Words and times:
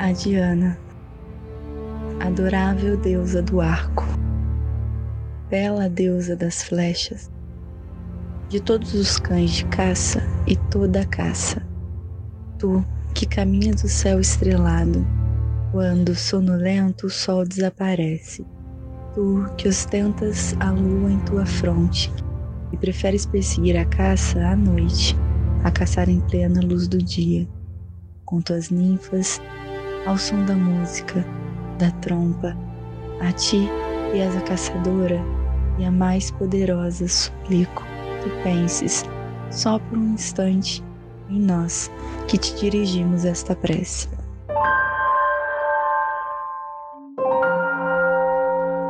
a 0.00 0.12
Diana, 0.12 0.78
adorável 2.20 2.96
deusa 2.96 3.42
do 3.42 3.60
arco, 3.60 4.06
bela 5.50 5.90
deusa 5.90 6.34
das 6.34 6.62
flechas, 6.62 7.30
de 8.48 8.60
todos 8.60 8.94
os 8.94 9.18
cães 9.18 9.50
de 9.50 9.66
caça 9.66 10.22
e 10.46 10.56
toda 10.56 11.02
a 11.02 11.04
caça, 11.04 11.62
tu 12.58 12.82
que 13.14 13.26
caminha 13.26 13.74
do 13.74 13.86
céu 13.90 14.18
estrelado, 14.18 15.06
quando 15.70 16.14
sonolento 16.14 17.06
o 17.06 17.10
sol 17.10 17.44
desaparece, 17.44 18.46
tu 19.12 19.44
que 19.58 19.68
ostentas 19.68 20.56
a 20.60 20.70
lua 20.70 21.12
em 21.12 21.20
tua 21.26 21.44
fronte 21.44 22.10
e 22.72 22.76
preferes 22.78 23.26
perseguir 23.26 23.76
a 23.76 23.84
caça 23.84 24.46
à 24.46 24.56
noite, 24.56 25.14
a 25.62 25.70
caçar 25.70 26.08
em 26.08 26.20
plena 26.20 26.62
luz 26.62 26.88
do 26.88 26.96
dia, 26.96 27.46
com 28.24 28.40
tuas 28.40 28.70
ninfas, 28.70 29.38
ao 30.06 30.16
som 30.16 30.44
da 30.44 30.54
música, 30.54 31.24
da 31.78 31.90
trompa, 32.00 32.56
a 33.20 33.32
ti 33.32 33.68
que 34.10 34.18
és 34.18 34.36
a 34.36 34.40
caçadora 34.40 35.20
e 35.78 35.84
a 35.84 35.90
mais 35.90 36.30
poderosa, 36.32 37.06
suplico 37.06 37.84
que 38.22 38.30
penses, 38.42 39.04
só 39.50 39.78
por 39.78 39.96
um 39.98 40.14
instante, 40.14 40.84
em 41.28 41.40
nós 41.40 41.90
que 42.28 42.36
te 42.36 42.54
dirigimos 42.56 43.24
esta 43.24 43.54
prece. 43.54 44.08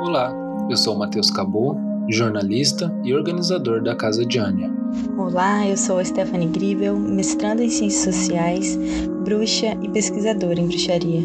Olá, 0.03 0.33
eu 0.69 0.77
sou 0.77 0.97
Matheus 0.97 1.31
Cabot, 1.31 1.79
jornalista 2.13 2.93
e 3.05 3.15
organizador 3.15 3.83
da 3.83 3.95
Casa 3.95 4.25
Diânia. 4.25 4.71
Olá, 5.17 5.67
eu 5.67 5.77
sou 5.77 5.99
a 5.99 6.05
Stephanie 6.05 6.49
Gribel, 6.49 6.99
mestranda 6.99 7.63
em 7.63 7.69
Ciências 7.69 8.17
Sociais, 8.17 8.79
bruxa 9.25 9.77
e 9.83 9.89
pesquisadora 9.89 10.61
em 10.61 10.67
bruxaria. 10.67 11.23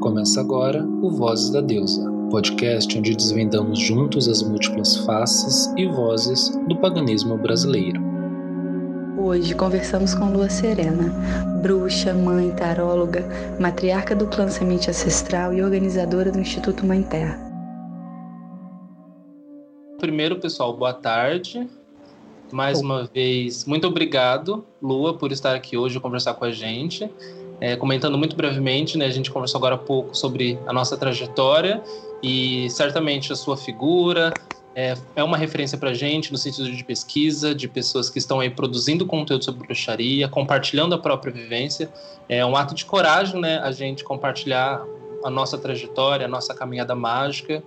Começa 0.00 0.40
agora 0.40 0.84
o 0.84 1.10
Vozes 1.10 1.50
da 1.50 1.60
Deusa, 1.60 2.10
podcast 2.30 2.98
onde 2.98 3.16
desvendamos 3.16 3.78
juntos 3.78 4.28
as 4.28 4.42
múltiplas 4.42 4.96
faces 4.98 5.72
e 5.76 5.86
vozes 5.86 6.50
do 6.68 6.76
paganismo 6.76 7.38
brasileiro. 7.38 8.00
Hoje 9.18 9.54
conversamos 9.54 10.14
com 10.14 10.30
Lua 10.30 10.50
Serena, 10.50 11.12
bruxa, 11.62 12.12
mãe, 12.12 12.50
taróloga, 12.50 13.24
matriarca 13.58 14.14
do 14.14 14.26
clã 14.26 14.48
Semente 14.48 14.90
Ancestral 14.90 15.54
e 15.54 15.62
organizadora 15.62 16.30
do 16.30 16.38
Instituto 16.38 16.86
Mãe 16.86 17.02
Terra. 17.02 17.45
Primeiro, 19.98 20.36
pessoal, 20.36 20.76
boa 20.76 20.92
tarde. 20.92 21.66
Mais 22.52 22.80
uma 22.80 23.04
vez, 23.04 23.64
muito 23.64 23.86
obrigado, 23.86 24.64
Lua, 24.80 25.14
por 25.14 25.32
estar 25.32 25.54
aqui 25.54 25.76
hoje 25.76 25.98
conversar 25.98 26.34
com 26.34 26.44
a 26.44 26.52
gente. 26.52 27.10
É, 27.60 27.76
comentando 27.76 28.18
muito 28.18 28.36
brevemente, 28.36 28.98
né, 28.98 29.06
a 29.06 29.10
gente 29.10 29.30
conversou 29.30 29.58
agora 29.58 29.76
há 29.76 29.78
pouco 29.78 30.14
sobre 30.14 30.58
a 30.66 30.72
nossa 30.72 30.96
trajetória 30.98 31.82
e 32.22 32.68
certamente 32.68 33.32
a 33.32 33.36
sua 33.36 33.56
figura 33.56 34.34
é, 34.74 34.94
é 35.16 35.24
uma 35.24 35.38
referência 35.38 35.78
para 35.78 35.90
a 35.90 35.94
gente 35.94 36.30
no 36.30 36.36
sentido 36.36 36.70
de 36.70 36.84
pesquisa, 36.84 37.54
de 37.54 37.66
pessoas 37.66 38.10
que 38.10 38.18
estão 38.18 38.40
aí 38.40 38.50
produzindo 38.50 39.06
conteúdo 39.06 39.42
sobre 39.42 39.66
bruxaria, 39.66 40.28
compartilhando 40.28 40.94
a 40.94 40.98
própria 40.98 41.32
vivência. 41.32 41.88
É 42.28 42.44
um 42.44 42.54
ato 42.54 42.74
de 42.74 42.84
coragem, 42.84 43.40
né, 43.40 43.58
a 43.60 43.72
gente 43.72 44.04
compartilhar 44.04 44.84
a 45.24 45.30
nossa 45.30 45.56
trajetória, 45.56 46.26
a 46.26 46.28
nossa 46.28 46.54
caminhada 46.54 46.94
mágica. 46.94 47.62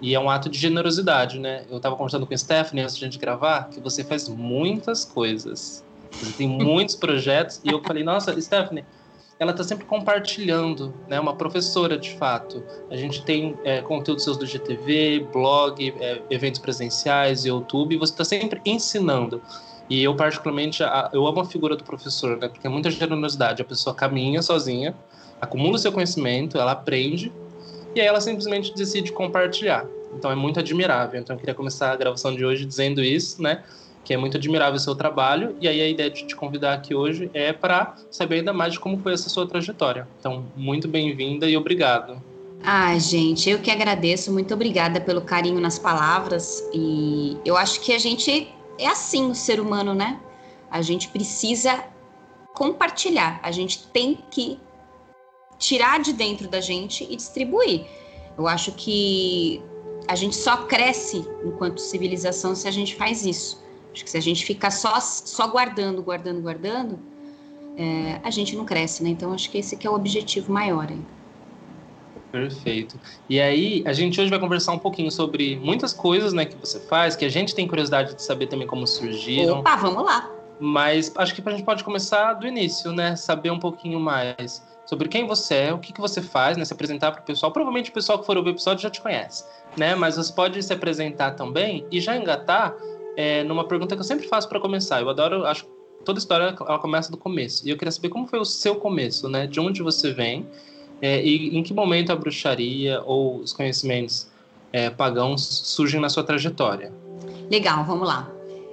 E 0.00 0.14
é 0.14 0.20
um 0.20 0.30
ato 0.30 0.48
de 0.48 0.58
generosidade, 0.58 1.38
né? 1.38 1.64
Eu 1.70 1.76
estava 1.76 1.94
conversando 1.94 2.26
com 2.26 2.32
a 2.32 2.38
Stephanie 2.38 2.82
antes 2.82 2.96
de 2.96 3.04
a 3.04 3.08
gente 3.08 3.18
gravar 3.18 3.68
que 3.68 3.80
você 3.80 4.02
faz 4.02 4.28
muitas 4.28 5.04
coisas. 5.04 5.84
Você 6.10 6.32
tem 6.32 6.48
muitos 6.48 6.96
projetos. 6.96 7.60
E 7.62 7.70
eu 7.70 7.82
falei, 7.82 8.02
nossa, 8.02 8.38
Stephanie, 8.40 8.84
ela 9.38 9.50
está 9.50 9.62
sempre 9.62 9.84
compartilhando, 9.84 10.94
né? 11.06 11.20
Uma 11.20 11.34
professora, 11.34 11.98
de 11.98 12.14
fato. 12.14 12.62
A 12.90 12.96
gente 12.96 13.22
tem 13.22 13.56
é, 13.62 13.82
conteúdos 13.82 14.24
seus 14.24 14.38
do 14.38 14.46
GTV, 14.46 15.26
blog, 15.32 15.94
é, 16.00 16.22
eventos 16.30 16.60
presenciais, 16.60 17.44
YouTube. 17.44 17.98
Você 17.98 18.12
está 18.12 18.24
sempre 18.24 18.60
ensinando. 18.64 19.42
E 19.88 20.02
eu, 20.02 20.14
particularmente, 20.14 20.82
eu 21.12 21.26
amo 21.26 21.40
a 21.40 21.44
figura 21.44 21.76
do 21.76 21.84
professor, 21.84 22.38
né? 22.38 22.48
Porque 22.48 22.66
é 22.66 22.70
muita 22.70 22.90
generosidade. 22.90 23.60
A 23.60 23.64
pessoa 23.64 23.94
caminha 23.94 24.40
sozinha, 24.40 24.94
acumula 25.40 25.74
o 25.74 25.78
seu 25.78 25.92
conhecimento, 25.92 26.56
ela 26.58 26.72
aprende 26.72 27.32
e 27.94 28.00
aí 28.00 28.06
ela 28.06 28.20
simplesmente 28.20 28.74
decide 28.74 29.12
compartilhar. 29.12 29.86
Então 30.16 30.30
é 30.30 30.34
muito 30.34 30.58
admirável. 30.60 31.20
Então 31.20 31.36
eu 31.36 31.40
queria 31.40 31.54
começar 31.54 31.92
a 31.92 31.96
gravação 31.96 32.34
de 32.34 32.44
hoje 32.44 32.64
dizendo 32.64 33.02
isso, 33.02 33.42
né? 33.42 33.62
Que 34.04 34.14
é 34.14 34.16
muito 34.16 34.36
admirável 34.36 34.74
o 34.74 34.80
seu 34.80 34.94
trabalho. 34.94 35.56
E 35.60 35.68
aí 35.68 35.80
a 35.80 35.88
ideia 35.88 36.10
de 36.10 36.26
te 36.26 36.34
convidar 36.34 36.74
aqui 36.74 36.94
hoje 36.94 37.30
é 37.32 37.52
para 37.52 37.94
saber 38.10 38.36
ainda 38.36 38.52
mais 38.52 38.72
de 38.72 38.80
como 38.80 38.98
foi 38.98 39.12
essa 39.12 39.28
sua 39.28 39.46
trajetória. 39.46 40.08
Então, 40.18 40.46
muito 40.56 40.88
bem-vinda 40.88 41.48
e 41.48 41.56
obrigado. 41.56 42.20
Ah, 42.62 42.98
gente, 42.98 43.48
eu 43.48 43.58
que 43.58 43.70
agradeço. 43.70 44.32
Muito 44.32 44.52
obrigada 44.52 45.00
pelo 45.00 45.20
carinho 45.22 45.60
nas 45.60 45.78
palavras. 45.78 46.68
E 46.74 47.36
eu 47.44 47.56
acho 47.56 47.80
que 47.80 47.92
a 47.92 47.98
gente 47.98 48.48
é 48.78 48.88
assim, 48.88 49.30
o 49.30 49.34
ser 49.34 49.60
humano, 49.60 49.94
né? 49.94 50.18
A 50.70 50.82
gente 50.82 51.08
precisa 51.08 51.84
compartilhar. 52.54 53.40
A 53.42 53.50
gente 53.50 53.86
tem 53.88 54.18
que 54.30 54.58
tirar 55.60 56.00
de 56.00 56.12
dentro 56.12 56.48
da 56.48 56.60
gente 56.60 57.06
e 57.08 57.14
distribuir. 57.14 57.84
Eu 58.36 58.48
acho 58.48 58.72
que 58.72 59.62
a 60.08 60.16
gente 60.16 60.34
só 60.34 60.56
cresce 60.64 61.24
enquanto 61.44 61.78
civilização 61.78 62.54
se 62.54 62.66
a 62.66 62.70
gente 62.70 62.96
faz 62.96 63.24
isso. 63.24 63.62
Acho 63.92 64.02
que 64.02 64.10
se 64.10 64.16
a 64.16 64.22
gente 64.22 64.44
ficar 64.44 64.70
só, 64.70 64.98
só 64.98 65.46
guardando, 65.46 66.02
guardando, 66.02 66.40
guardando, 66.40 66.98
é, 67.76 68.20
a 68.24 68.30
gente 68.30 68.56
não 68.56 68.64
cresce, 68.64 69.02
né? 69.02 69.10
Então 69.10 69.32
acho 69.32 69.50
que 69.50 69.58
esse 69.58 69.76
que 69.76 69.86
é 69.86 69.90
o 69.90 69.94
objetivo 69.94 70.52
maior. 70.52 70.90
Hein? 70.90 71.04
Perfeito. 72.32 72.98
E 73.28 73.40
aí, 73.40 73.82
a 73.84 73.92
gente 73.92 74.20
hoje 74.20 74.30
vai 74.30 74.38
conversar 74.38 74.72
um 74.72 74.78
pouquinho 74.78 75.10
sobre 75.10 75.56
muitas 75.56 75.92
coisas 75.92 76.32
né, 76.32 76.44
que 76.44 76.56
você 76.56 76.78
faz, 76.78 77.16
que 77.16 77.24
a 77.24 77.28
gente 77.28 77.54
tem 77.54 77.66
curiosidade 77.66 78.14
de 78.14 78.22
saber 78.22 78.46
também 78.46 78.66
como 78.66 78.86
surgiram. 78.86 79.60
Opa, 79.60 79.76
vamos 79.76 80.04
lá. 80.04 80.30
Mas 80.60 81.12
acho 81.16 81.34
que 81.34 81.42
a 81.46 81.50
gente 81.50 81.64
pode 81.64 81.82
começar 81.82 82.34
do 82.34 82.46
início, 82.46 82.92
né? 82.92 83.16
Saber 83.16 83.50
um 83.50 83.58
pouquinho 83.58 83.98
mais 83.98 84.62
sobre 84.90 85.08
quem 85.08 85.24
você 85.24 85.54
é, 85.54 85.72
o 85.72 85.78
que, 85.78 85.92
que 85.92 86.00
você 86.00 86.20
faz, 86.20 86.56
né? 86.56 86.64
Se 86.64 86.72
apresentar 86.72 87.12
para 87.12 87.20
o 87.20 87.24
pessoal. 87.24 87.52
Provavelmente 87.52 87.90
o 87.90 87.92
pessoal 87.92 88.18
que 88.18 88.26
for 88.26 88.36
ouvir 88.36 88.50
o 88.50 88.54
episódio 88.54 88.82
já 88.82 88.90
te 88.90 89.00
conhece, 89.00 89.44
né? 89.76 89.94
Mas 89.94 90.16
você 90.16 90.32
pode 90.32 90.60
se 90.60 90.72
apresentar 90.72 91.36
também 91.36 91.86
e 91.92 92.00
já 92.00 92.16
engatar 92.16 92.74
é, 93.16 93.44
numa 93.44 93.62
pergunta 93.62 93.94
que 93.94 94.00
eu 94.00 94.04
sempre 94.04 94.26
faço 94.26 94.48
para 94.48 94.58
começar. 94.58 95.00
Eu 95.00 95.08
adoro, 95.08 95.46
acho 95.46 95.64
toda 96.04 96.18
história 96.18 96.56
ela 96.58 96.78
começa 96.80 97.08
do 97.08 97.16
começo. 97.16 97.64
E 97.64 97.70
eu 97.70 97.76
queria 97.76 97.92
saber 97.92 98.08
como 98.08 98.26
foi 98.26 98.40
o 98.40 98.44
seu 98.44 98.74
começo, 98.74 99.28
né? 99.28 99.46
De 99.46 99.60
onde 99.60 99.80
você 99.80 100.12
vem 100.12 100.44
é, 101.00 101.24
e 101.24 101.56
em 101.56 101.62
que 101.62 101.72
momento 101.72 102.10
a 102.10 102.16
bruxaria 102.16 103.00
ou 103.04 103.36
os 103.36 103.52
conhecimentos 103.52 104.28
é, 104.72 104.90
pagãos 104.90 105.46
surgem 105.68 106.00
na 106.00 106.08
sua 106.08 106.24
trajetória. 106.24 106.92
Legal, 107.48 107.84
vamos 107.84 108.08
lá. 108.08 108.28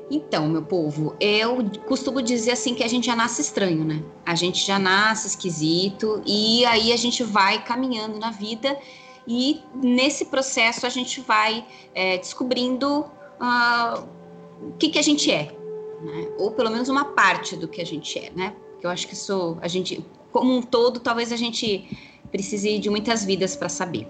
Então, 0.09 0.47
meu 0.47 0.61
povo, 0.61 1.15
eu 1.19 1.57
costumo 1.85 2.21
dizer 2.21 2.51
assim 2.51 2.73
que 2.73 2.83
a 2.83 2.87
gente 2.87 3.05
já 3.05 3.15
nasce 3.15 3.41
estranho, 3.41 3.83
né? 3.83 4.01
A 4.25 4.35
gente 4.35 4.65
já 4.65 4.79
nasce 4.79 5.27
esquisito 5.27 6.21
e 6.25 6.65
aí 6.65 6.93
a 6.93 6.97
gente 6.97 7.23
vai 7.23 7.61
caminhando 7.63 8.17
na 8.17 8.31
vida 8.31 8.77
e 9.27 9.61
nesse 9.75 10.25
processo 10.25 10.85
a 10.85 10.89
gente 10.89 11.19
vai 11.19 11.65
é, 11.93 12.17
descobrindo 12.17 13.01
uh, 13.01 14.07
o 14.61 14.71
que, 14.79 14.87
que 14.87 14.97
a 14.97 15.01
gente 15.01 15.29
é, 15.29 15.53
né? 16.01 16.29
Ou 16.37 16.51
pelo 16.51 16.71
menos 16.71 16.87
uma 16.87 17.03
parte 17.03 17.57
do 17.57 17.67
que 17.67 17.81
a 17.81 17.85
gente 17.85 18.17
é, 18.17 18.31
né? 18.33 18.55
Porque 18.71 18.87
eu 18.87 18.89
acho 18.89 19.07
que 19.07 19.13
isso, 19.13 19.57
a 19.59 19.67
gente, 19.67 20.05
como 20.31 20.55
um 20.55 20.61
todo, 20.61 21.01
talvez 21.01 21.33
a 21.33 21.37
gente 21.37 21.97
precise 22.31 22.79
de 22.79 22.89
muitas 22.89 23.25
vidas 23.25 23.57
para 23.57 23.67
saber. 23.67 24.07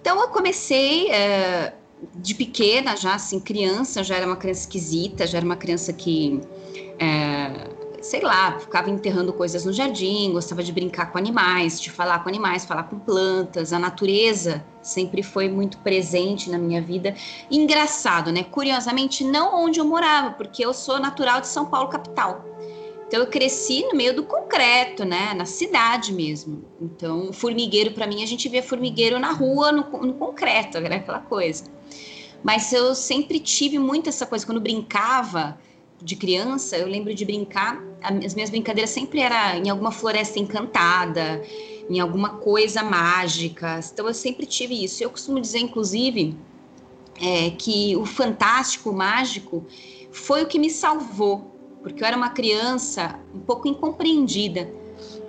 Então, 0.00 0.18
eu 0.18 0.28
comecei. 0.28 1.08
Uh, 1.08 1.83
de 2.14 2.34
pequena, 2.34 2.96
já 2.96 3.14
assim, 3.14 3.40
criança, 3.40 4.02
já 4.02 4.16
era 4.16 4.26
uma 4.26 4.36
criança 4.36 4.60
esquisita, 4.60 5.26
já 5.26 5.38
era 5.38 5.46
uma 5.46 5.56
criança 5.56 5.92
que, 5.92 6.40
é, 6.98 7.68
sei 8.02 8.20
lá, 8.20 8.58
ficava 8.58 8.90
enterrando 8.90 9.32
coisas 9.32 9.64
no 9.64 9.72
jardim, 9.72 10.32
gostava 10.32 10.62
de 10.62 10.72
brincar 10.72 11.10
com 11.10 11.18
animais, 11.18 11.80
de 11.80 11.90
falar 11.90 12.22
com 12.22 12.28
animais, 12.28 12.64
falar 12.64 12.84
com 12.84 12.98
plantas. 12.98 13.72
A 13.72 13.78
natureza 13.78 14.64
sempre 14.82 15.22
foi 15.22 15.48
muito 15.48 15.78
presente 15.78 16.50
na 16.50 16.58
minha 16.58 16.82
vida. 16.82 17.14
Engraçado, 17.50 18.30
né? 18.30 18.44
Curiosamente, 18.44 19.24
não 19.24 19.64
onde 19.64 19.80
eu 19.80 19.84
morava, 19.84 20.32
porque 20.32 20.64
eu 20.64 20.74
sou 20.74 21.00
natural 21.00 21.40
de 21.40 21.48
São 21.48 21.66
Paulo, 21.66 21.88
capital. 21.88 22.44
Então 23.06 23.20
eu 23.22 23.26
cresci 23.28 23.82
no 23.84 23.94
meio 23.94 24.14
do 24.14 24.24
concreto, 24.24 25.04
né, 25.04 25.34
na 25.34 25.44
cidade 25.44 26.12
mesmo. 26.12 26.64
Então, 26.80 27.32
formigueiro 27.32 27.92
para 27.92 28.06
mim 28.06 28.22
a 28.22 28.26
gente 28.26 28.48
via 28.48 28.62
formigueiro 28.62 29.18
na 29.18 29.30
rua, 29.30 29.70
no, 29.70 29.82
no 30.02 30.14
concreto, 30.14 30.78
era 30.78 30.96
aquela 30.96 31.20
coisa. 31.20 31.64
Mas 32.44 32.72
eu 32.72 32.94
sempre 32.94 33.40
tive 33.40 33.78
muito 33.78 34.08
essa 34.08 34.26
coisa, 34.26 34.44
quando 34.44 34.60
brincava 34.60 35.58
de 36.02 36.14
criança, 36.14 36.76
eu 36.76 36.86
lembro 36.86 37.14
de 37.14 37.24
brincar, 37.24 37.82
as 38.02 38.34
minhas 38.34 38.50
brincadeiras 38.50 38.90
sempre 38.90 39.20
era 39.20 39.56
em 39.56 39.70
alguma 39.70 39.90
floresta 39.90 40.38
encantada, 40.38 41.42
em 41.88 41.98
alguma 41.98 42.36
coisa 42.36 42.82
mágica. 42.82 43.80
Então 43.90 44.06
eu 44.06 44.12
sempre 44.12 44.44
tive 44.44 44.84
isso. 44.84 45.02
Eu 45.02 45.08
costumo 45.08 45.40
dizer, 45.40 45.60
inclusive, 45.60 46.36
é, 47.18 47.50
que 47.50 47.96
o 47.96 48.04
fantástico, 48.04 48.90
o 48.90 48.92
mágico, 48.92 49.64
foi 50.12 50.42
o 50.42 50.46
que 50.46 50.58
me 50.58 50.68
salvou, 50.68 51.50
porque 51.82 52.02
eu 52.02 52.06
era 52.06 52.16
uma 52.16 52.30
criança 52.30 53.18
um 53.34 53.40
pouco 53.40 53.66
incompreendida. 53.66 54.70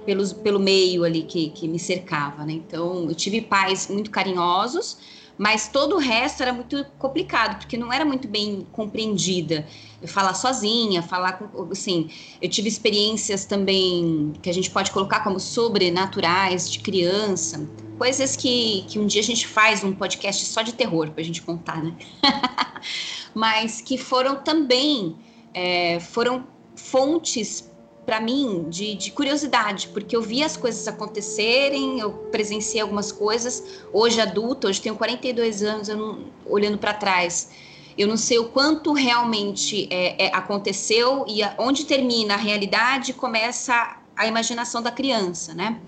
pelos, 0.06 0.32
pelo 0.32 0.60
meio 0.60 1.04
ali 1.04 1.24
que, 1.24 1.50
que 1.50 1.68
me 1.68 1.80
cercava, 1.80 2.46
né? 2.46 2.54
Então, 2.54 3.06
eu 3.10 3.16
tive 3.16 3.42
pais 3.42 3.88
muito 3.88 4.12
carinhosos, 4.12 4.98
mas 5.38 5.68
todo 5.68 5.96
o 5.96 6.00
resto 6.00 6.42
era 6.42 6.54
muito 6.54 6.86
complicado, 6.98 7.58
porque 7.58 7.78
não 7.78 7.92
era 7.92 8.06
muito 8.06 8.28
bem 8.28 8.66
compreendida. 8.72 9.68
Eu 10.02 10.08
falar 10.08 10.34
sozinha, 10.34 11.02
falar 11.02 11.34
com, 11.34 11.72
assim, 11.72 12.10
eu 12.42 12.50
tive 12.50 12.70
experiências 12.70 13.46
também 13.46 14.34
que 14.42 14.50
a 14.50 14.54
gente 14.54 14.72
pode 14.72 14.92
colocar 14.92 15.22
como 15.22 15.40
sobrenaturais 15.40 16.70
de 16.72 16.80
criança, 16.80 17.68
coisas 17.98 18.36
que, 18.36 18.86
que 18.88 18.98
um 19.00 19.06
dia 19.06 19.22
a 19.22 19.24
gente 19.24 19.46
faz 19.48 19.84
um 19.84 19.92
podcast 19.92 20.46
só 20.46 20.62
de 20.62 20.74
terror 20.74 21.12
para 21.12 21.22
a 21.22 21.26
gente 21.26 21.42
contar, 21.42 21.84
né? 21.84 21.94
mas 23.34 23.82
que 23.82 23.98
foram 23.98 24.36
também 24.38 25.18
é, 25.54 26.00
foram 26.00 26.48
fontes 26.76 27.72
para 28.06 28.20
mim 28.20 28.66
de, 28.70 28.96
de, 28.96 29.12
curiosidade, 29.12 29.88
porque 29.90 30.16
eu 30.16 30.22
vi 30.22 30.44
as 30.44 30.56
coisas 30.56 30.88
acontecerem, 30.88 32.00
eu 32.00 32.12
presenciei 32.32 32.82
algumas 32.82 33.12
coisas. 33.12 33.82
Hoje 33.92 34.22
adulta, 34.22 34.68
hoje 34.68 34.80
tenho 34.80 34.96
42 34.96 35.64
anos, 35.64 35.88
não, 35.88 36.20
olhando 36.46 36.78
para 36.78 36.94
trás, 36.94 37.50
eu 37.98 38.08
não 38.08 38.18
sei 38.18 38.38
o 38.40 38.50
quanto 38.50 38.94
realmente 38.94 39.88
é, 39.90 40.26
é, 40.26 40.36
aconteceu 40.36 41.26
e 41.28 41.42
a, 41.42 41.56
onde 41.58 41.86
termina 41.86 42.36
a 42.36 42.38
realidade 42.38 43.14
começa 43.14 43.98
a 44.16 44.28
imaginação 44.28 44.82
da 44.82 44.92
criança, 44.92 45.54
né? 45.54 45.80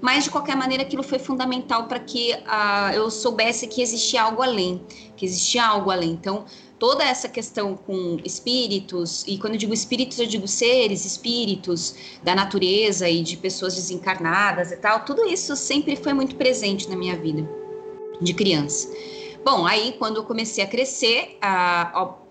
Mas 0.00 0.24
de 0.24 0.30
qualquer 0.30 0.56
maneira, 0.56 0.84
aquilo 0.84 1.02
foi 1.02 1.18
fundamental 1.18 1.86
para 1.86 1.98
que 1.98 2.32
uh, 2.32 2.92
eu 2.94 3.10
soubesse 3.10 3.66
que 3.66 3.82
existia 3.82 4.22
algo 4.22 4.42
além, 4.42 4.80
que 5.16 5.26
existia 5.26 5.66
algo 5.66 5.90
além. 5.90 6.10
Então, 6.10 6.44
toda 6.78 7.04
essa 7.04 7.28
questão 7.28 7.76
com 7.76 8.18
espíritos, 8.24 9.24
e 9.26 9.36
quando 9.38 9.54
eu 9.54 9.58
digo 9.58 9.74
espíritos, 9.74 10.18
eu 10.18 10.26
digo 10.26 10.46
seres, 10.46 11.04
espíritos 11.04 11.94
da 12.22 12.34
natureza 12.34 13.08
e 13.08 13.22
de 13.22 13.36
pessoas 13.36 13.74
desencarnadas 13.74 14.70
e 14.70 14.76
tal, 14.76 15.04
tudo 15.04 15.24
isso 15.24 15.56
sempre 15.56 15.96
foi 15.96 16.12
muito 16.12 16.36
presente 16.36 16.88
na 16.88 16.96
minha 16.96 17.16
vida 17.16 17.48
de 18.20 18.32
criança. 18.32 18.88
Bom, 19.44 19.66
aí 19.66 19.94
quando 19.98 20.16
eu 20.16 20.24
comecei 20.24 20.62
a 20.62 20.66
crescer, 20.66 21.38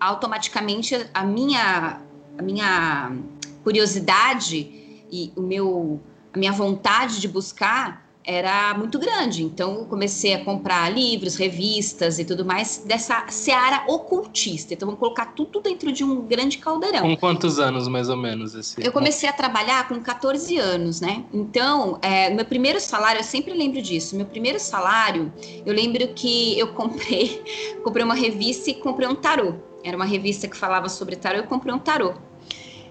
automaticamente 0.00 0.94
a 1.12 1.24
minha, 1.24 2.00
a 2.38 2.42
minha 2.42 3.16
curiosidade 3.64 5.04
e 5.10 5.32
o 5.36 5.42
meu, 5.42 6.00
a 6.32 6.38
minha 6.38 6.52
vontade 6.52 7.20
de 7.20 7.28
buscar 7.28 8.07
era 8.28 8.74
muito 8.74 8.98
grande. 8.98 9.42
Então, 9.42 9.78
eu 9.78 9.84
comecei 9.86 10.34
a 10.34 10.44
comprar 10.44 10.92
livros, 10.92 11.34
revistas 11.34 12.18
e 12.18 12.26
tudo 12.26 12.44
mais 12.44 12.82
dessa 12.84 13.24
seara 13.30 13.84
ocultista. 13.88 14.74
Então, 14.74 14.84
vamos 14.86 15.00
colocar 15.00 15.32
tudo 15.32 15.60
dentro 15.60 15.90
de 15.90 16.04
um 16.04 16.20
grande 16.26 16.58
caldeirão. 16.58 17.00
Com 17.00 17.16
quantos 17.16 17.58
anos, 17.58 17.88
mais 17.88 18.10
ou 18.10 18.18
menos? 18.18 18.54
Esse... 18.54 18.84
Eu 18.84 18.92
comecei 18.92 19.26
a 19.26 19.32
trabalhar 19.32 19.88
com 19.88 19.98
14 19.98 20.58
anos, 20.58 21.00
né? 21.00 21.24
Então, 21.32 21.98
é, 22.02 22.28
meu 22.28 22.44
primeiro 22.44 22.78
salário, 22.78 23.20
eu 23.20 23.24
sempre 23.24 23.54
lembro 23.54 23.80
disso. 23.80 24.14
Meu 24.14 24.26
primeiro 24.26 24.60
salário, 24.60 25.32
eu 25.64 25.72
lembro 25.72 26.06
que 26.08 26.58
eu 26.58 26.68
comprei, 26.74 27.42
comprei 27.82 28.04
uma 28.04 28.14
revista 28.14 28.68
e 28.68 28.74
comprei 28.74 29.08
um 29.08 29.14
tarô. 29.14 29.54
Era 29.82 29.96
uma 29.96 30.04
revista 30.04 30.46
que 30.46 30.56
falava 30.56 30.90
sobre 30.90 31.16
tarô, 31.16 31.38
eu 31.38 31.44
comprei 31.44 31.74
um 31.74 31.78
tarô. 31.78 32.12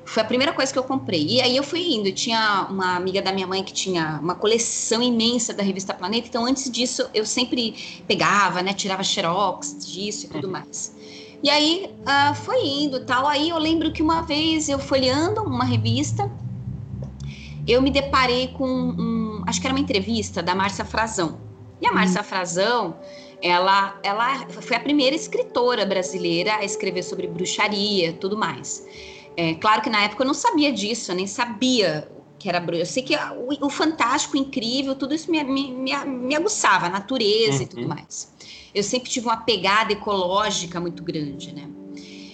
Foi 0.07 0.23
a 0.23 0.25
primeira 0.25 0.53
coisa 0.53 0.71
que 0.71 0.79
eu 0.79 0.85
comprei. 0.85 1.25
E 1.27 1.41
aí 1.41 1.57
eu 1.57 1.63
fui 1.63 1.81
indo. 1.93 2.09
Tinha 2.13 2.65
uma 2.69 2.95
amiga 2.95 3.21
da 3.21 3.33
minha 3.33 3.45
mãe 3.45 3.61
que 3.61 3.73
tinha 3.73 4.19
uma 4.21 4.35
coleção 4.35 5.03
imensa 5.03 5.53
da 5.53 5.61
revista 5.61 5.93
Planeta. 5.93 6.29
Então, 6.29 6.45
antes 6.45 6.71
disso, 6.71 7.09
eu 7.13 7.25
sempre 7.25 8.01
pegava, 8.07 8.61
né? 8.61 8.73
Tirava 8.73 9.03
xerox 9.03 9.85
disso 9.85 10.25
e 10.25 10.29
tudo 10.29 10.47
mais. 10.47 10.95
E 11.43 11.49
aí 11.49 11.91
uh, 12.01 12.33
foi 12.35 12.65
indo 12.65 13.01
tal. 13.05 13.27
Aí 13.27 13.49
eu 13.49 13.57
lembro 13.57 13.91
que 13.91 14.01
uma 14.01 14.21
vez 14.21 14.69
eu 14.69 14.79
folheando 14.79 15.43
uma 15.43 15.65
revista, 15.65 16.31
eu 17.67 17.81
me 17.81 17.91
deparei 17.91 18.47
com 18.47 18.65
um, 18.65 19.43
acho 19.45 19.59
que 19.59 19.67
era 19.67 19.75
uma 19.75 19.81
entrevista 19.81 20.41
da 20.41 20.55
Márcia 20.55 20.85
Frazão. 20.85 21.37
E 21.81 21.85
a 21.85 21.91
Márcia 21.91 22.21
hum. 22.21 22.23
Frazão, 22.23 22.95
ela, 23.41 23.99
ela 24.01 24.47
foi 24.47 24.77
a 24.77 24.79
primeira 24.79 25.15
escritora 25.15 25.85
brasileira 25.85 26.55
a 26.55 26.63
escrever 26.63 27.03
sobre 27.03 27.27
bruxaria, 27.27 28.13
tudo 28.13 28.37
mais. 28.37 28.87
É, 29.37 29.53
claro 29.53 29.83
que 29.83 29.89
na 29.89 30.01
época 30.01 30.23
eu 30.23 30.27
não 30.27 30.33
sabia 30.33 30.73
disso, 30.73 31.11
eu 31.11 31.15
nem 31.15 31.27
sabia 31.27 32.11
que 32.39 32.49
era 32.49 32.59
bruxa. 32.59 32.81
Eu 32.81 32.85
sei 32.87 33.03
que 33.03 33.15
o, 33.15 33.67
o 33.67 33.69
fantástico, 33.69 34.35
o 34.35 34.39
incrível, 34.39 34.95
tudo 34.95 35.13
isso 35.13 35.29
me, 35.29 35.43
me, 35.43 35.71
me, 35.71 35.95
me 36.05 36.35
aguçava, 36.35 36.87
a 36.87 36.89
natureza 36.89 37.57
uhum. 37.57 37.61
e 37.61 37.67
tudo 37.67 37.81
uhum. 37.83 37.87
mais. 37.87 38.33
Eu 38.73 38.83
sempre 38.83 39.09
tive 39.09 39.27
uma 39.27 39.37
pegada 39.37 39.93
ecológica 39.93 40.79
muito 40.79 41.03
grande, 41.03 41.53
né? 41.53 41.69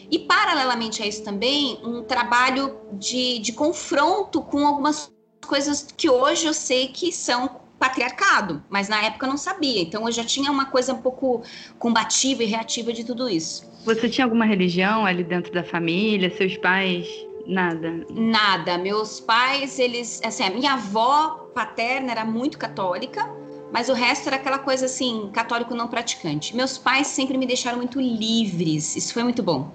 E, 0.09 0.19
paralelamente 0.19 1.01
a 1.01 1.07
isso 1.07 1.23
também, 1.23 1.79
um 1.83 2.03
trabalho 2.03 2.77
de, 2.93 3.39
de 3.39 3.51
confronto 3.51 4.41
com 4.41 4.65
algumas 4.65 5.11
coisas 5.45 5.87
que 5.97 6.09
hoje 6.09 6.45
eu 6.45 6.53
sei 6.53 6.87
que 6.89 7.11
são 7.11 7.61
patriarcado, 7.79 8.63
mas 8.69 8.87
na 8.87 9.03
época 9.03 9.25
eu 9.25 9.29
não 9.29 9.37
sabia. 9.37 9.81
Então 9.81 10.05
eu 10.05 10.11
já 10.11 10.23
tinha 10.23 10.51
uma 10.51 10.67
coisa 10.67 10.93
um 10.93 11.01
pouco 11.01 11.41
combativa 11.79 12.43
e 12.43 12.45
reativa 12.45 12.93
de 12.93 13.03
tudo 13.03 13.27
isso. 13.27 13.72
Você 13.85 14.09
tinha 14.09 14.25
alguma 14.25 14.45
religião 14.45 15.05
ali 15.05 15.23
dentro 15.23 15.51
da 15.51 15.63
família? 15.63 16.33
Seus 16.35 16.55
pais? 16.57 17.07
Nada? 17.45 18.05
Nada. 18.09 18.77
Meus 18.77 19.19
pais, 19.19 19.77
eles. 19.77 20.21
Assim, 20.23 20.43
a 20.43 20.49
minha 20.49 20.73
avó 20.73 21.49
paterna 21.53 22.11
era 22.11 22.25
muito 22.25 22.57
católica, 22.57 23.29
mas 23.71 23.89
o 23.89 23.93
resto 23.93 24.27
era 24.27 24.37
aquela 24.37 24.59
coisa 24.59 24.85
assim, 24.85 25.29
católico 25.33 25.75
não 25.75 25.87
praticante. 25.87 26.55
Meus 26.55 26.77
pais 26.77 27.07
sempre 27.07 27.37
me 27.37 27.45
deixaram 27.45 27.77
muito 27.77 27.99
livres, 27.99 28.95
isso 28.95 29.13
foi 29.13 29.23
muito 29.23 29.43
bom. 29.43 29.71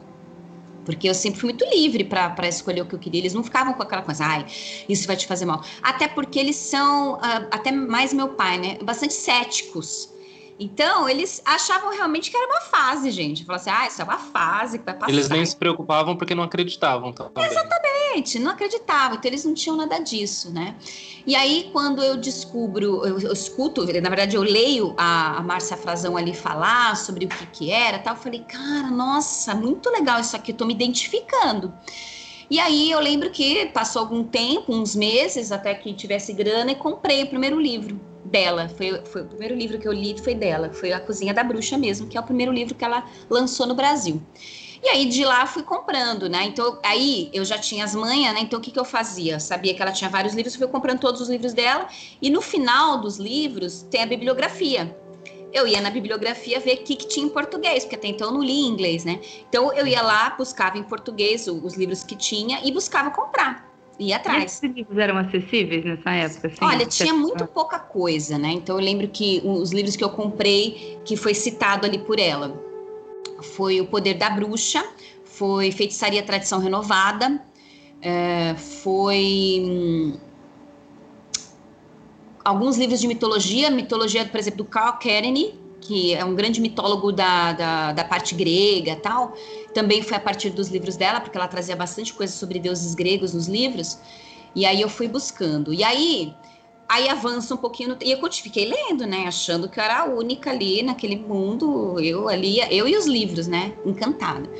Porque 0.84 1.06
eu 1.06 1.14
sempre 1.14 1.38
fui 1.38 1.50
muito 1.50 1.66
livre 1.66 2.02
para 2.02 2.48
escolher 2.48 2.80
o 2.80 2.86
que 2.86 2.94
eu 2.94 2.98
queria. 2.98 3.20
Eles 3.20 3.34
não 3.34 3.44
ficavam 3.44 3.74
com 3.74 3.82
aquela 3.82 4.00
coisa, 4.00 4.24
ai, 4.24 4.46
isso 4.88 5.06
vai 5.06 5.16
te 5.16 5.26
fazer 5.26 5.44
mal. 5.44 5.62
Até 5.82 6.08
porque 6.08 6.38
eles 6.38 6.56
são, 6.56 7.16
uh, 7.16 7.48
até 7.50 7.70
mais 7.70 8.14
meu 8.14 8.28
pai, 8.28 8.56
né? 8.56 8.78
Bastante 8.82 9.12
céticos. 9.12 10.08
Então, 10.58 11.08
eles 11.08 11.40
achavam 11.44 11.92
realmente 11.92 12.30
que 12.30 12.36
era 12.36 12.46
uma 12.46 12.60
fase, 12.62 13.12
gente. 13.12 13.44
Falaram 13.44 13.62
assim, 13.62 13.70
ah, 13.70 13.86
isso 13.86 14.02
é 14.02 14.04
uma 14.04 14.18
fase 14.18 14.78
que 14.78 14.84
vai 14.84 14.94
passar. 14.94 15.12
Eles 15.12 15.28
nem 15.28 15.46
se 15.46 15.54
preocupavam 15.54 16.16
porque 16.16 16.34
não 16.34 16.42
acreditavam 16.42 17.12
também. 17.12 17.44
Exatamente, 17.44 18.40
não 18.40 18.50
acreditavam. 18.50 19.18
Então, 19.18 19.30
eles 19.30 19.44
não 19.44 19.54
tinham 19.54 19.76
nada 19.76 20.00
disso, 20.00 20.50
né? 20.50 20.74
E 21.24 21.36
aí, 21.36 21.70
quando 21.72 22.02
eu 22.02 22.16
descubro, 22.16 23.06
eu, 23.06 23.20
eu 23.20 23.32
escuto, 23.32 23.84
na 23.84 24.08
verdade, 24.08 24.34
eu 24.34 24.42
leio 24.42 24.94
a, 24.96 25.36
a 25.36 25.42
Márcia 25.42 25.76
Frazão 25.76 26.16
ali 26.16 26.34
falar 26.34 26.96
sobre 26.96 27.26
o 27.26 27.28
que 27.28 27.46
que 27.46 27.70
era 27.70 28.00
tal, 28.00 28.16
eu 28.16 28.20
falei, 28.20 28.40
cara, 28.40 28.90
nossa, 28.90 29.54
muito 29.54 29.88
legal 29.90 30.20
isso 30.20 30.34
aqui, 30.34 30.50
eu 30.50 30.56
tô 30.56 30.64
me 30.64 30.74
identificando. 30.74 31.72
E 32.50 32.58
aí 32.58 32.90
eu 32.90 32.98
lembro 32.98 33.30
que 33.30 33.66
passou 33.66 34.00
algum 34.00 34.24
tempo, 34.24 34.74
uns 34.74 34.96
meses, 34.96 35.52
até 35.52 35.72
que 35.74 35.92
tivesse 35.92 36.32
grana, 36.32 36.72
e 36.72 36.74
comprei 36.74 37.22
o 37.22 37.28
primeiro 37.28 37.60
livro 37.60 38.00
dela. 38.28 38.68
Foi, 38.68 39.02
foi 39.04 39.22
o 39.22 39.26
primeiro 39.26 39.54
livro 39.54 39.78
que 39.78 39.88
eu 39.88 39.92
li, 39.92 40.16
foi 40.22 40.34
dela. 40.34 40.70
Foi 40.72 40.92
A 40.92 41.00
Cozinha 41.00 41.34
da 41.34 41.42
Bruxa 41.42 41.76
mesmo, 41.76 42.06
que 42.06 42.16
é 42.16 42.20
o 42.20 42.24
primeiro 42.24 42.52
livro 42.52 42.74
que 42.74 42.84
ela 42.84 43.04
lançou 43.28 43.66
no 43.66 43.74
Brasil. 43.74 44.22
E 44.82 44.88
aí 44.88 45.06
de 45.06 45.24
lá 45.24 45.44
fui 45.46 45.62
comprando, 45.62 46.28
né? 46.28 46.44
Então 46.44 46.78
aí 46.84 47.30
eu 47.32 47.44
já 47.44 47.58
tinha 47.58 47.84
as 47.84 47.94
manhas, 47.94 48.32
né? 48.32 48.40
Então 48.40 48.58
o 48.58 48.62
que, 48.62 48.70
que 48.70 48.78
eu 48.78 48.84
fazia? 48.84 49.40
sabia 49.40 49.74
que 49.74 49.82
ela 49.82 49.90
tinha 49.90 50.08
vários 50.08 50.34
livros, 50.34 50.54
fui 50.54 50.68
comprando 50.68 51.00
todos 51.00 51.20
os 51.20 51.28
livros 51.28 51.52
dela. 51.52 51.88
E 52.22 52.30
no 52.30 52.40
final 52.40 53.00
dos 53.00 53.18
livros 53.18 53.82
tem 53.90 54.02
a 54.02 54.06
bibliografia. 54.06 54.96
Eu 55.52 55.66
ia 55.66 55.80
na 55.80 55.90
bibliografia 55.90 56.60
ver 56.60 56.74
o 56.74 56.84
que, 56.84 56.94
que 56.94 57.08
tinha 57.08 57.26
em 57.26 57.30
português, 57.30 57.82
porque 57.82 57.96
até 57.96 58.08
então 58.08 58.28
eu 58.28 58.34
não 58.34 58.42
li 58.42 58.52
em 58.52 58.68
inglês, 58.68 59.04
né? 59.04 59.18
Então 59.48 59.72
eu 59.72 59.86
ia 59.86 60.02
lá, 60.02 60.30
buscava 60.30 60.78
em 60.78 60.82
português 60.82 61.48
os 61.48 61.74
livros 61.74 62.04
que 62.04 62.14
tinha 62.14 62.60
e 62.62 62.70
buscava 62.70 63.10
comprar 63.10 63.67
ia 63.98 64.16
atrás. 64.16 64.60
E 64.62 64.68
livros 64.68 64.96
eram 64.98 65.18
acessíveis 65.18 65.84
nessa 65.84 66.10
época? 66.10 66.48
Assim, 66.48 66.56
Olha, 66.62 66.86
tinha 66.86 67.12
muito 67.12 67.46
pouca 67.46 67.78
coisa, 67.78 68.38
né? 68.38 68.50
Então 68.52 68.78
eu 68.78 68.84
lembro 68.84 69.08
que 69.08 69.42
os 69.44 69.72
livros 69.72 69.96
que 69.96 70.04
eu 70.04 70.10
comprei, 70.10 70.98
que 71.04 71.16
foi 71.16 71.34
citado 71.34 71.86
ali 71.86 71.98
por 71.98 72.18
ela, 72.18 72.58
foi 73.42 73.80
O 73.80 73.86
Poder 73.86 74.14
da 74.14 74.30
Bruxa, 74.30 74.84
foi 75.24 75.72
Feitiçaria 75.72 76.22
Tradição 76.22 76.60
Renovada, 76.60 77.42
é, 78.00 78.54
foi 78.54 79.62
hum, 79.64 80.16
alguns 82.44 82.76
livros 82.76 83.00
de 83.00 83.08
mitologia, 83.08 83.70
mitologia, 83.70 84.24
por 84.24 84.38
exemplo, 84.38 84.58
do 84.58 84.64
Carl 84.64 84.96
Kereney, 84.98 85.54
que 85.80 86.14
é 86.14 86.24
um 86.24 86.34
grande 86.34 86.60
mitólogo 86.60 87.12
da, 87.12 87.52
da, 87.52 87.92
da, 87.92 88.04
parte 88.04 88.34
grega 88.34 88.96
tal, 88.96 89.34
também 89.72 90.02
foi 90.02 90.16
a 90.16 90.20
partir 90.20 90.50
dos 90.50 90.68
livros 90.68 90.96
dela, 90.96 91.20
porque 91.20 91.36
ela 91.36 91.48
trazia 91.48 91.76
bastante 91.76 92.12
coisa 92.12 92.32
sobre 92.32 92.58
deuses 92.58 92.94
gregos 92.94 93.34
nos 93.34 93.46
livros, 93.46 93.98
e 94.54 94.66
aí 94.66 94.80
eu 94.80 94.88
fui 94.88 95.08
buscando. 95.08 95.72
E 95.72 95.84
aí, 95.84 96.34
aí 96.88 97.08
avança 97.08 97.54
um 97.54 97.58
pouquinho, 97.58 97.96
e 98.02 98.10
eu 98.10 98.32
fiquei 98.32 98.66
lendo, 98.66 99.06
né, 99.06 99.24
achando 99.26 99.68
que 99.68 99.78
eu 99.78 99.84
era 99.84 100.00
a 100.00 100.04
única 100.04 100.50
ali 100.50 100.82
naquele 100.82 101.16
mundo, 101.16 101.98
eu 102.00 102.28
ali, 102.28 102.58
eu 102.70 102.88
e 102.88 102.96
os 102.96 103.06
livros, 103.06 103.46
né, 103.46 103.74
encantada. 103.84 104.50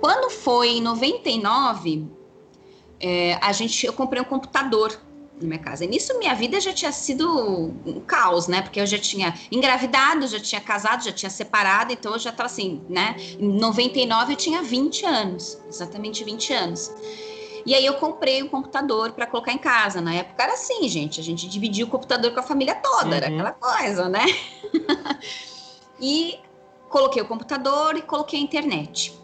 Quando 0.00 0.30
foi 0.30 0.78
em 0.78 0.80
99, 0.82 2.06
é, 3.00 3.38
a 3.40 3.52
gente, 3.52 3.86
eu 3.86 3.92
comprei 3.92 4.20
um 4.20 4.24
computador 4.24 4.98
na 5.40 5.48
minha 5.48 5.58
casa. 5.58 5.84
E 5.84 5.88
nisso 5.88 6.16
minha 6.18 6.34
vida 6.34 6.60
já 6.60 6.72
tinha 6.72 6.92
sido 6.92 7.28
um 7.28 8.00
caos, 8.00 8.46
né? 8.48 8.62
Porque 8.62 8.80
eu 8.80 8.86
já 8.86 8.98
tinha 8.98 9.34
engravidado, 9.50 10.26
já 10.26 10.40
tinha 10.40 10.60
casado, 10.60 11.04
já 11.04 11.12
tinha 11.12 11.30
separado, 11.30 11.92
então 11.92 12.12
eu 12.12 12.18
já 12.18 12.30
estava 12.30 12.46
assim, 12.46 12.82
né? 12.88 13.16
Em 13.38 13.48
99 13.48 14.32
eu 14.32 14.36
tinha 14.36 14.62
20 14.62 15.06
anos, 15.06 15.58
exatamente 15.68 16.24
20 16.24 16.52
anos. 16.52 16.92
E 17.66 17.74
aí 17.74 17.84
eu 17.84 17.94
comprei 17.94 18.42
um 18.42 18.48
computador 18.48 19.12
para 19.12 19.26
colocar 19.26 19.52
em 19.52 19.58
casa. 19.58 20.00
Na 20.00 20.14
época 20.14 20.42
era 20.42 20.52
assim, 20.52 20.86
gente, 20.88 21.18
a 21.18 21.22
gente 21.22 21.48
dividia 21.48 21.84
o 21.84 21.88
computador 21.88 22.32
com 22.32 22.40
a 22.40 22.42
família 22.42 22.74
toda, 22.74 23.06
uhum. 23.06 23.14
era 23.14 23.26
aquela 23.28 23.52
coisa, 23.52 24.08
né? 24.08 24.24
e 25.98 26.38
coloquei 26.88 27.22
o 27.22 27.26
computador 27.26 27.96
e 27.96 28.02
coloquei 28.02 28.38
a 28.38 28.42
internet. 28.42 29.18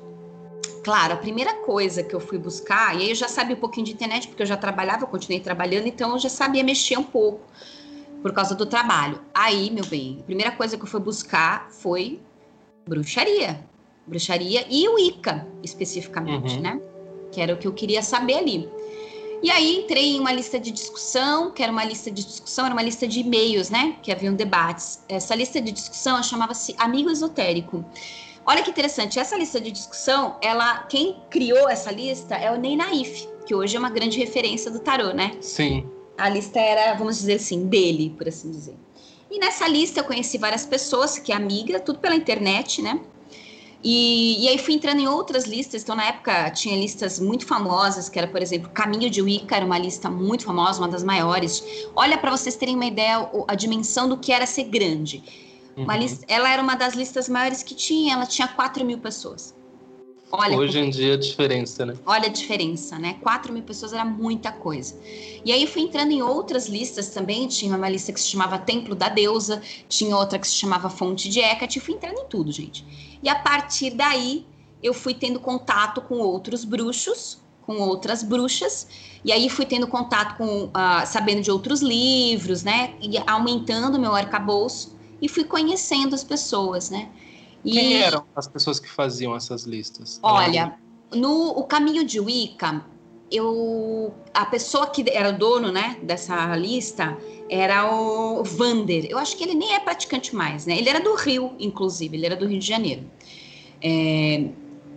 Claro, 0.90 1.14
a 1.14 1.16
primeira 1.16 1.54
coisa 1.54 2.02
que 2.02 2.12
eu 2.12 2.18
fui 2.18 2.37
buscar, 2.37 2.99
e 2.99 3.02
aí 3.02 3.11
eu 3.11 3.14
já 3.14 3.28
sabia 3.28 3.54
um 3.54 3.61
pouquinho 3.61 3.87
de 3.87 3.92
internet, 3.92 4.26
porque 4.26 4.42
eu 4.42 4.47
já 4.47 4.56
trabalhava, 4.56 5.04
eu 5.04 5.06
continuei 5.06 5.38
trabalhando, 5.38 5.87
então 5.87 6.11
eu 6.11 6.18
já 6.18 6.28
sabia 6.28 6.64
mexer 6.64 6.99
um 6.99 7.04
pouco 7.04 7.42
por 8.20 8.32
causa 8.32 8.56
do 8.56 8.66
trabalho. 8.66 9.20
Aí, 9.32 9.70
meu 9.70 9.87
bem, 9.87 10.18
a 10.18 10.25
primeira 10.25 10.50
coisa 10.50 10.76
que 10.76 10.82
eu 10.82 10.88
fui 10.88 10.99
buscar 10.99 11.70
foi 11.70 12.18
bruxaria. 12.88 13.64
Bruxaria 14.04 14.66
e 14.68 14.88
o 14.88 14.99
Ica, 14.99 15.47
especificamente, 15.62 16.56
uhum. 16.56 16.61
né? 16.61 16.80
Que 17.30 17.40
era 17.40 17.54
o 17.54 17.56
que 17.56 17.68
eu 17.68 17.73
queria 17.73 18.02
saber 18.02 18.38
ali. 18.38 18.68
E 19.44 19.49
aí 19.49 19.85
entrei 19.85 20.16
em 20.16 20.18
uma 20.18 20.32
lista 20.32 20.59
de 20.59 20.73
discussão, 20.73 21.52
que 21.52 21.62
era 21.62 21.70
uma 21.70 21.85
lista 21.85 22.11
de 22.11 22.25
discussão, 22.25 22.64
era 22.66 22.75
uma 22.75 22.82
lista 22.82 23.06
de 23.06 23.20
e-mails, 23.20 23.70
né? 23.70 23.94
Que 24.02 24.11
haviam 24.11 24.35
debates. 24.35 25.04
Essa 25.09 25.37
lista 25.37 25.61
de 25.61 25.70
discussão 25.70 26.20
chamava-se 26.20 26.75
Amigo 26.76 27.09
Esotérico. 27.11 27.85
Olha 28.50 28.64
que 28.64 28.71
interessante, 28.71 29.16
essa 29.16 29.37
lista 29.37 29.61
de 29.61 29.71
discussão, 29.71 30.35
ela, 30.42 30.78
quem 30.88 31.14
criou 31.30 31.69
essa 31.69 31.92
lista 31.92 32.35
é 32.35 32.50
o 32.50 32.59
Ney 32.59 32.75
Naif, 32.75 33.28
que 33.47 33.54
hoje 33.54 33.76
é 33.76 33.78
uma 33.78 33.90
grande 33.90 34.19
referência 34.19 34.73
do 34.73 34.80
tarô, 34.80 35.12
né? 35.12 35.37
Sim. 35.40 35.88
A 36.19 36.28
lista 36.28 36.59
era, 36.59 36.95
vamos 36.95 37.19
dizer 37.19 37.35
assim, 37.35 37.69
dele, 37.69 38.12
por 38.19 38.26
assim 38.26 38.50
dizer. 38.50 38.75
E 39.30 39.38
nessa 39.38 39.69
lista 39.69 40.00
eu 40.00 40.04
conheci 40.04 40.37
várias 40.37 40.66
pessoas, 40.66 41.16
que 41.16 41.30
é 41.30 41.37
amiga, 41.37 41.78
tudo 41.78 42.00
pela 42.00 42.16
internet, 42.16 42.83
né? 42.83 43.00
E, 43.85 44.45
e, 44.45 44.49
aí 44.49 44.59
fui 44.59 44.75
entrando 44.75 44.99
em 44.99 45.07
outras 45.07 45.45
listas. 45.45 45.85
Então, 45.85 45.95
na 45.95 46.07
época, 46.07 46.50
tinha 46.50 46.76
listas 46.76 47.21
muito 47.21 47.47
famosas, 47.47 48.09
que 48.09 48.19
era, 48.19 48.26
por 48.26 48.42
exemplo, 48.42 48.69
Caminho 48.71 49.09
de 49.09 49.23
Wicca, 49.23 49.54
era 49.54 49.64
uma 49.64 49.78
lista 49.78 50.11
muito 50.11 50.45
famosa, 50.45 50.80
uma 50.80 50.88
das 50.88 51.04
maiores. 51.04 51.62
Olha, 51.95 52.19
para 52.19 52.33
vocês 52.33 52.57
terem 52.57 52.75
uma 52.75 52.87
ideia, 52.87 53.30
a 53.47 53.54
dimensão 53.54 54.09
do 54.09 54.16
que 54.16 54.33
era 54.33 54.45
ser 54.45 54.64
grande. 54.64 55.50
Uhum. 55.87 55.96
Lista, 55.96 56.25
ela 56.28 56.50
era 56.50 56.62
uma 56.62 56.75
das 56.75 56.94
listas 56.94 57.28
maiores 57.28 57.62
que 57.62 57.75
tinha, 57.75 58.14
ela 58.14 58.26
tinha 58.26 58.49
4 58.49 58.84
mil 58.84 58.99
pessoas. 58.99 59.54
Olha, 60.32 60.56
Hoje 60.56 60.78
em 60.78 60.90
dia 60.90 61.14
a 61.14 61.16
diferença, 61.16 61.84
né? 61.84 61.94
Olha 62.06 62.26
a 62.26 62.32
diferença, 62.32 62.99
né? 62.99 63.16
4 63.20 63.52
mil 63.52 63.64
pessoas 63.64 63.92
era 63.92 64.04
muita 64.04 64.52
coisa. 64.52 64.96
E 65.44 65.50
aí 65.50 65.66
fui 65.66 65.82
entrando 65.82 66.12
em 66.12 66.22
outras 66.22 66.68
listas 66.68 67.08
também. 67.08 67.49
Tinha 67.49 67.76
uma 67.76 67.88
lista 67.88 68.12
que 68.12 68.20
se 68.20 68.28
chamava 68.28 68.56
Templo 68.56 68.94
da 68.94 69.08
Deusa, 69.08 69.60
tinha 69.88 70.16
outra 70.16 70.38
que 70.38 70.46
se 70.46 70.54
chamava 70.54 70.88
Fonte 70.88 71.28
de 71.28 71.40
Hecate. 71.40 71.80
Fui 71.80 71.94
entrando 71.94 72.18
em 72.20 72.26
tudo, 72.26 72.52
gente. 72.52 73.18
E 73.20 73.28
a 73.28 73.34
partir 73.34 73.90
daí 73.90 74.46
eu 74.80 74.94
fui 74.94 75.14
tendo 75.14 75.40
contato 75.40 76.00
com 76.00 76.18
outros 76.18 76.64
bruxos, 76.64 77.38
com 77.62 77.78
outras 77.78 78.22
bruxas. 78.22 78.87
E 79.25 79.32
aí 79.32 79.49
fui 79.50 79.66
tendo 79.66 79.88
contato 79.88 80.37
com, 80.37 80.66
uh, 80.66 81.06
sabendo 81.06 81.42
de 81.42 81.50
outros 81.50 81.80
livros, 81.80 82.62
né? 82.62 82.94
E 83.02 83.18
aumentando 83.26 83.99
meu 83.99 84.14
arcabouço 84.14 85.00
e 85.21 85.29
fui 85.29 85.45
conhecendo 85.45 86.15
as 86.15 86.25
pessoas, 86.25 86.91
né? 86.91 87.11
E, 87.65 87.73
Quem 87.73 88.03
eram 88.03 88.25
as 88.35 88.49
pessoas 88.49 88.81
que 88.81 88.89
faziam 88.89 89.37
essas 89.37 89.65
listas? 89.65 90.19
Olha, 90.23 90.79
no 91.15 91.50
o 91.50 91.65
caminho 91.65 92.05
de 92.05 92.19
Wicca, 92.19 92.85
eu 93.31 94.15
a 94.33 94.47
pessoa 94.47 94.87
que 94.87 95.05
era 95.11 95.31
dono, 95.31 95.71
né, 95.71 95.99
dessa 96.03 96.55
lista 96.57 97.17
era 97.49 97.93
o 97.93 98.43
Vander. 98.43 99.07
Eu 99.09 99.19
acho 99.19 99.37
que 99.37 99.45
ele 99.45 99.55
nem 99.55 99.75
é 99.75 99.81
praticante 99.81 100.35
mais, 100.35 100.67
né? 100.67 100.79
Ele 100.79 100.89
era 100.89 101.00
do 101.00 101.15
Rio, 101.15 101.53
inclusive, 101.59 102.17
ele 102.17 102.27
era 102.27 102.37
do 102.37 102.47
Rio 102.47 102.59
de 102.59 102.67
Janeiro. 102.67 103.05
É, 103.83 104.49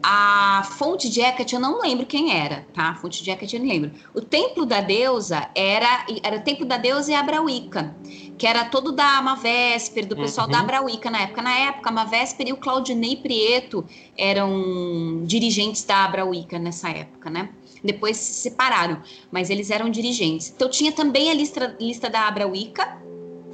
a 0.05 0.67
fonte 0.77 1.09
de 1.09 1.21
Hecate 1.21 1.55
eu 1.55 1.61
não 1.61 1.79
lembro 1.81 2.05
quem 2.05 2.37
era, 2.37 2.67
tá? 2.73 2.89
A 2.89 2.95
fonte 2.95 3.23
de 3.23 3.31
Hecate 3.31 3.55
eu 3.55 3.61
não 3.61 3.69
lembro. 3.69 3.91
O 4.13 4.19
templo 4.19 4.65
da 4.65 4.81
deusa 4.81 5.49
era 5.55 6.05
era 6.21 6.37
o 6.37 6.41
templo 6.41 6.65
da 6.65 6.75
deusa 6.75 7.11
e 7.11 7.15
Abrauica, 7.15 7.95
que 8.37 8.45
era 8.45 8.65
todo 8.65 8.91
da 8.91 9.21
Mavésper, 9.21 10.05
do 10.05 10.17
pessoal 10.17 10.47
uhum. 10.47 10.51
da 10.51 10.59
Abrauica 10.59 11.09
na 11.09 11.21
época. 11.21 11.41
Na 11.41 11.57
época, 11.57 11.89
a 11.89 11.93
Mavésper 11.93 12.49
e 12.49 12.51
o 12.51 12.57
Claudinei 12.57 13.15
Prieto 13.15 13.85
eram 14.17 15.23
dirigentes 15.23 15.85
da 15.85 16.03
Abrauica 16.03 16.59
nessa 16.59 16.89
época, 16.89 17.29
né? 17.29 17.47
Depois 17.81 18.17
se 18.17 18.33
separaram, 18.33 19.01
mas 19.31 19.49
eles 19.49 19.69
eram 19.69 19.89
dirigentes. 19.89 20.51
Então 20.53 20.69
tinha 20.69 20.91
também 20.91 21.31
a 21.31 21.33
lista, 21.33 21.77
lista 21.79 22.09
da 22.09 22.27
Abrauica, 22.27 22.97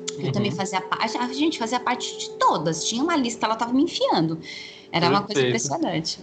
que 0.08 0.22
uhum. 0.22 0.25
eu 0.25 0.32
também 0.32 0.51
fazia 0.51 0.82
parte. 0.82 1.15
A 1.15 1.32
gente 1.32 1.60
fazia 1.60 1.79
parte 1.79 2.18
de 2.18 2.32
todas. 2.32 2.86
Tinha 2.86 3.03
uma 3.03 3.15
lista, 3.15 3.46
ela 3.46 3.53
estava 3.53 3.72
me 3.72 3.84
enfiando. 3.84 4.39
Era 4.91 5.08
Perfeito. 5.08 5.12
uma 5.12 5.24
coisa 5.24 5.48
impressionante. 5.48 6.19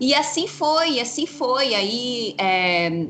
E 0.00 0.14
assim 0.14 0.46
foi, 0.46 0.98
assim 0.98 1.26
foi. 1.26 1.74
Aí 1.74 2.34
é, 2.38 3.06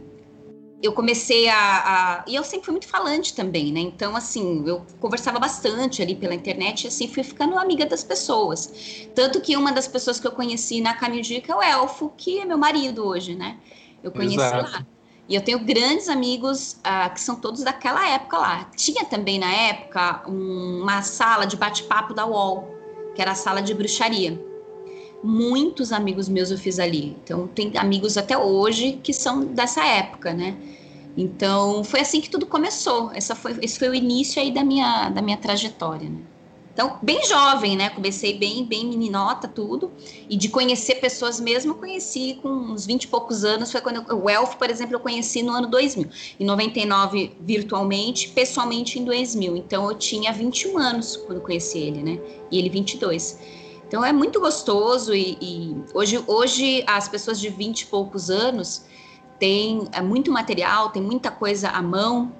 eu 0.83 0.93
comecei 0.93 1.49
a, 1.49 1.57
a, 1.57 2.25
E 2.27 2.35
eu 2.35 2.43
sempre 2.43 2.65
fui 2.65 2.73
muito 2.73 2.89
falante 2.89 3.35
também, 3.35 3.73
né? 3.73 3.81
Então, 3.81 4.17
assim, 4.17 4.65
eu 4.67 4.85
conversava 4.99 5.39
bastante 5.39 6.03
ali 6.03 6.15
pela 6.17 6.35
internet 6.35 6.85
e 6.85 6.89
assim 6.89 7.07
fui 7.07 7.23
ficando 7.23 7.57
amiga 7.57 7.87
das 7.87 8.03
pessoas. 8.03 9.07
Tanto 9.15 9.41
que 9.41 9.57
uma 9.57 9.73
das 9.73 9.87
pessoas 9.87 10.19
que 10.19 10.27
eu 10.27 10.33
conheci 10.33 10.81
na 10.81 10.95
Caminho 10.95 11.23
Dica 11.23 11.53
é 11.53 11.57
o 11.57 11.63
Elfo, 11.63 12.13
que 12.17 12.41
é 12.41 12.45
meu 12.45 12.59
marido 12.59 13.07
hoje, 13.07 13.37
né? 13.37 13.59
Eu 14.03 14.11
conheci 14.11 14.37
Exato. 14.37 14.73
lá. 14.73 14.87
E 15.29 15.35
eu 15.37 15.43
tenho 15.43 15.61
grandes 15.61 16.09
amigos 16.09 16.73
uh, 16.79 17.15
que 17.15 17.21
são 17.21 17.37
todos 17.37 17.63
daquela 17.63 18.09
época 18.09 18.37
lá. 18.37 18.65
Tinha 18.75 19.05
também 19.05 19.39
na 19.39 19.53
época 19.53 20.25
um, 20.27 20.81
uma 20.83 21.03
sala 21.03 21.47
de 21.47 21.57
bate-papo 21.57 22.13
da 22.13 22.27
UOL, 22.27 22.75
que 23.15 23.23
era 23.23 23.31
a 23.31 23.37
sala 23.37 23.63
de 23.63 23.73
bruxaria 23.73 24.50
muitos 25.23 25.93
amigos 25.93 26.29
meus 26.29 26.51
eu 26.51 26.59
fiz 26.59 26.79
ali. 26.79 27.17
Então, 27.23 27.47
tem 27.47 27.73
amigos 27.77 28.17
até 28.17 28.37
hoje 28.37 28.99
que 29.03 29.13
são 29.13 29.45
dessa 29.45 29.85
época, 29.85 30.33
né? 30.33 30.57
Então, 31.17 31.85
foi 31.85 32.01
assim 32.01 32.21
que 32.21 32.31
tudo 32.31 32.47
começou. 32.47 33.11
Essa 33.15 33.35
foi, 33.35 33.59
esse 33.63 33.79
foi 33.79 33.89
o 33.89 33.95
início 33.95 34.41
aí 34.41 34.51
da 34.51 34.65
minha, 34.65 35.11
da 35.11 35.21
minha 35.21 35.37
trajetória, 35.37 36.09
né? 36.09 36.21
Então, 36.73 36.99
bem 37.03 37.23
jovem, 37.27 37.77
né? 37.77 37.91
Comecei 37.91 38.39
bem, 38.39 38.65
bem 38.65 38.87
meninota, 38.87 39.49
tudo. 39.49 39.93
E 40.31 40.37
de 40.37 40.49
conhecer 40.49 40.95
pessoas 40.95 41.39
mesmo, 41.41 41.73
eu 41.73 41.75
conheci 41.77 42.39
com 42.41 42.49
uns 42.49 42.87
20 42.87 43.03
e 43.03 43.09
poucos 43.09 43.45
anos. 43.45 43.71
Foi 43.73 43.81
quando 43.81 44.05
eu, 44.09 44.25
o 44.25 44.31
Elf, 44.31 44.55
por 44.55 44.71
exemplo, 44.71 44.95
eu 44.95 45.01
conheci 45.01 45.43
no 45.43 45.53
ano 45.53 45.67
2000. 45.69 46.09
Em 46.39 46.45
99, 46.45 47.33
virtualmente, 47.41 48.29
pessoalmente 48.29 48.99
em 48.99 49.05
2000. 49.05 49.57
Então, 49.57 49.91
eu 49.91 49.99
tinha 49.99 50.33
21 50.33 50.79
anos 50.79 51.17
quando 51.17 51.41
conheci 51.41 51.79
ele, 51.79 52.03
né? 52.03 52.21
E 52.51 52.59
ele 52.59 52.71
22. 52.71 53.60
Então 53.91 54.05
é 54.05 54.13
muito 54.13 54.39
gostoso 54.39 55.13
e, 55.13 55.37
e, 55.41 55.77
hoje, 55.93 56.23
hoje 56.29 56.85
as 56.87 57.09
pessoas 57.09 57.41
de 57.41 57.49
20 57.49 57.81
e 57.81 57.87
poucos 57.87 58.31
anos 58.31 58.85
têm 59.37 59.89
é, 59.91 60.01
muito 60.01 60.31
material, 60.31 60.91
tem 60.91 61.03
muita 61.03 61.29
coisa 61.29 61.71
à 61.71 61.83
mão. 61.83 62.33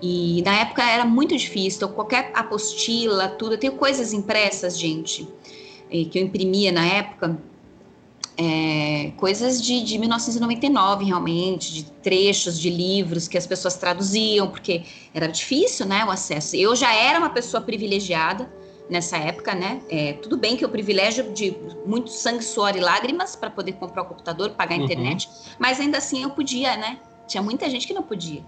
E 0.00 0.42
na 0.42 0.60
época 0.60 0.80
era 0.80 1.04
muito 1.04 1.36
difícil, 1.36 1.78
então 1.78 1.92
qualquer 1.92 2.30
apostila, 2.32 3.26
tudo. 3.26 3.54
Eu 3.54 3.58
tenho 3.58 3.72
coisas 3.72 4.12
impressas, 4.12 4.78
gente, 4.78 5.28
que 5.90 6.20
eu 6.20 6.22
imprimia 6.22 6.70
na 6.70 6.86
época, 6.86 7.36
é, 8.36 9.10
coisas 9.16 9.60
de, 9.60 9.82
de 9.82 9.98
1999, 9.98 11.04
realmente, 11.04 11.72
de 11.72 11.84
trechos 12.00 12.56
de 12.60 12.70
livros 12.70 13.26
que 13.26 13.36
as 13.36 13.46
pessoas 13.46 13.74
traduziam, 13.74 14.48
porque 14.48 14.84
era 15.12 15.26
difícil, 15.26 15.84
né, 15.84 16.04
o 16.04 16.12
acesso. 16.12 16.54
Eu 16.54 16.76
já 16.76 16.94
era 16.94 17.18
uma 17.18 17.30
pessoa 17.30 17.60
privilegiada, 17.60 18.48
nessa 18.88 19.16
época, 19.16 19.54
né? 19.54 19.80
É, 19.88 20.14
tudo 20.14 20.36
bem 20.36 20.56
que 20.56 20.64
o 20.64 20.68
privilégio 20.68 21.32
de 21.32 21.56
muito 21.86 22.10
sangue, 22.10 22.44
suor 22.44 22.76
e 22.76 22.80
lágrimas 22.80 23.36
para 23.36 23.50
poder 23.50 23.72
comprar 23.72 24.02
o 24.02 24.06
computador, 24.06 24.50
pagar 24.50 24.74
a 24.74 24.78
uhum. 24.78 24.84
internet, 24.84 25.28
mas 25.58 25.80
ainda 25.80 25.98
assim 25.98 26.22
eu 26.22 26.30
podia, 26.30 26.76
né? 26.76 26.98
Tinha 27.26 27.42
muita 27.42 27.68
gente 27.70 27.86
que 27.86 27.94
não 27.94 28.02
podia. 28.02 28.42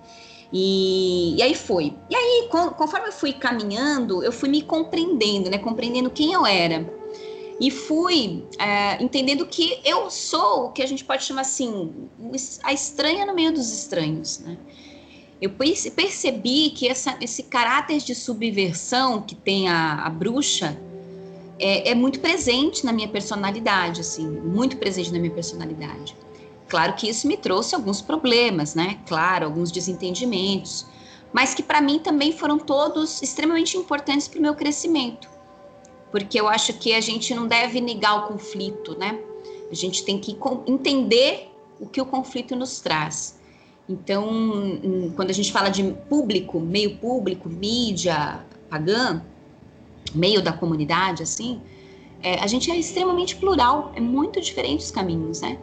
E, 0.52 1.36
e 1.36 1.42
aí 1.42 1.54
foi. 1.54 1.94
E 2.08 2.14
aí, 2.14 2.48
conforme 2.50 3.08
eu 3.08 3.12
fui 3.12 3.32
caminhando, 3.32 4.22
eu 4.22 4.30
fui 4.30 4.48
me 4.48 4.62
compreendendo, 4.62 5.50
né? 5.50 5.58
Compreendendo 5.58 6.10
quem 6.10 6.32
eu 6.32 6.46
era. 6.46 6.88
E 7.60 7.70
fui 7.70 8.44
é, 8.58 9.02
entendendo 9.02 9.46
que 9.46 9.80
eu 9.84 10.10
sou 10.10 10.66
o 10.66 10.72
que 10.72 10.82
a 10.82 10.86
gente 10.86 11.04
pode 11.04 11.24
chamar 11.24 11.42
assim, 11.42 12.08
a 12.62 12.72
estranha 12.72 13.24
no 13.24 13.34
meio 13.34 13.52
dos 13.52 13.72
estranhos, 13.72 14.40
né? 14.40 14.56
Eu 15.44 15.50
percebi 15.50 16.70
que 16.70 16.88
essa, 16.88 17.18
esse 17.20 17.42
caráter 17.42 17.98
de 17.98 18.14
subversão 18.14 19.20
que 19.20 19.34
tem 19.34 19.68
a, 19.68 20.06
a 20.06 20.08
bruxa 20.08 20.80
é, 21.58 21.90
é, 21.90 21.94
muito 21.94 22.18
presente 22.20 22.84
na 22.84 22.92
minha 22.92 23.08
personalidade, 23.08 24.00
assim, 24.00 24.26
muito 24.26 24.78
presente 24.78 25.12
na 25.12 25.18
minha 25.18 25.32
personalidade. 25.32 26.16
Claro 26.66 26.94
que 26.94 27.08
isso 27.08 27.28
me 27.28 27.36
trouxe 27.36 27.74
alguns 27.74 28.00
problemas, 28.00 28.74
né? 28.74 28.98
Claro, 29.06 29.44
alguns 29.44 29.70
desentendimentos, 29.70 30.86
mas 31.30 31.52
que 31.52 31.62
para 31.62 31.80
mim 31.80 31.98
também 31.98 32.32
foram 32.32 32.58
todos 32.58 33.20
extremamente 33.20 33.76
importantes 33.76 34.26
para 34.26 34.38
o 34.38 34.42
meu 34.42 34.54
crescimento, 34.54 35.28
porque 36.10 36.40
eu 36.40 36.48
acho 36.48 36.72
que 36.72 36.94
a 36.94 37.02
gente 37.02 37.34
não 37.34 37.46
deve 37.46 37.82
negar 37.82 38.24
o 38.24 38.28
conflito, 38.28 38.98
né? 38.98 39.20
A 39.70 39.74
gente 39.74 40.04
tem 40.04 40.18
que 40.18 40.36
entender 40.66 41.50
o 41.78 41.86
que 41.86 42.00
o 42.00 42.06
conflito 42.06 42.56
nos 42.56 42.80
traz. 42.80 43.38
Então, 43.88 45.10
quando 45.14 45.30
a 45.30 45.34
gente 45.34 45.52
fala 45.52 45.68
de 45.68 45.82
público, 46.08 46.58
meio 46.58 46.96
público, 46.96 47.48
mídia 47.48 48.44
pagã, 48.70 49.22
meio 50.14 50.42
da 50.42 50.52
comunidade, 50.52 51.22
assim, 51.22 51.60
é, 52.22 52.40
a 52.40 52.46
gente 52.46 52.70
é 52.70 52.76
extremamente 52.76 53.36
plural, 53.36 53.92
é 53.94 54.00
muito 54.00 54.40
diferente 54.40 54.80
os 54.80 54.90
caminhos, 54.90 55.42
né? 55.42 55.58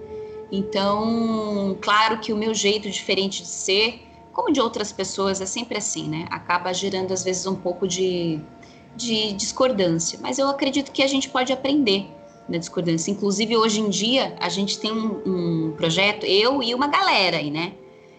Então, 0.52 1.76
claro 1.82 2.20
que 2.20 2.32
o 2.32 2.38
meu 2.38 2.54
jeito 2.54 2.90
diferente 2.90 3.42
de 3.42 3.48
ser, 3.48 4.02
como 4.32 4.52
de 4.52 4.62
outras 4.62 4.92
pessoas, 4.92 5.42
é 5.42 5.46
sempre 5.46 5.78
assim, 5.78 6.08
né? 6.08 6.28
Acaba 6.30 6.72
gerando 6.74 7.12
às 7.14 7.24
vezes 7.24 7.48
um 7.48 7.56
pouco 7.56 7.88
de, 7.88 8.40
de 8.96 9.34
discordância. 9.34 10.20
Mas 10.22 10.38
eu 10.38 10.48
acredito 10.48 10.92
que 10.92 11.02
a 11.02 11.08
gente 11.08 11.30
pode 11.30 11.52
aprender 11.52 12.06
na 12.48 12.58
discordância. 12.58 13.10
Inclusive, 13.10 13.58
hoje 13.58 13.80
em 13.80 13.90
dia, 13.90 14.36
a 14.40 14.50
gente 14.50 14.78
tem 14.78 14.92
um, 14.92 15.22
um 15.26 15.72
projeto, 15.72 16.26
eu 16.26 16.62
e 16.62 16.76
uma 16.76 16.88
galera 16.88 17.38
aí, 17.38 17.50
né? 17.50 17.74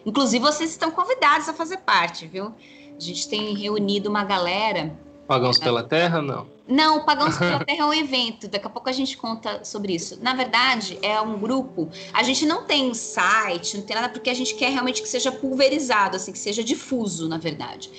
Inclusive, 0.04 0.44
vocês 0.44 0.70
estão 0.70 0.90
convidados 0.90 1.48
a 1.48 1.52
fazer 1.52 1.78
parte, 1.78 2.26
viu? 2.26 2.52
A 2.96 3.00
gente 3.00 3.28
tem 3.28 3.54
reunido 3.54 4.08
uma 4.08 4.24
galera. 4.24 4.96
Pagãos 5.26 5.58
pela 5.58 5.82
Terra, 5.82 6.20
não? 6.20 6.46
Não, 6.66 7.04
Pagãos 7.04 7.36
pela 7.36 7.62
Terra 7.64 7.82
é 7.82 7.84
um 7.84 7.94
evento. 7.94 8.48
Daqui 8.48 8.66
a 8.66 8.70
pouco 8.70 8.88
a 8.88 8.92
gente 8.92 9.16
conta 9.16 9.64
sobre 9.64 9.94
isso. 9.94 10.18
Na 10.22 10.34
verdade, 10.34 10.98
é 11.02 11.20
um 11.20 11.38
grupo. 11.38 11.88
A 12.12 12.22
gente 12.22 12.46
não 12.46 12.64
tem 12.64 12.92
site, 12.94 13.76
não 13.76 13.84
tem 13.84 13.96
nada, 13.96 14.08
porque 14.08 14.30
a 14.30 14.34
gente 14.34 14.54
quer 14.54 14.70
realmente 14.70 15.02
que 15.02 15.08
seja 15.08 15.30
pulverizado, 15.30 16.16
assim, 16.16 16.32
que 16.32 16.38
seja 16.38 16.62
difuso, 16.62 17.28
na 17.28 17.38
verdade. 17.38 17.90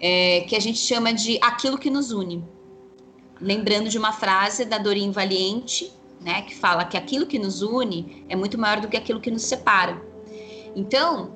É, 0.00 0.44
que 0.48 0.54
a 0.54 0.60
gente 0.60 0.78
chama 0.78 1.12
de 1.12 1.38
aquilo 1.42 1.78
que 1.78 1.90
nos 1.90 2.10
une. 2.10 2.44
Lembrando 3.40 3.88
de 3.88 3.98
uma 3.98 4.12
frase 4.12 4.64
da 4.64 4.78
Doreen 4.78 5.10
Valiente, 5.10 5.92
né, 6.20 6.42
que 6.42 6.54
fala 6.54 6.84
que 6.84 6.96
aquilo 6.96 7.26
que 7.26 7.38
nos 7.38 7.62
une 7.62 8.24
é 8.28 8.34
muito 8.34 8.58
maior 8.58 8.80
do 8.80 8.88
que 8.88 8.96
aquilo 8.96 9.20
que 9.20 9.30
nos 9.30 9.42
separa. 9.42 10.02
Então, 10.74 11.35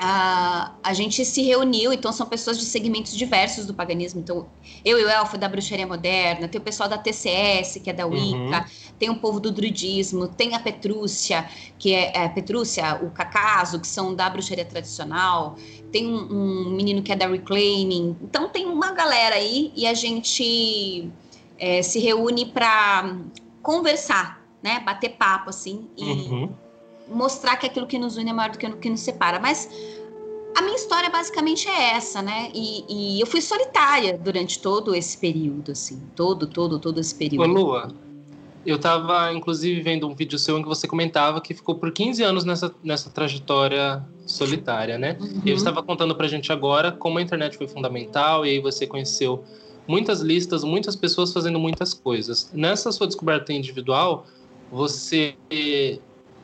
a, 0.00 0.74
a 0.80 0.94
gente 0.94 1.24
se 1.24 1.42
reuniu, 1.42 1.92
então 1.92 2.12
são 2.12 2.24
pessoas 2.24 2.56
de 2.56 2.64
segmentos 2.64 3.16
diversos 3.16 3.66
do 3.66 3.74
paganismo. 3.74 4.20
Então, 4.20 4.46
eu 4.84 4.98
e 4.98 5.04
o 5.04 5.08
Elfo 5.08 5.36
da 5.36 5.48
bruxaria 5.48 5.86
moderna, 5.86 6.46
tem 6.46 6.60
o 6.60 6.62
pessoal 6.62 6.88
da 6.88 6.96
TCS, 6.96 7.80
que 7.82 7.90
é 7.90 7.92
da 7.92 8.06
Wicca, 8.06 8.36
uhum. 8.36 8.64
tem 8.96 9.10
o 9.10 9.16
povo 9.16 9.40
do 9.40 9.50
druidismo, 9.50 10.28
tem 10.28 10.54
a 10.54 10.60
Petrúcia, 10.60 11.50
que 11.76 11.92
é, 11.92 12.12
é 12.16 12.28
Petrúcia, 12.28 13.00
o 13.02 13.10
Cacaso, 13.10 13.80
que 13.80 13.88
são 13.88 14.14
da 14.14 14.30
bruxaria 14.30 14.64
tradicional, 14.64 15.56
tem 15.90 16.06
um, 16.06 16.68
um, 16.68 16.70
menino 16.70 17.02
que 17.02 17.10
é 17.10 17.16
da 17.16 17.26
Reclaiming. 17.26 18.16
Então, 18.22 18.48
tem 18.48 18.66
uma 18.66 18.92
galera 18.92 19.34
aí 19.34 19.72
e 19.74 19.84
a 19.84 19.94
gente 19.94 21.10
é, 21.58 21.82
se 21.82 21.98
reúne 21.98 22.46
para 22.46 23.16
conversar, 23.60 24.46
né? 24.62 24.78
Bater 24.78 25.10
papo, 25.10 25.50
assim, 25.50 25.88
e. 25.96 26.04
Uhum 26.04 26.67
mostrar 27.10 27.56
que 27.56 27.66
aquilo 27.66 27.86
que 27.86 27.98
nos 27.98 28.16
une 28.16 28.30
é 28.30 28.32
maior 28.32 28.50
do 28.50 28.58
que 28.58 28.66
o 28.66 28.76
que 28.76 28.90
nos 28.90 29.00
separa. 29.00 29.38
Mas 29.38 29.68
a 30.56 30.62
minha 30.62 30.76
história 30.76 31.08
basicamente 31.10 31.68
é 31.68 31.96
essa, 31.96 32.20
né? 32.20 32.50
E, 32.54 32.84
e, 32.88 33.20
eu 33.20 33.26
fui 33.26 33.40
solitária 33.40 34.18
durante 34.18 34.60
todo 34.60 34.94
esse 34.94 35.16
período, 35.18 35.72
assim, 35.72 36.02
todo, 36.16 36.46
todo, 36.46 36.78
todo 36.78 36.98
esse 37.00 37.14
período. 37.14 37.44
Ô, 37.44 37.46
Lua, 37.46 37.92
eu 38.66 38.78
tava, 38.78 39.32
inclusive, 39.32 39.80
vendo 39.80 40.08
um 40.08 40.14
vídeo 40.14 40.38
seu 40.38 40.58
em 40.58 40.62
que 40.62 40.68
você 40.68 40.86
comentava 40.86 41.40
que 41.40 41.54
ficou 41.54 41.76
por 41.76 41.92
15 41.92 42.22
anos 42.22 42.44
nessa, 42.44 42.74
nessa 42.82 43.08
trajetória 43.08 44.04
solitária, 44.26 44.98
né? 44.98 45.16
Uhum. 45.20 45.42
E 45.44 45.50
você 45.50 45.56
estava 45.56 45.82
contando 45.82 46.14
pra 46.14 46.26
gente 46.26 46.52
agora 46.52 46.92
como 46.92 47.18
a 47.18 47.22
internet 47.22 47.56
foi 47.56 47.68
fundamental 47.68 48.44
e 48.44 48.50
aí 48.50 48.60
você 48.60 48.86
conheceu 48.86 49.44
muitas 49.86 50.20
listas, 50.20 50.64
muitas 50.64 50.94
pessoas 50.94 51.32
fazendo 51.32 51.58
muitas 51.58 51.94
coisas. 51.94 52.50
Nessa 52.52 52.92
sua 52.92 53.06
descoberta 53.06 53.52
individual, 53.52 54.26
você 54.70 55.34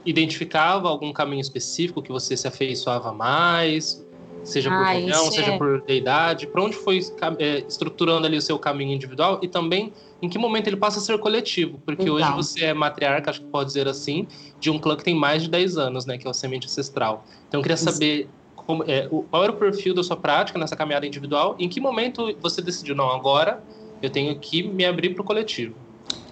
identificava 0.04 0.88
algum 0.88 1.12
caminho 1.12 1.40
específico 1.40 2.02
que 2.02 2.12
você 2.12 2.36
se 2.36 2.46
afeiçoava 2.46 3.12
mais, 3.12 4.04
seja 4.44 4.70
por 4.70 4.78
ah, 4.78 4.92
região, 4.92 5.30
seja 5.30 5.52
é. 5.52 5.58
por 5.58 5.82
idade, 5.88 6.46
para 6.46 6.62
onde 6.62 6.76
foi 6.76 7.00
é, 7.38 7.64
estruturando 7.66 8.26
ali 8.26 8.36
o 8.36 8.42
seu 8.42 8.58
caminho 8.58 8.92
individual 8.92 9.40
e 9.42 9.48
também 9.48 9.92
em 10.20 10.28
que 10.28 10.38
momento 10.38 10.68
ele 10.68 10.76
passa 10.76 10.98
a 10.98 11.02
ser 11.02 11.18
coletivo, 11.18 11.80
porque 11.84 12.08
Legal. 12.08 12.36
hoje 12.36 12.36
você 12.36 12.64
é 12.66 12.74
matriarca, 12.74 13.30
acho 13.30 13.40
que 13.40 13.46
pode 13.46 13.68
dizer 13.68 13.88
assim, 13.88 14.26
de 14.60 14.70
um 14.70 14.78
clã 14.78 14.96
que 14.96 15.04
tem 15.04 15.14
mais 15.14 15.42
de 15.42 15.50
10 15.50 15.76
anos, 15.76 16.06
né, 16.06 16.16
que 16.16 16.26
é 16.26 16.30
o 16.30 16.34
Semente 16.34 16.66
Ancestral. 16.66 17.24
Então 17.48 17.60
eu 17.60 17.62
queria 17.62 17.76
saber 17.76 18.28
como, 18.54 18.84
é, 18.86 19.08
qual 19.30 19.42
era 19.42 19.52
o 19.52 19.56
perfil 19.56 19.94
da 19.94 20.02
sua 20.02 20.16
prática 20.16 20.58
nessa 20.58 20.76
caminhada 20.76 21.06
individual, 21.06 21.56
e 21.58 21.64
em 21.64 21.68
que 21.68 21.80
momento 21.80 22.34
você 22.40 22.62
decidiu, 22.62 22.94
não, 22.94 23.10
agora 23.10 23.62
eu 24.02 24.10
tenho 24.10 24.38
que 24.38 24.62
me 24.62 24.84
abrir 24.84 25.10
para 25.10 25.22
o 25.22 25.24
coletivo. 25.24 25.74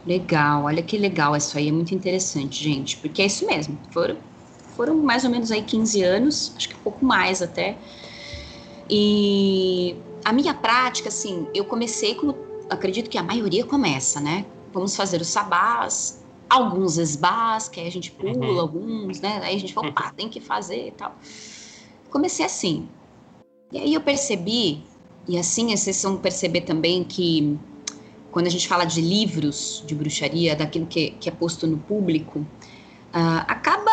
Legal, 0.04 0.64
olha 0.64 0.82
que 0.82 0.98
legal 0.98 1.36
isso 1.36 1.56
aí, 1.56 1.68
é 1.68 1.72
muito 1.72 1.94
interessante, 1.94 2.62
gente, 2.62 2.96
porque 2.96 3.22
é 3.22 3.26
isso 3.26 3.46
mesmo. 3.46 3.78
Foram, 3.90 4.16
foram 4.76 4.96
mais 4.96 5.24
ou 5.24 5.30
menos 5.30 5.52
aí 5.52 5.62
15 5.62 6.02
anos, 6.02 6.52
acho 6.56 6.68
que 6.68 6.74
um 6.74 6.80
pouco 6.80 7.04
mais 7.04 7.40
até. 7.40 7.76
E 8.90 9.94
a 10.24 10.32
minha 10.32 10.54
prática, 10.54 11.08
assim, 11.08 11.46
eu 11.54 11.64
comecei 11.64 12.14
como 12.14 12.36
acredito 12.68 13.08
que 13.08 13.18
a 13.18 13.22
maioria 13.22 13.64
começa, 13.64 14.20
né? 14.20 14.44
Vamos 14.72 14.96
fazer 14.96 15.20
os 15.20 15.28
sabás, 15.28 16.22
alguns 16.48 16.98
esbás, 16.98 17.68
que 17.68 17.80
aí 17.80 17.86
a 17.86 17.90
gente 17.90 18.10
pula 18.10 18.36
uhum. 18.36 18.60
alguns, 18.60 19.20
né? 19.20 19.40
Aí 19.42 19.54
a 19.54 19.58
gente 19.58 19.72
fala, 19.72 19.88
opa, 19.88 20.12
tem 20.16 20.28
que 20.28 20.40
fazer 20.40 20.88
e 20.88 20.90
tal. 20.90 21.14
Comecei 22.10 22.44
assim. 22.44 22.88
E 23.70 23.78
aí 23.78 23.94
eu 23.94 24.00
percebi, 24.00 24.82
e 25.28 25.38
assim 25.38 25.74
vocês 25.74 26.02
vão 26.02 26.16
perceber 26.16 26.62
também 26.62 27.04
que 27.04 27.58
quando 28.32 28.46
a 28.46 28.50
gente 28.50 28.66
fala 28.66 28.84
de 28.84 29.00
livros 29.00 29.84
de 29.86 29.94
bruxaria, 29.94 30.56
daquilo 30.56 30.86
que, 30.86 31.10
que 31.12 31.28
é 31.28 31.32
posto 31.32 31.66
no 31.66 31.78
público, 31.78 32.40
uh, 32.40 33.44
acaba, 33.46 33.92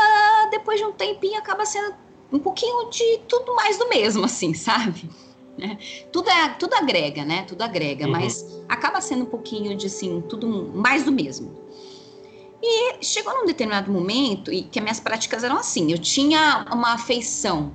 depois 0.49 0.80
de 0.80 0.86
um 0.86 0.93
tempinho, 0.93 1.38
acaba 1.38 1.65
sendo 1.65 1.93
um 2.32 2.39
pouquinho 2.39 2.89
de 2.89 3.19
tudo 3.28 3.54
mais 3.56 3.78
do 3.78 3.89
mesmo, 3.89 4.25
assim, 4.25 4.54
sabe? 4.56 5.10
Né? 5.58 5.78
Tudo, 6.12 6.30
é, 6.30 6.49
tudo 6.49 6.73
agrega, 6.73 7.25
né? 7.25 7.43
Tudo 7.43 7.62
agrega, 7.62 8.06
uhum. 8.06 8.12
mas 8.12 8.45
acaba 8.69 9.02
sendo 9.02 9.23
um 9.23 9.28
pouquinho 9.28 9.75
de, 9.75 9.88
assim, 9.88 10.21
tudo 10.21 10.71
mais 10.73 11.04
do 11.04 11.12
mesmo. 11.12 11.60
E 12.62 13.04
chegou 13.04 13.34
num 13.34 13.45
determinado 13.45 13.91
momento 13.91 14.52
e 14.52 14.63
que 14.63 14.80
as 14.80 14.84
minhas 14.84 14.99
práticas 14.99 15.43
eram 15.43 15.58
assim, 15.58 15.91
eu 15.91 15.97
tinha 15.97 16.65
uma 16.71 16.93
afeição 16.93 17.73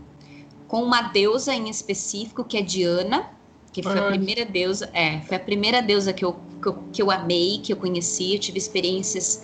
com 0.66 0.82
uma 0.82 1.02
deusa 1.02 1.54
em 1.54 1.68
específico, 1.68 2.44
que 2.44 2.56
é 2.56 2.62
Diana, 2.62 3.30
que 3.74 3.82
foi 3.82 3.98
a 3.98 4.06
primeira 4.06 4.44
deusa, 4.44 4.88
é, 4.92 5.20
foi 5.22 5.36
a 5.36 5.40
primeira 5.40 5.82
deusa 5.82 6.12
que 6.12 6.24
eu, 6.24 6.36
que 6.64 6.68
eu, 6.68 6.78
que 6.92 7.02
eu 7.02 7.10
amei, 7.10 7.58
que 7.62 7.72
eu 7.72 7.76
conheci, 7.76 8.32
eu 8.32 8.38
tive 8.38 8.58
experiências 8.58 9.42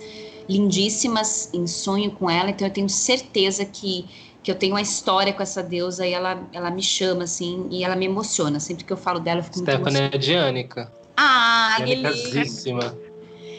lindíssimas 0.49 1.53
em 1.53 1.67
sonho 1.67 2.11
com 2.11 2.29
ela, 2.29 2.49
então 2.49 2.67
eu 2.67 2.73
tenho 2.73 2.89
certeza 2.89 3.63
que, 3.63 4.05
que 4.41 4.49
eu 4.49 4.55
tenho 4.55 4.73
uma 4.73 4.81
história 4.81 5.31
com 5.31 5.43
essa 5.43 5.61
deusa 5.61 6.05
e 6.05 6.13
ela, 6.13 6.41
ela 6.51 6.71
me 6.71 6.81
chama, 6.81 7.23
assim, 7.23 7.67
e 7.69 7.83
ela 7.83 7.95
me 7.95 8.05
emociona. 8.05 8.59
Sempre 8.59 8.83
que 8.83 8.91
eu 8.91 8.97
falo 8.97 9.19
dela, 9.19 9.39
eu 9.39 9.43
fico 9.43 9.59
Stephanie 9.59 9.81
muito 9.81 9.97
emocionada. 9.97 10.15
é 10.15 10.19
Diânica. 10.19 10.91
Ah, 11.15 11.77
Dianicasíssima. 11.85 12.97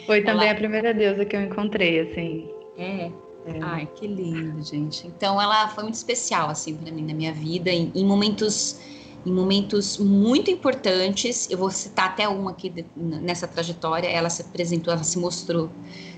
Foi 0.05 0.21
também 0.21 0.47
ela... 0.47 0.51
a 0.51 0.55
primeira 0.55 0.93
deusa 0.93 1.23
que 1.23 1.35
eu 1.35 1.41
encontrei, 1.41 2.01
assim. 2.01 2.49
É. 2.77 3.09
É. 3.45 3.59
Ai, 3.61 3.89
que 3.95 4.07
lindo, 4.07 4.63
gente. 4.63 5.07
Então 5.07 5.41
ela 5.41 5.67
foi 5.69 5.83
muito 5.83 5.95
especial, 5.95 6.49
assim, 6.49 6.75
para 6.75 6.91
mim, 6.91 7.05
na 7.05 7.13
minha 7.13 7.33
vida, 7.33 7.69
em, 7.69 7.91
em 7.93 8.05
momentos 8.05 8.79
em 9.25 9.31
momentos 9.31 9.97
muito 9.97 10.51
importantes. 10.51 11.49
Eu 11.49 11.57
vou 11.57 11.71
citar 11.71 12.07
até 12.09 12.27
uma 12.27 12.51
aqui 12.51 12.69
de, 12.69 12.85
nessa 12.95 13.47
trajetória. 13.47 14.07
Ela 14.07 14.29
se 14.29 14.41
apresentou, 14.41 14.93
ela 14.93 15.03
se 15.03 15.17
mostrou, 15.17 15.69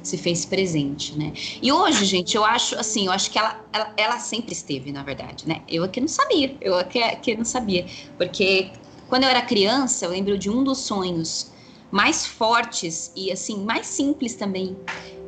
se 0.01 0.17
fez 0.17 0.45
presente, 0.45 1.17
né? 1.17 1.33
E 1.61 1.71
hoje, 1.71 2.05
gente, 2.05 2.35
eu 2.35 2.43
acho 2.43 2.77
assim, 2.77 3.05
eu 3.05 3.11
acho 3.11 3.29
que 3.31 3.37
ela, 3.37 3.63
ela, 3.71 3.93
ela 3.97 4.19
sempre 4.19 4.53
esteve, 4.53 4.91
na 4.91 5.03
verdade, 5.03 5.47
né? 5.47 5.61
Eu 5.67 5.83
aqui 5.83 6.01
não 6.01 6.07
sabia, 6.07 6.55
eu 6.61 6.75
aqui, 6.75 7.01
aqui 7.01 7.35
não 7.35 7.45
sabia, 7.45 7.85
porque 8.17 8.71
quando 9.07 9.23
eu 9.23 9.29
era 9.29 9.41
criança, 9.41 10.05
eu 10.05 10.09
lembro 10.09 10.37
de 10.37 10.49
um 10.49 10.63
dos 10.63 10.79
sonhos 10.79 11.51
mais 11.91 12.25
fortes 12.25 13.11
e 13.15 13.31
assim 13.31 13.63
mais 13.63 13.85
simples 13.87 14.35
também 14.35 14.75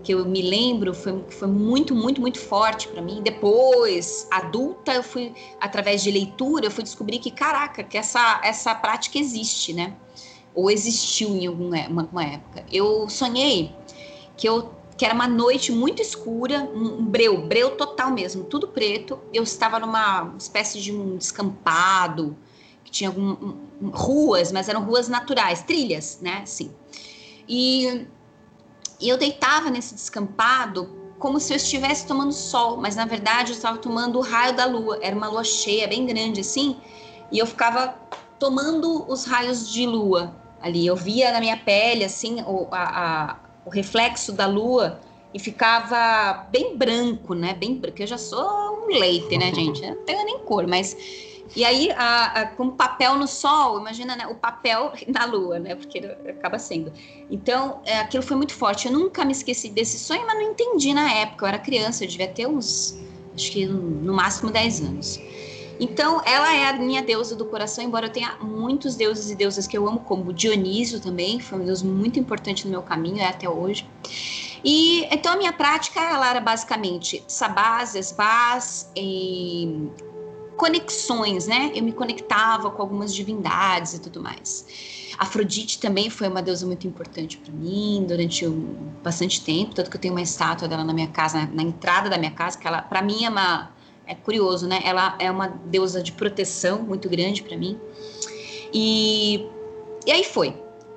que 0.07 0.13
eu 0.13 0.23
me 0.23 0.41
lembro 0.41 0.93
foi, 0.93 1.21
foi 1.27 1.49
muito, 1.49 1.93
muito, 1.93 2.21
muito 2.21 2.39
forte 2.39 2.87
para 2.87 3.01
mim. 3.01 3.21
Depois, 3.21 4.25
adulta, 4.31 4.93
eu 4.93 5.03
fui, 5.03 5.33
através 5.59 6.01
de 6.01 6.09
leitura, 6.09 6.65
eu 6.65 6.71
fui 6.71 6.81
descobrir 6.81 7.19
que, 7.19 7.29
caraca, 7.29 7.83
que 7.83 7.97
essa, 7.97 8.39
essa 8.41 8.73
prática 8.73 9.19
existe, 9.19 9.73
né? 9.73 9.93
Ou 10.55 10.71
existiu 10.71 11.35
em 11.35 11.45
alguma 11.45 12.07
uma 12.09 12.23
época. 12.23 12.63
Eu 12.71 13.09
sonhei 13.09 13.75
que 14.37 14.47
eu 14.47 14.71
que 14.95 15.03
era 15.05 15.13
uma 15.13 15.27
noite 15.27 15.73
muito 15.73 16.01
escura, 16.01 16.61
um 16.73 17.05
breu, 17.05 17.45
breu 17.45 17.71
total 17.75 18.09
mesmo, 18.09 18.45
tudo 18.45 18.69
preto. 18.69 19.19
Eu 19.33 19.43
estava 19.43 19.77
numa 19.77 20.33
espécie 20.39 20.81
de 20.81 20.91
um 20.91 21.17
descampado, 21.17 22.35
que 22.83 22.89
tinha 22.89 23.09
algum, 23.09 23.31
um, 23.81 23.89
ruas, 23.89 24.53
mas 24.53 24.69
eram 24.69 24.83
ruas 24.83 25.09
naturais, 25.09 25.63
trilhas, 25.63 26.19
né? 26.21 26.39
Assim. 26.43 26.71
E 27.47 28.07
e 28.99 29.09
eu 29.09 29.17
deitava 29.17 29.69
nesse 29.69 29.93
descampado 29.93 30.89
como 31.19 31.39
se 31.39 31.53
eu 31.53 31.57
estivesse 31.57 32.05
tomando 32.05 32.31
sol, 32.31 32.77
mas 32.77 32.95
na 32.95 33.05
verdade 33.05 33.51
eu 33.51 33.55
estava 33.55 33.77
tomando 33.77 34.19
o 34.19 34.21
raio 34.21 34.55
da 34.55 34.65
lua. 34.65 34.99
Era 35.01 35.15
uma 35.15 35.27
lua 35.27 35.43
cheia, 35.43 35.87
bem 35.87 36.05
grande 36.05 36.41
assim, 36.41 36.77
e 37.31 37.39
eu 37.39 37.45
ficava 37.45 37.95
tomando 38.39 39.05
os 39.11 39.25
raios 39.25 39.71
de 39.71 39.85
lua 39.85 40.35
ali. 40.61 40.85
Eu 40.85 40.95
via 40.95 41.31
na 41.31 41.39
minha 41.39 41.57
pele 41.57 42.03
assim 42.03 42.41
o, 42.41 42.67
a, 42.71 43.31
a, 43.31 43.35
o 43.65 43.69
reflexo 43.69 44.31
da 44.31 44.45
lua 44.45 44.99
e 45.33 45.39
ficava 45.39 46.47
bem 46.51 46.77
branco, 46.77 47.33
né? 47.33 47.53
Bem 47.53 47.75
branco. 47.75 48.01
Eu 48.01 48.07
já 48.07 48.17
sou 48.17 48.85
um 48.85 48.87
leite, 48.87 49.37
né, 49.37 49.53
gente? 49.55 49.83
Eu 49.83 49.95
não 49.95 50.03
tenho 50.03 50.23
nem 50.25 50.39
cor, 50.39 50.67
mas 50.67 50.95
E 51.55 51.63
aí, 51.63 51.91
a, 51.91 52.25
a, 52.25 52.45
com 52.47 52.69
papel 52.71 53.15
no 53.15 53.27
sol, 53.27 53.79
imagina 53.79 54.15
né, 54.15 54.27
o 54.27 54.35
papel 54.35 54.93
na 55.07 55.25
lua, 55.25 55.59
né? 55.59 55.75
Porque 55.75 55.99
acaba 56.29 56.59
sendo. 56.59 56.91
Então, 57.29 57.81
é, 57.85 57.99
aquilo 57.99 58.23
foi 58.23 58.37
muito 58.37 58.53
forte. 58.53 58.87
Eu 58.87 58.93
nunca 58.93 59.23
me 59.23 59.31
esqueci 59.31 59.69
desse 59.69 59.97
sonho, 59.99 60.25
mas 60.25 60.35
não 60.35 60.51
entendi 60.51 60.93
na 60.93 61.11
época. 61.11 61.45
Eu 61.45 61.49
era 61.49 61.59
criança, 61.59 62.03
eu 62.03 62.07
devia 62.07 62.27
ter 62.27 62.47
uns, 62.47 62.97
acho 63.35 63.51
que 63.51 63.65
no 63.65 64.13
máximo 64.13 64.51
10 64.51 64.81
anos. 64.81 65.19
Então, 65.79 66.21
ela 66.25 66.55
é 66.55 66.69
a 66.69 66.73
minha 66.73 67.03
deusa 67.03 67.35
do 67.35 67.45
coração, 67.45 67.83
embora 67.83 68.07
eu 68.07 68.11
tenha 68.11 68.35
muitos 68.41 68.95
deuses 68.95 69.29
e 69.29 69.35
deusas 69.35 69.67
que 69.67 69.77
eu 69.77 69.87
amo, 69.87 69.99
como 69.99 70.33
Dionísio 70.33 70.99
também, 70.99 71.39
foi 71.39 71.59
um 71.59 71.65
deus 71.65 71.83
muito 71.83 72.19
importante 72.19 72.65
no 72.65 72.71
meu 72.71 72.81
caminho, 72.81 73.19
é 73.19 73.27
até 73.27 73.47
hoje. 73.47 73.87
E 74.63 75.05
então 75.13 75.33
a 75.33 75.37
minha 75.37 75.53
prática 75.53 76.01
ela 76.01 76.29
era 76.29 76.39
basicamente 76.39 77.23
sabás, 77.27 77.93
esbás 77.93 78.91
conexões, 80.57 81.47
né? 81.47 81.71
Eu 81.73 81.83
me 81.83 81.93
conectava 81.93 82.69
com 82.71 82.81
algumas 82.81 83.13
divindades 83.13 83.93
e 83.93 83.99
tudo 83.99 84.21
mais. 84.21 84.65
Afrodite 85.17 85.79
também 85.79 86.09
foi 86.09 86.27
uma 86.27 86.41
deusa 86.41 86.65
muito 86.65 86.85
importante 86.87 87.37
para 87.37 87.53
mim 87.53 88.03
durante 88.07 88.45
um, 88.45 88.75
bastante 89.03 89.41
tempo, 89.41 89.73
tanto 89.73 89.89
que 89.89 89.95
eu 89.95 90.01
tenho 90.01 90.13
uma 90.13 90.21
estátua 90.21 90.67
dela 90.67 90.83
na 90.83 90.93
minha 90.93 91.07
casa, 91.07 91.39
na, 91.39 91.45
na 91.45 91.63
entrada 91.63 92.09
da 92.09 92.17
minha 92.17 92.31
casa, 92.31 92.57
que 92.57 92.67
ela, 92.67 92.81
para 92.81 93.01
mim, 93.01 93.23
é 93.23 93.29
uma 93.29 93.71
é 94.07 94.15
curioso, 94.15 94.67
né? 94.67 94.81
Ela 94.83 95.15
é 95.19 95.29
uma 95.29 95.47
deusa 95.47 96.01
de 96.01 96.13
proteção 96.13 96.81
muito 96.81 97.09
grande 97.09 97.43
para 97.43 97.57
mim. 97.57 97.77
E, 98.73 99.45
e 100.05 100.11
aí 100.11 100.23
foi. 100.23 100.55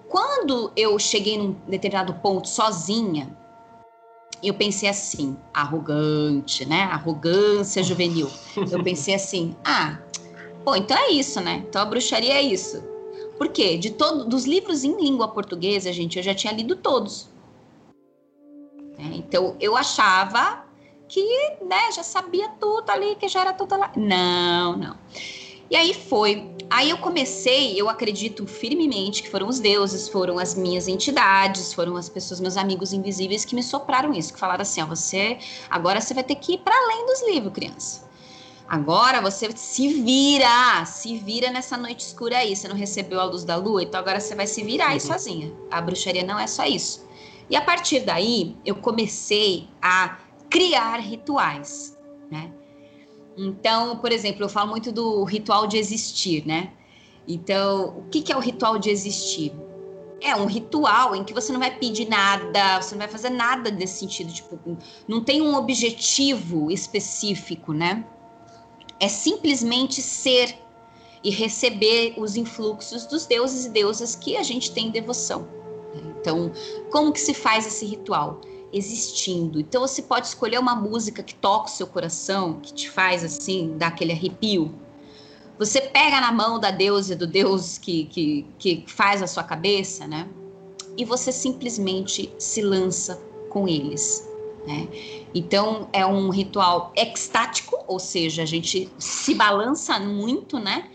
Quando 0.08 0.72
eu 0.76 0.98
cheguei 0.98 1.36
num 1.36 1.52
determinado 1.66 2.14
ponto 2.14 2.48
sozinha, 2.48 3.36
eu 4.48 4.54
pensei 4.54 4.88
assim, 4.88 5.36
arrogante, 5.52 6.64
né? 6.64 6.82
Arrogância 6.84 7.82
juvenil. 7.82 8.30
Eu 8.70 8.82
pensei 8.82 9.14
assim, 9.14 9.54
ah, 9.64 9.98
pô, 10.64 10.74
então 10.74 10.96
é 10.96 11.10
isso, 11.10 11.40
né? 11.40 11.64
Então 11.68 11.82
a 11.82 11.84
bruxaria 11.84 12.34
é 12.34 12.42
isso. 12.42 12.82
Por 13.36 13.48
quê? 13.48 13.76
De 13.76 13.90
todo, 13.90 14.24
dos 14.24 14.44
livros 14.44 14.84
em 14.84 14.96
língua 15.00 15.28
portuguesa, 15.28 15.92
gente, 15.92 16.18
eu 16.18 16.22
já 16.22 16.34
tinha 16.34 16.52
lido 16.52 16.76
todos. 16.76 17.28
É, 18.98 19.16
então 19.16 19.56
eu 19.60 19.76
achava 19.76 20.64
que, 21.08 21.24
né, 21.64 21.90
já 21.92 22.02
sabia 22.02 22.48
tudo 22.60 22.88
ali, 22.90 23.16
que 23.16 23.28
já 23.28 23.40
era 23.40 23.52
tudo 23.52 23.76
lá. 23.76 23.90
Não, 23.96 24.76
não. 24.76 24.96
E 25.70 25.76
aí 25.76 25.94
foi. 25.94 26.50
Aí 26.68 26.90
eu 26.90 26.98
comecei, 26.98 27.80
eu 27.80 27.88
acredito 27.88 28.46
firmemente 28.46 29.22
que 29.22 29.30
foram 29.30 29.48
os 29.48 29.60
deuses, 29.60 30.08
foram 30.08 30.38
as 30.38 30.54
minhas 30.54 30.88
entidades, 30.88 31.72
foram 31.72 31.96
as 31.96 32.08
pessoas, 32.08 32.40
meus 32.40 32.56
amigos 32.56 32.92
invisíveis 32.92 33.44
que 33.44 33.54
me 33.54 33.62
sopraram 33.62 34.12
isso, 34.12 34.32
que 34.32 34.38
falaram 34.38 34.62
assim: 34.62 34.82
ó, 34.82 34.86
você 34.86 35.38
agora 35.68 36.00
você 36.00 36.12
vai 36.12 36.24
ter 36.24 36.34
que 36.34 36.54
ir 36.54 36.58
para 36.58 36.74
além 36.74 37.06
dos 37.06 37.26
livros, 37.26 37.52
criança. 37.52 38.10
Agora 38.68 39.20
você 39.20 39.50
se 39.56 39.88
vira, 40.02 40.84
se 40.84 41.18
vira 41.18 41.50
nessa 41.50 41.76
noite 41.76 42.00
escura 42.00 42.38
aí. 42.38 42.54
Você 42.54 42.68
não 42.68 42.76
recebeu 42.76 43.20
a 43.20 43.24
luz 43.24 43.44
da 43.44 43.56
lua, 43.56 43.82
então 43.82 43.98
agora 43.98 44.20
você 44.20 44.34
vai 44.34 44.46
se 44.46 44.62
virar 44.62 44.88
aí 44.88 44.94
uhum. 44.94 45.00
sozinha. 45.00 45.52
A 45.70 45.80
bruxaria 45.80 46.24
não 46.24 46.38
é 46.38 46.46
só 46.46 46.64
isso. 46.64 47.04
E 47.48 47.56
a 47.56 47.62
partir 47.62 48.00
daí, 48.00 48.56
eu 48.64 48.76
comecei 48.76 49.68
a 49.82 50.18
criar 50.48 50.98
rituais, 50.98 51.98
né? 52.30 52.52
Então, 53.42 53.96
por 53.96 54.12
exemplo, 54.12 54.44
eu 54.44 54.50
falo 54.50 54.68
muito 54.68 54.92
do 54.92 55.24
ritual 55.24 55.66
de 55.66 55.78
existir, 55.78 56.46
né? 56.46 56.74
Então, 57.26 57.96
o 57.96 58.02
que, 58.10 58.30
é 58.30 58.36
o 58.36 58.40
ritual 58.40 58.78
de 58.78 58.90
existir? 58.90 59.50
É 60.20 60.36
um 60.36 60.44
ritual 60.44 61.16
em 61.16 61.24
que 61.24 61.32
você 61.32 61.50
não 61.50 61.58
vai 61.58 61.74
pedir 61.74 62.06
nada, 62.06 62.82
você 62.82 62.94
não 62.94 62.98
vai 62.98 63.08
fazer 63.08 63.30
nada 63.30 63.70
nesse 63.70 64.00
sentido, 64.00 64.30
tipo, 64.30 64.58
não 65.08 65.24
tem 65.24 65.40
um 65.40 65.56
objetivo 65.56 66.70
específico, 66.70 67.72
né? 67.72 68.04
É 68.98 69.08
simplesmente 69.08 70.02
ser 70.02 70.54
e 71.24 71.30
receber 71.30 72.14
os 72.18 72.36
influxos 72.36 73.06
dos 73.06 73.24
deuses 73.24 73.64
e 73.64 73.70
deusas 73.70 74.14
que 74.14 74.36
a 74.36 74.42
gente 74.42 74.70
tem 74.72 74.90
devoção. 74.90 75.48
Então, 75.94 76.52
como 76.90 77.10
que 77.10 77.20
se 77.20 77.32
faz 77.32 77.66
esse 77.66 77.86
ritual? 77.86 78.38
Existindo. 78.72 79.60
Então 79.60 79.80
você 79.80 80.02
pode 80.02 80.26
escolher 80.26 80.58
uma 80.58 80.74
música 80.74 81.22
que 81.22 81.34
toca 81.34 81.66
o 81.66 81.70
seu 81.70 81.86
coração, 81.86 82.60
que 82.60 82.72
te 82.72 82.90
faz 82.90 83.24
assim, 83.24 83.76
dar 83.76 83.88
aquele 83.88 84.12
arrepio. 84.12 84.72
Você 85.58 85.80
pega 85.80 86.20
na 86.20 86.32
mão 86.32 86.58
da 86.58 86.70
deusa, 86.70 87.14
do 87.14 87.26
deus 87.26 87.76
que, 87.76 88.04
que, 88.06 88.46
que 88.58 88.84
faz 88.86 89.22
a 89.22 89.26
sua 89.26 89.42
cabeça, 89.42 90.06
né? 90.06 90.28
E 90.96 91.04
você 91.04 91.30
simplesmente 91.30 92.32
se 92.38 92.62
lança 92.62 93.20
com 93.50 93.68
eles. 93.68 94.26
Né? 94.66 94.88
Então 95.34 95.88
é 95.92 96.04
um 96.04 96.30
ritual 96.30 96.92
extático, 96.96 97.76
ou 97.86 97.98
seja, 97.98 98.42
a 98.42 98.46
gente 98.46 98.90
se 98.98 99.34
balança 99.34 99.98
muito, 99.98 100.58
né? 100.58 100.90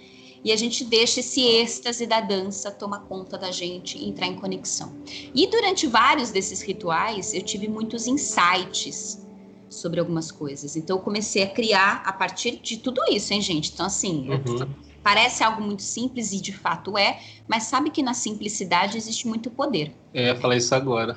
E 0.45 0.51
a 0.51 0.55
gente 0.55 0.85
deixa 0.85 1.21
esse 1.21 1.41
êxtase 1.41 2.05
da 2.05 2.21
dança 2.21 2.69
tomar 2.69 2.99
conta 2.99 3.35
da 3.35 3.49
gente 3.49 3.97
e 3.97 4.07
entrar 4.07 4.27
em 4.27 4.35
conexão. 4.35 4.95
E 5.33 5.47
durante 5.47 5.87
vários 5.87 6.29
desses 6.29 6.61
rituais, 6.61 7.33
eu 7.33 7.41
tive 7.41 7.67
muitos 7.67 8.05
insights 8.05 9.25
sobre 9.67 9.99
algumas 9.99 10.31
coisas. 10.31 10.75
Então, 10.75 10.97
eu 10.97 11.01
comecei 11.01 11.41
a 11.41 11.47
criar 11.47 12.03
a 12.05 12.13
partir 12.13 12.59
de 12.61 12.77
tudo 12.77 13.01
isso, 13.09 13.33
hein, 13.33 13.41
gente? 13.41 13.71
Então, 13.73 13.87
assim, 13.87 14.29
uhum. 14.29 14.69
parece 15.01 15.43
algo 15.43 15.63
muito 15.63 15.81
simples 15.81 16.31
e 16.31 16.39
de 16.39 16.53
fato 16.53 16.95
é, 16.95 17.19
mas 17.47 17.63
sabe 17.63 17.89
que 17.89 18.03
na 18.03 18.13
simplicidade 18.13 18.99
existe 18.99 19.27
muito 19.27 19.49
poder. 19.49 19.95
É, 20.13 20.35
falar 20.35 20.57
isso 20.57 20.75
agora. 20.75 21.15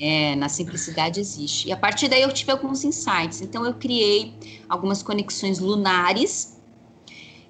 é, 0.00 0.36
na 0.36 0.48
simplicidade 0.48 1.18
existe. 1.18 1.66
E 1.66 1.72
a 1.72 1.76
partir 1.76 2.06
daí 2.06 2.22
eu 2.22 2.32
tive 2.32 2.52
alguns 2.52 2.84
insights. 2.84 3.42
Então, 3.42 3.66
eu 3.66 3.74
criei 3.74 4.32
algumas 4.68 5.02
conexões 5.02 5.58
lunares 5.58 6.53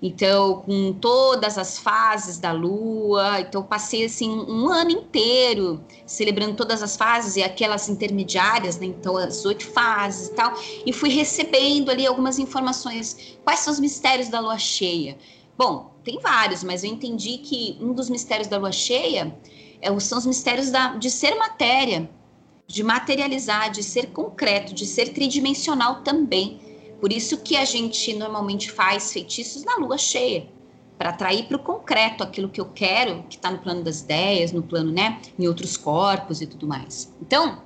então, 0.07 0.61
com 0.61 0.93
todas 0.93 1.57
as 1.57 1.79
fases 1.79 2.37
da 2.37 2.53
lua, 2.53 3.40
então 3.40 3.62
passei 3.62 4.05
assim 4.05 4.29
um 4.29 4.69
ano 4.69 4.90
inteiro 4.90 5.83
celebrando 6.05 6.55
todas 6.55 6.83
as 6.83 6.95
fases 6.95 7.37
e 7.37 7.43
aquelas 7.43 7.88
intermediárias, 7.88 8.79
né? 8.79 8.85
Então, 8.85 9.17
as 9.17 9.47
oito 9.47 9.67
fases 9.67 10.29
e 10.29 10.35
tal, 10.35 10.53
e 10.85 10.93
fui 10.93 11.09
recebendo 11.09 11.90
ali 11.90 12.07
algumas 12.07 12.38
informações. 12.38 13.38
Quais 13.43 13.61
são 13.61 13.73
os 13.73 13.81
mistérios 13.81 14.29
da 14.29 14.40
lua 14.40 14.59
cheia? 14.59 15.17
Bom, 15.57 15.95
tem 16.05 16.21
vários, 16.21 16.62
mas 16.62 16.85
eu 16.85 16.90
entendi 16.90 17.38
que 17.38 17.79
um 17.81 17.95
dos 17.95 18.11
mistérios 18.11 18.47
da 18.47 18.59
lua 18.59 18.73
cheia 18.73 19.35
é, 19.81 20.01
são 20.01 20.19
os 20.19 20.27
mistérios 20.27 20.71
da, 20.71 20.97
de 20.97 21.11
ser 21.11 21.35
matéria, 21.37 22.11
de 22.67 22.83
materializar, 22.83 23.71
de 23.71 23.83
ser 23.83 24.09
concreto, 24.09 24.75
de 24.75 24.85
ser 24.85 25.14
tridimensional 25.14 26.03
também. 26.03 26.61
Por 27.05 27.12
isso 27.12 27.37
que 27.37 27.55
a 27.55 27.67
gente 27.67 28.14
normalmente 28.14 28.73
faz 28.73 29.12
feitiços 29.12 29.62
na 29.62 29.77
lua 29.77 29.99
cheia, 29.99 30.49
para 30.97 31.11
atrair 31.11 31.45
para 31.45 31.59
o 31.59 31.61
concreto 31.61 32.25
aquilo 32.25 32.49
que 32.49 32.59
eu 32.59 32.64
quero, 32.64 33.25
que 33.29 33.37
está 33.37 33.51
no 33.51 33.59
plano 33.59 33.85
das 33.85 34.01
ideias, 34.01 34.53
no 34.53 34.62
plano, 34.62 34.90
né, 34.90 35.21
em 35.38 35.47
outros 35.47 35.77
corpos 35.77 36.40
e 36.40 36.47
tudo 36.47 36.67
mais. 36.67 37.12
Então, 37.21 37.59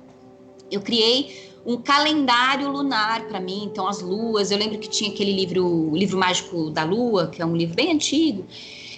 eu 0.69 0.81
criei 0.81 1.53
um 1.65 1.77
calendário 1.77 2.69
lunar 2.69 3.29
para 3.29 3.39
mim, 3.39 3.63
então 3.63 3.87
as 3.87 4.01
luas, 4.01 4.51
eu 4.51 4.57
lembro 4.57 4.77
que 4.77 4.89
tinha 4.89 5.09
aquele 5.09 5.31
livro, 5.31 5.65
o 5.65 5.95
livro 5.95 6.17
mágico 6.17 6.69
da 6.69 6.83
lua, 6.83 7.27
que 7.27 7.41
é 7.41 7.45
um 7.45 7.55
livro 7.55 7.75
bem 7.75 7.93
antigo, 7.93 8.45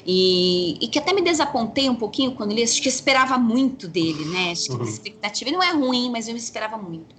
e, 0.03 0.75
e, 0.81 0.87
que 0.87 0.97
até 0.97 1.13
me 1.13 1.21
desapontei 1.21 1.87
um 1.87 1.95
pouquinho 1.95 2.31
quando 2.31 2.51
li, 2.51 2.63
acho 2.63 2.81
que 2.81 2.87
eu 2.87 2.91
esperava 2.91 3.37
muito 3.37 3.87
dele, 3.87 4.25
né? 4.25 4.53
Acho 4.53 4.69
que 4.69 4.73
uhum. 4.73 4.81
a 4.81 4.89
expectativa 4.89 5.51
não 5.51 5.61
é 5.61 5.71
ruim, 5.71 6.09
mas 6.09 6.27
eu 6.27 6.35
esperava 6.35 6.79
muito. 6.79 7.15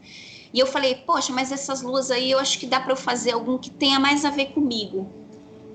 E 0.52 0.58
eu 0.58 0.66
falei, 0.66 0.94
poxa, 0.94 1.32
mas 1.32 1.50
essas 1.50 1.80
luas 1.80 2.10
aí 2.10 2.30
eu 2.30 2.38
acho 2.38 2.58
que 2.58 2.66
dá 2.66 2.78
para 2.78 2.92
eu 2.92 2.96
fazer 2.96 3.32
algum 3.32 3.56
que 3.56 3.70
tenha 3.70 3.98
mais 3.98 4.24
a 4.24 4.30
ver 4.30 4.46
comigo, 4.46 5.10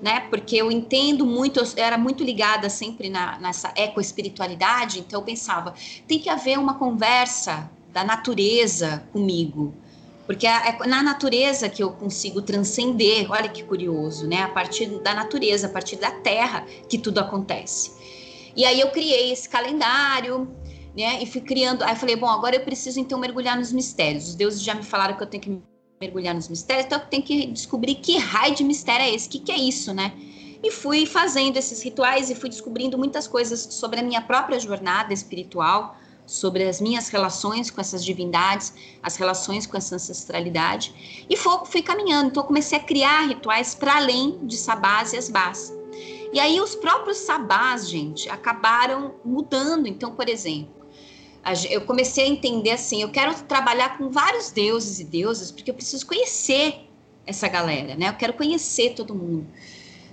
né? 0.00 0.20
Porque 0.30 0.56
eu 0.56 0.70
entendo 0.70 1.26
muito, 1.26 1.58
eu 1.58 1.66
era 1.76 1.98
muito 1.98 2.22
ligada 2.22 2.70
sempre 2.70 3.08
na, 3.08 3.38
nessa 3.40 3.72
ecoespiritualidade, 3.76 5.00
então 5.00 5.20
eu 5.20 5.24
pensava, 5.24 5.74
tem 6.06 6.18
que 6.18 6.28
haver 6.28 6.58
uma 6.58 6.74
conversa 6.74 7.70
da 7.92 8.04
natureza 8.04 9.04
comigo. 9.12 9.74
Porque 10.28 10.46
é, 10.46 10.86
na 10.86 11.02
natureza 11.02 11.68
que 11.70 11.82
eu 11.82 11.90
consigo 11.90 12.42
transcender, 12.42 13.30
olha 13.30 13.48
que 13.48 13.64
curioso, 13.64 14.28
né? 14.28 14.42
A 14.42 14.48
partir 14.48 14.86
da 15.00 15.14
natureza, 15.14 15.66
a 15.66 15.70
partir 15.70 15.96
da 15.96 16.10
terra 16.10 16.66
que 16.88 16.98
tudo 16.98 17.18
acontece. 17.18 17.96
E 18.54 18.64
aí 18.64 18.78
eu 18.78 18.90
criei 18.90 19.32
esse 19.32 19.48
calendário, 19.48 20.48
né? 20.98 21.22
E 21.22 21.26
fui 21.26 21.40
criando. 21.40 21.82
Aí 21.84 21.94
falei, 21.94 22.16
bom, 22.16 22.26
agora 22.28 22.56
eu 22.56 22.60
preciso 22.60 22.98
então 22.98 23.18
mergulhar 23.20 23.56
nos 23.56 23.72
mistérios. 23.72 24.28
Os 24.28 24.34
deuses 24.34 24.60
já 24.60 24.74
me 24.74 24.82
falaram 24.82 25.16
que 25.16 25.22
eu 25.22 25.26
tenho 25.26 25.42
que 25.42 25.62
mergulhar 26.00 26.34
nos 26.34 26.48
mistérios, 26.48 26.86
então 26.86 26.98
eu 26.98 27.06
tenho 27.06 27.22
que 27.22 27.46
descobrir 27.46 27.96
que 27.96 28.18
raio 28.18 28.54
de 28.54 28.62
mistério 28.62 29.04
é 29.04 29.14
esse, 29.14 29.26
o 29.26 29.30
que, 29.30 29.40
que 29.40 29.52
é 29.52 29.56
isso, 29.56 29.92
né? 29.92 30.12
E 30.62 30.70
fui 30.70 31.06
fazendo 31.06 31.56
esses 31.56 31.82
rituais 31.82 32.30
e 32.30 32.34
fui 32.34 32.48
descobrindo 32.48 32.96
muitas 32.98 33.26
coisas 33.26 33.60
sobre 33.60 34.00
a 34.00 34.02
minha 34.02 34.20
própria 34.20 34.58
jornada 34.60 35.12
espiritual, 35.12 35.96
sobre 36.26 36.64
as 36.68 36.80
minhas 36.80 37.08
relações 37.08 37.70
com 37.70 37.80
essas 37.80 38.04
divindades, 38.04 38.74
as 39.02 39.16
relações 39.16 39.66
com 39.66 39.76
essa 39.76 39.96
ancestralidade. 39.96 41.26
E 41.28 41.36
fui, 41.36 41.52
fui 41.64 41.82
caminhando, 41.82 42.30
então 42.30 42.42
eu 42.42 42.46
comecei 42.46 42.78
a 42.78 42.82
criar 42.82 43.22
rituais 43.22 43.74
para 43.74 43.96
além 43.96 44.38
de 44.42 44.56
sabás 44.56 45.12
e 45.12 45.16
asbás. 45.16 45.72
E 46.32 46.38
aí 46.38 46.60
os 46.60 46.74
próprios 46.74 47.18
sabás, 47.18 47.88
gente, 47.88 48.28
acabaram 48.28 49.14
mudando. 49.24 49.86
Então, 49.86 50.12
por 50.12 50.28
exemplo, 50.28 50.77
eu 51.70 51.80
comecei 51.82 52.24
a 52.24 52.28
entender 52.28 52.70
assim, 52.70 53.02
eu 53.02 53.10
quero 53.10 53.34
trabalhar 53.42 53.96
com 53.98 54.10
vários 54.10 54.50
deuses 54.50 55.00
e 55.00 55.04
deusas, 55.04 55.50
porque 55.50 55.70
eu 55.70 55.74
preciso 55.74 56.06
conhecer 56.06 56.88
essa 57.26 57.48
galera, 57.48 57.94
né? 57.94 58.08
Eu 58.08 58.14
quero 58.14 58.32
conhecer 58.32 58.94
todo 58.94 59.14
mundo. 59.14 59.46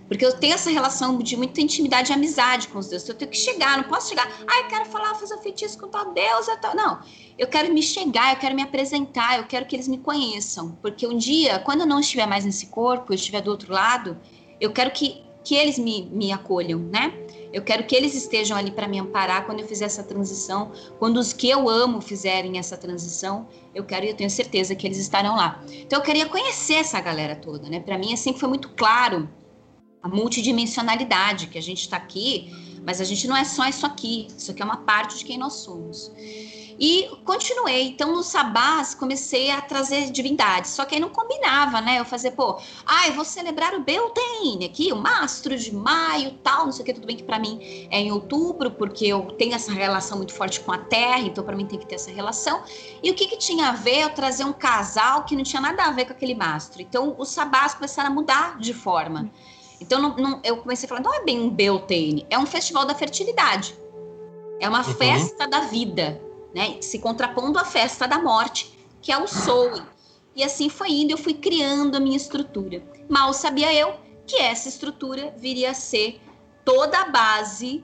Porque 0.08 0.24
eu 0.24 0.38
tenho 0.38 0.54
essa 0.54 0.69
relação 0.69 1.17
de 1.17 1.36
muita 1.36 1.62
intimidade 1.62 2.12
e 2.12 2.13
amizade 2.13 2.67
com 2.67 2.78
os 2.78 2.88
deuses. 2.88 3.10
Eu 3.10 3.15
tenho 3.15 3.32
que 3.32 3.38
chegar, 3.38 3.76
não 3.78 3.86
posso 3.86 4.10
chegar. 4.10 4.30
Ah, 4.48 4.60
eu 4.60 4.67
quero 4.67 4.86
falar, 4.86 5.15
fazer 5.15 5.38
feitiço 5.39 5.80
com 5.80 5.88
tal 5.88 6.13
deus. 6.13 6.45
Tal. 6.62 6.76
Não, 6.76 7.00
eu 7.39 7.48
quero 7.48 7.74
me 7.74 7.82
chegar, 7.82 8.34
eu 8.34 8.39
quero 8.39 8.54
me 8.54 8.62
apresentar, 8.62 9.39
eu 9.39 9.45
quero 9.45 9.65
que 9.65 9.76
eles 9.76 9.88
me 9.88 9.98
conheçam. 9.98 10.78
Porque 10.82 11.08
um 11.08 11.17
dia, 11.17 11.58
quando 11.60 11.82
eu 11.82 11.88
não 11.88 12.00
estiver 12.00 12.28
mais 12.28 12.45
nesse 12.45 12.67
corpo, 12.67 13.12
eu 13.12 13.15
estiver 13.15 13.41
do 13.41 13.50
outro 13.50 13.74
lado, 13.74 14.15
eu 14.62 14.71
quero 14.71 14.91
que, 14.91 15.24
que 15.45 15.55
eles 15.55 15.77
me, 15.77 16.10
me 16.12 16.31
acolham, 16.31 16.79
né? 16.79 17.13
Eu 17.53 17.62
quero 17.62 17.86
que 17.86 17.95
eles 17.95 18.13
estejam 18.13 18.58
ali 18.58 18.71
para 18.71 18.88
me 18.88 18.99
amparar 18.99 19.45
quando 19.45 19.62
eu 19.62 19.67
fizer 19.67 19.86
essa 19.86 20.03
transição, 20.03 20.73
quando 20.99 21.17
os 21.17 21.31
que 21.31 21.49
eu 21.49 21.69
amo 21.69 22.01
fizerem 22.01 22.58
essa 22.58 22.75
transição, 22.75 23.47
eu 23.73 23.86
quero 23.86 24.05
e 24.05 24.10
eu 24.10 24.15
tenho 24.15 24.29
certeza 24.29 24.75
que 24.75 24.86
eles 24.86 24.97
estarão 24.97 25.38
lá. 25.38 25.63
Então 25.71 25.99
eu 25.99 26.03
queria 26.03 26.25
conhecer 26.25 26.73
essa 26.73 26.99
galera 26.99 27.36
toda, 27.36 27.69
né? 27.69 27.79
Para 27.79 27.97
mim 27.97 28.12
assim 28.12 28.34
foi 28.34 28.49
muito 28.49 28.69
claro 28.69 29.29
a 30.03 30.10
multidimensionalidade 30.10 31.47
que 31.47 31.58
a 31.58 31.62
gente 31.62 31.81
está 31.81 31.95
aqui, 31.95 32.51
mas 32.86 33.02
a 33.02 33.04
gente 33.04 33.28
não 33.28 33.36
é 33.36 33.43
só 33.43 33.67
isso 33.67 33.86
aqui. 33.86 34.28
Isso 34.38 34.52
aqui 34.52 34.62
é 34.62 34.65
uma 34.65 34.78
parte 34.78 35.17
de 35.17 35.26
quem 35.26 35.38
nós 35.38 35.54
somos. 35.54 36.12
E 36.80 37.10
continuei. 37.24 37.88
Então, 37.88 38.13
no 38.13 38.21
sabás, 38.21 38.93
comecei 38.93 39.50
a 39.50 39.62
trazer 39.62 40.12
divindades. 40.12 40.71
Só 40.71 40.86
que 40.86 40.95
aí 40.95 41.02
não 41.02 41.10
combinava, 41.10 41.80
né? 41.80 42.00
Eu 42.00 42.06
fazer, 42.06 42.32
pô, 42.32 42.60
ah, 42.86 43.08
eu 43.08 43.13
vou 43.13 43.24
celebrar 43.24 43.74
o 43.74 43.82
Beltane 43.82 44.65
aqui, 44.65 44.91
o 44.91 44.98
mastro 44.98 45.58
de 45.58 45.74
maio, 45.74 46.32
tal, 46.43 46.65
não 46.65 46.71
sei 46.71 46.84
o 46.84 46.86
que. 46.86 46.93
Tudo 46.93 47.08
bem 47.08 47.15
que 47.15 47.24
para 47.24 47.39
mim 47.39 47.88
é 47.89 48.00
em 48.00 48.12
outubro, 48.12 48.71
porque 48.71 49.06
eu 49.06 49.21
tenho 49.38 49.56
essa 49.56 49.71
relação 49.71 50.17
muito 50.17 50.34
forte 50.34 50.60
com 50.60 50.71
a 50.71 50.78
terra, 50.78 51.21
então 51.21 51.43
para 51.43 51.56
mim 51.56 51.65
tem 51.65 51.80
que 51.80 51.86
ter 51.86 51.95
essa 51.95 52.12
relação. 52.12 52.62
E 53.02 53.10
o 53.10 53.13
que, 53.15 53.28
que 53.28 53.38
tinha 53.38 53.69
a 53.69 53.71
ver 53.71 54.02
eu 54.02 54.10
trazer 54.10 54.43
um 54.43 54.54
casal 54.54 55.24
que 55.24 55.36
não 55.36 55.43
tinha 55.43 55.62
nada 55.62 55.84
a 55.84 55.91
ver 55.91 56.06
com 56.06 56.12
aquele 56.12 56.36
mastro? 56.36 56.82
Então, 56.82 57.15
os 57.17 57.30
sabás 57.30 57.74
começaram 57.74 58.10
a 58.10 58.13
mudar 58.13 58.60
de 58.60 58.74
forma. 58.74 59.32
Então, 59.79 60.01
não, 60.01 60.15
não, 60.15 60.41
eu 60.43 60.57
comecei 60.57 60.85
a 60.85 60.89
falar, 60.89 61.01
não 61.01 61.13
é 61.13 61.23
bem 61.23 61.39
um 61.39 61.49
Beltane, 61.49 62.25
é 62.29 62.38
um 62.38 62.45
festival 62.45 62.85
da 62.85 62.95
fertilidade. 62.95 63.75
É 64.59 64.69
uma 64.69 64.85
uhum. 64.85 64.93
festa 64.93 65.47
da 65.47 65.61
vida 65.61 66.21
né? 66.55 66.77
Se 66.79 66.97
contrapondo 66.99 67.59
à 67.59 67.65
festa 67.65 68.07
da 68.07 68.17
morte, 68.17 68.79
que 69.01 69.11
é 69.11 69.17
o 69.17 69.27
Soul. 69.27 69.81
E 70.33 70.41
assim 70.41 70.69
foi 70.69 70.89
indo, 70.89 71.11
eu 71.11 71.17
fui 71.17 71.33
criando 71.33 71.95
a 71.95 71.99
minha 71.99 72.15
estrutura. 72.15 72.81
Mal 73.09 73.33
sabia 73.33 73.73
eu 73.73 73.93
que 74.25 74.38
essa 74.38 74.69
estrutura 74.69 75.35
viria 75.38 75.71
a 75.71 75.73
ser 75.73 76.19
toda 76.63 76.97
a 76.97 77.09
base 77.09 77.83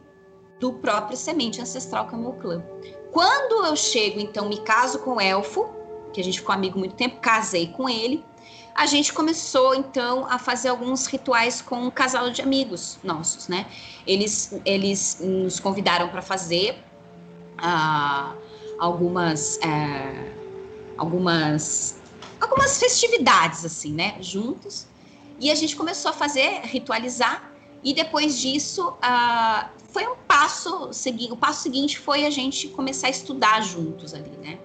do 0.60 0.74
próprio 0.74 1.18
semente 1.18 1.62
ancestral 1.62 2.08
que 2.08 2.16
é 2.16 2.18
o 2.18 2.22
meu 2.22 2.34
clã. 2.34 2.64
Quando 3.12 3.66
eu 3.66 3.76
chego, 3.76 4.22
então, 4.22 4.48
me 4.48 4.62
caso 4.62 5.00
com 5.00 5.16
o 5.16 5.22
elfo, 5.22 5.70
que 6.14 6.22
a 6.22 6.24
gente 6.24 6.40
ficou 6.40 6.56
amigo 6.56 6.80
muito 6.80 6.96
tempo, 6.96 7.20
casei 7.20 7.68
com 7.68 7.90
ele, 7.90 8.24
a 8.76 8.86
gente 8.86 9.14
começou 9.14 9.76
então 9.76 10.26
a 10.30 10.40
fazer 10.40 10.70
alguns 10.70 11.06
rituais 11.06 11.62
com 11.62 11.84
um 11.84 11.92
casal 11.92 12.30
de 12.30 12.42
amigos 12.42 12.98
nossos, 13.04 13.48
né? 13.48 13.66
Eles, 14.08 14.54
eles 14.66 15.20
nos 15.22 15.60
convidaram 15.60 16.10
para 16.10 16.22
fazer 16.22 16.84
a 17.58 18.34
uh, 18.36 18.52
algumas 18.80 19.60
é, 19.60 20.34
algumas 20.98 22.02
algumas 22.40 22.80
festividades 22.80 23.64
assim, 23.64 23.94
né, 23.94 24.16
juntos. 24.20 24.88
E 25.40 25.52
a 25.52 25.56
gente 25.56 25.76
começou 25.76 26.10
a 26.10 26.14
fazer, 26.14 26.62
ritualizar. 26.64 27.52
E 27.84 27.94
depois 27.94 28.40
disso, 28.40 28.90
uh, 28.90 29.70
foi 29.92 30.08
um 30.08 30.16
passo 30.28 30.94
seguinte. 30.94 31.32
O 31.32 31.38
passo 31.38 31.64
seguinte 31.64 31.98
foi 31.98 32.26
a 32.26 32.30
gente 32.30 32.68
começar 32.70 33.08
a 33.08 33.10
estudar 33.10 33.62
juntos 33.62 34.14
ali, 34.14 34.30
né? 34.38 34.60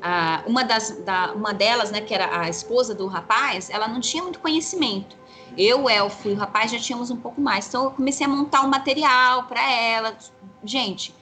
Uh, 0.00 0.48
uma, 0.48 0.64
das, 0.64 1.02
da, 1.04 1.32
uma 1.32 1.52
delas, 1.52 1.90
né, 1.90 2.00
que 2.00 2.14
era 2.14 2.40
a 2.40 2.48
esposa 2.48 2.94
do 2.94 3.06
rapaz, 3.06 3.68
ela 3.68 3.86
não 3.86 4.00
tinha 4.00 4.22
muito 4.22 4.38
conhecimento. 4.38 5.14
Eu, 5.58 5.84
o 5.84 5.90
Elfo 5.90 6.28
e 6.28 6.32
o 6.32 6.36
rapaz 6.36 6.70
já 6.70 6.78
tínhamos 6.78 7.10
um 7.10 7.16
pouco 7.16 7.40
mais. 7.40 7.68
Então, 7.68 7.84
eu 7.84 7.90
comecei 7.90 8.24
a 8.24 8.28
montar 8.28 8.62
um 8.62 8.68
material 8.68 9.44
para 9.44 9.62
ela. 9.70 10.16
Gente, 10.64 11.14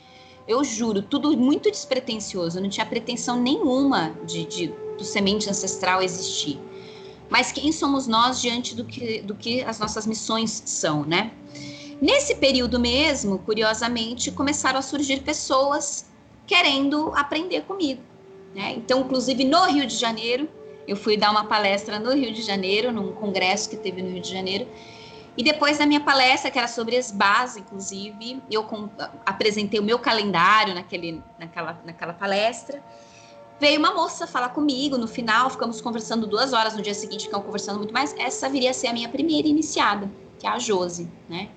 eu 0.47 0.63
juro, 0.63 1.03
tudo 1.03 1.37
muito 1.37 1.71
despretensioso. 1.71 2.59
Eu 2.59 2.63
não 2.63 2.71
tinha 2.71 2.87
pretensão 2.87 3.41
nenhuma 3.41 4.15
de, 4.25 4.45
de 4.45 4.75
do 4.99 5.05
semente 5.05 5.49
ancestral 5.49 6.03
existir. 6.03 6.61
Mas 7.31 7.53
quem 7.53 7.71
somos 7.73 8.07
nós 8.07 8.41
diante 8.41 8.75
do 8.75 8.85
que, 8.85 9.23
do 9.23 9.35
que 9.35 9.63
as 9.63 9.79
nossas 9.79 10.07
missões 10.07 10.63
são, 10.67 11.05
né? 11.05 11.31
Nesse 12.01 12.35
período 12.35 12.79
mesmo, 12.79 13.39
curiosamente, 13.41 14.31
começaram 14.31 14.79
a 14.79 14.83
surgir 14.83 15.21
pessoas 15.21 16.07
querendo 16.47 17.13
aprender 17.15 17.63
comigo. 17.63 18.03
Né? 18.59 18.75
Então, 18.77 19.03
inclusive 19.03 19.45
no 19.45 19.67
Rio 19.67 19.87
de 19.87 19.95
Janeiro, 19.95 20.49
eu 20.89 20.97
fui 20.97 21.17
dar 21.17 21.31
uma 21.31 21.45
palestra 21.45 22.01
no 22.01 22.13
Rio 22.13 22.33
de 22.33 22.43
Janeiro, 22.43 22.91
num 22.91 23.13
congresso 23.13 23.71
que 23.71 23.77
teve 23.77 24.03
no 24.03 24.11
Rio 24.11 24.21
de 24.21 24.33
Janeiro, 24.33 24.67
e 25.37 25.45
depois 25.45 25.79
da 25.79 25.87
minha 25.87 26.01
palestra, 26.01 26.51
que 26.51 26.59
era 26.59 26.67
sobre 26.67 26.97
as 26.97 27.13
bases, 27.13 27.59
inclusive, 27.59 28.43
eu 28.51 28.67
apresentei 29.25 29.79
o 29.79 29.83
meu 29.85 30.01
calendário 30.01 30.75
naquele, 30.75 31.23
naquela, 31.39 31.81
naquela 31.85 32.13
palestra. 32.13 32.83
Veio 33.61 33.79
uma 33.79 33.95
moça 33.95 34.27
falar 34.27 34.49
comigo 34.49 34.99
no 34.99 35.07
final, 35.07 35.49
ficamos 35.51 35.81
conversando 35.81 36.27
duas 36.27 36.53
horas, 36.53 36.75
no 36.75 36.83
dia 36.83 36.95
seguinte 36.95 37.27
ficamos 37.27 37.47
conversando 37.47 37.77
muito 37.79 37.95
mais. 37.95 38.13
Essa 38.19 38.49
viria 38.49 38.71
a 38.71 38.75
ser 38.75 38.89
a 38.89 38.93
minha 38.93 39.09
primeira 39.09 39.47
iniciada, 39.47 40.11
que 40.41 40.49
é 40.49 40.51
a 40.51 40.59
Josi, 40.59 41.09
né? 41.29 41.49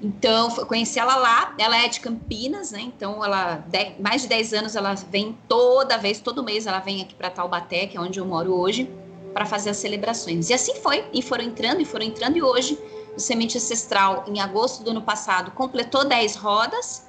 Então, 0.00 0.50
conheci 0.66 0.98
ela 0.98 1.16
lá, 1.16 1.54
ela 1.58 1.76
é 1.76 1.88
de 1.88 1.98
Campinas, 1.98 2.70
né? 2.70 2.80
Então, 2.80 3.24
ela, 3.24 3.64
mais 3.98 4.22
de 4.22 4.28
10 4.28 4.52
anos, 4.52 4.76
ela 4.76 4.94
vem 4.94 5.36
toda 5.48 5.98
vez, 5.98 6.20
todo 6.20 6.42
mês, 6.42 6.66
ela 6.66 6.78
vem 6.78 7.02
aqui 7.02 7.14
para 7.14 7.30
Taubaté, 7.30 7.86
que 7.86 7.96
é 7.96 8.00
onde 8.00 8.20
eu 8.20 8.24
moro 8.24 8.54
hoje 8.54 8.88
para 9.34 9.44
fazer 9.44 9.70
as 9.70 9.76
celebrações. 9.76 10.50
E 10.50 10.54
assim 10.54 10.76
foi, 10.76 11.04
e 11.12 11.20
foram 11.20 11.44
entrando, 11.44 11.80
e 11.80 11.84
foram 11.84 12.06
entrando, 12.06 12.36
e 12.36 12.42
hoje 12.42 12.78
o 13.16 13.20
Semente 13.20 13.56
Ancestral, 13.58 14.24
em 14.28 14.40
agosto 14.40 14.84
do 14.84 14.90
ano 14.90 15.02
passado, 15.02 15.50
completou 15.50 16.04
10 16.04 16.36
rodas. 16.36 17.08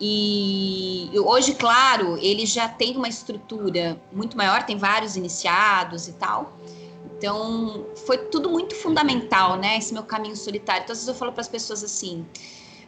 E 0.00 1.10
hoje, 1.14 1.54
claro, 1.54 2.16
ele 2.22 2.46
já 2.46 2.68
tem 2.68 2.96
uma 2.96 3.08
estrutura 3.08 4.00
muito 4.10 4.36
maior, 4.36 4.62
tem 4.64 4.78
vários 4.78 5.14
iniciados 5.14 6.08
e 6.08 6.12
tal. 6.14 6.54
Então, 7.22 7.86
foi 8.04 8.18
tudo 8.18 8.50
muito 8.50 8.74
fundamental, 8.74 9.56
né? 9.56 9.78
Esse 9.78 9.94
meu 9.94 10.02
caminho 10.02 10.34
solitário. 10.34 10.82
Então, 10.82 10.92
às 10.92 10.98
vezes 10.98 11.08
eu 11.08 11.14
falo 11.14 11.30
para 11.30 11.40
as 11.40 11.48
pessoas 11.48 11.84
assim: 11.84 12.26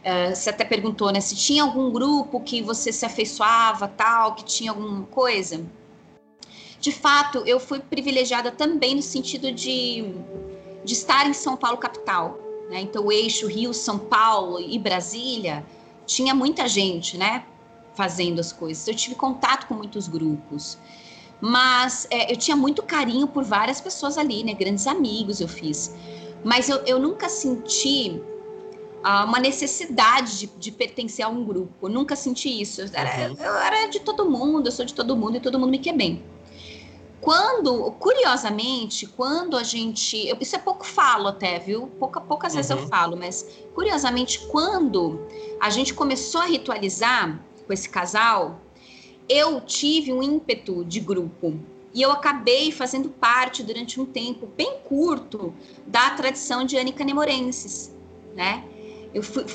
uh, 0.03 0.35
você 0.35 0.49
até 0.49 0.65
perguntou, 0.65 1.09
né? 1.11 1.21
Se 1.21 1.35
tinha 1.35 1.63
algum 1.63 1.89
grupo 1.89 2.41
que 2.41 2.61
você 2.61 2.91
se 2.91 3.05
afeiçoava, 3.05 3.87
tal, 3.87 4.35
que 4.35 4.43
tinha 4.43 4.71
alguma 4.71 5.03
coisa 5.05 5.65
de 6.85 6.91
fato, 6.91 7.39
eu 7.47 7.59
fui 7.59 7.79
privilegiada 7.79 8.51
também 8.51 8.93
no 8.93 9.01
sentido 9.01 9.51
de, 9.51 10.03
de 10.83 10.93
estar 10.93 11.27
em 11.27 11.33
São 11.33 11.57
Paulo 11.57 11.77
capital. 11.77 12.37
Né? 12.69 12.81
Então, 12.81 13.05
o 13.05 13.11
eixo 13.11 13.47
Rio, 13.47 13.73
São 13.73 13.97
Paulo 13.97 14.59
e 14.59 14.77
Brasília 14.77 15.65
tinha 16.05 16.35
muita 16.35 16.67
gente, 16.67 17.17
né? 17.17 17.43
Fazendo 17.95 18.39
as 18.39 18.53
coisas. 18.53 18.87
Eu 18.87 18.93
tive 18.93 19.15
contato 19.15 19.65
com 19.65 19.73
muitos 19.73 20.07
grupos. 20.07 20.77
Mas 21.41 22.07
é, 22.09 22.31
eu 22.31 22.37
tinha 22.37 22.55
muito 22.55 22.81
carinho 22.81 23.27
por 23.27 23.43
várias 23.43 23.81
pessoas 23.81 24.17
ali, 24.17 24.43
né? 24.43 24.53
Grandes 24.53 24.87
amigos 24.87 25.41
eu 25.41 25.47
fiz. 25.47 25.93
Mas 26.43 26.69
eu, 26.69 26.77
eu 26.85 26.99
nunca 26.99 27.27
senti 27.27 28.21
uh, 29.05 29.25
uma 29.25 29.39
necessidade 29.39 30.39
de, 30.39 30.47
de, 30.47 30.71
pertencer 30.71 31.25
a 31.25 31.29
um 31.29 31.43
grupo. 31.43 31.87
Eu 31.87 31.89
nunca 31.89 32.15
senti 32.15 32.61
isso. 32.61 32.81
Eu 32.81 32.89
era, 32.93 33.31
uhum. 33.31 33.37
eu 33.39 33.55
era 33.57 33.87
de 33.87 33.99
todo 33.99 34.29
mundo, 34.29 34.67
eu 34.67 34.71
sou 34.71 34.85
de 34.85 34.93
todo 34.93 35.15
mundo 35.15 35.37
e 35.37 35.39
todo 35.39 35.59
mundo 35.59 35.71
me 35.71 35.79
quer 35.79 35.93
bem. 35.93 36.23
Quando, 37.21 37.91
curiosamente, 37.93 39.07
quando 39.07 39.57
a 39.57 39.63
gente. 39.63 40.27
Eu, 40.27 40.37
isso 40.39 40.55
é 40.55 40.59
pouco 40.59 40.85
falo 40.85 41.27
até, 41.27 41.57
viu? 41.57 41.87
Pouca, 41.99 42.21
poucas 42.21 42.53
uhum. 42.53 42.57
vezes 42.57 42.71
eu 42.71 42.77
uhum. 42.77 42.87
falo, 42.87 43.17
mas 43.17 43.45
curiosamente, 43.73 44.39
quando 44.47 45.19
a 45.59 45.69
gente 45.69 45.93
começou 45.93 46.41
a 46.41 46.45
ritualizar 46.45 47.39
com 47.65 47.73
esse 47.73 47.89
casal, 47.89 48.61
eu 49.27 49.61
tive 49.61 50.13
um 50.13 50.21
ímpeto 50.21 50.83
de 50.85 50.99
grupo. 50.99 51.59
E 51.93 52.01
eu 52.01 52.11
acabei 52.11 52.71
fazendo 52.71 53.09
parte 53.09 53.63
durante 53.63 53.99
um 54.01 54.05
tempo 54.05 54.47
bem 54.47 54.79
curto 54.83 55.53
da 55.87 56.09
tradição 56.11 56.65
de 56.65 56.77
Anica 56.77 57.05
Nemorensis, 57.05 57.95
né? 58.35 58.65
Eu 59.13 59.23
fui 59.23 59.45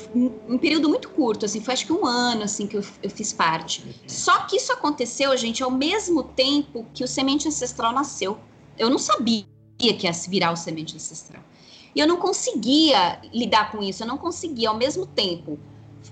um 0.49 0.57
período 0.57 0.89
muito 0.89 1.09
curto, 1.09 1.45
assim, 1.45 1.61
foi 1.61 1.75
acho 1.75 1.85
que 1.85 1.93
um 1.93 2.03
ano 2.03 2.41
assim 2.41 2.65
que 2.65 2.75
eu, 2.75 2.83
eu 3.03 3.09
fiz 3.11 3.31
parte. 3.31 4.01
Só 4.07 4.45
que 4.45 4.57
isso 4.57 4.73
aconteceu, 4.73 5.37
gente, 5.37 5.61
ao 5.61 5.69
mesmo 5.69 6.23
tempo 6.23 6.83
que 6.95 7.03
o 7.03 7.07
semente 7.07 7.47
ancestral 7.47 7.93
nasceu. 7.93 8.39
Eu 8.75 8.89
não 8.89 8.97
sabia 8.97 9.45
que 9.77 10.07
ia 10.07 10.11
virar 10.27 10.51
o 10.51 10.55
semente 10.55 10.95
ancestral. 10.95 11.43
E 11.93 11.99
eu 11.99 12.07
não 12.07 12.17
conseguia 12.17 13.21
lidar 13.31 13.71
com 13.71 13.83
isso, 13.83 14.01
eu 14.01 14.07
não 14.07 14.17
conseguia 14.17 14.69
ao 14.69 14.77
mesmo 14.77 15.05
tempo 15.05 15.59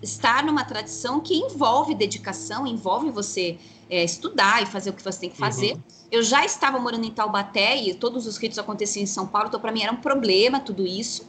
estar 0.01 0.43
numa 0.43 0.63
tradição 0.63 1.19
que 1.19 1.35
envolve 1.35 1.93
dedicação, 1.95 2.65
envolve 2.65 3.09
você 3.11 3.57
é, 3.89 4.03
estudar 4.03 4.61
e 4.63 4.65
fazer 4.65 4.89
o 4.91 4.93
que 4.93 5.03
você 5.03 5.21
tem 5.21 5.29
que 5.29 5.37
fazer. 5.37 5.73
Uhum. 5.73 5.81
Eu 6.11 6.23
já 6.23 6.43
estava 6.45 6.79
morando 6.79 7.05
em 7.05 7.11
Taubaté 7.11 7.75
e 7.77 7.93
todos 7.93 8.25
os 8.25 8.37
ritos 8.37 8.57
aconteciam 8.57 9.03
em 9.03 9.07
São 9.07 9.27
Paulo, 9.27 9.47
então 9.47 9.59
para 9.59 9.71
mim 9.71 9.83
era 9.83 9.91
um 9.91 9.97
problema 9.97 10.59
tudo 10.59 10.85
isso 10.85 11.27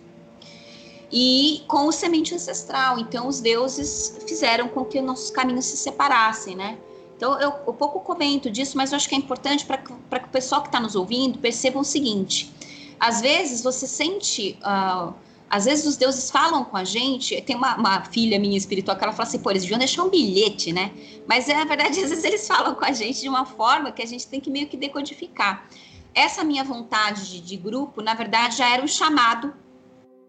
e 1.12 1.62
com 1.66 1.86
o 1.86 1.92
semente 1.92 2.34
ancestral. 2.34 2.98
Então, 2.98 3.26
os 3.26 3.40
deuses 3.40 4.16
fizeram 4.26 4.68
com 4.68 4.84
que 4.84 5.00
nossos 5.00 5.30
caminhos 5.30 5.64
se 5.66 5.76
separassem, 5.76 6.54
né? 6.54 6.78
Então, 7.16 7.38
eu, 7.40 7.52
eu 7.66 7.74
pouco 7.74 8.00
comento 8.00 8.50
disso, 8.50 8.76
mas 8.76 8.92
eu 8.92 8.96
acho 8.96 9.08
que 9.08 9.14
é 9.14 9.18
importante 9.18 9.66
para 9.66 9.78
que 9.78 9.92
o 9.92 10.28
pessoal 10.30 10.62
que 10.62 10.68
está 10.68 10.80
nos 10.80 10.94
ouvindo 10.94 11.38
perceba 11.38 11.78
o 11.78 11.84
seguinte: 11.84 12.52
às 12.98 13.20
vezes 13.20 13.62
você 13.62 13.86
sente 13.86 14.58
uh, 14.62 15.12
Às 15.50 15.64
vezes 15.64 15.84
os 15.84 15.96
deuses 15.96 16.30
falam 16.30 16.64
com 16.64 16.76
a 16.76 16.84
gente. 16.84 17.42
Tem 17.42 17.56
uma, 17.56 17.76
uma 17.76 18.04
filha 18.04 18.38
minha 18.38 18.56
espiritual 18.56 18.96
que 18.96 19.02
ela 19.02 19.12
fala 19.12 19.28
assim: 19.28 19.40
pô, 19.40 19.50
eles 19.50 19.62
deviam 19.62 19.78
deixar 19.78 20.04
um 20.04 20.08
bilhete, 20.08 20.72
né? 20.72 20.92
Mas 21.26 21.48
é, 21.48 21.54
na 21.54 21.64
verdade, 21.64 21.98
às 22.00 22.10
vezes 22.10 22.24
eles 22.24 22.46
falam 22.46 22.74
com 22.76 22.84
a 22.84 22.92
gente 22.92 23.20
de 23.20 23.28
uma 23.28 23.44
forma 23.44 23.90
que 23.90 24.00
a 24.00 24.06
gente 24.06 24.28
tem 24.28 24.40
que 24.40 24.48
meio 24.48 24.68
que 24.68 24.76
decodificar. 24.76 25.66
Essa 26.14 26.44
minha 26.44 26.62
vontade 26.62 27.28
de, 27.28 27.40
de 27.40 27.56
grupo, 27.56 28.00
na 28.00 28.14
verdade, 28.14 28.58
já 28.58 28.72
era 28.72 28.82
um 28.82 28.86
chamado 28.86 29.52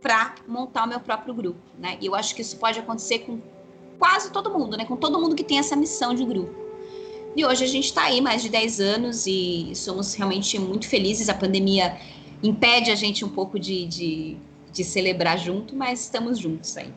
para 0.02 0.34
montar 0.48 0.86
o 0.86 0.88
meu 0.88 1.00
próprio 1.00 1.34
grupo, 1.34 1.62
né? 1.78 1.98
E 2.02 2.08
eu 2.08 2.16
acho 2.16 2.34
que 2.34 2.42
isso 2.42 2.58
pode 2.58 2.80
acontecer 2.80 3.20
com 3.20 3.40
quase 4.00 4.32
todo 4.32 4.50
mundo, 4.50 4.76
né? 4.76 4.86
Com 4.86 4.98
todo 4.98 5.20
mundo 5.20 5.36
que 5.36 5.44
tem 5.44 5.60
essa 5.60 5.76
missão 5.76 6.16
de 6.16 6.26
grupo. 6.26 6.60
E 7.36 7.46
hoje 7.46 7.64
a 7.64 7.68
gente 7.68 7.86
está 7.86 8.06
aí 8.06 8.20
mais 8.20 8.42
de 8.42 8.50
10 8.50 8.80
anos 8.80 9.28
e 9.28 9.72
somos 9.76 10.16
realmente 10.16 10.60
muito 10.60 10.88
felizes. 10.88 11.30
A 11.30 11.34
pandemia 11.34 11.98
impede 12.42 12.90
a 12.90 12.96
gente 12.96 13.24
um 13.24 13.30
pouco 13.30 13.60
de, 13.60 13.86
de, 13.86 14.38
de 14.72 14.84
celebrar 14.84 15.38
junto, 15.38 15.76
mas 15.76 16.06
estamos 16.06 16.40
juntos 16.40 16.76
aí. 16.78 16.92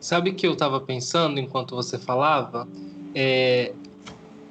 Sabe 0.00 0.32
que 0.32 0.46
eu 0.46 0.52
estava 0.52 0.80
pensando 0.80 1.40
enquanto 1.40 1.74
você 1.74 1.98
falava? 1.98 2.68
É, 3.14 3.74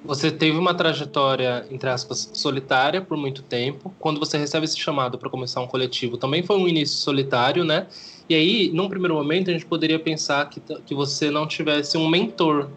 você 0.04 0.32
teve 0.32 0.58
uma 0.58 0.74
trajetória, 0.74 1.66
entre 1.70 1.90
aspas, 1.90 2.30
solitária 2.34 3.02
por 3.02 3.18
muito 3.18 3.44
tempo. 3.44 3.94
Quando 4.00 4.20
você 4.20 4.38
recebe 4.38 4.66
esse 4.66 4.78
chamado 4.78 5.18
para 5.18 5.30
começar 5.30 5.62
um 5.62 5.68
coletivo, 5.68 6.18
também 6.18 6.44
foi 6.44 6.58
um 6.58 6.68
início 6.68 6.98
solitário, 6.98 7.64
né? 7.64 7.88
E 8.30 8.36
aí, 8.36 8.72
num 8.74 8.90
primeiro 8.90 9.16
momento, 9.16 9.50
a 9.50 9.54
gente 9.54 9.66
poderia 9.66 10.00
pensar 10.00 10.50
que, 10.50 10.62
que 10.86 10.96
você 10.96 11.32
não 11.32 11.48
tivesse 11.48 11.98
um 11.98 12.08
mentor. 12.08 12.70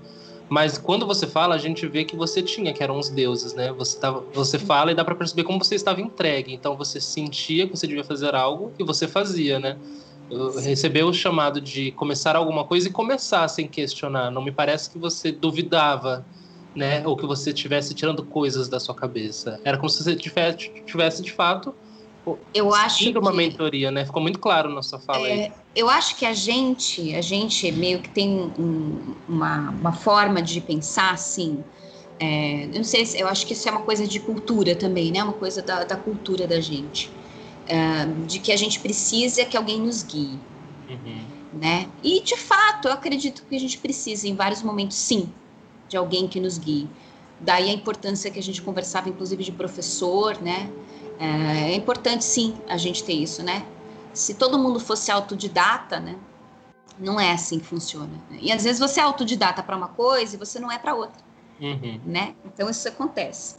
Mas 0.50 0.76
quando 0.76 1.06
você 1.06 1.28
fala, 1.28 1.54
a 1.54 1.58
gente 1.58 1.86
vê 1.86 2.04
que 2.04 2.16
você 2.16 2.42
tinha, 2.42 2.74
que 2.74 2.82
eram 2.82 2.98
os 2.98 3.08
deuses, 3.08 3.54
né? 3.54 3.72
Você, 3.74 3.98
tava, 4.00 4.26
você 4.34 4.58
fala 4.58 4.90
e 4.90 4.94
dá 4.96 5.04
para 5.04 5.14
perceber 5.14 5.44
como 5.44 5.62
você 5.62 5.76
estava 5.76 6.00
entregue. 6.00 6.52
Então 6.52 6.76
você 6.76 7.00
sentia 7.00 7.68
que 7.68 7.76
você 7.76 7.86
devia 7.86 8.02
fazer 8.02 8.34
algo 8.34 8.74
e 8.76 8.82
você 8.84 9.06
fazia, 9.06 9.60
né? 9.60 9.78
Recebeu 10.62 11.08
o 11.08 11.14
chamado 11.14 11.60
de 11.60 11.92
começar 11.92 12.34
alguma 12.34 12.66
coisa 12.66 12.88
e 12.88 12.92
começar 12.92 13.46
sem 13.48 13.68
questionar. 13.68 14.30
Não 14.32 14.42
me 14.42 14.50
parece 14.50 14.90
que 14.90 14.98
você 14.98 15.30
duvidava, 15.30 16.26
né? 16.74 17.06
Ou 17.06 17.16
que 17.16 17.26
você 17.26 17.50
estivesse 17.50 17.94
tirando 17.94 18.26
coisas 18.26 18.68
da 18.68 18.80
sua 18.80 18.94
cabeça. 18.94 19.60
Era 19.64 19.76
como 19.78 19.88
se 19.88 20.02
você 20.02 20.16
tivesse, 20.16 20.68
tivesse 20.84 21.22
de 21.22 21.32
fato 21.32 21.76
eu 22.52 22.74
acho 22.74 23.12
que 23.12 23.18
uma 23.18 23.32
mentoria, 23.32 23.90
né? 23.90 24.04
Ficou 24.04 24.22
muito 24.22 24.38
claro 24.38 24.70
na 24.70 24.82
sua 24.82 24.98
fala 24.98 25.26
é, 25.26 25.32
aí. 25.32 25.52
Eu 25.74 25.88
acho 25.88 26.16
que 26.16 26.26
a 26.26 26.32
gente, 26.32 27.14
a 27.14 27.20
gente 27.20 27.70
meio 27.72 28.00
que 28.00 28.08
tem 28.08 28.52
um, 28.58 29.14
uma, 29.28 29.70
uma 29.70 29.92
forma 29.92 30.42
de 30.42 30.60
pensar 30.60 31.12
assim. 31.12 31.64
É, 32.18 32.64
eu 32.64 32.76
não 32.76 32.84
sei, 32.84 33.06
eu 33.14 33.26
acho 33.26 33.46
que 33.46 33.54
isso 33.54 33.66
é 33.68 33.72
uma 33.72 33.80
coisa 33.80 34.06
de 34.06 34.20
cultura 34.20 34.74
também, 34.74 35.10
né? 35.10 35.22
Uma 35.22 35.32
coisa 35.32 35.62
da, 35.62 35.84
da 35.84 35.96
cultura 35.96 36.46
da 36.46 36.60
gente, 36.60 37.10
é, 37.66 38.04
de 38.26 38.38
que 38.38 38.52
a 38.52 38.56
gente 38.56 38.78
precisa 38.80 39.44
que 39.44 39.56
alguém 39.56 39.80
nos 39.80 40.02
guie, 40.02 40.38
uhum. 40.88 41.20
né? 41.54 41.88
E 42.02 42.20
de 42.20 42.36
fato, 42.36 42.88
eu 42.88 42.92
acredito 42.92 43.42
que 43.48 43.56
a 43.56 43.60
gente 43.60 43.78
precisa 43.78 44.28
em 44.28 44.34
vários 44.34 44.62
momentos, 44.62 44.98
sim, 44.98 45.30
de 45.88 45.96
alguém 45.96 46.28
que 46.28 46.38
nos 46.38 46.58
guie. 46.58 46.86
Daí 47.40 47.70
a 47.70 47.72
importância 47.72 48.30
que 48.30 48.38
a 48.38 48.42
gente 48.42 48.60
conversava, 48.60 49.08
inclusive, 49.08 49.42
de 49.42 49.52
professor, 49.52 50.38
né? 50.42 50.70
É, 51.20 51.72
é 51.72 51.74
importante, 51.76 52.24
sim, 52.24 52.56
a 52.66 52.78
gente 52.78 53.04
ter 53.04 53.12
isso, 53.12 53.42
né? 53.42 53.66
Se 54.14 54.32
todo 54.32 54.58
mundo 54.58 54.80
fosse 54.80 55.12
autodidata, 55.12 56.00
né? 56.00 56.16
Não 56.98 57.20
é 57.20 57.32
assim 57.32 57.58
que 57.58 57.66
funciona. 57.66 58.12
Né? 58.30 58.38
E 58.40 58.50
às 58.50 58.64
vezes 58.64 58.80
você 58.80 59.00
é 59.00 59.02
autodidata 59.02 59.62
para 59.62 59.76
uma 59.76 59.88
coisa 59.88 60.34
e 60.34 60.38
você 60.38 60.58
não 60.58 60.72
é 60.72 60.78
para 60.78 60.94
outra, 60.94 61.22
uhum. 61.60 62.00
né? 62.06 62.34
Então 62.46 62.70
isso 62.70 62.88
acontece. 62.88 63.56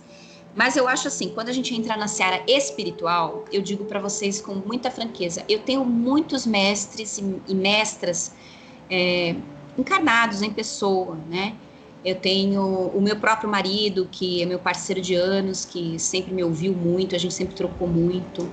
Mas 0.55 0.75
eu 0.75 0.87
acho 0.87 1.07
assim, 1.07 1.29
quando 1.29 1.49
a 1.49 1.53
gente 1.53 1.73
entra 1.73 1.95
na 1.95 2.07
seara 2.07 2.43
espiritual, 2.47 3.45
eu 3.51 3.61
digo 3.61 3.85
para 3.85 3.99
vocês 3.99 4.41
com 4.41 4.55
muita 4.55 4.91
franqueza, 4.91 5.45
eu 5.47 5.59
tenho 5.59 5.85
muitos 5.85 6.45
mestres 6.45 7.19
e, 7.19 7.55
mestras 7.55 8.33
é, 8.89 9.35
encarnados 9.77 10.41
em 10.41 10.51
pessoa, 10.51 11.17
né? 11.29 11.55
Eu 12.03 12.15
tenho 12.15 12.63
o 12.63 13.01
meu 13.01 13.15
próprio 13.15 13.49
marido, 13.49 14.07
que 14.11 14.41
é 14.41 14.45
meu 14.45 14.59
parceiro 14.59 15.01
de 15.01 15.13
anos, 15.13 15.65
que 15.65 15.99
sempre 15.99 16.33
me 16.33 16.43
ouviu 16.43 16.73
muito, 16.73 17.15
a 17.15 17.19
gente 17.19 17.33
sempre 17.33 17.55
trocou 17.55 17.87
muito. 17.87 18.51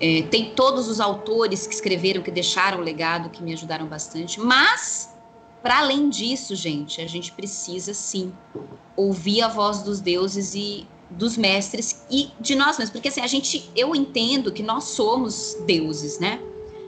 É, 0.00 0.22
tem 0.22 0.54
todos 0.54 0.88
os 0.88 0.98
autores 0.98 1.66
que 1.66 1.74
escreveram, 1.74 2.22
que 2.22 2.30
deixaram 2.30 2.78
o 2.78 2.82
legado, 2.82 3.30
que 3.30 3.42
me 3.42 3.52
ajudaram 3.52 3.86
bastante. 3.86 4.40
Mas, 4.40 5.10
para 5.62 5.78
além 5.78 6.08
disso, 6.08 6.56
gente, 6.56 7.00
a 7.00 7.06
gente 7.06 7.30
precisa 7.32 7.92
sim 7.92 8.32
ouvir 8.96 9.42
a 9.42 9.48
voz 9.48 9.82
dos 9.82 10.00
deuses 10.00 10.54
e 10.54 10.86
dos 11.10 11.36
mestres 11.36 12.04
e 12.10 12.30
de 12.40 12.54
nós 12.54 12.78
mesmos, 12.78 12.90
porque 12.90 13.08
assim, 13.08 13.20
a 13.20 13.26
gente, 13.26 13.70
eu 13.76 13.94
entendo 13.94 14.50
que 14.50 14.62
nós 14.62 14.84
somos 14.84 15.56
deuses, 15.66 16.18
né? 16.18 16.40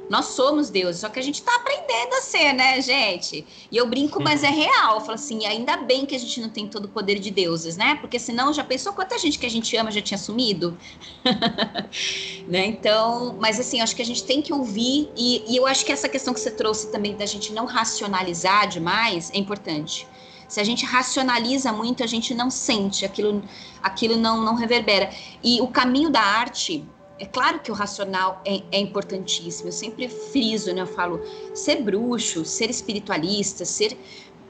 Nós 0.09 0.27
somos 0.27 0.71
deuses, 0.71 1.01
só 1.01 1.09
que 1.09 1.19
a 1.19 1.23
gente 1.23 1.37
está 1.37 1.55
aprendendo 1.57 2.15
a 2.15 2.21
ser, 2.21 2.53
né, 2.53 2.81
gente? 2.81 3.47
E 3.71 3.77
eu 3.77 3.87
brinco, 3.87 4.23
mas 4.23 4.43
é 4.43 4.51
real. 4.51 4.97
Eu 4.97 5.01
falo 5.01 5.15
assim, 5.15 5.47
ainda 5.47 5.79
bem 5.79 6.05
que 6.05 6.15
a 6.15 6.19
gente 6.19 6.41
não 6.41 6.49
tem 6.49 6.69
todo 6.69 6.85
o 6.85 6.89
poder 6.89 7.19
de 7.19 7.31
deuses, 7.31 7.77
né? 7.77 7.97
Porque 7.97 8.19
senão 8.19 8.53
já 8.53 8.63
pensou 8.63 8.93
quanta 8.93 9.19
gente 9.19 9.39
que 9.39 9.47
a 9.47 9.51
gente 9.51 9.75
ama 9.77 9.91
já 9.91 10.03
tinha 10.03 10.19
sumido? 10.19 10.77
né? 12.47 12.67
Então, 12.67 13.37
mas 13.41 13.59
assim, 13.59 13.81
acho 13.81 13.97
que 13.97 14.03
a 14.03 14.07
gente 14.07 14.25
tem 14.25 14.43
que 14.43 14.53
ouvir, 14.53 15.11
e, 15.17 15.45
e 15.49 15.57
eu 15.57 15.67
acho 15.67 15.85
que 15.85 15.93
essa 15.93 16.09
questão 16.09 16.35
que 16.35 16.41
você 16.41 16.51
trouxe 16.51 16.91
também 16.91 17.17
da 17.17 17.27
gente 17.27 17.53
não 17.53 17.65
racionalizar 17.65 18.69
demais 18.69 19.31
é 19.33 19.39
importante. 19.39 20.07
Se 20.49 20.61
a 20.61 20.65
gente 20.65 20.85
racionaliza 20.85 21.73
muito, 21.73 22.05
a 22.05 22.07
gente 22.07 22.35
não 22.35 22.51
sente, 22.51 23.05
aquilo, 23.05 23.43
aquilo 23.83 24.17
não, 24.17 24.43
não 24.43 24.55
reverbera. 24.55 25.11
E 25.43 25.61
o 25.61 25.69
caminho 25.69 26.11
da 26.11 26.21
arte 26.21 26.85
é 27.19 27.27
claro 27.27 27.61
que 27.61 27.71
o 27.71 27.75
racional 27.75 28.41
é, 28.45 28.63
é, 28.73 28.79
importantíssimo, 28.79 29.69
eu 29.69 29.73
sempre 29.73 30.09
friso, 30.09 30.73
né? 30.73 30.83
Eu 30.83 30.87
falo, 30.87 31.21
ser 31.55 31.83
bruxo, 31.83 32.45
ser 32.45 32.69
espiritualista, 32.69 33.65
ser 33.65 33.97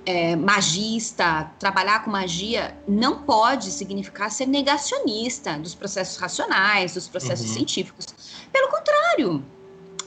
é, 0.06 0.34
magista, 0.34 1.50
trabalhar 1.58 2.04
com 2.04 2.10
magia, 2.10 2.76
não 2.86 3.22
pode 3.22 3.70
significar 3.70 4.30
ser 4.30 4.46
negacionista 4.46 5.58
dos 5.58 5.74
processos 5.74 6.16
racionais, 6.16 6.94
dos 6.94 7.08
processos 7.08 7.48
uhum. 7.48 7.54
científicos. 7.54 8.06
Pelo 8.52 8.68
contrário, 8.68 9.44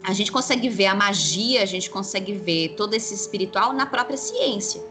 a 0.04 0.14
gente 0.14 0.32
consegue 0.32 0.70
ver 0.70 0.88
a 0.88 0.96
magia, 0.96 1.62
a 1.62 1.66
gente 1.66 1.90
consegue 1.90 2.34
ver 2.34 2.70
todo 2.70 2.94
esse 2.94 3.14
espiritual 3.14 3.74
na 3.74 3.86
própria 3.86 4.18
ciência. 4.18 4.82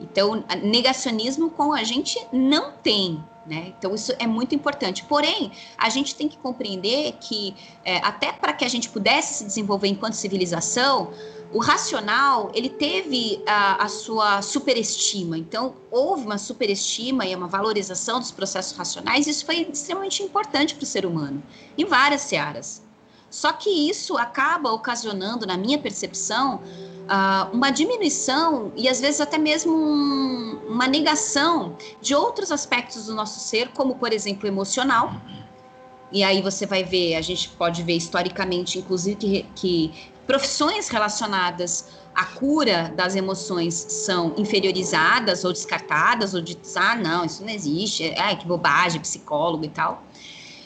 Então, 0.00 0.44
negacionismo 0.62 1.50
com 1.50 1.72
a 1.72 1.82
gente 1.82 2.18
não 2.32 2.72
tem, 2.72 3.22
né? 3.46 3.72
Então, 3.78 3.94
isso 3.94 4.12
é 4.18 4.26
muito 4.26 4.54
importante. 4.54 5.04
Porém, 5.04 5.52
a 5.76 5.88
gente 5.88 6.14
tem 6.14 6.28
que 6.28 6.38
compreender 6.38 7.12
que, 7.20 7.54
é, 7.84 7.98
até 7.98 8.32
para 8.32 8.52
que 8.52 8.64
a 8.64 8.68
gente 8.68 8.88
pudesse 8.88 9.34
se 9.34 9.44
desenvolver 9.44 9.88
enquanto 9.88 10.14
civilização, 10.14 11.12
o 11.52 11.58
racional 11.58 12.50
ele 12.52 12.68
teve 12.68 13.42
a, 13.46 13.84
a, 13.84 13.88
sua 13.88 14.42
superestima. 14.42 15.38
Então, 15.38 15.74
houve 15.90 16.24
uma 16.24 16.38
superestima 16.38 17.26
e 17.26 17.34
uma 17.34 17.46
valorização 17.46 18.18
dos 18.18 18.32
processos 18.32 18.76
racionais. 18.76 19.26
Isso 19.26 19.46
foi 19.46 19.68
extremamente 19.72 20.22
importante 20.22 20.74
para 20.74 20.82
o 20.82 20.86
ser 20.86 21.06
humano, 21.06 21.42
em 21.78 21.84
várias 21.84 22.22
searas. 22.22 22.82
Só 23.30 23.52
que 23.52 23.68
isso 23.68 24.16
acaba 24.16 24.72
ocasionando, 24.72 25.46
na 25.46 25.56
minha 25.56 25.78
percepção, 25.78 26.62
uh, 27.04 27.54
uma 27.54 27.70
diminuição 27.70 28.72
e 28.76 28.88
às 28.88 29.00
vezes 29.00 29.20
até 29.20 29.38
mesmo 29.38 29.74
um, 29.74 30.60
uma 30.68 30.86
negação 30.86 31.76
de 32.00 32.14
outros 32.14 32.50
aspectos 32.50 33.06
do 33.06 33.14
nosso 33.14 33.40
ser, 33.40 33.68
como 33.68 33.96
por 33.96 34.12
exemplo 34.12 34.46
emocional. 34.46 35.12
E 36.12 36.22
aí 36.22 36.40
você 36.40 36.64
vai 36.64 36.84
ver, 36.84 37.16
a 37.16 37.20
gente 37.20 37.48
pode 37.50 37.82
ver 37.82 37.96
historicamente, 37.96 38.78
inclusive, 38.78 39.16
que, 39.16 39.42
que 39.54 40.12
profissões 40.26 40.88
relacionadas 40.88 41.88
à 42.14 42.24
cura 42.24 42.92
das 42.94 43.16
emoções 43.16 43.74
são 43.74 44.32
inferiorizadas 44.36 45.44
ou 45.44 45.52
descartadas, 45.52 46.32
ou 46.32 46.40
de 46.40 46.56
ah, 46.76 46.94
não, 46.94 47.24
isso 47.24 47.42
não 47.42 47.50
existe, 47.50 48.04
é 48.04 48.36
que 48.36 48.46
bobagem, 48.46 49.00
psicólogo 49.00 49.64
e 49.64 49.68
tal. 49.68 50.04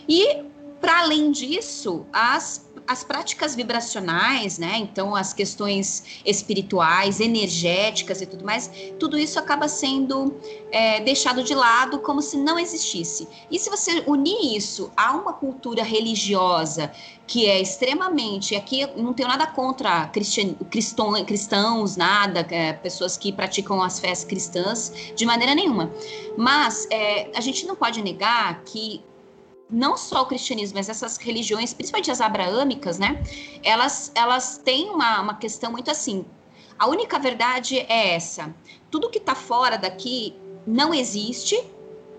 E, 0.07 0.45
para 0.81 1.01
além 1.01 1.31
disso, 1.31 2.05
as 2.13 2.68
as 2.89 3.05
práticas 3.05 3.55
vibracionais, 3.55 4.59
né? 4.59 4.79
Então, 4.79 5.15
as 5.15 5.35
questões 5.35 6.23
espirituais, 6.25 7.21
energéticas 7.21 8.23
e 8.23 8.27
tudo 8.27 8.45
mais, 8.45 8.71
tudo 8.99 9.19
isso 9.19 9.39
acaba 9.39 9.69
sendo 9.69 10.35
é, 10.73 10.99
deixado 11.01 11.45
de 11.45 11.55
lado 11.55 11.99
como 11.99 12.23
se 12.23 12.39
não 12.39 12.59
existisse. 12.59 13.29
E 13.51 13.59
se 13.59 13.69
você 13.69 14.03
unir 14.07 14.57
isso 14.57 14.91
a 14.97 15.13
uma 15.13 15.35
cultura 15.35 15.83
religiosa 15.83 16.91
que 17.29 17.47
é 17.47 17.61
extremamente. 17.61 18.57
Aqui 18.57 18.87
não 18.97 19.13
tenho 19.13 19.29
nada 19.29 19.47
contra 19.47 20.07
cristão, 20.07 21.13
cristãos, 21.27 21.95
nada, 21.95 22.41
é, 22.51 22.73
pessoas 22.73 23.19
que 23.19 23.31
praticam 23.31 23.83
as 23.83 24.01
festas 24.01 24.27
cristãs, 24.27 24.93
de 25.15 25.27
maneira 25.27 25.55
nenhuma. 25.55 25.93
Mas 26.39 26.89
é, 26.91 27.31
a 27.37 27.41
gente 27.43 27.67
não 27.67 27.77
pode 27.77 28.03
negar 28.03 28.63
que 28.65 29.05
não 29.71 29.97
só 29.97 30.23
o 30.23 30.27
cristianismo, 30.27 30.79
mas 30.79 30.89
essas 30.89 31.17
religiões, 31.19 31.75
principalmente 31.75 32.11
as 32.11 32.21
abraâmicas, 32.21 32.99
né? 32.99 33.23
Elas, 33.63 34.11
elas 34.15 34.59
têm 34.59 34.89
uma, 34.91 35.21
uma 35.21 35.35
questão 35.35 35.71
muito 35.71 35.91
assim. 35.91 36.25
A 36.79 36.87
única 36.89 37.19
verdade 37.19 37.79
é 37.81 38.15
essa. 38.15 38.55
Tudo 38.91 39.11
que 39.11 39.19
está 39.19 39.35
fora 39.35 39.77
daqui 39.77 40.35
não 40.67 40.95
existe, 40.95 41.61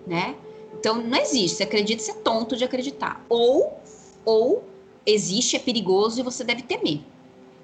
né? 0.05 0.35
Então 0.77 0.95
não 0.95 1.17
existe. 1.17 1.57
Você 1.57 1.63
acredita, 1.63 2.03
você 2.03 2.11
é 2.11 2.15
tonto 2.15 2.55
de 2.55 2.63
acreditar. 2.63 3.25
Ou, 3.29 3.79
ou 4.25 4.63
existe, 5.05 5.55
é 5.55 5.59
perigoso 5.59 6.19
e 6.19 6.23
você 6.23 6.43
deve 6.43 6.61
temer. 6.63 7.01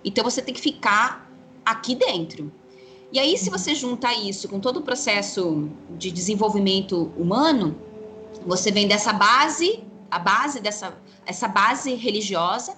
Então 0.04 0.24
você 0.24 0.42
tem 0.42 0.54
que 0.54 0.62
ficar 0.62 1.30
aqui 1.66 1.96
dentro. 1.96 2.52
E 3.12 3.20
aí, 3.20 3.38
se 3.38 3.50
você 3.50 3.76
junta 3.76 4.14
isso 4.14 4.50
com 4.50 4.60
todo 4.60 4.78
o 4.78 4.82
processo 4.82 5.70
de 5.92 6.12
desenvolvimento 6.12 7.12
humano, 7.16 7.76
você 8.46 8.72
vem 8.72 8.88
dessa 8.88 9.12
base, 9.12 9.84
a 10.10 10.20
base 10.20 10.60
dessa 10.60 10.98
essa 11.26 11.48
base 11.48 11.96
religiosa, 11.96 12.78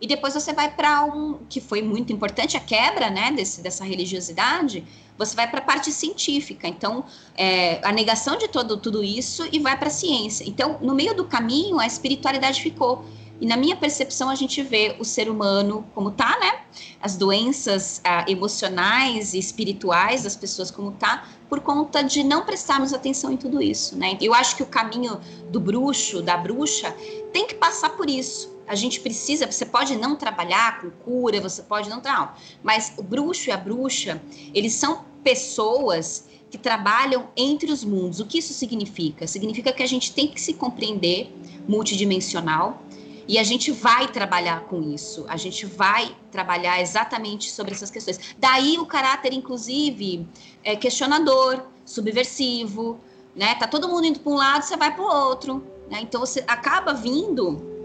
e 0.00 0.06
depois 0.06 0.32
você 0.32 0.52
vai 0.52 0.70
para 0.70 1.04
um 1.04 1.40
que 1.48 1.60
foi 1.60 1.82
muito 1.82 2.12
importante 2.12 2.56
a 2.56 2.60
quebra, 2.60 3.10
né, 3.10 3.32
desse, 3.32 3.60
dessa 3.60 3.84
religiosidade. 3.84 4.84
Você 5.16 5.34
vai 5.34 5.50
para 5.50 5.58
a 5.58 5.62
parte 5.62 5.90
científica, 5.90 6.68
então 6.68 7.04
é, 7.36 7.80
a 7.82 7.90
negação 7.90 8.36
de 8.36 8.46
todo 8.46 8.76
tudo 8.76 9.02
isso 9.02 9.48
e 9.50 9.58
vai 9.58 9.76
para 9.76 9.88
a 9.88 9.90
ciência. 9.90 10.44
Então, 10.46 10.78
no 10.80 10.94
meio 10.94 11.14
do 11.14 11.24
caminho, 11.24 11.80
a 11.80 11.86
espiritualidade 11.86 12.62
ficou. 12.62 13.04
E 13.40 13.46
na 13.46 13.56
minha 13.56 13.76
percepção, 13.76 14.28
a 14.28 14.34
gente 14.34 14.62
vê 14.62 14.96
o 14.98 15.04
ser 15.04 15.30
humano 15.30 15.86
como 15.94 16.10
tá, 16.10 16.38
né? 16.40 16.60
As 17.00 17.16
doenças 17.16 18.00
ah, 18.02 18.24
emocionais 18.28 19.32
e 19.32 19.38
espirituais 19.38 20.24
das 20.24 20.34
pessoas 20.34 20.70
como 20.70 20.92
tá, 20.92 21.28
por 21.48 21.60
conta 21.60 22.02
de 22.02 22.24
não 22.24 22.44
prestarmos 22.44 22.92
atenção 22.92 23.32
em 23.32 23.36
tudo 23.36 23.62
isso, 23.62 23.96
né? 23.96 24.18
Eu 24.20 24.34
acho 24.34 24.56
que 24.56 24.62
o 24.62 24.66
caminho 24.66 25.20
do 25.50 25.60
bruxo, 25.60 26.20
da 26.20 26.36
bruxa, 26.36 26.94
tem 27.32 27.46
que 27.46 27.54
passar 27.54 27.90
por 27.90 28.10
isso. 28.10 28.56
A 28.66 28.74
gente 28.74 29.00
precisa, 29.00 29.50
você 29.50 29.64
pode 29.64 29.96
não 29.96 30.14
trabalhar 30.14 30.80
com 30.80 30.90
cura, 30.90 31.40
você 31.40 31.62
pode 31.62 31.88
não, 31.88 32.02
não 32.02 32.30
mas 32.62 32.92
o 32.98 33.02
bruxo 33.02 33.48
e 33.48 33.52
a 33.52 33.56
bruxa, 33.56 34.20
eles 34.52 34.74
são 34.74 35.04
pessoas 35.22 36.28
que 36.50 36.58
trabalham 36.58 37.28
entre 37.36 37.70
os 37.70 37.84
mundos. 37.84 38.20
O 38.20 38.26
que 38.26 38.38
isso 38.38 38.52
significa? 38.52 39.26
Significa 39.26 39.72
que 39.72 39.82
a 39.82 39.86
gente 39.86 40.12
tem 40.12 40.28
que 40.28 40.40
se 40.40 40.54
compreender 40.54 41.32
multidimensional, 41.66 42.82
e 43.28 43.38
a 43.38 43.44
gente 43.44 43.70
vai 43.70 44.08
trabalhar 44.08 44.62
com 44.62 44.82
isso, 44.82 45.26
a 45.28 45.36
gente 45.36 45.66
vai 45.66 46.16
trabalhar 46.32 46.80
exatamente 46.80 47.50
sobre 47.50 47.74
essas 47.74 47.90
questões. 47.90 48.18
Daí 48.38 48.78
o 48.78 48.86
caráter, 48.86 49.34
inclusive, 49.34 50.26
é 50.64 50.74
questionador, 50.74 51.62
subversivo, 51.84 52.98
né? 53.36 53.54
Tá 53.56 53.68
todo 53.68 53.86
mundo 53.86 54.06
indo 54.06 54.20
para 54.20 54.32
um 54.32 54.36
lado, 54.36 54.62
você 54.62 54.78
vai 54.78 54.94
para 54.94 55.04
o 55.04 55.28
outro, 55.28 55.62
né? 55.90 56.00
Então 56.00 56.20
você 56.20 56.42
acaba 56.46 56.94
vindo. 56.94 57.76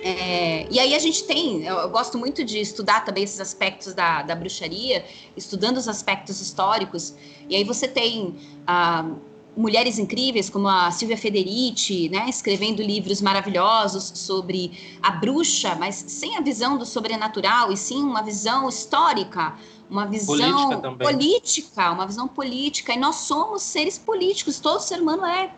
É, 0.00 0.66
e 0.70 0.78
aí 0.78 0.94
a 0.94 0.98
gente 0.98 1.24
tem, 1.24 1.64
eu, 1.64 1.88
gosto 1.90 2.16
muito 2.16 2.42
de 2.42 2.58
estudar 2.58 3.04
também 3.04 3.24
esses 3.24 3.40
aspectos 3.40 3.92
da, 3.92 4.22
da 4.22 4.34
bruxaria, 4.34 5.04
estudando 5.36 5.76
os 5.76 5.86
aspectos 5.88 6.40
históricos. 6.40 7.14
E 7.48 7.56
aí 7.56 7.64
você 7.64 7.86
tem 7.86 8.36
ah, 8.66 9.04
mulheres 9.58 9.98
incríveis 9.98 10.48
como 10.48 10.68
a 10.68 10.88
Silvia 10.92 11.18
Federici, 11.18 12.08
né, 12.08 12.26
escrevendo 12.28 12.80
livros 12.80 13.20
maravilhosos 13.20 14.12
sobre 14.14 14.98
a 15.02 15.10
bruxa, 15.10 15.74
mas 15.74 15.96
sem 16.06 16.36
a 16.36 16.40
visão 16.40 16.78
do 16.78 16.86
sobrenatural 16.86 17.72
e 17.72 17.76
sim 17.76 18.00
uma 18.00 18.22
visão 18.22 18.68
histórica, 18.68 19.54
uma 19.90 20.06
visão 20.06 20.36
política, 20.36 20.96
política 20.96 21.90
uma 21.90 22.06
visão 22.06 22.28
política. 22.28 22.94
E 22.94 22.98
nós 22.98 23.16
somos 23.16 23.62
seres 23.62 23.98
políticos, 23.98 24.60
todo 24.60 24.80
ser 24.80 25.00
humano 25.02 25.26
é. 25.26 25.50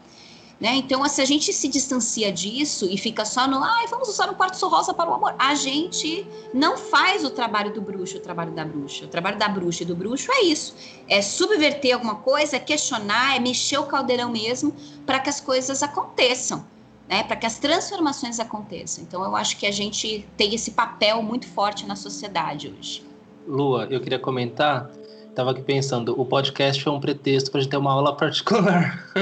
Né? 0.60 0.74
Então, 0.76 1.02
se 1.08 1.22
a 1.22 1.24
gente 1.24 1.54
se 1.54 1.68
distancia 1.68 2.30
disso 2.30 2.86
e 2.90 2.98
fica 2.98 3.24
só 3.24 3.48
no, 3.48 3.64
ai, 3.64 3.86
vamos 3.86 4.10
usar 4.10 4.28
um 4.28 4.34
quartzo 4.34 4.68
rosa 4.68 4.92
para 4.92 5.10
o 5.10 5.14
amor, 5.14 5.34
a 5.38 5.54
gente 5.54 6.26
não 6.52 6.76
faz 6.76 7.24
o 7.24 7.30
trabalho 7.30 7.72
do 7.72 7.80
bruxo, 7.80 8.18
o 8.18 8.20
trabalho 8.20 8.52
da 8.52 8.62
bruxa. 8.62 9.06
O 9.06 9.08
trabalho 9.08 9.38
da 9.38 9.48
bruxa 9.48 9.84
e 9.84 9.86
do 9.86 9.96
bruxo 9.96 10.30
é 10.30 10.42
isso: 10.42 10.76
é 11.08 11.22
subverter 11.22 11.94
alguma 11.94 12.16
coisa, 12.16 12.56
é 12.56 12.60
questionar, 12.60 13.36
é 13.36 13.40
mexer 13.40 13.78
o 13.78 13.84
caldeirão 13.84 14.30
mesmo 14.30 14.74
para 15.06 15.18
que 15.18 15.30
as 15.30 15.40
coisas 15.40 15.82
aconteçam. 15.82 16.64
Né, 17.08 17.24
para 17.24 17.34
que 17.34 17.44
as 17.44 17.58
transformações 17.58 18.38
aconteçam. 18.38 19.02
Então, 19.02 19.24
eu 19.24 19.34
acho 19.34 19.56
que 19.56 19.66
a 19.66 19.72
gente 19.72 20.24
tem 20.36 20.54
esse 20.54 20.70
papel 20.70 21.20
muito 21.24 21.44
forte 21.44 21.84
na 21.84 21.96
sociedade 21.96 22.72
hoje. 22.72 23.02
Lua, 23.48 23.88
eu 23.90 24.00
queria 24.00 24.20
comentar 24.20 24.88
Tava 25.34 25.52
aqui 25.52 25.62
pensando, 25.62 26.20
o 26.20 26.26
podcast 26.26 26.82
foi 26.82 26.92
um 26.92 27.00
pretexto 27.00 27.50
para 27.50 27.60
a 27.60 27.62
gente 27.62 27.70
ter 27.70 27.76
uma 27.76 27.92
aula 27.92 28.16
particular. 28.16 29.04
É, 29.14 29.20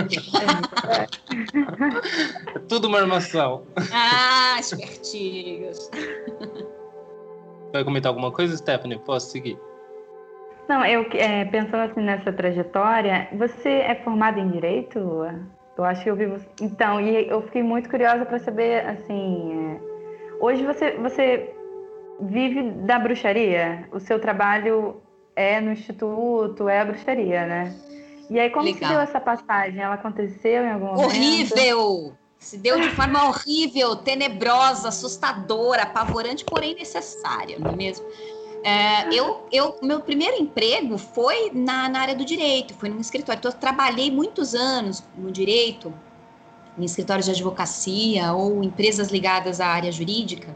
é. 1.02 2.60
Tudo 2.68 2.88
uma 2.88 2.98
armação. 3.00 3.62
Ah, 3.92 4.56
espertinhos. 4.58 5.90
Vai 7.72 7.84
comentar 7.84 8.08
alguma 8.10 8.32
coisa, 8.32 8.56
Stephanie? 8.56 8.98
Posso 8.98 9.30
seguir? 9.30 9.58
Não, 10.68 10.84
eu 10.84 11.06
é, 11.12 11.44
pensando 11.46 11.90
assim 11.90 12.00
nessa 12.00 12.32
trajetória, 12.32 13.28
você 13.32 13.68
é 13.68 13.94
formada 13.96 14.40
em 14.40 14.50
direito? 14.50 14.98
Eu 15.76 15.84
acho 15.84 16.02
que 16.02 16.10
eu 16.10 16.16
vi 16.16 16.26
você. 16.26 16.46
Então, 16.60 17.00
e 17.00 17.28
eu 17.28 17.42
fiquei 17.42 17.62
muito 17.62 17.88
curiosa 17.88 18.24
para 18.24 18.38
saber, 18.38 18.84
assim, 18.86 19.52
é... 19.52 19.80
hoje 20.40 20.64
você 20.64 20.92
você 20.96 21.54
vive 22.20 22.70
da 22.70 22.98
bruxaria? 22.98 23.86
O 23.92 24.00
seu 24.00 24.18
trabalho 24.18 25.00
é 25.38 25.60
no 25.60 25.70
instituto, 25.70 26.68
é 26.68 26.80
a 26.80 26.84
bruxaria, 26.84 27.46
né? 27.46 27.74
E 28.28 28.38
aí, 28.40 28.50
como 28.50 28.64
Legal. 28.64 28.88
se 28.88 28.94
deu 28.94 29.00
essa 29.00 29.20
passagem? 29.20 29.80
Ela 29.80 29.94
aconteceu 29.94 30.64
em 30.64 30.70
algum 30.70 30.86
momento? 30.86 31.04
Horrível! 31.04 32.12
Se 32.38 32.58
deu 32.58 32.80
de 32.80 32.90
forma 32.90 33.28
horrível, 33.28 33.96
tenebrosa, 33.96 34.88
assustadora, 34.88 35.82
apavorante, 35.82 36.44
porém 36.44 36.74
necessária, 36.74 37.58
não 37.58 37.70
é 37.70 37.76
mesmo? 37.76 38.06
É, 38.62 39.12
eu, 39.12 39.46
eu, 39.50 39.76
meu 39.82 40.00
primeiro 40.00 40.36
emprego 40.40 40.98
foi 40.98 41.50
na, 41.52 41.88
na 41.88 42.00
área 42.00 42.14
do 42.14 42.24
direito, 42.24 42.74
foi 42.74 42.88
num 42.88 43.00
escritório. 43.00 43.38
Então, 43.38 43.50
eu 43.50 43.56
trabalhei 43.56 44.10
muitos 44.10 44.54
anos 44.54 45.02
no 45.16 45.30
direito, 45.30 45.92
em 46.76 46.84
escritórios 46.84 47.26
de 47.26 47.32
advocacia 47.32 48.32
ou 48.32 48.62
empresas 48.62 49.08
ligadas 49.08 49.60
à 49.60 49.66
área 49.66 49.90
jurídica. 49.90 50.54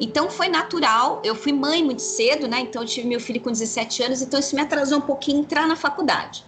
Então 0.00 0.30
foi 0.30 0.48
natural. 0.48 1.20
Eu 1.22 1.34
fui 1.34 1.52
mãe 1.52 1.84
muito 1.84 2.00
cedo, 2.00 2.48
né? 2.48 2.60
Então 2.60 2.82
eu 2.82 2.88
tive 2.88 3.06
meu 3.06 3.20
filho 3.20 3.40
com 3.40 3.50
17 3.50 4.02
anos, 4.02 4.22
então 4.22 4.40
isso 4.40 4.56
me 4.56 4.62
atrasou 4.62 4.98
um 4.98 5.02
pouquinho 5.02 5.40
entrar 5.40 5.68
na 5.68 5.76
faculdade, 5.76 6.42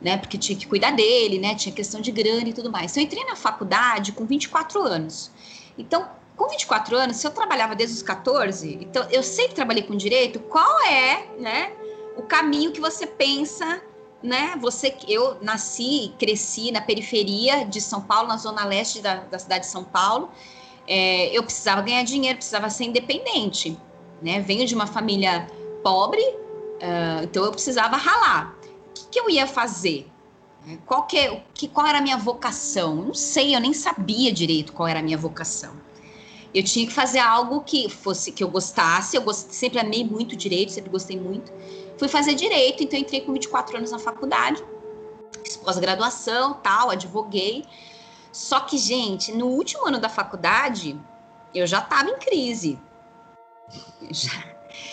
né? 0.00 0.16
Porque 0.16 0.38
tinha 0.38 0.58
que 0.58 0.66
cuidar 0.66 0.92
dele, 0.92 1.38
né? 1.38 1.54
Tinha 1.54 1.74
questão 1.74 2.00
de 2.00 2.10
grana 2.10 2.48
e 2.48 2.54
tudo 2.54 2.72
mais. 2.72 2.92
Então 2.92 3.02
eu 3.02 3.06
entrei 3.06 3.24
na 3.24 3.36
faculdade 3.36 4.12
com 4.12 4.24
24 4.24 4.80
anos. 4.80 5.30
Então, 5.76 6.08
com 6.34 6.48
24 6.48 6.96
anos, 6.96 7.18
se 7.18 7.26
eu 7.26 7.30
trabalhava 7.30 7.76
desde 7.76 7.96
os 7.96 8.02
14, 8.02 8.78
então 8.80 9.06
eu 9.10 9.22
sempre 9.22 9.54
trabalhei 9.54 9.82
com 9.82 9.94
direito, 9.94 10.40
qual 10.40 10.80
é, 10.86 11.26
né, 11.38 11.72
o 12.16 12.22
caminho 12.22 12.72
que 12.72 12.80
você 12.80 13.06
pensa 13.06 13.82
né? 14.22 14.56
Você, 14.60 14.96
eu 15.06 15.36
nasci, 15.40 16.12
cresci 16.18 16.72
na 16.72 16.80
periferia 16.80 17.64
de 17.64 17.80
São 17.80 18.00
Paulo, 18.00 18.26
na 18.26 18.36
zona 18.38 18.64
leste 18.64 19.00
da, 19.00 19.16
da 19.16 19.38
cidade 19.38 19.66
de 19.66 19.70
São 19.70 19.84
Paulo 19.84 20.30
é, 20.86 21.36
eu 21.36 21.42
precisava 21.42 21.82
ganhar 21.82 22.02
dinheiro, 22.02 22.36
precisava 22.36 22.70
ser 22.70 22.84
independente, 22.84 23.78
né? 24.22 24.40
Venho 24.40 24.66
de 24.66 24.74
uma 24.74 24.86
família 24.86 25.46
pobre, 25.82 26.22
uh, 26.22 27.24
então 27.24 27.44
eu 27.44 27.52
precisava 27.52 27.96
ralar. 27.96 28.56
O 28.90 28.94
que, 28.94 29.06
que 29.10 29.20
eu 29.20 29.30
ia 29.30 29.46
fazer? 29.46 30.08
Qual, 30.84 31.04
que, 31.04 31.40
que, 31.54 31.68
qual 31.68 31.86
era 31.86 31.98
a 31.98 32.00
minha 32.00 32.16
vocação? 32.16 32.96
Não 32.96 33.14
sei, 33.14 33.54
eu 33.54 33.60
nem 33.60 33.72
sabia 33.72 34.32
direito 34.32 34.72
qual 34.72 34.88
era 34.88 34.98
a 34.98 35.02
minha 35.02 35.16
vocação. 35.16 35.72
Eu 36.52 36.64
tinha 36.64 36.86
que 36.86 36.92
fazer 36.92 37.20
algo 37.20 37.60
que 37.60 37.88
fosse 37.88 38.32
que 38.32 38.42
eu 38.42 38.48
gostasse. 38.48 39.16
Eu 39.16 39.22
gost, 39.22 39.52
sempre 39.54 39.78
amei 39.78 40.02
muito 40.02 40.34
direito, 40.34 40.72
sempre 40.72 40.90
gostei 40.90 41.18
muito. 41.18 41.52
Fui 41.98 42.08
fazer 42.08 42.34
direito, 42.34 42.82
então 42.82 42.98
entrei 42.98 43.20
com 43.20 43.32
24 43.32 43.76
anos 43.76 43.92
na 43.92 43.98
faculdade, 43.98 44.62
pós-graduação, 45.64 46.54
tal, 46.54 46.90
advoguei. 46.90 47.64
Só 48.36 48.60
que, 48.60 48.76
gente, 48.76 49.32
no 49.32 49.46
último 49.46 49.86
ano 49.86 49.98
da 49.98 50.10
faculdade, 50.10 50.94
eu 51.54 51.66
já 51.66 51.78
estava 51.78 52.10
em 52.10 52.18
crise. 52.18 52.78
Eu 54.02 54.12
já, 54.12 54.44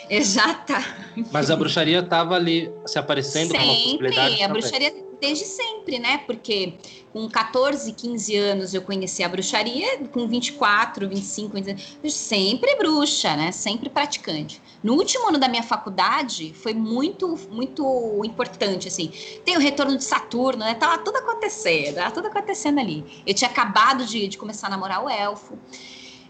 eu 0.10 0.24
já 0.24 0.54
tá. 0.54 0.82
Mas 1.30 1.52
a 1.52 1.56
bruxaria 1.58 2.00
estava 2.00 2.36
ali 2.36 2.74
se 2.86 2.98
aparecendo 2.98 3.52
sempre, 3.52 3.58
como 3.58 3.76
possibilidade. 3.76 4.44
A 4.44 4.48
bruxaria 4.48 4.96
desde 5.24 5.46
sempre, 5.46 6.00
né? 6.00 6.18
Porque 6.18 6.74
com 7.14 7.30
14, 7.30 7.94
15 7.94 8.36
anos 8.36 8.74
eu 8.74 8.82
conheci 8.82 9.24
a 9.24 9.30
bruxaria, 9.30 10.00
com 10.12 10.28
24, 10.28 11.08
25, 11.08 11.54
26, 11.54 12.14
sempre 12.14 12.76
bruxa, 12.76 13.34
né? 13.38 13.54
Sempre 13.54 13.90
praticante. 13.90 14.62
No 14.84 14.96
último 14.96 15.30
ano 15.30 15.38
da 15.38 15.48
minha 15.48 15.64
faculdade 15.64 16.54
foi 16.54 16.74
muito, 16.74 17.40
muito 17.50 18.22
importante, 18.26 18.90
assim. 18.90 19.14
Tem 19.46 19.56
o 19.56 19.62
retorno 19.62 19.96
de 19.96 20.04
Saturno, 20.04 20.66
né? 20.66 20.74
Tava 20.76 20.98
tudo 20.98 21.16
acontecendo, 21.16 21.96
tava 21.96 22.12
tudo 22.12 22.28
acontecendo 22.28 22.80
ali. 22.80 23.24
Eu 23.26 23.34
tinha 23.34 23.50
acabado 23.50 24.06
de, 24.06 24.28
de 24.28 24.38
começar 24.38 24.68
a 24.68 24.72
namorar 24.72 25.06
o 25.06 25.10
elfo. 25.10 25.58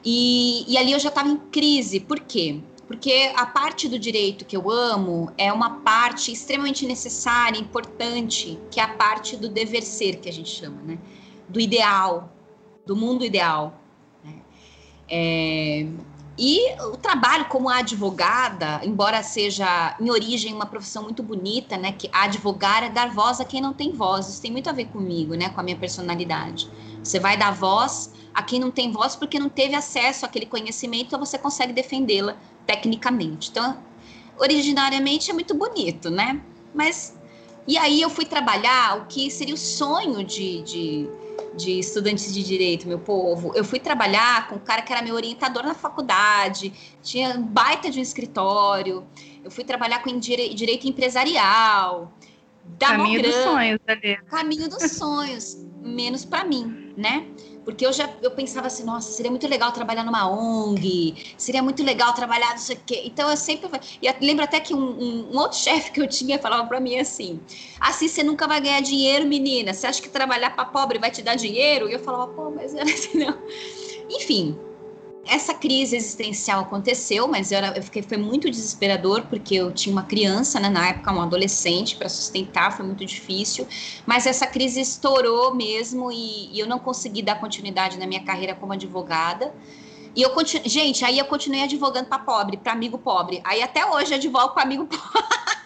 E, 0.06 0.66
e 0.68 0.78
ali 0.78 0.92
eu 0.92 1.00
já 1.00 1.10
estava 1.10 1.30
em 1.30 1.38
crise. 1.38 2.00
Por 2.00 2.20
quê? 2.20 2.62
Porque 2.94 3.34
a 3.36 3.48
parte 3.48 3.90
do 3.90 3.98
direito 3.98 4.46
que 4.46 4.56
eu 4.56 4.70
amo 4.70 5.32
é 5.36 5.52
uma 5.52 5.80
parte 5.80 6.32
extremamente 6.32 6.86
necessária, 6.86 7.58
importante, 7.60 8.60
que 8.70 8.80
é 8.80 8.84
a 8.84 8.88
parte 8.88 9.36
do 9.36 9.50
dever 9.50 9.82
ser, 9.82 10.18
que 10.18 10.30
a 10.30 10.32
gente 10.32 10.52
chama, 10.52 10.80
né? 10.84 11.00
Do 11.50 11.60
ideal, 11.60 12.32
do 12.86 12.96
mundo 12.96 13.26
ideal. 13.26 13.82
Né? 14.24 14.36
É, 15.10 15.88
E 16.38 16.74
o 16.82 16.98
trabalho 16.98 17.46
como 17.46 17.70
advogada, 17.70 18.82
embora 18.84 19.22
seja 19.22 19.96
em 20.00 20.10
origem 20.10 20.52
uma 20.54 20.66
profissão 20.66 21.04
muito 21.04 21.22
bonita, 21.22 21.78
né, 21.78 21.92
que 21.92 22.10
advogar 22.12 22.84
é 22.84 22.90
dar 22.90 23.12
voz 23.12 23.40
a 23.40 23.46
quem 23.46 23.62
não 23.62 23.74
tem 23.74 23.92
voz. 23.92 24.28
Isso 24.28 24.42
tem 24.42 24.52
muito 24.52 24.68
a 24.70 24.74
ver 24.74 24.86
comigo, 24.86 25.36
né, 25.36 25.50
com 25.50 25.60
a 25.60 25.64
minha 25.64 25.78
personalidade. 25.78 26.70
Você 27.04 27.20
vai 27.20 27.38
dar 27.38 27.52
voz 27.52 28.12
a 28.34 28.42
quem 28.44 28.60
não 28.60 28.72
tem 28.72 28.92
voz 28.92 29.16
porque 29.16 29.38
não 29.40 29.50
teve 29.50 29.76
acesso 29.76 30.26
àquele 30.26 30.46
conhecimento, 30.46 31.08
então 31.08 31.20
você 31.20 31.38
consegue 31.38 31.74
defendê-la 31.74 32.36
tecnicamente. 32.66 33.50
Então, 33.52 33.78
originariamente 34.38 35.30
é 35.30 35.34
muito 35.34 35.54
bonito, 35.54 36.10
né? 36.10 36.42
Mas 36.74 37.16
e 37.68 37.78
aí 37.78 38.02
eu 38.02 38.10
fui 38.10 38.26
trabalhar 38.26 38.98
o 38.98 39.06
que 39.06 39.32
seria 39.32 39.54
o 39.54 39.58
sonho 39.58 40.24
de, 40.24 40.62
de 40.64 41.10
de 41.56 41.80
estudantes 41.80 42.34
de 42.34 42.44
direito, 42.44 42.88
meu 42.88 43.00
povo. 43.00 43.52
Eu 43.56 43.64
fui 43.64 43.80
trabalhar 43.80 44.48
com 44.48 44.56
um 44.56 44.60
cara 44.60 44.82
que 44.82 44.92
era 44.92 45.02
meu 45.02 45.16
orientador 45.16 45.64
na 45.64 45.76
faculdade, 45.76 46.74
tinha 47.02 47.38
baita 47.38 47.90
de 47.90 48.00
um 48.00 48.02
escritório. 48.02 49.06
Eu 49.44 49.52
fui 49.52 49.64
trabalhar 49.64 50.02
com 50.02 50.18
direito 50.18 50.88
empresarial. 50.88 52.12
Caminho 52.80 53.22
dos 53.22 53.36
sonhos, 53.36 53.80
ali. 53.88 54.18
Caminho 54.28 54.70
dos 54.70 54.92
sonhos, 54.92 55.58
menos 55.82 56.26
para 56.26 56.44
mim, 56.44 56.94
né? 56.98 57.28
Porque 57.64 57.86
eu 57.86 57.94
já 57.94 58.10
eu 58.22 58.32
pensava 58.32 58.68
assim, 58.68 58.84
nossa, 58.84 59.12
seria 59.12 59.32
muito 59.32 59.48
legal 59.48 59.72
trabalhar 59.72 60.04
numa 60.04 60.30
ONG, 60.30 61.36
seria 61.38 61.64
muito 61.64 61.82
legal 61.84 62.14
trabalhar 62.14 62.52
não 62.52 62.58
sei 62.58 62.76
o 62.76 62.80
quê. 62.86 63.04
Então 63.06 63.30
eu 63.30 63.38
sempre. 63.38 63.70
E 64.02 64.08
eu 64.08 64.14
lembro 64.22 64.44
até 64.44 64.60
que 64.60 64.74
um, 64.74 64.80
um, 64.80 65.30
um 65.34 65.38
outro 65.38 65.58
chefe 65.60 65.92
que 65.92 66.02
eu 66.02 66.08
tinha 66.08 66.38
falava 66.40 66.68
para 66.68 66.80
mim 66.80 66.98
assim: 66.98 67.40
assim 67.80 68.08
você 68.08 68.24
nunca 68.24 68.48
vai 68.48 68.60
ganhar 68.60 68.82
dinheiro, 68.82 69.26
menina. 69.26 69.74
Você 69.74 69.88
acha 69.88 70.02
que 70.02 70.10
trabalhar 70.10 70.52
para 70.52 70.66
pobre 70.66 71.00
vai 71.00 71.12
te 71.12 71.22
dar 71.22 71.36
dinheiro? 71.36 71.90
E 71.90 71.94
eu 71.94 72.00
falava, 72.00 72.28
pô, 72.34 72.50
mas 72.52 72.74
eu 72.76 72.86
não. 73.16 73.38
Enfim, 74.10 74.58
essa 75.26 75.54
crise 75.54 75.96
existencial 75.96 76.62
aconteceu, 76.62 77.28
mas 77.28 77.52
eu, 77.52 77.58
era, 77.58 77.78
eu 77.78 77.84
fiquei, 77.84 78.02
foi 78.02 78.18
muito 78.18 78.50
desesperador, 78.50 79.24
porque 79.30 79.56
eu 79.56 79.72
tinha 79.72 79.94
uma 79.94 80.04
criança, 80.04 80.60
né, 80.60 80.70
na 80.70 80.90
época, 80.90 81.14
um 81.14 81.22
adolescente 81.22 81.96
para 81.96 82.10
sustentar, 82.10 82.76
foi 82.76 82.86
muito 82.86 83.06
difícil. 83.06 83.66
Mas 84.06 84.28
essa 84.28 84.46
crise 84.46 84.82
estourou 84.82 85.56
mesmo 85.56 86.12
e, 86.12 86.54
e 86.54 86.60
eu 86.60 86.68
não 86.68 86.78
consegui 86.78 87.22
dar 87.22 87.40
continuidade 87.40 87.98
na 87.98 88.06
minha 88.06 88.24
carreira 88.24 88.54
como 88.54 88.74
advogada. 88.74 89.54
E 90.16 90.22
eu 90.22 90.32
gente, 90.66 91.04
aí 91.04 91.18
eu 91.18 91.26
continuei 91.26 91.64
advogando 91.64 92.08
para 92.08 92.20
pobre, 92.20 92.58
para 92.58 92.74
amigo 92.74 92.98
pobre. 92.98 93.42
Aí 93.44 93.64
até 93.64 93.86
hoje 93.86 94.12
eu 94.12 94.18
advogo 94.18 94.50
para 94.50 94.64
amigo 94.64 94.86
pobre. 94.86 95.63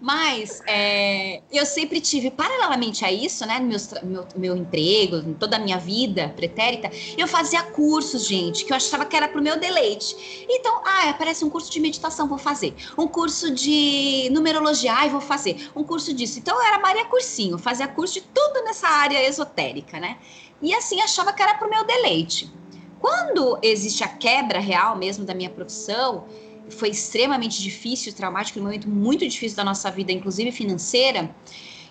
Mas 0.00 0.62
é, 0.66 1.42
eu 1.50 1.64
sempre 1.64 2.00
tive, 2.00 2.30
paralelamente 2.30 3.04
a 3.04 3.10
isso, 3.10 3.46
né, 3.46 3.58
meu, 3.58 4.26
meu, 4.36 4.56
emprego, 4.56 5.16
em 5.16 5.34
toda 5.34 5.56
a 5.56 5.58
minha 5.58 5.78
vida 5.78 6.32
pretérita, 6.36 6.90
eu 7.16 7.26
fazia 7.26 7.62
cursos, 7.62 8.26
gente, 8.26 8.64
que 8.64 8.72
eu 8.72 8.76
achava 8.76 9.06
que 9.06 9.16
era 9.16 9.28
pro 9.28 9.42
meu 9.42 9.58
deleite. 9.58 10.46
Então, 10.48 10.82
ah, 10.84 11.10
aparece 11.10 11.44
um 11.44 11.50
curso 11.50 11.70
de 11.70 11.80
meditação, 11.80 12.28
vou 12.28 12.38
fazer. 12.38 12.74
Um 12.96 13.08
curso 13.08 13.50
de 13.50 14.28
numerologia, 14.32 14.92
ai, 14.92 15.08
vou 15.08 15.20
fazer. 15.20 15.70
Um 15.74 15.82
curso 15.82 16.12
disso. 16.12 16.38
Então, 16.38 16.56
eu 16.56 16.66
era 16.66 16.78
Maria 16.78 17.06
Cursinho, 17.06 17.56
fazia 17.56 17.88
curso 17.88 18.14
de 18.14 18.20
tudo 18.20 18.62
nessa 18.64 18.88
área 18.88 19.26
esotérica, 19.26 19.98
né? 19.98 20.18
E 20.60 20.74
assim, 20.74 21.00
achava 21.00 21.32
que 21.32 21.42
era 21.42 21.54
pro 21.54 21.70
meu 21.70 21.84
deleite. 21.84 22.52
Quando 22.98 23.58
existe 23.62 24.02
a 24.02 24.08
quebra 24.08 24.58
real 24.58 24.96
mesmo 24.96 25.24
da 25.24 25.34
minha 25.34 25.50
profissão, 25.50 26.26
foi 26.70 26.90
extremamente 26.90 27.62
difícil, 27.62 28.12
traumático, 28.12 28.58
um 28.58 28.62
momento 28.62 28.88
muito 28.88 29.26
difícil 29.26 29.56
da 29.56 29.64
nossa 29.64 29.90
vida, 29.90 30.12
inclusive 30.12 30.50
financeira, 30.52 31.34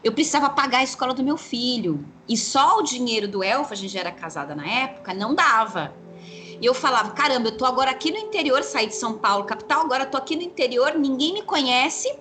eu 0.03 0.11
precisava 0.11 0.49
pagar 0.49 0.80
a 0.80 0.84
escola 0.84 1.13
do 1.13 1.23
meu 1.23 1.38
filho. 1.38 2.05
E 2.28 2.38
só 2.38 2.80
o 2.80 2.84
dinheiro 2.84 3.28
do 3.28 3.43
Elfa, 3.43 3.73
a 3.73 3.78
gente 3.78 3.91
já 3.93 4.01
era 4.01 4.11
casada 4.11 4.53
na 4.53 4.67
época, 4.67 5.13
não 5.13 5.34
dava. 5.34 5.93
E 6.61 6.65
eu 6.65 6.73
falava, 6.73 7.11
caramba, 7.11 7.49
eu 7.49 7.57
tô 7.57 7.65
agora 7.65 7.91
aqui 7.91 8.11
no 8.11 8.17
interior, 8.17 8.63
saí 8.63 8.88
de 8.88 8.95
São 8.95 9.17
Paulo, 9.17 9.45
capital, 9.45 9.82
agora 9.82 10.05
tô 10.05 10.17
aqui 10.17 10.36
no 10.36 10.41
interior, 10.41 10.93
ninguém 10.97 11.34
me 11.34 11.41
conhece 11.41 12.13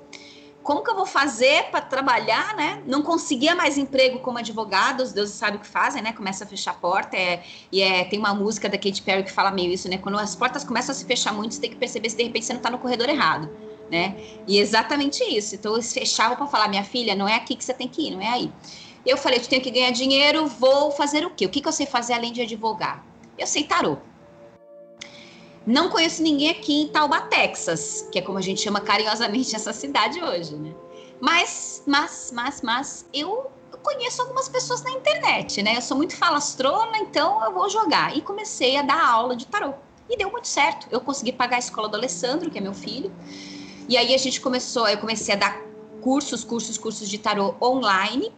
como 0.64 0.82
que 0.82 0.90
eu 0.90 0.96
vou 0.96 1.04
fazer 1.04 1.64
para 1.64 1.82
trabalhar, 1.82 2.56
né? 2.56 2.82
Não 2.86 3.02
conseguia 3.02 3.54
mais 3.54 3.76
emprego 3.76 4.20
como 4.20 4.38
advogado, 4.38 5.02
os 5.02 5.12
deuses 5.12 5.34
sabem 5.34 5.56
o 5.56 5.60
que 5.60 5.66
fazem, 5.66 6.02
né? 6.02 6.10
Começa 6.14 6.44
a 6.44 6.46
fechar 6.46 6.70
a 6.70 6.74
porta, 6.74 7.16
é, 7.18 7.44
e 7.70 7.82
é, 7.82 8.02
tem 8.04 8.18
uma 8.18 8.34
música 8.34 8.66
da 8.66 8.78
Katy 8.78 9.02
Perry 9.02 9.22
que 9.22 9.30
fala 9.30 9.50
meio 9.50 9.70
isso, 9.70 9.90
né? 9.90 9.98
Quando 9.98 10.18
as 10.18 10.34
portas 10.34 10.64
começam 10.64 10.92
a 10.92 10.94
se 10.96 11.04
fechar 11.04 11.34
muito, 11.34 11.54
você 11.54 11.60
tem 11.60 11.70
que 11.70 11.76
perceber 11.76 12.08
se 12.08 12.16
de 12.16 12.22
repente 12.22 12.46
você 12.46 12.54
não 12.54 12.60
está 12.60 12.70
no 12.70 12.78
corredor 12.78 13.10
errado, 13.10 13.50
né? 13.90 14.16
E 14.48 14.58
exatamente 14.58 15.22
isso. 15.22 15.54
Então 15.54 15.74
eles 15.74 15.92
fechavam 15.92 16.34
para 16.34 16.46
falar, 16.46 16.66
minha 16.68 16.82
filha, 16.82 17.14
não 17.14 17.28
é 17.28 17.34
aqui 17.34 17.54
que 17.54 17.62
você 17.62 17.74
tem 17.74 17.86
que 17.86 18.08
ir, 18.08 18.12
não 18.12 18.22
é 18.22 18.28
aí. 18.28 18.50
Eu 19.04 19.18
falei, 19.18 19.38
eu 19.38 19.46
tenho 19.46 19.60
que 19.60 19.70
ganhar 19.70 19.90
dinheiro, 19.90 20.46
vou 20.46 20.90
fazer 20.90 21.26
o 21.26 21.30
quê? 21.30 21.44
O 21.44 21.50
que, 21.50 21.60
que 21.60 21.68
eu 21.68 21.72
sei 21.72 21.84
fazer 21.84 22.14
além 22.14 22.32
de 22.32 22.40
advogar? 22.40 23.04
Eu 23.36 23.46
sei 23.46 23.64
tarô. 23.64 23.98
Não 25.66 25.88
conheço 25.88 26.22
ninguém 26.22 26.50
aqui 26.50 26.82
em 26.82 26.88
Tauba, 26.88 27.22
Texas, 27.22 28.06
que 28.12 28.18
é 28.18 28.22
como 28.22 28.36
a 28.36 28.42
gente 28.42 28.60
chama 28.60 28.80
carinhosamente 28.80 29.56
essa 29.56 29.72
cidade 29.72 30.22
hoje, 30.22 30.54
né? 30.56 30.74
Mas, 31.20 31.82
mas, 31.86 32.30
mas, 32.34 32.60
mas, 32.60 33.06
eu 33.12 33.50
conheço 33.82 34.20
algumas 34.20 34.48
pessoas 34.48 34.82
na 34.82 34.90
internet, 34.90 35.62
né? 35.62 35.76
Eu 35.76 35.82
sou 35.82 35.96
muito 35.96 36.16
falastrona, 36.16 36.98
então 36.98 37.42
eu 37.44 37.52
vou 37.52 37.68
jogar. 37.70 38.16
E 38.16 38.20
comecei 38.20 38.76
a 38.76 38.82
dar 38.82 39.02
aula 39.02 39.34
de 39.34 39.46
tarô. 39.46 39.74
E 40.08 40.16
deu 40.18 40.30
muito 40.30 40.48
certo. 40.48 40.86
Eu 40.90 41.00
consegui 41.00 41.32
pagar 41.32 41.56
a 41.56 41.60
escola 41.60 41.88
do 41.88 41.96
Alessandro, 41.96 42.50
que 42.50 42.58
é 42.58 42.60
meu 42.60 42.74
filho. 42.74 43.10
E 43.88 43.96
aí 43.96 44.14
a 44.14 44.18
gente 44.18 44.40
começou, 44.40 44.86
eu 44.86 44.98
comecei 44.98 45.34
a 45.34 45.38
dar 45.38 45.62
cursos, 46.02 46.44
cursos, 46.44 46.76
cursos 46.76 47.08
de 47.08 47.18
tarô 47.18 47.54
online. 47.60 48.30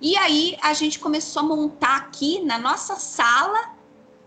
E 0.00 0.16
aí 0.16 0.58
a 0.62 0.74
gente 0.74 0.98
começou 0.98 1.40
a 1.40 1.42
montar 1.42 1.96
aqui 1.96 2.40
na 2.42 2.58
nossa 2.58 2.96
sala 2.96 3.79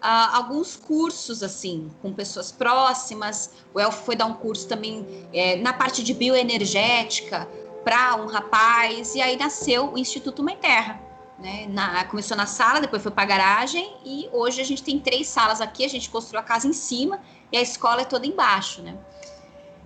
uh, 0.04 0.36
alguns 0.36 0.76
cursos 0.76 1.41
assim 1.41 1.89
com 2.01 2.14
pessoas 2.14 2.51
próximas. 2.51 3.51
O 3.74 3.80
Elfo 3.80 4.04
foi 4.04 4.16
dar 4.16 4.26
um 4.26 4.34
curso 4.34 4.68
também 4.68 5.28
é, 5.34 5.56
na 5.56 5.72
parte 5.72 6.04
de 6.04 6.14
bioenergética 6.14 7.47
para 7.84 8.16
um 8.16 8.28
rapaz 8.28 9.16
e 9.16 9.22
aí 9.22 9.38
nasceu 9.38 9.93
o 9.93 9.97
Instituto 9.97 10.43
Mãe 10.43 10.58
Terra. 10.58 11.01
Né? 11.39 11.68
Na, 11.70 12.06
começou 12.06 12.38
na 12.38 12.45
sala, 12.45 12.80
depois 12.80 13.01
foi 13.01 13.12
para 13.12 13.24
a 13.24 13.26
garagem 13.26 13.97
e 14.06 14.30
hoje 14.32 14.62
a 14.62 14.64
gente 14.64 14.84
tem 14.84 14.99
três 14.99 15.28
salas 15.28 15.62
aqui. 15.62 15.84
A 15.84 15.89
gente 15.89 16.10
construiu 16.10 16.39
a 16.39 16.43
casa 16.43 16.68
em 16.68 16.74
cima 16.74 17.20
e 17.51 17.58
a 17.58 17.62
escola 17.62 18.01
é 18.01 18.06
toda 18.06 18.28
embaixo, 18.28 18.82
né? 18.82 18.97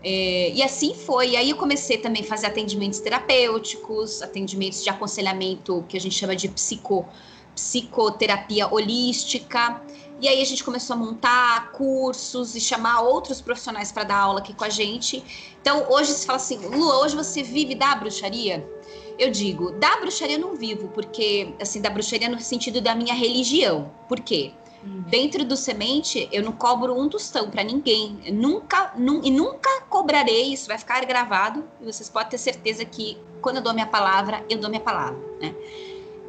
É, 0.03 0.51
e 0.51 0.61
assim 0.61 0.93
foi. 0.93 1.31
E 1.31 1.37
aí 1.37 1.49
eu 1.49 1.57
comecei 1.57 1.97
também 1.97 2.21
a 2.21 2.25
fazer 2.25 2.47
atendimentos 2.47 2.99
terapêuticos, 2.99 4.21
atendimentos 4.21 4.83
de 4.83 4.89
aconselhamento 4.89 5.83
que 5.89 5.97
a 5.97 5.99
gente 5.99 6.15
chama 6.15 6.35
de 6.35 6.47
psico, 6.49 7.07
psicoterapia 7.55 8.71
holística. 8.71 9.81
E 10.19 10.27
aí 10.27 10.41
a 10.41 10.45
gente 10.45 10.63
começou 10.63 10.95
a 10.95 10.97
montar 10.97 11.71
cursos 11.71 12.55
e 12.55 12.59
chamar 12.59 13.01
outros 13.01 13.39
profissionais 13.39 13.91
para 13.91 14.03
dar 14.03 14.17
aula 14.17 14.39
aqui 14.39 14.53
com 14.53 14.63
a 14.63 14.69
gente. 14.69 15.23
Então 15.61 15.85
hoje 15.89 16.11
se 16.11 16.25
fala 16.25 16.37
assim, 16.37 16.57
Lua, 16.57 16.97
hoje 16.99 17.15
você 17.15 17.43
vive 17.43 17.75
da 17.75 17.93
bruxaria? 17.95 18.67
Eu 19.19 19.29
digo, 19.29 19.71
da 19.73 19.97
bruxaria 19.97 20.35
eu 20.35 20.41
não 20.41 20.55
vivo, 20.55 20.87
porque 20.89 21.53
assim, 21.61 21.81
da 21.81 21.89
bruxaria 21.89 22.29
no 22.29 22.39
sentido 22.39 22.81
da 22.81 22.95
minha 22.95 23.13
religião. 23.13 23.91
Por 24.07 24.19
quê? 24.19 24.53
Hum. 24.83 25.03
Dentro 25.07 25.43
do 25.45 25.57
semente, 25.57 26.27
eu 26.31 26.43
não 26.43 26.51
cobro 26.51 26.99
um 26.99 27.09
tostão 27.09 27.49
para 27.49 27.63
ninguém. 27.63 28.19
Eu 28.25 28.33
nunca, 28.33 28.93
num, 28.95 29.23
e 29.23 29.29
nunca 29.31 29.81
cobrarei, 29.89 30.53
isso 30.53 30.67
vai 30.67 30.77
ficar 30.77 31.03
gravado, 31.05 31.63
e 31.81 31.85
vocês 31.85 32.09
podem 32.09 32.29
ter 32.29 32.37
certeza 32.37 32.85
que 32.85 33.17
quando 33.41 33.57
eu 33.57 33.61
dou 33.61 33.73
minha 33.73 33.87
palavra, 33.87 34.43
eu 34.49 34.57
dou 34.59 34.69
minha 34.69 34.81
palavra, 34.81 35.19
né? 35.39 35.55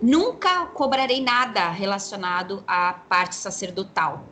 Nunca 0.00 0.66
cobrarei 0.66 1.20
nada 1.20 1.68
relacionado 1.70 2.62
à 2.66 2.92
parte 2.92 3.34
sacerdotal. 3.34 4.24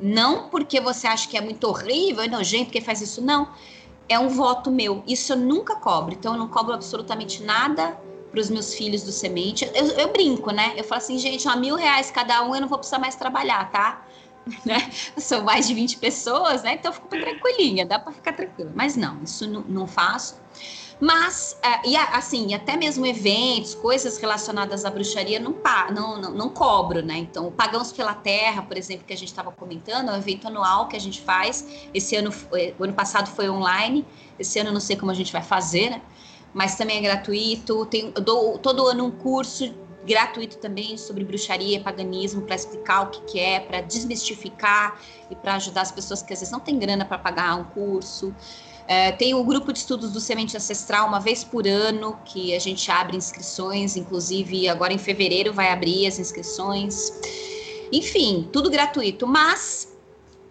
Não 0.00 0.48
porque 0.48 0.80
você 0.80 1.06
acha 1.06 1.28
que 1.28 1.36
é 1.36 1.40
muito 1.40 1.64
horrível 1.64 2.24
e 2.24 2.28
nojento 2.28 2.70
que 2.70 2.80
faz 2.80 3.00
isso, 3.00 3.20
não. 3.20 3.48
É 4.08 4.18
um 4.18 4.28
voto 4.28 4.70
meu. 4.70 5.02
Isso 5.06 5.32
eu 5.32 5.36
nunca 5.36 5.74
cobro. 5.76 6.14
Então 6.14 6.34
eu 6.34 6.38
não 6.38 6.48
cobro 6.48 6.72
absolutamente 6.72 7.42
nada 7.42 7.98
para 8.30 8.40
os 8.40 8.48
meus 8.48 8.72
filhos 8.74 9.02
do 9.02 9.10
semente. 9.10 9.68
Eu, 9.74 9.86
eu, 9.88 10.12
brinco, 10.12 10.52
né? 10.52 10.74
Eu 10.76 10.84
falo 10.84 10.98
assim, 10.98 11.18
gente, 11.18 11.46
ó, 11.48 11.56
mil 11.56 11.74
reais 11.74 12.10
cada 12.10 12.42
um, 12.44 12.54
eu 12.54 12.60
não 12.60 12.68
vou 12.68 12.78
precisar 12.78 12.98
mais 12.98 13.16
trabalhar, 13.16 13.70
tá? 13.70 14.02
Né? 14.64 14.90
São 15.18 15.44
mais 15.44 15.68
de 15.68 15.74
20 15.74 15.98
pessoas, 15.98 16.62
né? 16.62 16.74
Então 16.74 16.90
eu 16.90 16.94
fico 16.94 17.08
tranquilinha, 17.08 17.84
dá 17.84 17.98
para 17.98 18.10
ficar 18.10 18.32
tranquila. 18.32 18.72
Mas 18.74 18.96
não, 18.96 19.22
isso 19.22 19.46
não 19.46 19.86
faço. 19.86 20.40
Mas, 21.00 21.56
uh, 21.64 21.88
e 21.88 21.96
assim, 21.96 22.52
até 22.52 22.76
mesmo 22.76 23.06
eventos, 23.06 23.74
coisas 23.74 24.18
relacionadas 24.18 24.84
à 24.84 24.90
bruxaria, 24.90 25.40
não, 25.40 25.56
não, 25.92 26.20
não, 26.20 26.30
não 26.32 26.48
cobro, 26.50 27.02
né? 27.02 27.16
Então, 27.16 27.46
o 27.46 27.50
Pagãos 27.50 27.90
pela 27.90 28.12
Terra, 28.12 28.60
por 28.62 28.76
exemplo, 28.76 29.06
que 29.06 29.12
a 29.14 29.16
gente 29.16 29.28
estava 29.28 29.50
comentando, 29.50 30.10
é 30.10 30.12
um 30.12 30.16
evento 30.16 30.46
anual 30.46 30.88
que 30.88 30.96
a 30.96 31.00
gente 31.00 31.22
faz. 31.22 31.66
Esse 31.94 32.16
ano, 32.16 32.30
o 32.78 32.84
ano 32.84 32.92
passado 32.92 33.28
foi 33.30 33.48
online, 33.48 34.06
esse 34.38 34.58
ano 34.58 34.70
não 34.70 34.80
sei 34.80 34.94
como 34.94 35.10
a 35.10 35.14
gente 35.14 35.32
vai 35.32 35.42
fazer, 35.42 35.88
né? 35.88 36.02
Mas 36.52 36.76
também 36.76 36.98
é 36.98 37.00
gratuito. 37.00 37.86
Tem, 37.86 38.12
eu 38.14 38.20
dou 38.20 38.58
todo 38.58 38.86
ano 38.86 39.06
um 39.06 39.10
curso 39.10 39.72
gratuito 40.04 40.58
também 40.58 40.98
sobre 40.98 41.24
bruxaria 41.24 41.76
e 41.76 41.80
paganismo 41.80 42.42
para 42.42 42.56
explicar 42.56 43.02
o 43.02 43.06
que, 43.06 43.20
que 43.22 43.38
é, 43.38 43.60
para 43.60 43.80
desmistificar 43.80 45.00
e 45.30 45.36
para 45.36 45.54
ajudar 45.54 45.82
as 45.82 45.92
pessoas 45.92 46.22
que 46.22 46.32
às 46.32 46.40
vezes 46.40 46.52
não 46.52 46.60
têm 46.60 46.78
grana 46.78 47.04
para 47.04 47.18
pagar 47.18 47.54
um 47.56 47.64
curso. 47.64 48.34
É, 48.90 49.12
tem 49.12 49.34
o 49.34 49.44
grupo 49.44 49.72
de 49.72 49.78
estudos 49.78 50.10
do 50.10 50.18
Semente 50.18 50.56
Ancestral 50.56 51.06
uma 51.06 51.20
vez 51.20 51.44
por 51.44 51.64
ano, 51.64 52.18
que 52.24 52.52
a 52.56 52.58
gente 52.58 52.90
abre 52.90 53.16
inscrições, 53.16 53.96
inclusive 53.96 54.68
agora 54.68 54.92
em 54.92 54.98
fevereiro 54.98 55.52
vai 55.52 55.70
abrir 55.70 56.08
as 56.08 56.18
inscrições. 56.18 57.12
Enfim, 57.92 58.48
tudo 58.52 58.68
gratuito, 58.68 59.28
mas 59.28 59.96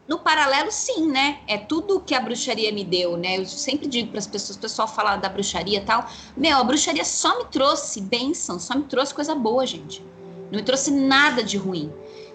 no 0.08 0.20
paralelo, 0.20 0.72
sim, 0.72 1.06
né? 1.12 1.42
É 1.48 1.58
tudo 1.58 2.00
que 2.00 2.16
a 2.16 2.22
bruxaria 2.22 2.72
me 2.72 2.86
deu, 2.86 3.18
né? 3.18 3.40
Eu 3.40 3.46
sempre 3.46 3.90
digo 3.90 4.10
para 4.10 4.20
as 4.20 4.28
pessoas, 4.28 4.56
o 4.56 4.62
pessoal 4.62 4.88
fala 4.88 5.18
da 5.18 5.28
bruxaria 5.28 5.80
e 5.80 5.84
tal. 5.84 6.10
Meu, 6.38 6.60
a 6.60 6.64
bruxaria 6.64 7.04
só 7.04 7.40
me 7.40 7.44
trouxe 7.44 8.00
bênção, 8.00 8.58
só 8.58 8.74
me 8.74 8.86
trouxe 8.86 9.14
coisa 9.14 9.36
boa, 9.36 9.66
gente. 9.66 10.02
Não 10.50 10.60
me 10.60 10.64
trouxe 10.64 10.92
nada 10.92 11.44
de 11.44 11.58
ruim. 11.58 11.92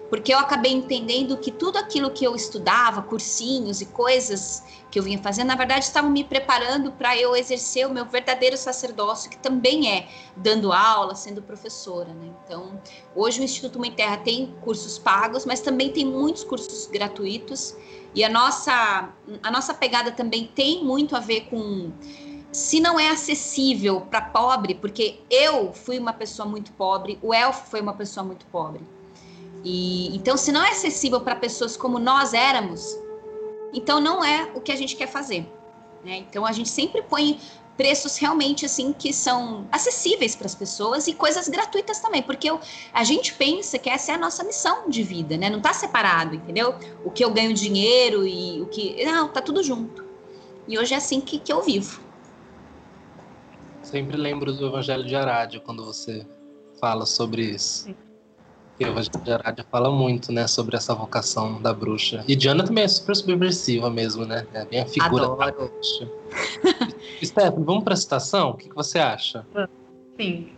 Porque 0.09 0.33
eu 0.33 0.37
acabei 0.37 0.71
entendendo 0.71 1.37
que 1.37 1.51
tudo 1.51 1.77
aquilo 1.77 2.11
que 2.11 2.23
eu 2.23 2.35
estudava, 2.35 3.01
cursinhos 3.01 3.81
e 3.81 3.87
coisas 3.87 4.63
que 4.91 4.99
eu 4.99 5.03
vinha 5.03 5.17
fazendo, 5.17 5.47
na 5.47 5.55
verdade, 5.55 5.85
estavam 5.85 6.11
me 6.11 6.23
preparando 6.23 6.91
para 6.91 7.17
eu 7.17 7.35
exercer 7.35 7.87
o 7.87 7.89
meu 7.89 8.05
verdadeiro 8.05 8.55
sacerdócio, 8.55 9.29
que 9.29 9.37
também 9.37 9.91
é 9.91 10.07
dando 10.37 10.71
aula, 10.71 11.15
sendo 11.15 11.41
professora. 11.41 12.13
Né? 12.13 12.31
Então, 12.45 12.79
hoje 13.15 13.41
o 13.41 13.43
Instituto 13.43 13.79
Mãe 13.79 13.91
Terra 13.91 14.17
tem 14.17 14.53
cursos 14.61 14.99
pagos, 14.99 15.45
mas 15.45 15.59
também 15.59 15.91
tem 15.91 16.05
muitos 16.05 16.43
cursos 16.43 16.85
gratuitos. 16.85 17.75
E 18.13 18.23
a 18.23 18.29
nossa, 18.29 19.09
a 19.43 19.51
nossa 19.51 19.73
pegada 19.73 20.11
também 20.11 20.49
tem 20.53 20.83
muito 20.83 21.15
a 21.15 21.19
ver 21.19 21.41
com 21.49 21.91
se 22.55 22.79
não 22.79 22.97
é 22.97 23.09
acessível 23.09 23.99
para 23.99 24.21
pobre, 24.21 24.75
porque 24.75 25.19
eu 25.29 25.73
fui 25.73 25.99
uma 25.99 26.13
pessoa 26.13 26.47
muito 26.47 26.71
pobre, 26.71 27.19
o 27.21 27.33
Elfo 27.33 27.69
foi 27.69 27.81
uma 27.81 27.93
pessoa 27.93 28.23
muito 28.23 28.45
pobre. 28.45 28.79
E 29.65 30.15
então, 30.15 30.37
se 30.37 30.51
não 30.51 30.63
é 30.63 30.69
acessível 30.69 31.19
para 31.19 31.35
pessoas 31.35 31.75
como 31.75 31.97
nós 31.97 32.35
éramos, 32.35 32.95
então 33.73 33.99
não 33.99 34.23
é 34.23 34.51
o 34.53 34.61
que 34.61 34.71
a 34.71 34.75
gente 34.75 34.95
quer 34.95 35.07
fazer. 35.07 35.51
Né? 36.03 36.17
Então 36.17 36.45
a 36.45 36.51
gente 36.51 36.69
sempre 36.69 37.01
põe 37.01 37.39
preços 37.75 38.15
realmente 38.17 38.65
assim 38.65 38.93
que 38.93 39.11
são 39.11 39.67
acessíveis 39.71 40.35
para 40.35 40.45
as 40.45 40.55
pessoas 40.55 41.07
e 41.07 41.13
coisas 41.13 41.49
gratuitas 41.49 41.99
também, 41.99 42.21
porque 42.21 42.49
eu, 42.49 42.59
a 42.93 43.03
gente 43.03 43.33
pensa 43.33 43.77
que 43.77 43.89
essa 43.89 44.11
é 44.11 44.15
a 44.15 44.17
nossa 44.17 44.43
missão 44.43 44.87
de 44.87 45.01
vida, 45.01 45.35
né? 45.35 45.49
Não 45.49 45.57
está 45.57 45.73
separado, 45.73 46.35
entendeu? 46.35 46.75
O 47.03 47.09
que 47.09 47.25
eu 47.25 47.33
ganho 47.33 47.53
dinheiro 47.53 48.25
e 48.25 48.61
o 48.61 48.67
que 48.67 49.03
não 49.03 49.27
tá 49.27 49.41
tudo 49.41 49.63
junto. 49.63 50.05
E 50.67 50.77
hoje 50.77 50.93
é 50.93 50.97
assim 50.97 51.19
que, 51.19 51.39
que 51.39 51.51
eu 51.51 51.63
vivo. 51.63 51.99
Sempre 53.81 54.15
lembro 54.15 54.53
do 54.53 54.67
Evangelho 54.67 55.03
de 55.03 55.15
Arádia 55.15 55.59
quando 55.59 55.83
você 55.83 56.25
fala 56.79 57.05
sobre 57.05 57.43
isso. 57.43 57.85
Sim. 57.85 58.04
E 58.79 58.85
o 58.85 59.25
Gerardia 59.25 59.65
fala 59.71 59.89
muito, 59.89 60.33
né, 60.33 60.47
sobre 60.47 60.75
essa 60.75 60.93
vocação 60.93 61.61
da 61.61 61.73
bruxa. 61.73 62.25
E 62.27 62.35
Diana 62.35 62.63
também 62.63 62.83
é 62.83 62.87
super 62.87 63.15
subversiva 63.15 63.89
mesmo, 63.89 64.25
né? 64.25 64.45
É 64.53 64.65
bem 64.65 64.81
a 64.81 64.85
figura 64.85 65.23
Adoro. 65.23 65.37
da 65.37 65.51
bruxa. 65.51 66.11
Stephanie, 67.23 67.65
vamos 67.65 67.83
para 67.85 67.93
a 67.93 67.97
citação? 67.97 68.49
O 68.49 68.53
que, 68.55 68.67
que 68.67 68.75
você 68.75 68.99
acha? 68.99 69.45
Sim. 70.19 70.49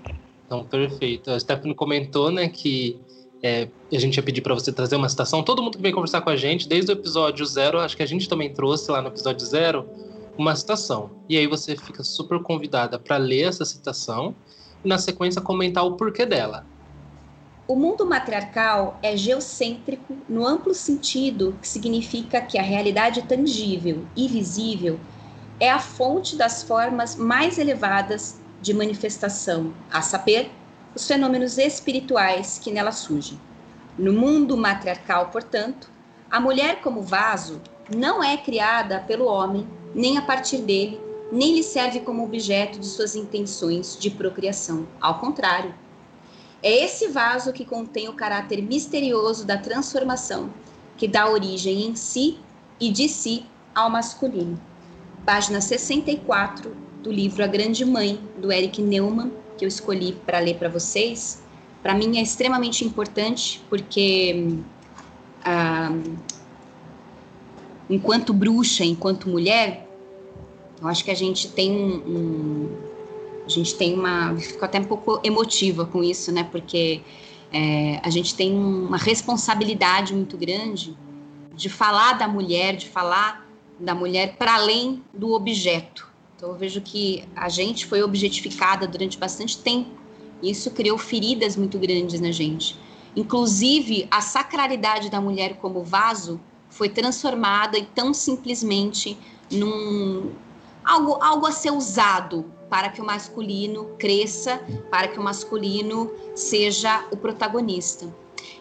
Então, 0.46 0.64
perfeito. 0.64 1.30
A 1.30 1.40
Stephanie 1.40 1.76
comentou, 1.76 2.32
né, 2.32 2.48
que 2.48 3.00
é, 3.44 3.68
a 3.94 4.00
gente 4.00 4.18
ia 4.18 4.24
pedir 4.24 4.42
para 4.42 4.56
você 4.56 4.72
trazer 4.72 4.96
uma 4.96 5.10
citação. 5.10 5.44
Todo 5.44 5.62
mundo 5.62 5.78
que 5.78 5.84
vem 5.84 5.92
conversar 5.92 6.22
com 6.22 6.32
a 6.32 6.36
gente, 6.36 6.68
desde 6.68 6.92
o 6.92 6.94
episódio 6.94 7.46
zero, 7.46 7.80
acho 7.80 7.96
que 7.96 8.04
a 8.04 8.08
gente 8.08 8.28
também 8.28 8.52
trouxe 8.52 8.90
lá 8.92 9.00
no 9.00 9.10
episódio 9.10 9.46
zero, 9.46 9.88
uma 10.38 10.56
citação. 10.56 11.12
E 11.30 11.38
aí 11.38 11.46
você 11.46 11.76
fica 11.76 12.04
super 12.04 12.42
convidada 12.42 12.98
para 12.98 13.18
ler 13.18 13.44
essa 13.44 13.64
citação 13.64 14.34
e, 14.84 14.88
na 14.88 14.98
sequência, 14.98 15.40
comentar 15.40 15.86
o 15.86 15.94
porquê 15.94 16.26
dela. 16.26 16.66
O 17.70 17.76
mundo 17.76 18.06
matriarcal 18.06 18.98
é 19.04 19.18
geocêntrico 19.18 20.16
no 20.30 20.48
amplo 20.48 20.74
sentido 20.74 21.54
que 21.62 21.68
significa 21.68 22.40
que 22.40 22.58
a 22.58 22.62
realidade 22.62 23.24
tangível 23.24 24.06
e 24.16 24.26
visível 24.26 24.98
é 25.60 25.70
a 25.70 25.78
fonte 25.78 26.38
das 26.38 26.64
formas 26.64 27.18
mais 27.18 27.58
elevadas 27.58 28.40
de 28.62 28.74
manifestação, 28.74 29.74
a 29.92 30.02
saber, 30.02 30.50
os 30.96 31.06
fenômenos 31.06 31.58
espirituais 31.58 32.58
que 32.58 32.72
nela 32.72 32.94
surgem. 32.94 33.38
No 33.98 34.14
mundo 34.14 34.56
matriarcal, 34.56 35.28
portanto, 35.28 35.92
a 36.32 36.40
mulher 36.40 36.80
como 36.80 37.02
vaso 37.02 37.62
não 37.94 38.24
é 38.24 38.38
criada 38.38 39.02
pelo 39.02 39.26
homem, 39.26 39.68
nem 39.94 40.18
a 40.18 40.22
partir 40.22 40.60
dele, 40.60 41.02
nem 41.34 41.54
lhe 41.54 41.64
serve 41.64 42.00
como 42.00 42.24
objeto 42.24 42.80
de 42.80 42.86
suas 42.86 43.14
intenções 43.14 43.98
de 44.00 44.10
procriação. 44.10 44.88
Ao 45.02 45.20
contrário, 45.20 45.74
é 46.62 46.84
esse 46.84 47.08
vaso 47.08 47.54
que 47.54 47.64
contém 47.64 48.10
o 48.10 48.14
caráter 48.14 48.62
misterioso 48.62 49.46
da 49.46 49.58
transformação, 49.58 50.52
que 50.98 51.08
dá 51.08 51.30
origem 51.30 51.86
em 51.86 51.96
si 51.96 52.40
e 52.80 52.92
de 52.92 53.08
si 53.08 53.46
ao 53.74 53.90
masculino. 53.90 54.60
Página 55.26 55.62
64 55.62 56.76
do 57.04 57.12
livro 57.12 57.44
A 57.44 57.48
Grande 57.48 57.86
Mãe, 57.86 58.20
do 58.38 58.52
Eric 58.52 58.82
Neumann, 58.82 59.32
que 59.58 59.66
eu 59.66 59.68
escolhi 59.68 60.14
para 60.26 60.40
ler 60.40 60.58
para 60.58 60.70
vocês. 60.70 61.44
Para 61.84 61.94
mim 61.94 62.18
é 62.18 62.22
extremamente 62.22 62.84
importante, 62.84 63.64
porque 63.70 64.58
ah, 65.44 65.92
enquanto 67.90 68.34
bruxa, 68.34 68.84
enquanto 68.84 69.30
mulher, 69.30 69.88
eu 70.82 70.88
acho 70.88 71.04
que 71.04 71.12
a 71.12 71.16
gente 71.16 71.50
tem 71.50 71.72
um, 71.72 71.96
um 71.96 72.97
a 73.48 73.50
gente 73.50 73.76
tem 73.76 73.98
uma. 73.98 74.36
Fico 74.36 74.64
até 74.64 74.80
um 74.80 74.84
pouco 74.84 75.20
emotiva 75.24 75.86
com 75.86 76.04
isso, 76.04 76.32
né? 76.32 76.44
Porque 76.44 77.02
é, 77.52 78.00
a 78.04 78.10
gente 78.10 78.36
tem 78.36 78.54
uma 78.54 78.98
responsabilidade 78.98 80.14
muito 80.14 80.38
grande 80.38 80.98
de 81.56 81.70
falar 81.70 82.14
da 82.14 82.28
mulher, 82.28 82.76
de 82.76 82.90
falar 82.90 83.48
da 83.80 83.96
mulher 83.96 84.36
para 84.36 84.56
além 84.56 85.02
do 85.14 85.32
objeto. 85.32 86.08
Então, 86.36 86.50
eu 86.50 86.56
vejo 86.56 86.82
que 86.82 87.24
a 87.36 87.50
gente 87.50 87.86
foi 87.86 88.04
objetificada 88.04 88.86
durante 88.86 89.18
bastante 89.18 89.58
tempo. 89.58 89.90
E 90.42 90.52
isso 90.52 90.70
criou 90.72 90.98
feridas 90.98 91.56
muito 91.56 91.80
grandes 91.80 92.20
na 92.20 92.32
gente. 92.32 92.78
Inclusive, 93.16 94.08
a 94.12 94.22
sacralidade 94.22 95.10
da 95.10 95.20
mulher 95.20 95.56
como 95.56 95.84
vaso 95.84 96.40
foi 96.70 96.90
transformada 96.90 97.78
e 97.78 97.86
tão 97.86 98.14
simplesmente 98.14 99.18
num 99.50 100.32
algo, 100.84 101.18
algo 101.24 101.48
a 101.48 101.52
ser 101.52 101.72
usado 101.72 102.46
para 102.70 102.90
que 102.90 103.02
o 103.02 103.06
masculino 103.06 103.96
cresça, 103.98 104.62
para 104.90 105.08
que 105.08 105.20
o 105.20 105.24
masculino 105.24 106.12
seja 106.36 107.06
o 107.12 107.18
protagonista. 107.18 108.14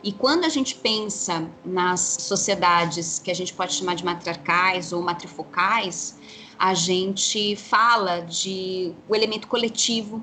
E 0.02 0.12
quando 0.12 0.44
a 0.44 0.48
gente 0.48 0.74
pensa 0.76 1.50
nas 1.64 2.00
sociedades 2.00 3.18
que 3.18 3.30
a 3.30 3.34
gente 3.34 3.52
pode 3.52 3.74
chamar 3.74 3.94
de 3.94 4.04
matriarcais 4.04 4.92
ou 4.92 5.02
matrifocais, 5.02 6.16
a 6.58 6.74
gente 6.74 7.56
fala 7.56 8.20
de 8.20 8.94
o 9.08 9.14
elemento 9.14 9.48
coletivo, 9.48 10.22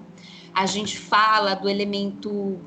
a 0.53 0.65
gente 0.65 0.97
fala 0.97 1.53
do 1.55 1.69
elemento 1.69 2.59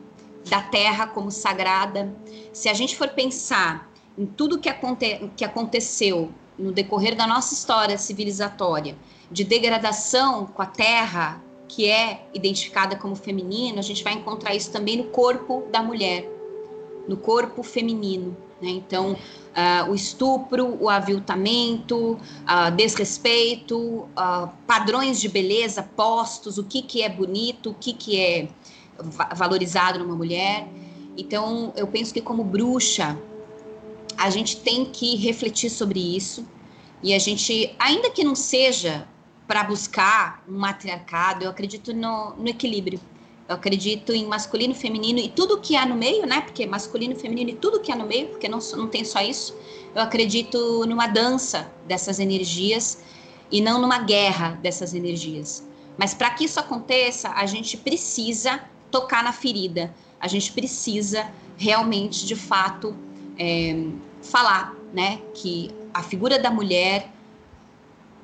da 0.48 0.60
terra 0.62 1.06
como 1.06 1.30
sagrada. 1.30 2.14
Se 2.52 2.68
a 2.68 2.74
gente 2.74 2.96
for 2.96 3.08
pensar 3.08 3.90
em 4.16 4.26
tudo 4.26 4.58
que, 4.58 4.68
aconte 4.68 5.30
que 5.36 5.44
aconteceu 5.44 6.30
no 6.58 6.72
decorrer 6.72 7.14
da 7.16 7.26
nossa 7.26 7.54
história 7.54 7.98
civilizatória, 7.98 8.96
de 9.30 9.44
degradação 9.44 10.46
com 10.46 10.62
a 10.62 10.66
terra, 10.66 11.42
que 11.68 11.88
é 11.88 12.26
identificada 12.32 12.96
como 12.96 13.16
feminino, 13.16 13.78
a 13.78 13.82
gente 13.82 14.02
vai 14.04 14.14
encontrar 14.14 14.54
isso 14.54 14.70
também 14.70 14.96
no 14.96 15.04
corpo 15.04 15.64
da 15.70 15.82
mulher, 15.82 16.28
no 17.08 17.16
corpo 17.16 17.62
feminino. 17.62 18.36
Né? 18.60 18.70
Então, 18.70 19.12
uh, 19.12 19.90
o 19.90 19.94
estupro, 19.94 20.76
o 20.80 20.88
aviltamento, 20.88 22.12
uh, 22.12 22.70
desrespeito, 22.74 23.78
uh, 23.78 24.48
padrões 24.66 25.20
de 25.20 25.28
beleza 25.28 25.82
postos, 25.82 26.56
o 26.56 26.64
que, 26.64 26.82
que 26.82 27.02
é 27.02 27.08
bonito, 27.08 27.70
o 27.70 27.74
que, 27.74 27.92
que 27.92 28.18
é 28.18 28.48
valorizado 29.34 29.98
numa 29.98 30.14
mulher. 30.14 30.66
Então, 31.18 31.72
eu 31.76 31.86
penso 31.86 32.14
que 32.14 32.20
como 32.20 32.44
bruxa, 32.44 33.18
a 34.16 34.30
gente 34.30 34.56
tem 34.58 34.84
que 34.86 35.16
refletir 35.16 35.68
sobre 35.68 36.16
isso 36.16 36.46
e 37.02 37.12
a 37.12 37.18
gente, 37.18 37.74
ainda 37.78 38.10
que 38.10 38.24
não 38.24 38.34
seja 38.34 39.06
para 39.46 39.62
buscar 39.62 40.42
um 40.48 40.58
matriarcado, 40.58 41.44
eu 41.44 41.50
acredito 41.50 41.94
no, 41.94 42.34
no, 42.36 42.48
equilíbrio. 42.48 43.00
Eu 43.48 43.54
acredito 43.54 44.12
em 44.12 44.26
masculino, 44.26 44.74
feminino 44.74 45.20
e 45.20 45.28
tudo 45.28 45.60
que 45.60 45.76
há 45.76 45.86
no 45.86 45.94
meio, 45.94 46.26
né? 46.26 46.40
Porque 46.40 46.66
masculino, 46.66 47.14
feminino 47.14 47.50
e 47.50 47.54
tudo 47.54 47.80
que 47.80 47.92
há 47.92 47.96
no 47.96 48.06
meio, 48.06 48.28
porque 48.28 48.48
não, 48.48 48.58
não 48.76 48.88
tem 48.88 49.04
só 49.04 49.20
isso. 49.20 49.56
Eu 49.94 50.02
acredito 50.02 50.84
numa 50.86 51.06
dança 51.06 51.70
dessas 51.86 52.18
energias 52.18 53.02
e 53.50 53.60
não 53.60 53.80
numa 53.80 53.98
guerra 53.98 54.58
dessas 54.60 54.94
energias. 54.94 55.66
Mas 55.96 56.12
para 56.12 56.30
que 56.30 56.44
isso 56.44 56.58
aconteça, 56.58 57.30
a 57.30 57.46
gente 57.46 57.76
precisa 57.76 58.60
tocar 58.90 59.22
na 59.22 59.32
ferida. 59.32 59.94
A 60.18 60.26
gente 60.26 60.50
precisa 60.52 61.30
realmente, 61.56 62.26
de 62.26 62.34
fato, 62.34 62.96
é, 63.38 63.86
falar, 64.22 64.74
né? 64.92 65.20
Que 65.34 65.70
a 65.94 66.02
figura 66.02 66.38
da 66.38 66.50
mulher 66.50 67.12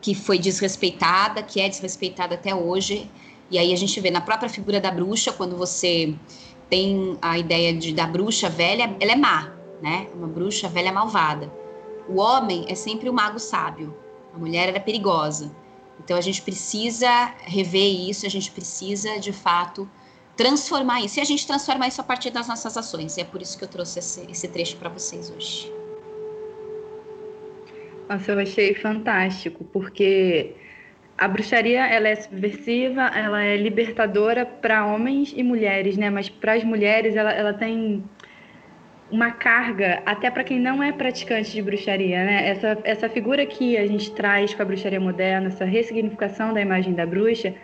que 0.02 0.14
foi 0.14 0.36
desrespeitada, 0.36 1.42
que 1.42 1.60
é 1.60 1.68
desrespeitada 1.68 2.34
até 2.34 2.52
hoje. 2.52 3.08
E 3.48 3.56
aí 3.56 3.72
a 3.72 3.76
gente 3.76 3.98
vê 4.00 4.10
na 4.10 4.20
própria 4.20 4.50
figura 4.50 4.80
da 4.80 4.90
bruxa, 4.90 5.32
quando 5.32 5.56
você 5.56 6.14
tem 6.68 7.16
a 7.22 7.38
ideia 7.38 7.72
de, 7.72 7.94
da 7.94 8.06
bruxa 8.06 8.50
velha, 8.50 8.96
ela 8.98 9.12
é 9.12 9.16
má, 9.16 9.52
né? 9.80 10.08
Uma 10.14 10.26
bruxa 10.26 10.68
velha 10.68 10.92
malvada. 10.92 11.50
O 12.08 12.18
homem 12.18 12.64
é 12.68 12.74
sempre 12.74 13.08
o 13.08 13.12
mago 13.12 13.38
sábio. 13.38 13.96
A 14.34 14.38
mulher 14.38 14.68
era 14.68 14.80
perigosa. 14.80 15.54
Então 16.02 16.16
a 16.16 16.20
gente 16.20 16.42
precisa 16.42 17.32
rever 17.42 18.08
isso, 18.08 18.26
a 18.26 18.28
gente 18.28 18.50
precisa 18.50 19.20
de 19.20 19.32
fato 19.32 19.88
transformar 20.36 21.02
isso. 21.02 21.20
E 21.20 21.22
a 21.22 21.24
gente 21.24 21.46
transforma 21.46 21.86
isso 21.86 22.00
a 22.00 22.04
partir 22.04 22.30
das 22.30 22.48
nossas 22.48 22.76
ações. 22.76 23.16
E 23.16 23.20
é 23.20 23.24
por 23.24 23.40
isso 23.40 23.56
que 23.56 23.62
eu 23.62 23.68
trouxe 23.68 24.00
esse, 24.00 24.26
esse 24.28 24.48
trecho 24.48 24.76
para 24.78 24.88
vocês 24.88 25.30
hoje. 25.30 25.81
Nossa, 28.08 28.32
eu 28.32 28.38
achei 28.38 28.74
fantástico, 28.74 29.64
porque 29.64 30.54
a 31.16 31.28
bruxaria 31.28 31.86
ela 31.86 32.08
é 32.08 32.16
subversiva, 32.16 33.02
ela 33.14 33.42
é 33.42 33.56
libertadora 33.56 34.44
para 34.44 34.84
homens 34.86 35.32
e 35.36 35.42
mulheres, 35.42 35.96
né? 35.96 36.10
Mas 36.10 36.28
para 36.28 36.54
as 36.54 36.64
mulheres 36.64 37.16
ela, 37.16 37.32
ela 37.32 37.54
tem 37.54 38.04
uma 39.10 39.30
carga 39.30 40.02
até 40.06 40.30
para 40.30 40.42
quem 40.42 40.58
não 40.58 40.82
é 40.82 40.90
praticante 40.90 41.52
de 41.52 41.62
bruxaria, 41.62 42.24
né? 42.24 42.48
Essa, 42.48 42.78
essa 42.84 43.08
figura 43.08 43.46
que 43.46 43.76
a 43.76 43.86
gente 43.86 44.10
traz 44.12 44.54
com 44.54 44.62
a 44.62 44.64
bruxaria 44.64 45.00
moderna, 45.00 45.48
essa 45.48 45.64
ressignificação 45.64 46.52
da 46.52 46.60
imagem 46.60 46.94
da 46.94 47.06
bruxa, 47.06 47.54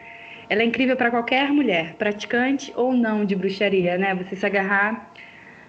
ela 0.49 0.63
é 0.63 0.65
incrível 0.65 0.97
para 0.97 1.11
qualquer 1.11 1.51
mulher, 1.51 1.95
praticante 1.95 2.73
ou 2.77 2.93
não 2.93 3.25
de 3.25 3.35
bruxaria, 3.35 3.99
né? 3.99 4.15
Você 4.15 4.37
se 4.37 4.47
agarrar 4.47 5.11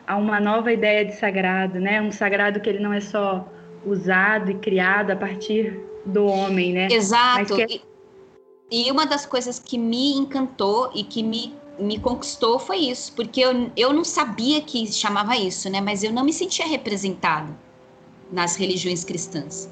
a 0.06 0.16
uma 0.18 0.40
nova 0.40 0.72
ideia 0.72 1.06
de 1.06 1.16
sagrado, 1.16 1.80
né? 1.80 2.02
Um 2.02 2.12
sagrado 2.12 2.60
que 2.60 2.70
ele 2.70 2.80
não 2.80 2.94
é 2.94 3.00
só 3.00 3.48
usado 3.86 4.52
e 4.52 4.56
criado 4.56 5.12
a 5.12 5.16
partir 5.16 5.80
do 6.06 6.26
homem, 6.26 6.74
né? 6.74 6.88
Exato. 6.92 7.56
Que... 7.56 7.76
É 7.76 7.90
e 8.72 8.92
uma 8.92 9.06
das 9.06 9.26
coisas 9.26 9.58
que 9.58 9.78
me 9.78 10.14
encantou 10.14 10.92
e 10.94 11.04
que 11.04 11.24
me 11.24 11.54
me 11.80 11.98
conquistou 11.98 12.60
foi 12.60 12.78
isso, 12.78 13.14
porque 13.14 13.40
eu, 13.40 13.72
eu 13.76 13.94
não 13.94 14.04
sabia 14.04 14.62
que 14.62 14.92
chamava 14.92 15.38
isso, 15.38 15.70
né? 15.70 15.80
Mas 15.80 16.04
eu 16.04 16.12
não 16.12 16.24
me 16.24 16.34
sentia 16.34 16.68
representada 16.68 17.58
nas 18.32 18.56
religiões 18.56 19.04
cristãs. 19.04 19.70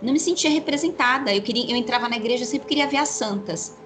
Não 0.00 0.12
me 0.12 0.20
sentia 0.20 0.48
representada. 0.48 1.34
Eu 1.34 1.42
queria, 1.42 1.70
eu 1.70 1.76
entrava 1.76 2.08
na 2.08 2.16
igreja, 2.16 2.44
eu 2.44 2.48
sempre 2.48 2.68
queria 2.68 2.86
ver 2.86 2.98
as 2.98 3.10
santas, 3.10 3.76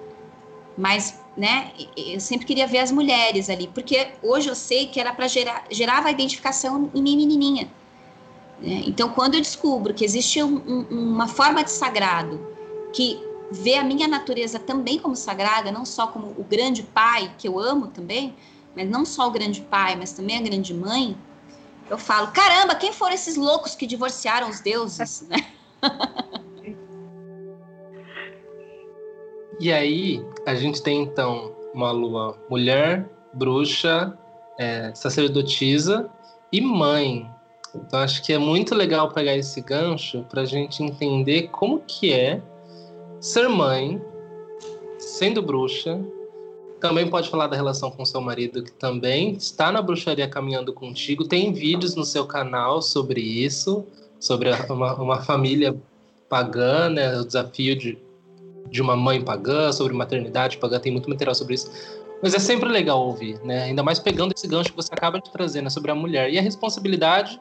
mas, 0.77 1.19
né? 1.35 1.73
Eu 1.97 2.19
sempre 2.19 2.45
queria 2.45 2.67
ver 2.67 2.79
as 2.79 2.91
mulheres 2.91 3.49
ali, 3.49 3.67
porque 3.67 4.09
hoje 4.21 4.47
eu 4.47 4.55
sei 4.55 4.87
que 4.87 4.99
era 4.99 5.13
para 5.13 5.27
gerar 5.27 5.65
gerava 5.69 6.07
a 6.07 6.11
identificação 6.11 6.89
em 6.93 7.01
mim, 7.01 7.17
menininha. 7.17 7.67
Né? 8.59 8.83
Então, 8.85 9.09
quando 9.09 9.35
eu 9.35 9.41
descubro 9.41 9.93
que 9.93 10.05
existe 10.05 10.41
um, 10.41 10.57
um, 10.67 10.85
uma 10.89 11.27
forma 11.27 11.63
de 11.63 11.71
sagrado 11.71 12.39
que 12.93 13.19
ver 13.51 13.77
a 13.77 13.83
minha 13.83 14.07
natureza 14.07 14.59
também 14.59 14.99
como 14.99 15.15
sagrada, 15.15 15.71
não 15.71 15.85
só 15.85 16.07
como 16.07 16.27
o 16.37 16.43
grande 16.43 16.83
pai, 16.83 17.31
que 17.37 17.47
eu 17.47 17.59
amo 17.59 17.87
também, 17.87 18.35
mas 18.75 18.89
não 18.89 19.05
só 19.05 19.27
o 19.27 19.31
grande 19.31 19.61
pai, 19.61 19.95
mas 19.95 20.13
também 20.13 20.37
a 20.37 20.41
grande 20.41 20.73
mãe, 20.73 21.15
eu 21.89 21.97
falo, 21.97 22.31
caramba, 22.31 22.75
quem 22.75 22.91
foram 22.91 23.13
esses 23.13 23.35
loucos 23.35 23.75
que 23.75 23.85
divorciaram 23.85 24.49
os 24.49 24.59
deuses, 24.59 25.25
né? 25.29 25.37
E 29.59 29.71
aí, 29.71 30.25
a 30.45 30.55
gente 30.55 30.81
tem 30.81 31.01
então 31.01 31.55
uma 31.73 31.91
lua 31.91 32.37
mulher, 32.49 33.09
bruxa, 33.33 34.17
é, 34.59 34.93
sacerdotisa 34.93 36.09
e 36.51 36.59
mãe. 36.59 37.29
Então, 37.85 37.99
acho 37.99 38.23
que 38.23 38.33
é 38.33 38.37
muito 38.37 38.73
legal 38.73 39.11
pegar 39.11 39.35
esse 39.35 39.61
gancho 39.61 40.25
para 40.29 40.41
a 40.41 40.45
gente 40.45 40.83
entender 40.83 41.49
como 41.49 41.79
que 41.79 42.13
é 42.13 42.41
ser 43.19 43.49
mãe, 43.49 44.01
sendo 44.97 45.41
bruxa, 45.41 45.99
também 46.79 47.09
pode 47.09 47.29
falar 47.29 47.47
da 47.47 47.55
relação 47.55 47.89
com 47.89 48.05
seu 48.05 48.21
marido, 48.21 48.63
que 48.63 48.71
também 48.71 49.31
está 49.33 49.71
na 49.71 49.81
bruxaria 49.81 50.27
caminhando 50.27 50.73
contigo. 50.73 51.27
Tem 51.27 51.51
vídeos 51.51 51.95
no 51.95 52.03
seu 52.03 52.25
canal 52.25 52.81
sobre 52.81 53.21
isso, 53.21 53.85
sobre 54.19 54.51
uma, 54.69 54.93
uma 54.95 55.21
família 55.21 55.75
pagã, 56.29 56.89
né? 56.89 57.17
o 57.17 57.25
desafio 57.25 57.75
de, 57.75 57.97
de 58.69 58.81
uma 58.81 58.95
mãe 58.95 59.21
pagã, 59.21 59.71
sobre 59.71 59.93
maternidade 59.93 60.57
pagã, 60.57 60.79
tem 60.79 60.91
muito 60.91 61.09
material 61.09 61.33
sobre 61.33 61.55
isso. 61.55 61.71
Mas 62.21 62.33
é 62.33 62.39
sempre 62.39 62.69
legal 62.69 63.05
ouvir, 63.05 63.39
né? 63.43 63.63
ainda 63.63 63.83
mais 63.83 63.99
pegando 63.99 64.33
esse 64.35 64.47
gancho 64.47 64.69
que 64.69 64.75
você 64.75 64.93
acaba 64.93 65.19
de 65.19 65.31
trazer 65.31 65.61
né? 65.61 65.69
sobre 65.69 65.91
a 65.91 65.95
mulher. 65.95 66.31
E 66.31 66.37
a 66.37 66.41
responsabilidade 66.41 67.39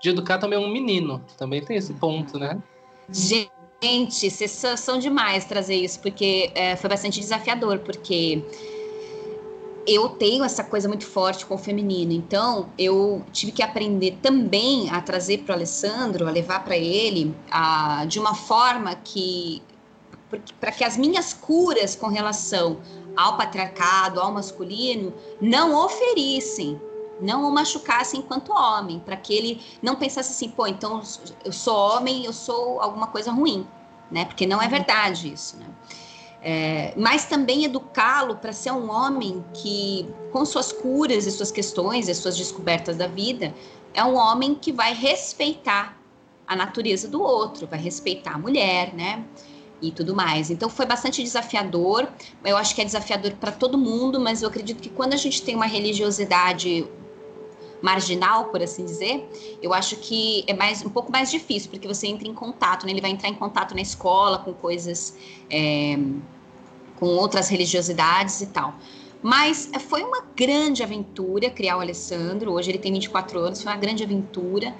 de 0.00 0.10
educar 0.10 0.38
também 0.38 0.58
um 0.58 0.68
menino, 0.68 1.22
também 1.36 1.64
tem 1.64 1.76
esse 1.76 1.92
ponto, 1.94 2.38
né? 2.38 2.58
Gente, 3.10 4.30
vocês 4.30 4.50
são 4.76 4.98
demais 4.98 5.44
trazer 5.44 5.76
isso, 5.76 6.00
porque 6.00 6.50
é, 6.54 6.76
foi 6.76 6.90
bastante 6.90 7.20
desafiador, 7.20 7.78
porque 7.80 8.42
eu 9.86 10.10
tenho 10.10 10.44
essa 10.44 10.62
coisa 10.62 10.86
muito 10.86 11.06
forte 11.06 11.46
com 11.46 11.54
o 11.54 11.58
feminino, 11.58 12.12
então 12.12 12.68
eu 12.78 13.24
tive 13.32 13.52
que 13.52 13.62
aprender 13.62 14.18
também 14.20 14.90
a 14.90 15.00
trazer 15.00 15.38
para 15.38 15.52
o 15.52 15.56
Alessandro, 15.56 16.28
a 16.28 16.30
levar 16.30 16.62
para 16.62 16.76
ele, 16.76 17.34
a, 17.50 18.04
de 18.04 18.18
uma 18.18 18.34
forma 18.34 18.94
que 18.94 19.62
para 20.60 20.70
que 20.70 20.84
as 20.84 20.98
minhas 20.98 21.32
curas 21.32 21.96
com 21.96 22.08
relação 22.08 22.80
ao 23.16 23.38
patriarcado, 23.38 24.20
ao 24.20 24.30
masculino, 24.30 25.14
não 25.40 25.74
oferissem 25.74 26.78
não 27.20 27.48
o 27.48 27.52
machucasse 27.52 28.16
enquanto 28.16 28.52
homem, 28.52 29.00
para 29.00 29.16
que 29.16 29.34
ele 29.34 29.62
não 29.82 29.96
pensasse 29.96 30.32
assim, 30.32 30.48
pô, 30.50 30.66
então 30.66 31.02
eu 31.44 31.52
sou 31.52 31.76
homem, 31.76 32.24
eu 32.24 32.32
sou 32.32 32.80
alguma 32.80 33.06
coisa 33.06 33.30
ruim, 33.30 33.66
né? 34.10 34.24
Porque 34.24 34.46
não 34.46 34.60
é 34.60 34.64
uhum. 34.64 34.70
verdade 34.70 35.32
isso, 35.32 35.56
né? 35.56 35.66
É, 36.40 36.94
mas 36.96 37.24
também 37.24 37.64
educá-lo 37.64 38.36
para 38.36 38.52
ser 38.52 38.70
um 38.70 38.90
homem 38.90 39.44
que, 39.54 40.08
com 40.32 40.44
suas 40.44 40.72
curas 40.72 41.26
e 41.26 41.32
suas 41.32 41.50
questões 41.50 42.08
e 42.08 42.14
suas 42.14 42.36
descobertas 42.36 42.96
da 42.96 43.08
vida, 43.08 43.52
é 43.92 44.04
um 44.04 44.16
homem 44.16 44.54
que 44.54 44.70
vai 44.70 44.94
respeitar 44.94 45.98
a 46.46 46.54
natureza 46.54 47.08
do 47.08 47.20
outro, 47.20 47.66
vai 47.66 47.78
respeitar 47.78 48.34
a 48.34 48.38
mulher, 48.38 48.94
né? 48.94 49.24
E 49.82 49.90
tudo 49.90 50.14
mais. 50.14 50.50
Então 50.50 50.68
foi 50.68 50.86
bastante 50.86 51.22
desafiador. 51.22 52.08
Eu 52.44 52.56
acho 52.56 52.74
que 52.74 52.80
é 52.80 52.84
desafiador 52.84 53.32
para 53.32 53.52
todo 53.52 53.76
mundo, 53.76 54.18
mas 54.20 54.42
eu 54.42 54.48
acredito 54.48 54.80
que 54.80 54.88
quando 54.88 55.12
a 55.12 55.16
gente 55.16 55.42
tem 55.42 55.54
uma 55.54 55.66
religiosidade 55.66 56.86
marginal, 57.82 58.46
por 58.46 58.62
assim 58.62 58.84
dizer, 58.84 59.28
eu 59.62 59.72
acho 59.72 59.96
que 59.96 60.44
é 60.46 60.54
mais 60.54 60.84
um 60.84 60.88
pouco 60.88 61.10
mais 61.12 61.30
difícil, 61.30 61.70
porque 61.70 61.86
você 61.86 62.06
entra 62.06 62.26
em 62.26 62.34
contato, 62.34 62.84
né? 62.86 62.92
Ele 62.92 63.00
vai 63.00 63.10
entrar 63.10 63.28
em 63.28 63.34
contato 63.34 63.74
na 63.74 63.80
escola 63.80 64.38
com 64.38 64.52
coisas, 64.52 65.16
é, 65.50 65.98
com 66.96 67.06
outras 67.06 67.48
religiosidades 67.48 68.40
e 68.40 68.46
tal. 68.46 68.74
Mas 69.22 69.70
foi 69.88 70.02
uma 70.02 70.22
grande 70.36 70.82
aventura 70.82 71.50
criar 71.50 71.76
o 71.76 71.80
Alessandro. 71.80 72.52
Hoje 72.52 72.70
ele 72.70 72.78
tem 72.78 72.92
24 72.92 73.38
anos, 73.40 73.62
foi 73.62 73.72
uma 73.72 73.78
grande 73.78 74.02
aventura. 74.02 74.74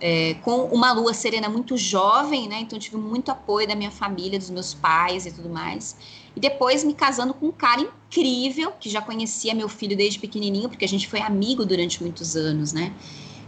É, 0.00 0.34
com 0.44 0.66
uma 0.66 0.92
lua 0.92 1.12
serena 1.12 1.48
muito 1.48 1.76
jovem, 1.76 2.48
né? 2.48 2.60
Então 2.60 2.78
tive 2.78 2.96
muito 2.96 3.32
apoio 3.32 3.66
da 3.66 3.74
minha 3.74 3.90
família, 3.90 4.38
dos 4.38 4.48
meus 4.48 4.72
pais 4.72 5.26
e 5.26 5.32
tudo 5.32 5.48
mais. 5.48 5.96
E 6.38 6.40
depois 6.40 6.84
me 6.84 6.94
casando 6.94 7.34
com 7.34 7.46
um 7.46 7.50
cara 7.50 7.80
incrível, 7.80 8.70
que 8.70 8.88
já 8.88 9.02
conhecia 9.02 9.52
meu 9.56 9.68
filho 9.68 9.96
desde 9.96 10.20
pequenininho, 10.20 10.68
porque 10.68 10.84
a 10.84 10.88
gente 10.88 11.08
foi 11.08 11.20
amigo 11.20 11.66
durante 11.66 12.00
muitos 12.00 12.36
anos, 12.36 12.72
né? 12.72 12.94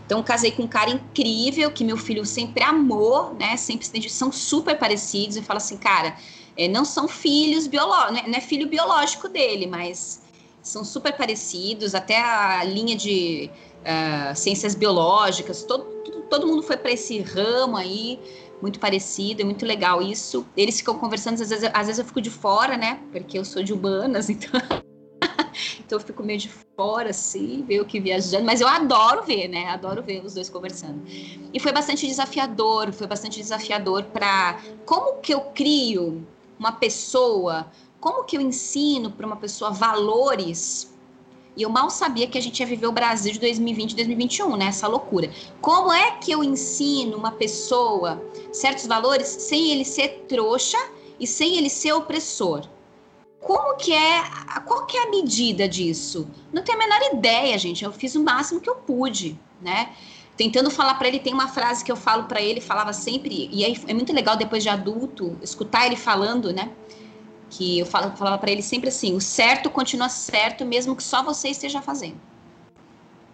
Então 0.05 0.21
casei 0.25 0.51
com 0.51 0.65
um 0.65 0.67
cara 0.67 0.91
incrível, 0.91 1.71
que 1.71 1.85
meu 1.85 1.97
filho 1.97 2.27
sempre 2.27 2.65
amou, 2.65 3.33
né? 3.39 3.57
Sempre 3.57 4.11
são 4.11 4.33
super 4.33 4.77
parecidos. 4.77 5.37
Eu 5.37 5.45
falo 5.45 5.59
assim, 5.59 5.77
cara, 5.77 6.17
é, 6.57 6.67
não 6.67 6.85
são 6.85 7.07
filhos 7.07 7.69
biológicos, 7.69 8.13
não, 8.13 8.21
é, 8.25 8.27
não 8.27 8.35
é 8.37 8.41
filho 8.41 8.67
biológico 8.67 9.29
dele, 9.29 9.69
mas 9.69 10.23
são 10.61 10.85
super 10.85 11.17
parecidos, 11.17 11.95
até 11.95 12.21
a 12.21 12.65
linha 12.65 12.97
de 12.97 13.49
uh, 13.83 14.35
ciências 14.35 14.75
biológicas, 14.75 15.63
todo, 15.63 15.85
todo 16.29 16.45
mundo 16.45 16.65
foi 16.65 16.77
para 16.77 16.91
esse 16.91 17.21
ramo 17.21 17.77
aí 17.77 18.19
muito 18.61 18.79
parecido, 18.79 19.43
é 19.43 19.45
muito 19.45 19.65
legal 19.65 20.03
isso. 20.03 20.47
Eles 20.57 20.79
ficam 20.79 20.99
conversando, 20.99 21.41
às 21.41 21.49
vezes, 21.49 21.71
às 21.73 21.87
vezes 21.87 21.99
eu 21.99 22.05
fico 22.05 22.21
de 22.21 22.31
fora, 22.31 22.77
né? 22.77 23.01
Porque 23.13 23.39
eu 23.39 23.45
sou 23.45 23.63
de 23.63 23.73
humanas, 23.73 24.29
então. 24.31 24.61
então 25.79 25.99
eu 25.99 26.01
fico 26.01 26.23
meio 26.23 26.39
de 26.39 26.51
fora, 26.77 27.11
assim, 27.11 27.65
ver 27.67 27.81
o 27.81 27.85
que 27.85 28.01
viajando, 28.01 28.45
mas 28.45 28.61
eu 28.61 28.69
adoro 28.69 29.23
ver, 29.23 29.49
né? 29.49 29.67
Adoro 29.67 30.03
ver 30.03 30.25
os 30.25 30.35
dois 30.35 30.49
conversando. 30.49 31.03
E 31.53 31.61
foi 31.61 31.73
bastante 31.73 32.07
desafiador, 32.07 32.93
foi 32.93 33.07
bastante 33.07 33.41
desafiador 33.41 34.05
para 34.05 34.61
como 34.85 35.21
que 35.21 35.33
eu 35.33 35.41
crio 35.41 36.27
uma 36.59 36.73
pessoa, 36.73 37.67
como 38.01 38.25
que 38.25 38.37
eu 38.37 38.41
ensino 38.41 39.11
para 39.11 39.27
uma 39.27 39.37
pessoa 39.37 39.71
valores 39.71 40.91
e 41.61 41.63
eu 41.63 41.69
mal 41.69 41.91
sabia 41.91 42.27
que 42.27 42.39
a 42.39 42.41
gente 42.41 42.59
ia 42.61 42.67
viver 42.67 42.87
o 42.87 42.93
Brasil 42.93 43.35
de 43.35 43.39
2020 43.39 43.93
e 43.93 43.97
2021, 43.97 44.57
né? 44.57 44.67
Essa 44.69 44.89
loucura. 44.89 45.31
Como 45.61 45.93
é 45.93 46.13
que 46.13 46.33
eu 46.33 46.43
ensino 46.43 47.19
uma 47.19 47.33
pessoa 47.33 48.25
certos 48.51 48.87
valores 48.87 49.29
sem 49.29 49.71
ele 49.71 49.85
ser 49.85 50.25
trouxa 50.27 50.79
e 51.19 51.27
sem 51.27 51.59
ele 51.59 51.69
ser 51.69 51.93
opressor? 51.93 52.67
Como 53.43 53.77
que 53.77 53.93
é, 53.93 54.23
qual 54.65 54.87
que 54.87 54.97
é 54.97 55.03
a 55.03 55.11
medida 55.11 55.69
disso? 55.69 56.27
Não 56.51 56.63
tenho 56.63 56.79
a 56.79 56.81
menor 56.81 57.13
ideia, 57.13 57.59
gente. 57.59 57.85
Eu 57.85 57.93
fiz 57.93 58.15
o 58.15 58.25
máximo 58.25 58.59
que 58.59 58.71
eu 58.71 58.77
pude, 58.77 59.39
né? 59.61 59.93
Tentando 60.39 60.71
falar 60.71 60.95
para 60.95 61.09
ele, 61.09 61.19
tem 61.19 61.35
uma 61.35 61.49
frase 61.49 61.85
que 61.85 61.93
eu 61.93 61.97
falo 61.97 62.25
para 62.25 62.41
ele, 62.41 62.63
falava 62.63 62.95
sempre, 62.95 63.51
e 63.53 63.63
aí 63.67 63.79
é 63.87 63.93
muito 63.93 64.15
legal 64.15 64.35
depois 64.35 64.63
de 64.63 64.71
adulto 64.71 65.37
escutar 65.43 65.85
ele 65.85 65.97
falando, 65.97 66.55
né? 66.55 66.71
Que 67.51 67.81
eu 67.81 67.87
falava, 67.87 68.17
falava 68.17 68.39
para 68.39 68.51
ele 68.51 68.63
sempre 68.63 68.89
assim: 68.89 69.15
o 69.15 69.21
certo 69.21 69.69
continua 69.69 70.09
certo, 70.09 70.65
mesmo 70.65 70.97
que 70.97 71.03
só 71.03 71.23
você 71.23 71.49
esteja 71.49 71.83
fazendo. 71.83 72.19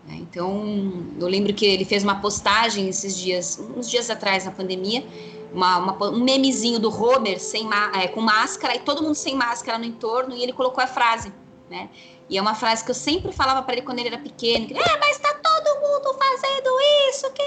É, 0.08 0.14
então, 0.14 1.04
eu 1.18 1.26
lembro 1.26 1.52
que 1.52 1.66
ele 1.66 1.84
fez 1.84 2.02
uma 2.02 2.20
postagem 2.20 2.88
esses 2.88 3.16
dias, 3.16 3.60
uns 3.76 3.90
dias 3.90 4.08
atrás 4.08 4.44
na 4.44 4.52
pandemia, 4.52 5.04
uma, 5.52 5.78
uma, 5.78 6.10
um 6.10 6.22
memezinho 6.22 6.78
do 6.78 6.90
Homer 6.90 7.40
sem 7.40 7.68
é, 8.00 8.08
com 8.08 8.20
máscara 8.20 8.76
e 8.76 8.80
todo 8.80 9.02
mundo 9.02 9.16
sem 9.16 9.34
máscara 9.34 9.78
no 9.78 9.84
entorno 9.84 10.34
e 10.34 10.42
ele 10.42 10.52
colocou 10.52 10.82
a 10.82 10.86
frase, 10.86 11.32
né? 11.68 11.88
E 12.28 12.38
é 12.38 12.42
uma 12.42 12.54
frase 12.54 12.84
que 12.84 12.90
eu 12.90 12.94
sempre 12.94 13.32
falava 13.32 13.62
para 13.62 13.74
ele 13.74 13.82
quando 13.82 13.98
ele 13.98 14.08
era 14.08 14.18
pequeno, 14.18 14.66
que, 14.66 14.74
é, 14.74 14.98
mas 14.98 15.18
tá 15.18 15.32
todo 15.34 15.80
mundo 15.80 16.18
fazendo 16.18 16.70
isso, 17.10 17.30
que... 17.32 17.42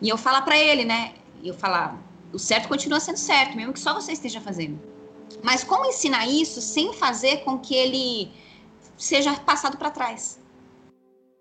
E 0.00 0.08
eu 0.08 0.18
falo 0.18 0.42
para 0.42 0.58
ele, 0.58 0.84
né? 0.84 1.14
E 1.42 1.48
eu 1.48 1.54
falar, 1.54 1.98
o 2.32 2.38
certo 2.38 2.68
continua 2.68 3.00
sendo 3.00 3.16
certo, 3.16 3.56
mesmo 3.56 3.72
que 3.72 3.80
só 3.80 3.94
você 3.94 4.12
esteja 4.12 4.40
fazendo. 4.40 4.78
Mas 5.42 5.64
como 5.64 5.86
ensinar 5.86 6.26
isso 6.26 6.60
sem 6.60 6.92
fazer 6.92 7.38
com 7.38 7.58
que 7.58 7.74
ele 7.74 8.30
seja 8.96 9.34
passado 9.34 9.76
para 9.76 9.90
trás, 9.90 10.38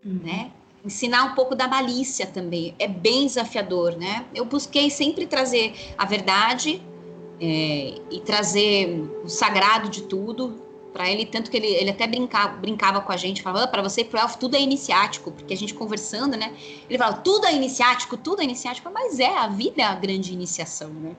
uhum. 0.04 0.20
né? 0.24 0.52
Ensinar 0.84 1.26
um 1.26 1.36
pouco 1.36 1.54
da 1.56 1.68
malícia 1.68 2.26
também 2.26 2.74
é 2.80 2.88
bem 2.88 3.28
desafiador, 3.28 3.96
né? 3.96 4.26
Eu 4.34 4.46
busquei 4.46 4.90
sempre 4.90 5.28
trazer 5.28 5.76
a 5.96 6.06
verdade 6.06 6.82
é, 7.40 8.00
e 8.10 8.20
trazer 8.26 9.08
o 9.24 9.30
sagrado 9.30 9.90
de 9.90 10.04
tudo 10.04 10.60
para 10.92 11.10
ele, 11.10 11.26
tanto 11.26 11.50
que 11.50 11.58
ele, 11.58 11.68
ele 11.68 11.90
até 11.90 12.06
brincava, 12.06 12.58
brincava 12.58 13.02
com 13.02 13.12
a 13.12 13.18
gente, 13.18 13.42
falava, 13.42 13.66
ah, 13.66 13.68
para 13.68 13.82
você 13.82 14.04
pro 14.04 14.20
elfo 14.20 14.38
tudo 14.38 14.56
é 14.56 14.62
iniciático, 14.62 15.32
porque 15.32 15.54
a 15.54 15.58
gente 15.58 15.74
conversando, 15.74 16.36
né? 16.36 16.54
Ele 16.90 16.98
falava, 16.98 17.18
tudo 17.22 17.46
é 17.46 17.56
iniciático, 17.56 18.18
tudo 18.18 18.42
é 18.42 18.44
iniciático, 18.44 18.90
mas 18.94 19.20
é, 19.20 19.38
a 19.38 19.48
vida 19.48 19.82
é 19.82 19.86
a 19.86 19.96
grande 19.96 20.34
iniciação, 20.34 20.90
né? 20.90 21.16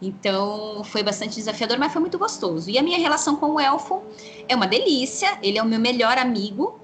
Então 0.00 0.82
foi 0.84 1.02
bastante 1.02 1.36
desafiador, 1.36 1.78
mas 1.78 1.92
foi 1.92 2.00
muito 2.00 2.18
gostoso. 2.18 2.68
E 2.68 2.78
a 2.78 2.82
minha 2.82 2.98
relação 2.98 3.36
com 3.36 3.54
o 3.54 3.60
elfo 3.60 4.02
é 4.48 4.54
uma 4.54 4.66
delícia. 4.66 5.38
Ele 5.42 5.58
é 5.58 5.62
o 5.62 5.66
meu 5.66 5.80
melhor 5.80 6.18
amigo. 6.18 6.78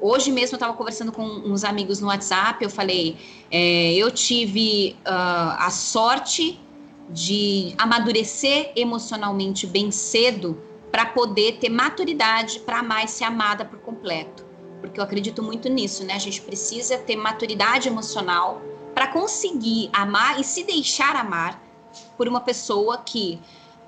Hoje 0.00 0.30
mesmo 0.30 0.54
eu 0.54 0.56
estava 0.56 0.72
conversando 0.74 1.12
com 1.12 1.24
uns 1.24 1.64
amigos 1.64 2.00
no 2.00 2.08
WhatsApp. 2.08 2.62
Eu 2.62 2.70
falei, 2.70 3.16
é, 3.50 3.94
eu 3.94 4.10
tive 4.10 4.96
uh, 5.00 5.56
a 5.58 5.70
sorte 5.70 6.60
de 7.10 7.74
amadurecer 7.78 8.72
emocionalmente 8.76 9.66
bem 9.66 9.90
cedo 9.90 10.60
para 10.90 11.06
poder 11.06 11.58
ter 11.58 11.68
maturidade 11.68 12.60
para 12.60 12.80
amar 12.80 13.04
e 13.04 13.08
ser 13.08 13.24
amada 13.24 13.64
por 13.64 13.78
completo. 13.80 14.44
Porque 14.80 15.00
eu 15.00 15.04
acredito 15.04 15.42
muito 15.42 15.68
nisso, 15.68 16.04
né? 16.04 16.14
A 16.14 16.18
gente 16.18 16.40
precisa 16.40 16.98
ter 16.98 17.16
maturidade 17.16 17.88
emocional 17.88 18.62
para 18.94 19.08
conseguir 19.08 19.90
amar 19.92 20.40
e 20.40 20.44
se 20.44 20.62
deixar 20.64 21.16
amar 21.16 21.67
por 22.16 22.28
uma 22.28 22.40
pessoa 22.40 22.98
que 22.98 23.40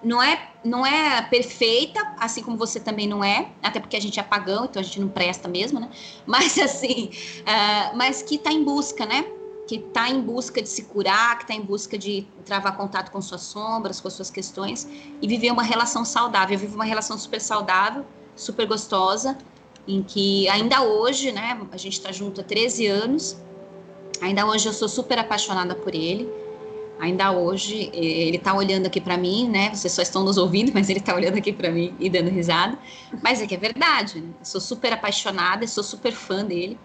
não 0.03 0.23
é 0.23 0.51
não 0.63 0.85
é 0.85 1.23
perfeita, 1.23 2.01
assim 2.19 2.43
como 2.43 2.57
você 2.57 2.79
também 2.79 3.07
não 3.07 3.25
é, 3.25 3.51
até 3.63 3.81
porque 3.81 3.97
a 3.97 4.01
gente 4.01 4.21
é 4.21 4.23
pagão, 4.23 4.67
então 4.67 4.81
a 4.81 4.83
gente 4.85 5.01
não 5.01 5.09
presta 5.09 5.49
mesmo, 5.49 5.81
né? 5.81 5.89
Mas 6.27 6.59
assim, 6.59 7.11
uh, 7.41 7.97
mas 7.97 8.23
que 8.23 8.35
está 8.35 8.53
em 8.53 8.63
busca, 8.63 9.07
né? 9.07 9.25
Que 9.67 9.77
está 9.77 10.09
em 10.09 10.21
busca 10.21 10.61
de 10.61 10.69
se 10.69 10.85
curar, 10.85 11.39
que 11.39 11.45
está 11.45 11.55
em 11.55 11.63
busca 11.63 11.97
de 11.97 12.27
travar 12.45 12.77
contato 12.77 13.11
com 13.11 13.23
suas 13.23 13.43
sombras, 13.43 14.01
com 14.01 14.11
suas 14.11 14.31
questões 14.31 14.87
e 15.23 15.27
viver 15.27 15.51
uma 15.51 15.63
relação 15.63 16.05
saudável. 16.05 16.55
Eu 16.55 16.61
vivo 16.61 16.75
uma 16.75 16.85
relação 16.85 17.17
super 17.17 17.41
saudável, 17.41 18.05
super 18.37 18.67
gostosa, 18.67 19.39
em 19.87 20.03
que 20.03 20.49
ainda 20.49 20.83
hoje, 20.83 21.33
né? 21.33 21.59
A 21.73 21.77
gente 21.77 21.95
está 21.95 22.13
junto 22.13 22.41
há 22.41 22.45
13 22.45 22.87
anos. 22.87 23.37
Ainda 24.21 24.45
hoje 24.45 24.69
eu 24.69 24.73
sou 24.73 24.89
super 24.89 25.19
apaixonada 25.19 25.75
por 25.75 25.95
ele 25.95 26.29
ainda 27.01 27.33
hoje 27.33 27.91
ele 27.93 28.37
está 28.37 28.55
olhando 28.55 28.87
aqui 28.87 29.01
para 29.01 29.17
mim, 29.17 29.49
né? 29.49 29.75
Vocês 29.75 29.93
só 29.93 30.03
estão 30.03 30.23
nos 30.23 30.37
ouvindo, 30.37 30.71
mas 30.75 30.89
ele 30.89 31.01
está 31.01 31.15
olhando 31.15 31.39
aqui 31.39 31.53
para 31.53 31.71
mim 31.71 31.95
e 31.99 32.09
dando 32.09 32.31
risada. 32.31 32.79
Mas 33.23 33.41
é 33.41 33.47
que 33.47 33.55
é 33.55 33.59
verdade, 33.59 34.21
né? 34.21 34.29
Eu 34.39 34.45
sou 34.45 34.61
super 34.61 34.93
apaixonada, 34.93 35.67
sou 35.67 35.83
super 35.83 36.13
fã 36.13 36.45
dele. 36.45 36.79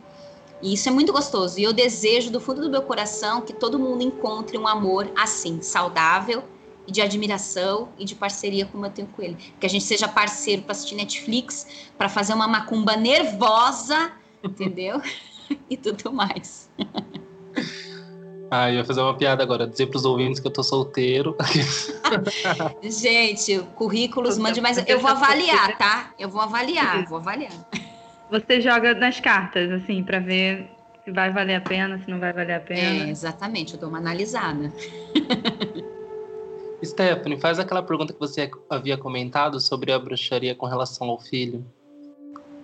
E 0.62 0.74
isso 0.74 0.88
é 0.88 0.92
muito 0.92 1.12
gostoso. 1.12 1.60
E 1.60 1.64
eu 1.64 1.74
desejo 1.74 2.32
do 2.32 2.40
fundo 2.40 2.62
do 2.62 2.70
meu 2.70 2.82
coração 2.82 3.42
que 3.42 3.54
todo 3.54 3.78
mundo 3.78 4.02
encontre 4.02 4.58
um 4.58 4.68
amor 4.68 5.12
assim, 5.16 5.62
saudável 5.62 6.44
e 6.88 6.92
de 6.92 7.02
admiração 7.02 7.90
e 7.98 8.06
de 8.06 8.16
parceria 8.16 8.66
como 8.66 8.86
eu 8.86 8.90
tenho 8.90 9.08
com 9.10 9.22
ele. 9.22 9.38
Que 9.60 9.66
a 9.66 9.70
gente 9.70 9.84
seja 9.84 10.08
parceiro 10.08 10.62
para 10.62 10.72
assistir 10.72 10.96
Netflix, 10.96 11.68
para 11.98 12.08
fazer 12.08 12.34
uma 12.34 12.48
macumba 12.48 12.96
nervosa, 12.96 14.12
entendeu? 14.44 15.02
e 15.70 15.76
tudo 15.76 16.12
mais. 16.14 16.70
Ah, 18.52 18.70
eu 18.70 18.76
ia 18.76 18.86
fazer 18.86 19.02
uma 19.02 19.18
piada 19.18 19.42
agora, 19.44 19.68
dizer 19.68 19.88
para 19.88 19.98
os 19.98 20.06
ouvintes 20.06 20.40
que 20.40 20.48
eu 20.48 20.52
tô 20.52 20.64
solteiro. 20.64 21.36
Gente, 22.84 23.60
currículos, 23.76 24.38
mande 24.38 24.62
mais. 24.62 24.78
Eu 24.88 25.00
vou 25.00 25.10
avaliar, 25.10 25.78
tá? 25.78 26.14
Eu 26.18 26.30
vou 26.30 26.42
avaliar, 26.42 27.06
vou 27.08 27.18
avaliar. 27.18 27.52
Você 28.30 28.62
joga 28.62 28.94
nas 28.94 29.20
cartas, 29.20 29.72
assim, 29.72 30.04
para 30.04 30.20
ver 30.20 30.70
se 31.04 31.12
vai 31.12 31.32
valer 31.32 31.56
a 31.56 31.62
pena, 31.62 32.00
se 32.04 32.10
não 32.10 32.20
vai 32.20 32.34
valer 32.34 32.56
a 32.56 32.60
pena. 32.60 33.06
É, 33.06 33.10
exatamente, 33.10 33.74
eu 33.74 33.80
dou 33.80 33.90
uma 33.90 34.00
analisada. 34.00 34.72
Stephanie, 36.84 37.40
faz 37.40 37.60
aquela 37.60 37.82
pergunta 37.82 38.14
que 38.14 38.20
você 38.20 38.50
havia 38.70 38.98
comentado 38.98 39.60
sobre 39.60 39.92
a 39.92 40.00
bruxaria 40.00 40.56
com 40.56 40.66
relação 40.66 41.10
ao 41.10 41.20
filho. 41.20 41.66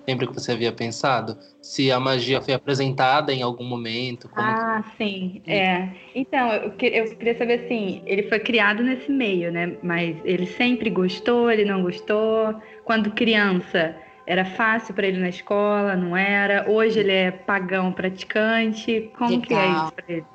Lembra 0.07 0.27
que 0.27 0.33
você 0.33 0.51
havia 0.51 0.71
pensado? 0.71 1.37
Se 1.61 1.91
a 1.91 1.99
magia 1.99 2.41
foi 2.41 2.53
apresentada 2.53 3.31
em 3.31 3.41
algum 3.41 3.63
momento? 3.63 4.29
ah, 4.35 4.83
que... 4.83 4.97
sim. 4.97 5.41
É. 5.47 5.89
Então, 6.15 6.51
eu, 6.53 6.73
eu 6.79 7.15
queria 7.15 7.37
saber 7.37 7.65
assim, 7.65 8.01
ele 8.05 8.23
foi 8.23 8.39
criado 8.39 8.83
nesse 8.83 9.11
meio, 9.11 9.51
né? 9.51 9.77
Mas 9.83 10.17
ele 10.23 10.47
sempre 10.47 10.89
gostou, 10.89 11.51
ele 11.51 11.65
não 11.65 11.83
gostou? 11.83 12.55
Quando 12.83 13.11
criança, 13.11 13.95
era 14.25 14.45
fácil 14.45 14.93
para 14.93 15.07
ele 15.07 15.19
na 15.19 15.29
escola, 15.29 15.95
não 15.95 16.15
era? 16.15 16.69
Hoje 16.69 16.99
ele 16.99 17.11
é 17.11 17.31
pagão 17.31 17.91
praticante. 17.91 19.11
Como 19.17 19.29
Legal. 19.29 19.47
que 19.47 19.53
é 19.53 19.71
isso 19.71 19.93
para 19.93 20.05
ele? 20.07 20.25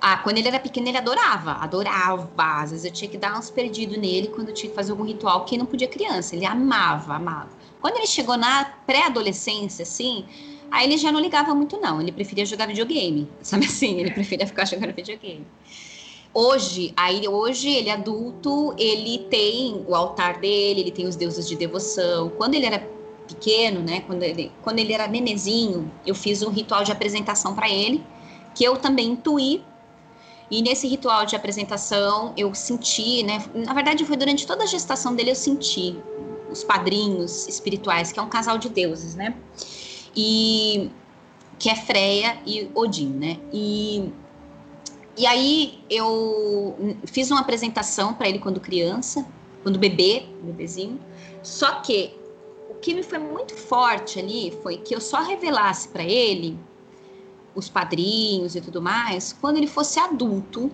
Ah, 0.00 0.16
quando 0.18 0.38
ele 0.38 0.48
era 0.48 0.58
pequeno, 0.58 0.88
ele 0.88 0.96
adorava, 0.96 1.52
adorava. 1.52 2.30
Às 2.38 2.70
vezes 2.70 2.86
eu 2.86 2.92
tinha 2.92 3.10
que 3.10 3.18
dar 3.18 3.38
uns 3.38 3.50
perdidos 3.50 3.98
nele 3.98 4.28
quando 4.28 4.48
eu 4.48 4.54
tinha 4.54 4.70
que 4.70 4.76
fazer 4.76 4.92
algum 4.92 5.04
ritual 5.04 5.44
que 5.44 5.58
não 5.58 5.66
podia 5.66 5.88
criança. 5.88 6.34
Ele 6.34 6.46
amava, 6.46 7.14
amava. 7.14 7.59
Quando 7.80 7.96
ele 7.96 8.06
chegou 8.06 8.36
na 8.36 8.64
pré-adolescência, 8.86 9.82
assim, 9.82 10.24
aí 10.70 10.86
ele 10.86 10.98
já 10.98 11.10
não 11.10 11.20
ligava 11.20 11.54
muito, 11.54 11.78
não. 11.80 12.00
Ele 12.00 12.12
preferia 12.12 12.44
jogar 12.44 12.66
videogame, 12.66 13.28
sabe 13.40 13.66
assim? 13.66 13.98
Ele 13.98 14.10
preferia 14.10 14.46
ficar 14.46 14.66
jogando 14.66 14.94
videogame. 14.94 15.46
Hoje, 16.32 16.92
aí 16.96 17.26
hoje 17.26 17.68
ele 17.68 17.88
é 17.88 17.92
adulto, 17.92 18.72
ele 18.78 19.26
tem 19.30 19.84
o 19.88 19.96
altar 19.96 20.38
dele, 20.38 20.80
ele 20.80 20.92
tem 20.92 21.06
os 21.06 21.16
deuses 21.16 21.48
de 21.48 21.56
devoção. 21.56 22.28
Quando 22.30 22.54
ele 22.54 22.66
era 22.66 22.86
pequeno, 23.26 23.80
né, 23.80 24.02
quando 24.02 24.22
ele, 24.22 24.52
quando 24.62 24.78
ele 24.78 24.92
era 24.92 25.08
nenezinho, 25.08 25.90
eu 26.06 26.14
fiz 26.14 26.42
um 26.42 26.50
ritual 26.50 26.84
de 26.84 26.92
apresentação 26.92 27.54
para 27.54 27.68
ele, 27.68 28.04
que 28.54 28.62
eu 28.62 28.76
também 28.76 29.08
intuí. 29.08 29.64
E 30.48 30.62
nesse 30.62 30.86
ritual 30.86 31.26
de 31.26 31.34
apresentação, 31.34 32.32
eu 32.36 32.52
senti, 32.54 33.22
né, 33.22 33.42
na 33.54 33.72
verdade 33.72 34.04
foi 34.04 34.16
durante 34.16 34.46
toda 34.46 34.64
a 34.64 34.66
gestação 34.66 35.14
dele 35.14 35.30
eu 35.30 35.36
senti 35.36 35.96
os 36.50 36.64
padrinhos 36.64 37.46
espirituais, 37.48 38.12
que 38.12 38.18
é 38.18 38.22
um 38.22 38.28
casal 38.28 38.58
de 38.58 38.68
deuses, 38.68 39.14
né? 39.14 39.34
E 40.16 40.90
que 41.58 41.68
é 41.68 41.76
Freya 41.76 42.38
e 42.46 42.70
Odin, 42.74 43.08
né? 43.08 43.38
E 43.52 44.10
e 45.16 45.26
aí 45.26 45.84
eu 45.90 46.96
fiz 47.04 47.30
uma 47.30 47.40
apresentação 47.40 48.14
para 48.14 48.28
ele 48.28 48.38
quando 48.38 48.58
criança, 48.58 49.26
quando 49.62 49.78
bebê, 49.78 50.26
bebezinho. 50.42 50.98
Só 51.42 51.80
que 51.80 52.14
o 52.70 52.74
que 52.74 52.94
me 52.94 53.02
foi 53.02 53.18
muito 53.18 53.54
forte 53.54 54.18
ali 54.18 54.56
foi 54.62 54.78
que 54.78 54.94
eu 54.94 55.00
só 55.00 55.20
revelasse 55.20 55.88
para 55.88 56.02
ele 56.02 56.58
os 57.54 57.68
padrinhos 57.68 58.54
e 58.54 58.60
tudo 58.60 58.80
mais 58.80 59.32
quando 59.32 59.58
ele 59.58 59.66
fosse 59.66 60.00
adulto, 60.00 60.70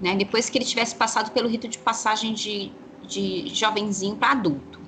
né? 0.00 0.16
Depois 0.16 0.48
que 0.48 0.56
ele 0.56 0.64
tivesse 0.64 0.94
passado 0.94 1.30
pelo 1.32 1.48
rito 1.48 1.68
de 1.68 1.78
passagem 1.78 2.32
de, 2.32 2.72
de 3.06 3.48
jovenzinho 3.54 4.16
para 4.16 4.32
adulto, 4.32 4.80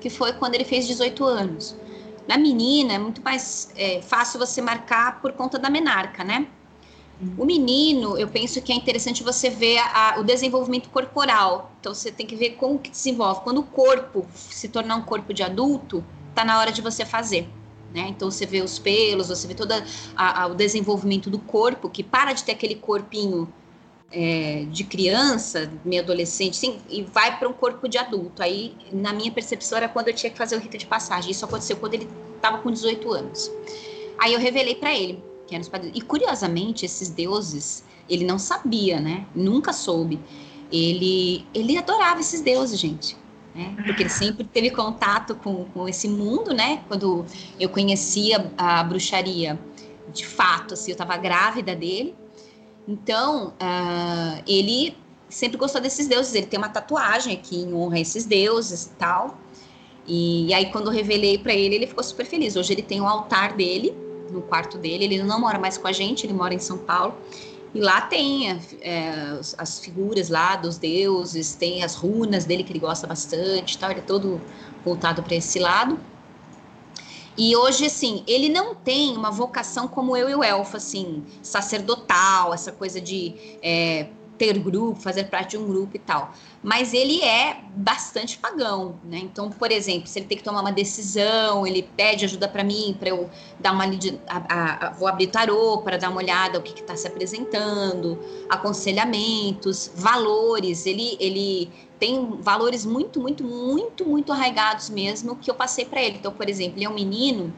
que 0.00 0.10
foi 0.10 0.32
quando 0.32 0.54
ele 0.54 0.64
fez 0.64 0.86
18 0.86 1.24
anos. 1.24 1.76
Na 2.26 2.36
menina 2.38 2.94
é 2.94 2.98
muito 2.98 3.22
mais 3.22 3.70
é, 3.76 4.00
fácil 4.02 4.38
você 4.38 4.60
marcar 4.60 5.20
por 5.20 5.32
conta 5.32 5.58
da 5.58 5.68
menarca, 5.68 6.22
né? 6.22 6.46
O 7.36 7.44
menino, 7.44 8.16
eu 8.16 8.28
penso 8.28 8.62
que 8.62 8.72
é 8.72 8.74
interessante 8.74 9.22
você 9.22 9.50
ver 9.50 9.76
a, 9.78 10.14
a, 10.14 10.20
o 10.20 10.24
desenvolvimento 10.24 10.88
corporal. 10.88 11.70
Então 11.78 11.92
você 11.92 12.10
tem 12.10 12.26
que 12.26 12.34
ver 12.34 12.52
como 12.52 12.78
que 12.78 12.88
desenvolve. 12.90 13.42
Quando 13.42 13.58
o 13.58 13.62
corpo 13.62 14.26
se 14.34 14.68
tornar 14.68 14.96
um 14.96 15.02
corpo 15.02 15.34
de 15.34 15.42
adulto, 15.42 16.02
tá 16.34 16.46
na 16.46 16.58
hora 16.58 16.72
de 16.72 16.80
você 16.80 17.04
fazer. 17.04 17.46
Né? 17.92 18.06
Então 18.08 18.30
você 18.30 18.46
vê 18.46 18.62
os 18.62 18.78
pelos, 18.78 19.28
você 19.28 19.46
vê 19.46 19.54
todo 19.54 19.74
o 20.50 20.54
desenvolvimento 20.54 21.28
do 21.28 21.38
corpo, 21.38 21.90
que 21.90 22.02
para 22.02 22.32
de 22.32 22.42
ter 22.42 22.52
aquele 22.52 22.76
corpinho 22.76 23.52
é, 24.12 24.66
de 24.70 24.84
criança, 24.84 25.70
meio 25.84 26.02
adolescente, 26.02 26.56
sim, 26.56 26.78
e 26.88 27.02
vai 27.02 27.38
para 27.38 27.48
um 27.48 27.52
corpo 27.52 27.88
de 27.88 27.96
adulto. 27.96 28.42
Aí, 28.42 28.74
na 28.92 29.12
minha 29.12 29.30
percepção, 29.30 29.78
era 29.78 29.88
quando 29.88 30.08
eu 30.08 30.14
tinha 30.14 30.30
que 30.30 30.38
fazer 30.38 30.56
o 30.56 30.58
rito 30.58 30.76
de 30.76 30.86
passagem. 30.86 31.30
Isso 31.30 31.44
aconteceu 31.44 31.76
quando 31.76 31.94
ele 31.94 32.08
estava 32.34 32.58
com 32.58 32.70
18 32.70 33.12
anos. 33.12 33.50
Aí 34.18 34.34
eu 34.34 34.40
revelei 34.40 34.74
para 34.74 34.92
ele 34.92 35.22
que 35.46 35.54
eram 35.54 35.62
os 35.62 35.68
padrinhos. 35.68 35.96
E 35.96 36.00
curiosamente, 36.00 36.84
esses 36.84 37.08
deuses, 37.08 37.84
ele 38.08 38.24
não 38.24 38.38
sabia, 38.38 39.00
né? 39.00 39.26
Nunca 39.34 39.72
soube. 39.72 40.20
Ele, 40.72 41.44
ele 41.54 41.76
adorava 41.76 42.20
esses 42.20 42.40
deuses, 42.40 42.78
gente. 42.78 43.16
Né? 43.54 43.74
Porque 43.84 44.02
ele 44.02 44.10
sempre 44.10 44.44
teve 44.44 44.70
contato 44.70 45.34
com, 45.34 45.64
com 45.66 45.88
esse 45.88 46.08
mundo, 46.08 46.52
né? 46.52 46.82
Quando 46.88 47.24
eu 47.58 47.68
conhecia 47.68 48.52
a 48.56 48.82
bruxaria, 48.84 49.58
de 50.12 50.26
fato, 50.26 50.74
assim, 50.74 50.92
eu 50.92 50.94
estava 50.94 51.16
grávida 51.16 51.74
dele 51.74 52.14
então, 52.90 53.50
uh, 53.50 54.42
ele 54.48 54.96
sempre 55.28 55.56
gostou 55.56 55.80
desses 55.80 56.08
deuses. 56.08 56.34
Ele 56.34 56.46
tem 56.46 56.58
uma 56.58 56.68
tatuagem 56.68 57.32
aqui 57.32 57.60
em 57.60 57.72
honra 57.72 57.98
a 57.98 58.00
esses 58.00 58.24
deuses 58.24 58.86
e 58.86 58.90
tal. 58.98 59.38
E, 60.08 60.48
e 60.48 60.54
aí, 60.54 60.72
quando 60.72 60.88
eu 60.88 60.92
revelei 60.92 61.38
para 61.38 61.54
ele, 61.54 61.76
ele 61.76 61.86
ficou 61.86 62.02
super 62.02 62.26
feliz. 62.26 62.56
Hoje 62.56 62.72
ele 62.72 62.82
tem 62.82 63.00
um 63.00 63.06
altar 63.06 63.54
dele 63.54 63.94
no 64.32 64.42
quarto 64.42 64.76
dele. 64.76 65.04
Ele 65.04 65.22
não 65.22 65.40
mora 65.40 65.56
mais 65.56 65.78
com 65.78 65.86
a 65.86 65.92
gente, 65.92 66.26
ele 66.26 66.32
mora 66.32 66.52
em 66.52 66.58
São 66.58 66.78
Paulo. 66.78 67.14
E 67.72 67.78
lá 67.78 68.00
tem 68.00 68.50
é, 68.80 69.38
as 69.56 69.78
figuras 69.78 70.28
lá 70.28 70.56
dos 70.56 70.76
deuses, 70.76 71.54
tem 71.54 71.84
as 71.84 71.94
runas 71.94 72.44
dele 72.44 72.64
que 72.64 72.72
ele 72.72 72.80
gosta 72.80 73.06
bastante, 73.06 73.78
tal. 73.78 73.92
Ele 73.92 74.00
é 74.00 74.02
todo 74.02 74.40
voltado 74.84 75.22
para 75.22 75.36
esse 75.36 75.60
lado. 75.60 75.96
E 77.36 77.56
hoje, 77.56 77.86
assim, 77.86 78.22
ele 78.26 78.48
não 78.48 78.74
tem 78.74 79.16
uma 79.16 79.30
vocação 79.30 79.86
como 79.88 80.16
eu 80.16 80.28
e 80.28 80.34
o 80.34 80.44
Elfo, 80.44 80.76
assim, 80.76 81.24
sacerdotal, 81.42 82.52
essa 82.52 82.72
coisa 82.72 83.00
de 83.00 83.34
é, 83.62 84.08
ter 84.40 84.58
grupo, 84.58 84.98
fazer 84.98 85.24
parte 85.24 85.50
de 85.50 85.58
um 85.58 85.66
grupo 85.66 85.96
e 85.96 85.98
tal. 85.98 86.32
Mas 86.62 86.94
ele 86.94 87.22
é 87.22 87.60
bastante 87.76 88.38
pagão, 88.38 88.98
né? 89.04 89.18
Então, 89.18 89.50
por 89.50 89.70
exemplo, 89.70 90.06
se 90.06 90.18
ele 90.18 90.26
tem 90.26 90.38
que 90.38 90.42
tomar 90.42 90.62
uma 90.62 90.72
decisão, 90.72 91.66
ele 91.66 91.82
pede 91.94 92.24
ajuda 92.24 92.48
para 92.48 92.64
mim, 92.64 92.96
para 92.98 93.10
eu 93.10 93.28
dar 93.58 93.72
uma 93.72 93.84
a, 94.26 94.86
a, 94.86 94.90
vou 94.92 95.06
abrir 95.06 95.26
tarô 95.26 95.82
para 95.82 95.98
dar 95.98 96.08
uma 96.08 96.22
olhada 96.22 96.58
o 96.58 96.62
que 96.62 96.80
está 96.80 96.96
se 96.96 97.06
apresentando, 97.06 98.18
aconselhamentos, 98.48 99.92
valores. 99.94 100.86
Ele 100.86 101.18
ele 101.20 101.70
tem 101.98 102.38
valores 102.40 102.86
muito, 102.86 103.20
muito, 103.20 103.44
muito, 103.44 104.06
muito 104.06 104.32
arraigados 104.32 104.88
mesmo 104.88 105.36
que 105.36 105.50
eu 105.50 105.54
passei 105.54 105.84
para 105.84 106.00
ele. 106.00 106.16
Então, 106.16 106.32
por 106.32 106.48
exemplo, 106.48 106.78
ele 106.78 106.86
é 106.86 106.88
um 106.88 106.94
menino 106.94 107.52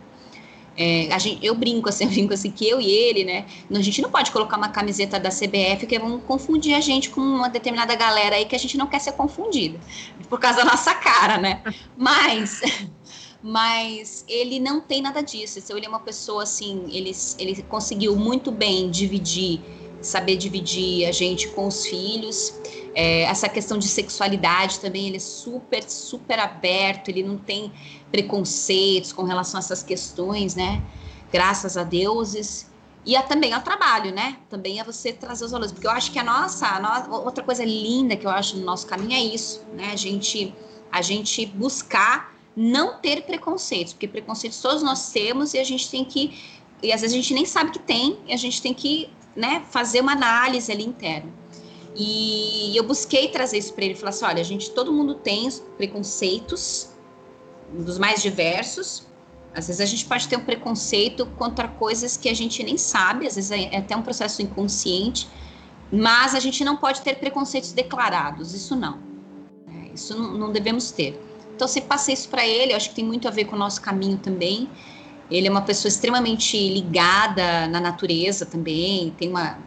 é, 0.76 1.18
gente, 1.18 1.44
eu 1.44 1.54
brinco 1.54 1.88
assim, 1.88 2.04
eu 2.04 2.10
brinco 2.10 2.34
assim, 2.34 2.50
que 2.50 2.68
eu 2.68 2.80
e 2.80 2.90
ele, 2.90 3.24
né? 3.24 3.46
A 3.70 3.80
gente 3.80 4.00
não 4.00 4.10
pode 4.10 4.30
colocar 4.30 4.56
uma 4.56 4.68
camiseta 4.68 5.18
da 5.18 5.30
CBF 5.30 5.86
que 5.86 5.98
vão 5.98 6.18
confundir 6.20 6.74
a 6.74 6.80
gente 6.80 7.10
com 7.10 7.20
uma 7.20 7.48
determinada 7.48 7.94
galera 7.94 8.36
aí 8.36 8.44
que 8.44 8.56
a 8.56 8.58
gente 8.58 8.76
não 8.76 8.86
quer 8.86 9.00
ser 9.00 9.12
confundida, 9.12 9.78
por 10.28 10.38
causa 10.38 10.58
da 10.58 10.64
nossa 10.64 10.94
cara, 10.94 11.38
né? 11.38 11.62
Mas, 11.96 12.60
mas 13.42 14.24
ele 14.28 14.58
não 14.58 14.80
tem 14.80 15.02
nada 15.02 15.22
disso. 15.22 15.58
Então, 15.58 15.76
ele 15.76 15.86
é 15.86 15.88
uma 15.88 16.00
pessoa 16.00 16.42
assim, 16.42 16.84
ele, 16.90 17.12
ele 17.38 17.62
conseguiu 17.64 18.16
muito 18.16 18.50
bem 18.50 18.90
dividir, 18.90 19.60
saber 20.00 20.36
dividir 20.36 21.06
a 21.06 21.12
gente 21.12 21.48
com 21.48 21.66
os 21.66 21.86
filhos. 21.86 22.54
É, 22.94 23.22
essa 23.22 23.48
questão 23.48 23.78
de 23.78 23.88
sexualidade 23.88 24.80
também, 24.80 25.06
ele 25.06 25.16
é 25.16 25.20
super, 25.20 25.82
super 25.88 26.38
aberto, 26.38 27.08
ele 27.08 27.22
não 27.22 27.38
tem 27.38 27.72
preconceitos 28.10 29.12
com 29.12 29.22
relação 29.22 29.58
a 29.58 29.62
essas 29.62 29.82
questões, 29.82 30.54
né? 30.54 30.82
Graças 31.32 31.76
a 31.76 31.84
deuses. 31.84 32.70
E 33.04 33.16
a, 33.16 33.22
também 33.22 33.52
ao 33.52 33.62
trabalho, 33.62 34.12
né? 34.12 34.36
Também 34.48 34.78
é 34.78 34.84
você 34.84 35.12
trazer 35.12 35.44
os 35.44 35.50
valores. 35.50 35.72
Porque 35.72 35.86
eu 35.86 35.90
acho 35.90 36.12
que 36.12 36.18
a 36.18 36.24
nossa, 36.24 36.66
a 36.66 36.80
nossa, 36.80 37.10
outra 37.10 37.42
coisa 37.42 37.64
linda 37.64 38.16
que 38.16 38.26
eu 38.26 38.30
acho 38.30 38.56
no 38.56 38.64
nosso 38.64 38.86
caminho 38.86 39.14
é 39.14 39.20
isso, 39.20 39.64
né? 39.74 39.90
A 39.92 39.96
gente, 39.96 40.54
a 40.90 41.00
gente 41.00 41.46
buscar 41.46 42.32
não 42.54 42.98
ter 42.98 43.22
preconceitos, 43.22 43.92
porque 43.94 44.06
preconceitos 44.06 44.60
todos 44.60 44.82
nós 44.82 45.10
temos 45.10 45.54
e 45.54 45.58
a 45.58 45.64
gente 45.64 45.90
tem 45.90 46.04
que, 46.04 46.38
e 46.82 46.92
às 46.92 47.00
vezes 47.00 47.14
a 47.14 47.16
gente 47.16 47.32
nem 47.32 47.46
sabe 47.46 47.70
que 47.70 47.78
tem, 47.78 48.18
e 48.26 48.32
a 48.32 48.36
gente 48.36 48.60
tem 48.60 48.74
que, 48.74 49.08
né, 49.34 49.64
fazer 49.70 50.00
uma 50.00 50.12
análise 50.12 50.70
ali 50.70 50.84
interna. 50.84 51.32
E 51.94 52.74
eu 52.76 52.84
busquei 52.84 53.28
trazer 53.28 53.58
isso 53.58 53.74
para 53.74 53.84
ele, 53.84 53.94
falar 53.94 54.10
assim, 54.10 54.24
olha, 54.24 54.40
a 54.40 54.44
gente, 54.44 54.70
todo 54.70 54.92
mundo 54.92 55.14
tem 55.14 55.48
preconceitos 55.76 56.90
dos 57.70 57.98
mais 57.98 58.22
diversos. 58.22 59.06
Às 59.54 59.66
vezes 59.66 59.80
a 59.80 59.84
gente 59.84 60.06
pode 60.06 60.28
ter 60.28 60.36
um 60.36 60.44
preconceito 60.44 61.26
contra 61.36 61.68
coisas 61.68 62.16
que 62.16 62.28
a 62.28 62.34
gente 62.34 62.62
nem 62.62 62.78
sabe, 62.78 63.26
às 63.26 63.36
vezes 63.36 63.50
é 63.50 63.76
até 63.76 63.94
um 63.94 64.00
processo 64.00 64.40
inconsciente, 64.40 65.28
mas 65.92 66.34
a 66.34 66.40
gente 66.40 66.64
não 66.64 66.76
pode 66.76 67.02
ter 67.02 67.16
preconceitos 67.16 67.72
declarados, 67.72 68.54
isso 68.54 68.74
não. 68.74 68.98
É, 69.68 69.94
isso 69.94 70.18
não, 70.18 70.38
não, 70.38 70.52
devemos 70.52 70.90
ter. 70.90 71.20
Então, 71.54 71.68
se 71.68 71.82
passei 71.82 72.14
isso 72.14 72.30
para 72.30 72.46
ele, 72.46 72.72
eu 72.72 72.76
acho 72.76 72.88
que 72.88 72.94
tem 72.94 73.04
muito 73.04 73.28
a 73.28 73.30
ver 73.30 73.44
com 73.44 73.54
o 73.54 73.58
nosso 73.58 73.82
caminho 73.82 74.16
também. 74.16 74.70
Ele 75.30 75.48
é 75.48 75.50
uma 75.50 75.62
pessoa 75.62 75.90
extremamente 75.90 76.56
ligada 76.56 77.68
na 77.68 77.78
natureza 77.78 78.46
também, 78.46 79.10
tem 79.18 79.28
uma, 79.28 79.58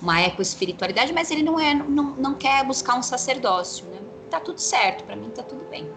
uma 0.00 0.20
eco-espiritualidade, 0.20 1.12
mas 1.12 1.30
ele 1.30 1.42
não, 1.42 1.58
é, 1.58 1.74
não, 1.74 2.14
não 2.16 2.34
quer 2.34 2.64
buscar 2.64 2.96
um 2.96 3.02
sacerdócio, 3.02 3.86
né? 3.86 3.98
Tá 4.30 4.40
tudo 4.40 4.58
certo, 4.58 5.04
para 5.04 5.16
mim 5.16 5.30
tá 5.30 5.42
tudo 5.42 5.64
bem. 5.70 5.88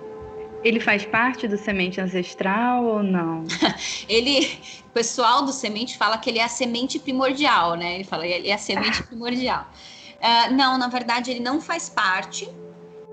Ele 0.63 0.79
faz 0.79 1.05
parte 1.05 1.47
do 1.47 1.57
semente 1.57 2.01
ancestral 2.01 2.83
ou 2.83 3.03
não? 3.03 3.45
ele, 4.07 4.45
o 4.85 4.89
pessoal 4.89 5.43
do 5.43 5.53
semente 5.53 5.97
fala 5.97 6.17
que 6.17 6.29
ele 6.29 6.39
é 6.39 6.43
a 6.43 6.49
semente 6.49 6.99
primordial, 6.99 7.75
né? 7.75 7.95
Ele 7.95 8.03
fala 8.03 8.23
que 8.23 8.31
ele 8.31 8.49
é 8.49 8.53
a 8.53 8.57
semente 8.57 9.03
primordial. 9.07 9.69
Uh, 10.17 10.53
não, 10.53 10.77
na 10.77 10.89
verdade 10.89 11.31
ele 11.31 11.39
não 11.39 11.61
faz 11.61 11.89
parte. 11.89 12.49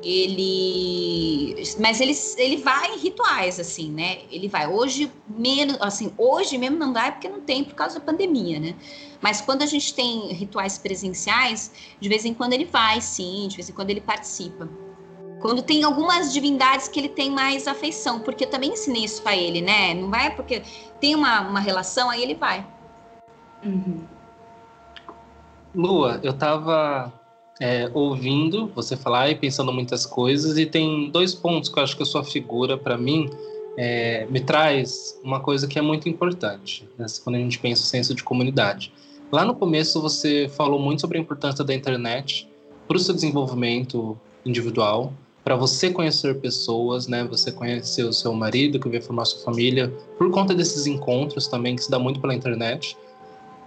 Ele, 0.03 1.55
mas 1.81 2.01
ele, 2.01 2.15
ele 2.37 2.59
vai 2.59 2.95
em 2.95 2.99
rituais 2.99 3.59
assim, 3.59 3.91
né? 3.91 4.19
Ele 4.31 4.47
vai 4.47 4.67
hoje 4.67 5.11
menos, 5.29 5.79
assim, 5.81 6.13
hoje 6.19 6.59
mesmo 6.59 6.79
não 6.79 6.93
vai 6.93 7.11
porque 7.11 7.29
não 7.29 7.41
tem 7.41 7.65
por 7.65 7.75
causa 7.75 7.99
da 7.99 8.05
pandemia, 8.05 8.61
né? 8.61 8.77
Mas 9.21 9.41
quando 9.41 9.63
a 9.63 9.67
gente 9.67 9.95
tem 9.95 10.33
rituais 10.33 10.79
presenciais, 10.79 11.73
de 11.99 12.09
vez 12.09 12.25
em 12.25 12.35
quando 12.35 12.53
ele 12.53 12.67
vai, 12.67 13.01
sim, 13.01 13.49
de 13.49 13.57
vez 13.57 13.71
em 13.71 13.73
quando 13.73 13.91
ele 13.91 14.01
participa. 14.01 14.69
Quando 15.41 15.63
tem 15.63 15.83
algumas 15.83 16.33
divindades 16.33 16.89
que 16.89 17.01
ele 17.01 17.09
tem 17.09 17.31
mais 17.31 17.67
afeição, 17.67 18.21
porque 18.21 18.45
eu 18.45 18.51
também 18.51 18.73
ensinei 18.73 19.05
isso 19.05 19.23
para 19.23 19.37
ele, 19.37 19.61
né? 19.61 19.95
Não 19.95 20.11
vai 20.11 20.35
porque 20.35 20.63
tem 21.01 21.15
uma, 21.15 21.41
uma 21.41 21.61
relação, 21.61 22.11
aí 22.11 22.23
ele 22.23 22.35
vai. 22.35 22.67
Uhum. 23.65 24.05
Lua, 25.75 26.21
eu 26.23 26.33
tava 26.33 27.13
é, 27.61 27.91
ouvindo 27.95 28.71
você 28.75 28.97
falar 28.97 29.31
e 29.31 29.35
pensando 29.35 29.73
muitas 29.73 30.05
coisas, 30.05 30.59
e 30.59 30.67
tem 30.67 31.11
dois 31.11 31.35
pontos 31.35 31.69
que 31.69 31.79
eu 31.79 31.83
acho 31.83 31.97
que 31.97 32.03
a 32.03 32.07
sua 32.07 32.25
figura, 32.25 32.77
para 32.77 32.97
mim, 32.97 33.31
é, 33.77 34.27
me 34.31 34.41
traz 34.41 35.19
uma 35.23 35.41
coisa 35.41 35.67
que 35.67 35.79
é 35.79 35.83
muito 35.83 36.09
importante, 36.09 36.89
né, 36.99 37.07
quando 37.23 37.37
a 37.37 37.39
gente 37.39 37.59
pensa 37.59 37.83
o 37.83 37.87
senso 37.87 38.15
de 38.15 38.23
comunidade. 38.23 38.93
Lá 39.31 39.45
no 39.45 39.55
começo, 39.55 40.01
você 40.01 40.49
falou 40.49 40.79
muito 40.79 41.01
sobre 41.01 41.19
a 41.19 41.21
importância 41.21 41.65
da 41.65 41.75
internet 41.75 42.49
para 42.87 42.97
o 42.97 43.01
seu 43.01 43.15
desenvolvimento 43.15 44.17
individual, 44.45 45.13
para 45.43 45.55
você 45.55 45.91
conhecer 45.91 46.41
pessoas, 46.41 47.07
né? 47.07 47.23
Você 47.25 47.53
conhecer 47.53 48.03
o 48.03 48.13
seu 48.13 48.33
marido, 48.33 48.81
que 48.81 48.89
veio 48.89 49.01
formar 49.01 49.25
sua 49.25 49.45
família, 49.45 49.93
por 50.19 50.29
conta 50.31 50.53
desses 50.53 50.89
encontros 50.89 51.47
também 51.47 51.77
que 51.77 51.85
se 51.85 51.91
dá 51.91 52.01
muito 52.01 52.21
pela 52.21 52.35
internet. 52.35 52.97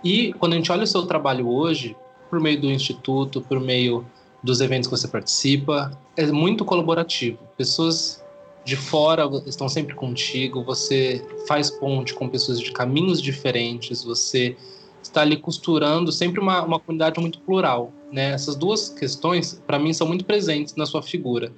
E 0.04 0.34
quando 0.34 0.54
a 0.54 0.56
gente 0.58 0.70
olha 0.72 0.84
o 0.84 0.88
seu 0.88 1.06
trabalho 1.06 1.50
hoje, 1.50 1.96
por 2.30 2.40
meio 2.40 2.60
do 2.62 2.68
instituto, 2.68 3.42
por 3.42 3.60
meio 3.60 4.06
dos 4.44 4.62
eventos 4.62 4.88
que 4.88 4.98
você 4.98 5.08
participa, 5.08 5.92
é 6.16 6.26
muito 6.28 6.64
colaborativo. 6.64 7.40
Pessoas 7.58 8.24
de 8.64 8.76
fora 8.76 9.28
estão 9.46 9.68
sempre 9.68 9.96
contigo, 9.96 10.64
você 10.64 11.26
faz 11.48 11.70
ponte 11.70 12.14
com 12.14 12.30
pessoas 12.30 12.60
de 12.60 12.72
caminhos 12.72 13.22
diferentes, 13.22 14.04
você 14.04 14.56
está 15.02 15.22
ali 15.22 15.38
costurando 15.38 16.12
sempre 16.12 16.40
uma, 16.40 16.64
uma 16.64 16.80
comunidade 16.80 17.20
muito 17.20 17.40
plural. 17.40 17.92
Né? 18.12 18.32
Essas 18.32 18.56
duas 18.56 18.90
questões, 18.90 19.62
para 19.66 19.80
mim, 19.80 19.94
são 19.94 20.08
muito 20.08 20.26
presentes 20.26 20.76
na 20.76 20.86
sua 20.86 21.02
figura. 21.02 21.52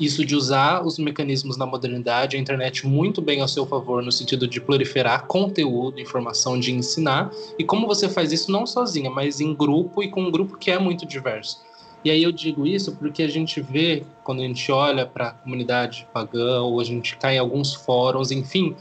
Isso 0.00 0.24
de 0.24 0.34
usar 0.34 0.82
os 0.82 0.98
mecanismos 0.98 1.58
da 1.58 1.66
modernidade, 1.66 2.34
a 2.34 2.40
internet 2.40 2.86
muito 2.86 3.20
bem 3.20 3.42
ao 3.42 3.48
seu 3.48 3.66
favor, 3.66 4.02
no 4.02 4.10
sentido 4.10 4.48
de 4.48 4.58
proliferar 4.58 5.26
conteúdo, 5.26 6.00
informação, 6.00 6.58
de 6.58 6.72
ensinar, 6.72 7.30
e 7.58 7.64
como 7.64 7.86
você 7.86 8.08
faz 8.08 8.32
isso 8.32 8.50
não 8.50 8.66
sozinha, 8.66 9.10
mas 9.10 9.42
em 9.42 9.54
grupo 9.54 10.02
e 10.02 10.08
com 10.08 10.22
um 10.22 10.30
grupo 10.30 10.56
que 10.56 10.70
é 10.70 10.78
muito 10.78 11.04
diverso. 11.04 11.60
E 12.02 12.10
aí 12.10 12.22
eu 12.22 12.32
digo 12.32 12.66
isso 12.66 12.96
porque 12.96 13.22
a 13.22 13.28
gente 13.28 13.60
vê, 13.60 14.02
quando 14.24 14.40
a 14.40 14.44
gente 14.44 14.72
olha 14.72 15.04
para 15.04 15.28
a 15.28 15.32
comunidade 15.32 16.08
pagã, 16.14 16.62
ou 16.62 16.80
a 16.80 16.84
gente 16.84 17.18
cai 17.18 17.36
em 17.36 17.38
alguns 17.38 17.74
fóruns, 17.74 18.30
enfim, 18.30 18.74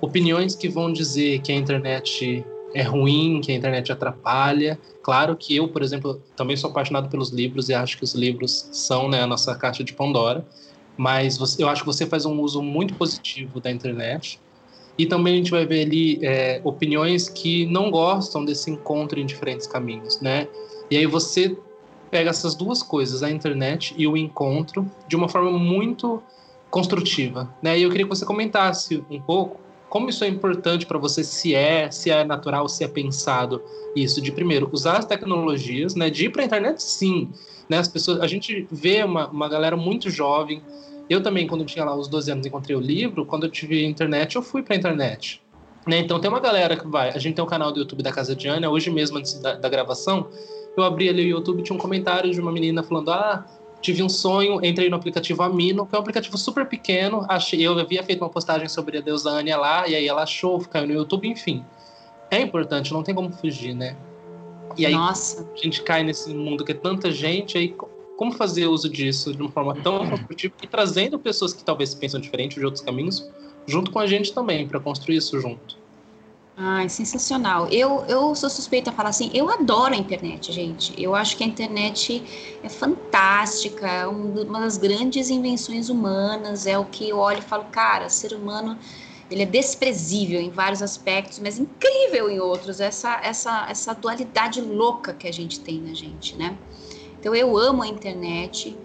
opiniões 0.00 0.54
que 0.54 0.68
vão 0.68 0.92
dizer 0.92 1.40
que 1.40 1.50
a 1.50 1.56
internet 1.56 2.44
é 2.74 2.82
ruim, 2.82 3.40
que 3.40 3.52
a 3.52 3.54
internet 3.54 3.90
atrapalha. 3.90 4.78
Claro 5.02 5.36
que 5.36 5.56
eu, 5.56 5.68
por 5.68 5.82
exemplo, 5.82 6.22
também 6.36 6.56
sou 6.56 6.70
apaixonado 6.70 7.08
pelos 7.08 7.30
livros 7.30 7.68
e 7.68 7.74
acho 7.74 7.96
que 7.96 8.04
os 8.04 8.14
livros 8.14 8.68
são 8.72 9.08
né, 9.08 9.22
a 9.22 9.26
nossa 9.26 9.54
caixa 9.54 9.82
de 9.82 9.92
Pandora, 9.92 10.46
mas 10.96 11.38
você, 11.38 11.62
eu 11.62 11.68
acho 11.68 11.82
que 11.82 11.86
você 11.86 12.06
faz 12.06 12.26
um 12.26 12.40
uso 12.40 12.62
muito 12.62 12.94
positivo 12.94 13.60
da 13.60 13.70
internet. 13.70 14.40
E 14.98 15.06
também 15.06 15.34
a 15.34 15.36
gente 15.38 15.50
vai 15.50 15.64
ver 15.64 15.86
ali 15.86 16.18
é, 16.22 16.60
opiniões 16.62 17.28
que 17.28 17.64
não 17.66 17.90
gostam 17.90 18.44
desse 18.44 18.70
encontro 18.70 19.18
em 19.18 19.24
diferentes 19.24 19.66
caminhos, 19.66 20.20
né? 20.20 20.46
E 20.90 20.96
aí 20.96 21.06
você 21.06 21.56
pega 22.10 22.28
essas 22.28 22.54
duas 22.54 22.82
coisas, 22.82 23.22
a 23.22 23.30
internet 23.30 23.94
e 23.96 24.06
o 24.06 24.16
encontro, 24.16 24.90
de 25.08 25.16
uma 25.16 25.28
forma 25.28 25.52
muito 25.52 26.22
construtiva, 26.68 27.48
né? 27.62 27.78
E 27.78 27.82
eu 27.82 27.90
queria 27.90 28.04
que 28.04 28.14
você 28.14 28.26
comentasse 28.26 29.02
um 29.10 29.20
pouco 29.20 29.60
como 29.90 30.08
isso 30.08 30.22
é 30.22 30.28
importante 30.28 30.86
para 30.86 30.96
você, 30.96 31.24
se 31.24 31.52
é, 31.52 31.90
se 31.90 32.10
é 32.10 32.24
natural, 32.24 32.68
se 32.68 32.84
é 32.84 32.88
pensado 32.88 33.60
isso, 33.94 34.22
de 34.22 34.30
primeiro, 34.30 34.70
usar 34.72 34.98
as 34.98 35.04
tecnologias, 35.04 35.96
né, 35.96 36.08
de 36.08 36.26
ir 36.26 36.30
para 36.30 36.42
a 36.42 36.46
internet, 36.46 36.80
sim, 36.80 37.28
né, 37.68 37.78
as 37.78 37.88
pessoas, 37.88 38.20
a 38.20 38.26
gente 38.28 38.68
vê 38.70 39.02
uma, 39.02 39.28
uma 39.28 39.48
galera 39.48 39.76
muito 39.76 40.08
jovem, 40.08 40.62
eu 41.10 41.20
também, 41.20 41.44
quando 41.48 41.64
tinha 41.64 41.84
lá 41.84 41.94
os 41.94 42.06
12 42.06 42.30
anos, 42.30 42.46
encontrei 42.46 42.76
o 42.76 42.80
livro, 42.80 43.26
quando 43.26 43.46
eu 43.46 43.50
tive 43.50 43.84
internet, 43.84 44.36
eu 44.36 44.42
fui 44.42 44.62
para 44.62 44.76
a 44.76 44.78
internet, 44.78 45.42
né, 45.84 45.98
então 45.98 46.20
tem 46.20 46.30
uma 46.30 46.40
galera 46.40 46.76
que 46.76 46.86
vai, 46.86 47.10
a 47.10 47.18
gente 47.18 47.34
tem 47.34 47.44
um 47.44 47.48
canal 47.48 47.72
do 47.72 47.80
YouTube 47.80 48.04
da 48.04 48.12
Casa 48.12 48.36
de 48.36 48.46
Ana, 48.46 48.70
hoje 48.70 48.90
mesmo, 48.90 49.18
antes 49.18 49.34
da, 49.40 49.56
da 49.56 49.68
gravação, 49.68 50.28
eu 50.76 50.84
abri 50.84 51.08
ali 51.08 51.24
o 51.24 51.36
YouTube, 51.36 51.64
tinha 51.64 51.74
um 51.74 51.80
comentário 51.80 52.30
de 52.30 52.40
uma 52.40 52.52
menina 52.52 52.80
falando, 52.80 53.10
ah, 53.10 53.44
tive 53.80 54.02
um 54.02 54.08
sonho, 54.08 54.64
entrei 54.64 54.88
no 54.88 54.96
aplicativo 54.96 55.42
Amino, 55.42 55.86
que 55.86 55.94
é 55.94 55.98
um 55.98 56.00
aplicativo 56.00 56.36
super 56.36 56.66
pequeno. 56.66 57.24
Achei, 57.28 57.60
eu 57.60 57.78
havia 57.78 58.02
feito 58.02 58.22
uma 58.22 58.28
postagem 58.28 58.68
sobre 58.68 58.98
a 58.98 59.00
deusa 59.00 59.30
Ania 59.30 59.56
lá, 59.56 59.88
e 59.88 59.94
aí 59.94 60.06
ela 60.06 60.22
achou, 60.22 60.60
caiu 60.60 60.86
no 60.86 60.92
YouTube, 60.92 61.28
enfim. 61.28 61.64
É 62.30 62.40
importante, 62.40 62.92
não 62.92 63.02
tem 63.02 63.14
como 63.14 63.30
fugir, 63.32 63.74
né? 63.74 63.96
E 64.76 64.86
aí 64.86 64.94
Nossa. 64.94 65.48
a 65.52 65.56
gente 65.56 65.82
cai 65.82 66.02
nesse 66.02 66.32
mundo 66.32 66.64
que 66.64 66.72
é 66.72 66.74
tanta 66.74 67.10
gente, 67.10 67.58
aí 67.58 67.74
como 68.16 68.32
fazer 68.32 68.66
uso 68.66 68.88
disso 68.88 69.34
de 69.34 69.40
uma 69.40 69.50
forma 69.50 69.74
tão 69.82 70.08
construtiva 70.08 70.54
e 70.62 70.66
trazendo 70.66 71.18
pessoas 71.18 71.52
que 71.52 71.64
talvez 71.64 71.94
pensam 71.94 72.20
diferente 72.20 72.60
de 72.60 72.64
outros 72.64 72.84
caminhos 72.84 73.28
junto 73.66 73.90
com 73.90 73.98
a 73.98 74.06
gente 74.06 74.32
também, 74.32 74.68
para 74.68 74.78
construir 74.78 75.16
isso 75.16 75.40
junto. 75.40 75.79
Ai, 76.62 76.90
sensacional. 76.90 77.68
Eu, 77.68 78.04
eu 78.06 78.34
sou 78.34 78.50
suspeita 78.50 78.90
a 78.90 78.92
falar 78.92 79.08
assim, 79.08 79.30
eu 79.32 79.48
adoro 79.48 79.94
a 79.94 79.96
internet, 79.96 80.52
gente. 80.52 80.92
Eu 81.02 81.14
acho 81.14 81.34
que 81.34 81.42
a 81.42 81.46
internet 81.46 82.22
é 82.62 82.68
fantástica, 82.68 83.86
é 83.86 84.06
uma 84.06 84.60
das 84.60 84.76
grandes 84.76 85.30
invenções 85.30 85.88
humanas, 85.88 86.66
é 86.66 86.78
o 86.78 86.84
que 86.84 87.08
eu 87.08 87.16
olho 87.16 87.38
e 87.38 87.42
falo, 87.42 87.64
cara, 87.72 88.10
ser 88.10 88.34
humano, 88.34 88.78
ele 89.30 89.42
é 89.42 89.46
desprezível 89.46 90.38
em 90.38 90.50
vários 90.50 90.82
aspectos, 90.82 91.38
mas 91.38 91.58
incrível 91.58 92.28
em 92.28 92.40
outros, 92.40 92.78
essa, 92.78 93.18
essa, 93.22 93.66
essa 93.70 93.94
dualidade 93.94 94.60
louca 94.60 95.14
que 95.14 95.26
a 95.26 95.32
gente 95.32 95.60
tem 95.60 95.80
na 95.80 95.94
gente, 95.94 96.36
né? 96.36 96.58
Então 97.18 97.34
eu 97.34 97.56
amo 97.56 97.82
a 97.82 97.88
internet, 97.88 98.76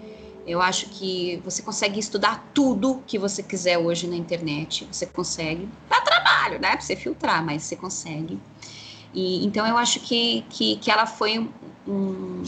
eu 0.46 0.62
acho 0.62 0.88
que 0.90 1.42
você 1.44 1.62
consegue 1.62 2.00
estudar 2.00 2.48
tudo 2.54 3.02
que 3.08 3.18
você 3.18 3.42
quiser 3.42 3.78
hoje 3.78 4.08
na 4.08 4.16
internet. 4.16 4.88
Você 4.92 5.06
consegue. 5.06 5.68
Dá 5.90 6.00
trabalho, 6.02 6.60
né? 6.60 6.72
Pra 6.72 6.82
você 6.82 6.96
filtrar, 6.96 7.44
mas 7.44 7.64
você 7.64 7.76
consegue. 7.76 8.40
E, 9.14 9.46
então 9.46 9.66
eu 9.66 9.78
acho 9.78 10.02
que, 10.02 10.46
que, 10.50 10.76
que 10.78 10.92
ela 10.92 11.08
foi 11.08 11.50
um, 11.88 12.44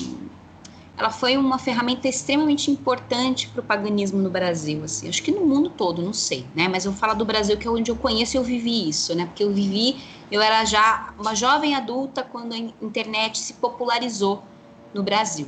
ela 0.98 1.12
foi 1.12 1.38
uma 1.38 1.60
ferramenta 1.60 2.08
extremamente 2.08 2.72
importante 2.72 3.48
para 3.48 3.62
o 3.62 3.64
paganismo 3.64 4.20
no 4.20 4.32
Brasil, 4.32 4.84
assim. 4.84 5.08
Acho 5.08 5.22
que 5.22 5.32
no 5.32 5.46
mundo 5.46 5.70
todo, 5.70 6.02
não 6.02 6.12
sei, 6.12 6.46
né? 6.56 6.68
Mas 6.68 6.86
eu 6.86 6.92
falar 6.92 7.14
do 7.14 7.24
Brasil, 7.24 7.56
que 7.56 7.68
é 7.68 7.72
onde 7.72 7.92
eu 7.92 7.96
conheço 7.96 8.36
e 8.36 8.38
eu 8.38 8.44
vivi 8.44 8.90
isso, 8.90 9.14
né? 9.16 9.28
Porque 9.28 9.44
eu 9.44 9.54
vivi, 9.54 10.04
eu 10.32 10.42
era 10.42 10.66
já 10.66 11.14
uma 11.18 11.36
jovem 11.36 11.76
adulta 11.76 12.24
quando 12.24 12.54
a 12.54 12.58
internet 12.58 13.38
se 13.38 13.54
popularizou 13.54 14.44
no 14.92 15.04
Brasil. 15.04 15.48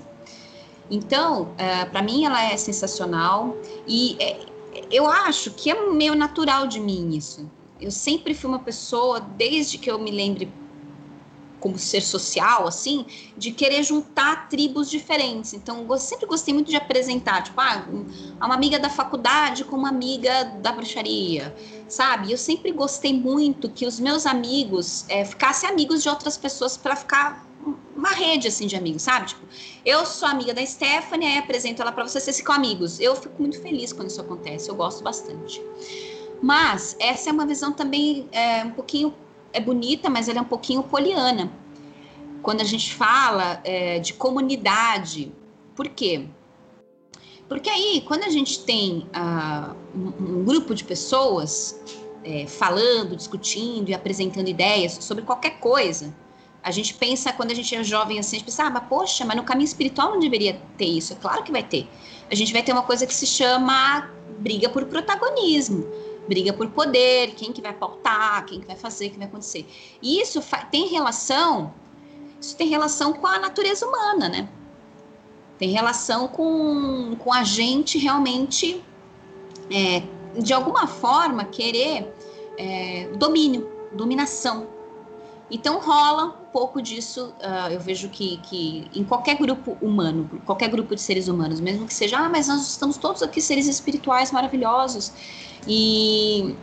Então, 0.90 1.44
uh, 1.44 1.54
é, 1.58 1.86
para 1.86 2.02
mim, 2.02 2.26
ela 2.26 2.44
é 2.44 2.58
sensacional 2.58 3.56
e 3.88 4.18
é, 4.20 4.40
eu 4.92 5.08
acho 5.08 5.52
que 5.52 5.70
é 5.70 5.90
meio 5.92 6.16
natural 6.16 6.68
de 6.68 6.80
mim 6.80 7.16
isso. 7.16 7.50
Eu 7.80 7.92
sempre 7.92 8.34
fui 8.34 8.50
uma 8.50 8.60
pessoa, 8.60 9.20
desde 9.20 9.78
que 9.78 9.90
eu 9.90 10.00
me 10.00 10.12
lembre 10.12 10.52
como 11.60 11.78
ser 11.78 12.02
social, 12.02 12.68
assim, 12.68 13.06
de 13.38 13.52
querer 13.52 13.84
juntar 13.84 14.48
tribos 14.48 14.90
diferentes. 14.90 15.54
Então, 15.54 15.86
eu 15.90 15.98
sempre 15.98 16.26
gostei 16.26 16.54
muito 16.54 16.70
de 16.70 16.76
apresentar, 16.76 17.44
tipo, 17.44 17.60
ah, 17.60 17.86
uma 18.42 18.56
amiga 18.56 18.80
da 18.80 18.90
faculdade 18.90 19.66
com 19.66 19.76
uma 19.76 19.90
amiga 19.90 20.46
da 20.62 20.72
bruxaria, 20.72 21.54
sabe? 21.88 22.32
Eu 22.32 22.38
sempre 22.38 22.72
gostei 22.72 23.14
muito 23.14 23.70
que 23.70 23.86
os 23.86 24.00
meus 24.00 24.26
amigos 24.26 25.06
é, 25.10 25.26
ficassem 25.26 25.70
amigos 25.70 26.02
de 26.02 26.10
outras 26.10 26.38
pessoas 26.38 26.78
para 26.78 26.96
ficar 26.96 27.49
uma 27.95 28.12
rede 28.12 28.47
assim 28.47 28.66
de 28.66 28.76
amigos, 28.76 29.01
sabe? 29.01 29.28
Tipo, 29.28 29.41
eu 29.86 30.05
sou 30.05 30.28
amiga 30.28 30.53
da 30.53 30.66
Stephanie, 30.66 31.28
aí 31.28 31.38
apresento 31.38 31.82
ela 31.82 31.91
para 31.91 32.07
você, 32.07 32.20
vocês 32.20 32.38
ficam 32.38 32.55
amigos. 32.55 32.99
Eu 32.99 33.16
fico 33.16 33.41
muito 33.41 33.62
feliz 33.62 33.91
quando 33.91 34.10
isso 34.10 34.22
acontece, 34.22 34.70
eu 34.70 34.76
gosto 34.76 35.03
bastante. 35.03 35.62
Mas 36.41 36.95
essa 36.99 37.30
é 37.30 37.34
uma 37.34 37.45
visão 37.45 37.74
também 37.74 38.28
é, 38.32 38.64
um 38.64 38.72
pouquinho 38.72 39.14
é 39.51 39.60
bonita, 39.60 40.10
mas 40.10 40.30
ela 40.30 40.39
é 40.39 40.41
um 40.41 40.45
pouquinho 40.45 40.84
poliana. 40.84 41.51
Quando 42.41 42.62
a 42.62 42.64
gente 42.64 42.93
fala 42.93 43.60
é, 43.64 43.99
de 43.99 44.14
comunidade, 44.14 45.32
por 45.76 45.88
quê? 45.89 46.28
Porque 47.47 47.70
aí, 47.70 48.03
quando 48.07 48.24
a 48.24 48.30
gente 48.30 48.64
tem 48.64 49.07
uh, 49.10 49.76
um, 49.95 50.39
um, 50.39 50.43
grupo 50.45 50.76
de 50.76 50.84
pessoas 50.84 51.82
é, 52.24 52.45
falando, 52.45 53.16
discutindo 53.16 53.89
e 53.89 53.93
apresentando 53.93 54.47
ideias 54.47 54.93
sobre 55.01 55.24
qualquer 55.24 55.60
coisa, 55.60 56.16
a 56.62 56.72
gente 56.72 56.93
pensa, 56.93 57.32
quando 57.32 57.51
a 57.51 57.53
gente 57.53 57.74
é 57.74 57.84
jovem 57.84 58.20
assim, 58.20 58.36
a 58.36 58.39
gente 58.39 58.45
pensa, 58.45 58.64
ah, 58.64 58.70
mas 58.70 58.84
poxa, 58.88 59.26
mas 59.26 59.36
no 59.38 59.43
caminho 59.43 59.66
espiritual 59.66 60.12
não 60.12 60.20
deveria 60.20 60.62
ter 60.78 60.86
isso. 60.86 61.14
É 61.14 61.16
claro 61.16 61.43
que 61.43 61.51
vai 61.51 61.64
ter. 61.64 61.88
A 62.30 62.36
gente 62.36 62.51
vai 62.51 62.62
ter 62.62 62.74
uma 62.74 62.84
coisa 62.84 63.07
que 63.07 63.14
se 63.14 63.26
chama 63.26 64.10
briga 64.39 64.70
por 64.70 64.86
protagonismo, 64.86 65.88
briga 66.28 66.53
por 66.53 66.70
poder, 66.70 67.32
quem 67.36 67.51
que 67.51 67.62
vai 67.62 67.74
pautar, 67.74 68.45
quem 68.45 68.60
que 68.60 68.68
vai 68.68 68.76
fazer, 68.76 69.07
o 69.07 69.12
que 69.12 69.18
vai 69.18 69.28
acontecer. 69.28 69.66
E 70.01 70.22
isso 70.22 70.43
tem 70.70 70.88
relação, 70.88 71.74
isso 72.39 72.55
tem 72.55 72.68
relação 72.68 73.14
com 73.14 73.28
a 73.28 73.39
natureza 73.39 73.88
humana, 73.88 74.30
né? 74.30 74.49
Tem 75.57 75.70
relação 75.70 76.28
com, 76.28 77.16
com 77.18 77.34
a 77.34 77.43
gente 77.43 77.97
realmente, 77.97 78.82
é, 79.72 80.03
de 80.39 80.53
alguma 80.53 80.88
forma, 80.88 81.43
querer 81.45 82.14
é, 82.57 83.10
domínio, 83.18 83.70
dominação 83.91 84.78
então 85.52 85.80
rola 85.80 86.26
um 86.26 86.52
pouco 86.52 86.82
disso, 86.82 87.34
uh, 87.39 87.72
eu 87.72 87.80
vejo 87.80 88.10
que, 88.10 88.38
que 88.43 88.88
em 88.93 89.04
qualquer 89.04 89.36
grupo 89.36 89.78
humano, 89.82 90.30
qualquer 90.45 90.70
grupo 90.70 90.93
de 90.93 91.02
seres 91.02 91.28
humanos, 91.28 91.60
mesmo 91.60 91.88
que 91.88 91.93
seja, 91.93 92.18
ah, 92.18 92.30
mas 92.30 92.47
nós 92.47 92.68
estamos 92.68 92.97
todos 92.97 93.24
aqui 93.24 93.41
seres 93.41 93.68
espirituais 93.68 94.32
maravilhosos. 94.32 95.12
E, 95.68 96.56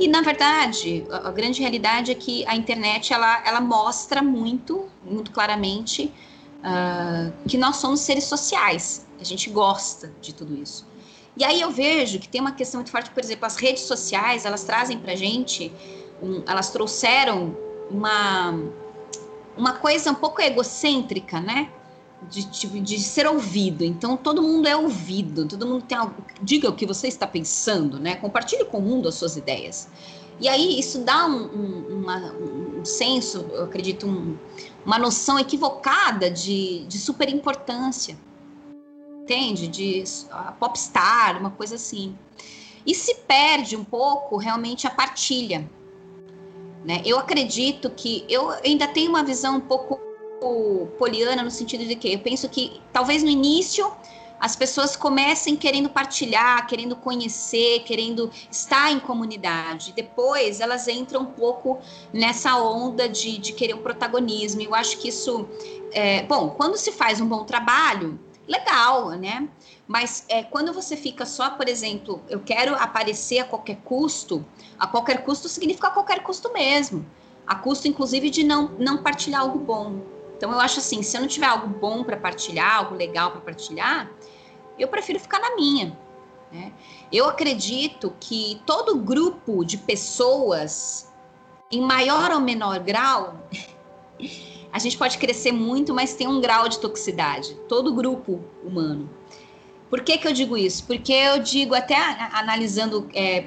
e 0.00 0.08
na 0.08 0.20
verdade, 0.20 1.06
a, 1.10 1.28
a 1.28 1.30
grande 1.30 1.60
realidade 1.60 2.10
é 2.10 2.14
que 2.14 2.44
a 2.46 2.56
internet 2.56 3.12
ela, 3.12 3.42
ela 3.46 3.60
mostra 3.60 4.20
muito, 4.20 4.88
muito 5.04 5.30
claramente, 5.30 6.12
uh, 6.58 7.32
que 7.48 7.56
nós 7.56 7.76
somos 7.76 8.00
seres 8.00 8.24
sociais. 8.24 9.06
A 9.20 9.24
gente 9.24 9.48
gosta 9.48 10.12
de 10.20 10.34
tudo 10.34 10.56
isso. 10.56 10.90
E 11.36 11.44
aí 11.44 11.60
eu 11.60 11.70
vejo 11.70 12.18
que 12.18 12.28
tem 12.28 12.40
uma 12.40 12.52
questão 12.52 12.78
muito 12.78 12.90
forte, 12.90 13.10
por 13.10 13.22
exemplo, 13.22 13.46
as 13.46 13.56
redes 13.56 13.84
sociais, 13.84 14.44
elas 14.44 14.64
trazem 14.64 14.98
pra 14.98 15.14
gente, 15.14 15.72
um, 16.20 16.42
elas 16.46 16.70
trouxeram 16.70 17.56
uma, 17.92 18.58
uma 19.56 19.74
coisa 19.74 20.10
um 20.10 20.14
pouco 20.14 20.40
egocêntrica, 20.40 21.40
né? 21.40 21.70
De, 22.30 22.44
de, 22.44 22.80
de, 22.80 23.00
ser 23.00 23.26
ouvido. 23.26 23.84
Então, 23.84 24.16
todo 24.16 24.40
mundo 24.40 24.68
é 24.68 24.76
ouvido, 24.76 25.46
todo 25.46 25.66
mundo 25.66 25.84
tem 25.84 25.98
algo. 25.98 26.14
Diga 26.40 26.68
o 26.68 26.72
que 26.72 26.86
você 26.86 27.08
está 27.08 27.26
pensando, 27.26 27.98
né? 27.98 28.14
Compartilhe 28.16 28.64
com 28.64 28.78
o 28.78 28.82
mundo 28.82 29.08
as 29.08 29.16
suas 29.16 29.36
ideias. 29.36 29.88
E 30.40 30.48
aí, 30.48 30.78
isso 30.78 31.00
dá 31.00 31.26
um, 31.26 31.44
um, 31.44 32.00
uma, 32.00 32.32
um 32.32 32.84
senso, 32.84 33.44
eu 33.52 33.64
acredito, 33.64 34.06
um, 34.06 34.36
uma 34.86 34.98
noção 34.98 35.38
equivocada 35.38 36.30
de, 36.30 36.84
de 36.86 36.98
super 36.98 37.28
importância. 37.28 38.16
Entende? 39.22 39.68
De 39.68 40.04
uh, 40.30 40.52
popstar, 40.58 41.38
uma 41.38 41.50
coisa 41.50 41.74
assim. 41.74 42.16
E 42.86 42.94
se 42.94 43.14
perde 43.26 43.76
um 43.76 43.84
pouco 43.84 44.36
realmente 44.36 44.86
a 44.86 44.90
partilha. 44.90 45.68
Né? 46.84 47.00
Eu 47.04 47.18
acredito 47.18 47.90
que 47.90 48.24
eu 48.28 48.50
ainda 48.64 48.88
tenho 48.88 49.10
uma 49.10 49.22
visão 49.22 49.56
um 49.56 49.60
pouco 49.60 50.00
poliana 50.98 51.42
no 51.42 51.50
sentido 51.50 51.84
de 51.84 51.94
que 51.94 52.12
eu 52.12 52.18
penso 52.18 52.48
que 52.48 52.80
talvez 52.92 53.22
no 53.22 53.30
início 53.30 53.92
as 54.40 54.56
pessoas 54.56 54.96
comecem 54.96 55.54
querendo 55.54 55.88
partilhar, 55.88 56.66
querendo 56.66 56.96
conhecer, 56.96 57.84
querendo 57.84 58.28
estar 58.50 58.90
em 58.90 58.98
comunidade. 58.98 59.92
Depois 59.94 60.60
elas 60.60 60.88
entram 60.88 61.20
um 61.20 61.26
pouco 61.26 61.78
nessa 62.12 62.56
onda 62.56 63.08
de, 63.08 63.38
de 63.38 63.52
querer 63.52 63.74
o 63.74 63.76
um 63.78 63.82
protagonismo. 63.82 64.60
Eu 64.60 64.74
acho 64.74 64.98
que 64.98 65.10
isso, 65.10 65.48
é, 65.92 66.24
bom, 66.24 66.50
quando 66.50 66.76
se 66.76 66.90
faz 66.90 67.20
um 67.20 67.26
bom 67.26 67.44
trabalho, 67.44 68.18
legal, 68.48 69.10
né? 69.10 69.48
Mas 69.92 70.24
é, 70.26 70.42
quando 70.42 70.72
você 70.72 70.96
fica 70.96 71.26
só, 71.26 71.50
por 71.50 71.68
exemplo, 71.68 72.22
eu 72.26 72.40
quero 72.40 72.74
aparecer 72.76 73.40
a 73.40 73.44
qualquer 73.44 73.76
custo, 73.84 74.42
a 74.78 74.86
qualquer 74.86 75.22
custo 75.22 75.50
significa 75.50 75.88
a 75.88 75.90
qualquer 75.90 76.22
custo 76.22 76.50
mesmo. 76.50 77.04
A 77.46 77.56
custo, 77.56 77.86
inclusive, 77.86 78.30
de 78.30 78.42
não, 78.42 78.68
não 78.78 79.02
partilhar 79.02 79.42
algo 79.42 79.58
bom. 79.58 80.00
Então, 80.34 80.50
eu 80.50 80.58
acho 80.58 80.78
assim: 80.78 81.02
se 81.02 81.14
eu 81.14 81.20
não 81.20 81.28
tiver 81.28 81.44
algo 81.44 81.66
bom 81.66 82.02
para 82.02 82.16
partilhar, 82.16 82.76
algo 82.76 82.94
legal 82.94 83.32
para 83.32 83.42
partilhar, 83.42 84.10
eu 84.78 84.88
prefiro 84.88 85.20
ficar 85.20 85.40
na 85.40 85.56
minha. 85.56 85.94
Né? 86.50 86.72
Eu 87.12 87.28
acredito 87.28 88.14
que 88.18 88.62
todo 88.64 88.96
grupo 88.96 89.62
de 89.62 89.76
pessoas, 89.76 91.12
em 91.70 91.82
maior 91.82 92.30
ou 92.30 92.40
menor 92.40 92.78
grau, 92.78 93.46
a 94.72 94.78
gente 94.78 94.96
pode 94.96 95.18
crescer 95.18 95.52
muito, 95.52 95.92
mas 95.92 96.14
tem 96.14 96.26
um 96.26 96.40
grau 96.40 96.66
de 96.66 96.78
toxicidade. 96.78 97.54
Todo 97.68 97.94
grupo 97.94 98.42
humano. 98.64 99.20
Por 99.92 100.00
que, 100.00 100.16
que 100.16 100.26
eu 100.26 100.32
digo 100.32 100.56
isso? 100.56 100.84
Porque 100.86 101.12
eu 101.12 101.38
digo, 101.40 101.74
até 101.74 101.94
analisando 102.32 103.10
é, 103.14 103.44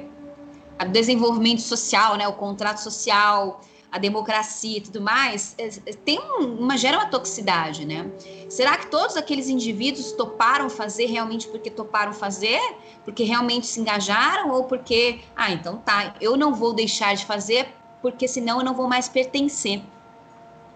o 0.80 0.86
desenvolvimento 0.90 1.60
social, 1.60 2.16
né, 2.18 2.28
o 2.28 2.34
contrato 2.34 2.78
social, 2.84 3.62
a 3.92 3.98
democracia 3.98 4.78
e 4.78 4.82
tudo 4.82 5.02
mais, 5.02 5.56
é, 5.58 5.66
é, 5.88 5.94
tem 5.94 6.20
uma 6.20 6.78
gera 6.78 6.98
uma 6.98 7.08
toxicidade, 7.08 7.84
né? 7.84 8.06
Será 8.48 8.78
que 8.78 8.86
todos 8.92 9.18
aqueles 9.18 9.50
indivíduos 9.50 10.12
toparam 10.12 10.70
fazer 10.70 11.08
realmente 11.08 11.48
porque 11.48 11.72
toparam 11.72 12.14
fazer, 12.14 12.62
porque 13.04 13.24
realmente 13.24 13.66
se 13.66 13.80
engajaram 13.80 14.52
ou 14.52 14.66
porque, 14.66 15.22
ah, 15.36 15.52
então 15.52 15.78
tá, 15.78 16.14
eu 16.22 16.38
não 16.38 16.54
vou 16.54 16.74
deixar 16.74 17.16
de 17.16 17.26
fazer 17.26 17.70
porque 18.04 18.28
senão 18.28 18.60
eu 18.60 18.64
não 18.64 18.76
vou 18.76 18.88
mais 18.88 19.10
pertencer. 19.10 19.82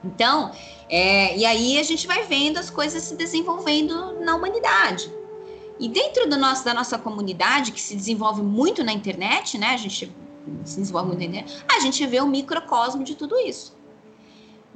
Então, 0.04 0.52
é, 0.90 1.38
e 1.38 1.46
aí 1.46 1.78
a 1.78 1.84
gente 1.84 2.08
vai 2.08 2.24
vendo 2.24 2.58
as 2.58 2.72
coisas 2.72 3.04
se 3.04 3.16
desenvolvendo 3.16 4.20
na 4.20 4.36
humanidade. 4.36 5.19
E 5.80 5.88
dentro 5.88 6.30
do 6.30 6.38
nosso, 6.38 6.66
da 6.66 6.74
nossa 6.74 6.98
comunidade, 6.98 7.72
que 7.72 7.82
se 7.82 7.96
desenvolve 7.96 8.42
muito 8.42 8.84
na 8.84 8.92
internet, 8.92 9.58
né? 9.58 9.68
A 9.68 9.78
gente 9.78 10.12
se 10.66 10.80
desenvolve 10.80 11.08
muito 11.08 11.20
na 11.20 11.26
internet, 11.26 11.64
a 11.74 11.80
gente 11.80 12.06
vê 12.06 12.20
o 12.20 12.28
microcosmo 12.28 13.04
de 13.04 13.16
tudo 13.16 13.38
isso. 13.38 13.78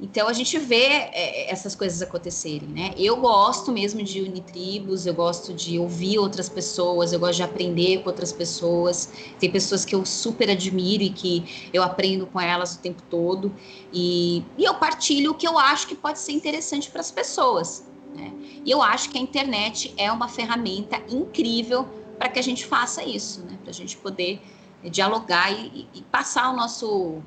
Então 0.00 0.26
a 0.26 0.32
gente 0.32 0.58
vê 0.58 0.86
é, 0.86 1.50
essas 1.50 1.74
coisas 1.74 2.02
acontecerem, 2.02 2.68
né? 2.68 2.92
Eu 2.96 3.16
gosto 3.18 3.70
mesmo 3.70 4.02
de 4.02 4.20
unir 4.20 4.42
tribos, 4.42 5.06
eu 5.06 5.14
gosto 5.14 5.54
de 5.54 5.78
ouvir 5.78 6.18
outras 6.18 6.48
pessoas, 6.48 7.12
eu 7.12 7.20
gosto 7.20 7.36
de 7.36 7.42
aprender 7.44 8.02
com 8.02 8.08
outras 8.08 8.32
pessoas. 8.32 9.12
Tem 9.38 9.50
pessoas 9.50 9.84
que 9.84 9.94
eu 9.94 10.04
super 10.04 10.50
admiro 10.50 11.02
e 11.02 11.10
que 11.10 11.70
eu 11.72 11.82
aprendo 11.82 12.26
com 12.26 12.40
elas 12.40 12.74
o 12.74 12.78
tempo 12.80 13.02
todo. 13.08 13.54
E, 13.92 14.42
e 14.58 14.64
eu 14.64 14.74
partilho 14.74 15.30
o 15.30 15.34
que 15.34 15.46
eu 15.46 15.58
acho 15.58 15.86
que 15.86 15.94
pode 15.94 16.18
ser 16.18 16.32
interessante 16.32 16.90
para 16.90 17.00
as 17.00 17.12
pessoas. 17.12 17.84
Né? 18.14 18.32
E 18.64 18.70
eu 18.70 18.82
acho 18.82 19.10
que 19.10 19.18
a 19.18 19.20
internet 19.20 19.92
é 19.96 20.10
uma 20.10 20.28
ferramenta 20.28 21.02
incrível 21.08 21.88
para 22.18 22.28
que 22.28 22.38
a 22.38 22.42
gente 22.42 22.64
faça 22.64 23.02
isso, 23.02 23.42
né? 23.42 23.58
Para 23.60 23.70
a 23.70 23.74
gente 23.74 23.96
poder 23.96 24.40
dialogar 24.84 25.50
e, 25.50 25.88
e 25.94 26.02
passar 26.02 26.50
o 26.52 26.56
nosso 26.56 27.22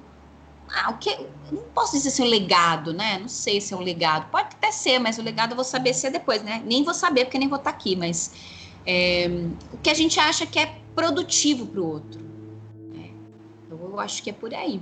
ah, 0.69 0.91
o 0.91 0.97
que 0.97 1.15
não 1.51 1.63
posso 1.73 1.93
dizer 1.93 2.09
se 2.09 2.21
é 2.21 2.25
um 2.25 2.27
legado, 2.27 2.93
né? 2.93 3.17
Não 3.19 3.29
sei 3.29 3.61
se 3.61 3.73
é 3.73 3.77
um 3.77 3.81
legado. 3.81 4.29
Pode 4.29 4.49
até 4.55 4.71
ser, 4.71 4.99
mas 4.99 5.17
o 5.17 5.21
legado 5.21 5.51
eu 5.51 5.55
vou 5.55 5.63
saber 5.63 5.93
se 5.93 6.07
é 6.07 6.09
depois, 6.09 6.43
né? 6.43 6.61
Nem 6.65 6.83
vou 6.83 6.93
saber 6.93 7.25
porque 7.25 7.37
nem 7.37 7.47
vou 7.47 7.57
estar 7.57 7.69
aqui, 7.69 7.95
mas 7.95 8.33
é, 8.85 9.27
o 9.71 9.77
que 9.77 9.89
a 9.89 9.93
gente 9.93 10.19
acha 10.19 10.45
que 10.45 10.59
é 10.59 10.77
produtivo 10.93 11.65
para 11.67 11.81
o 11.81 11.87
outro. 11.87 12.21
É, 12.95 13.09
eu 13.71 13.99
acho 13.99 14.21
que 14.21 14.29
é 14.29 14.33
por 14.33 14.53
aí. 14.53 14.81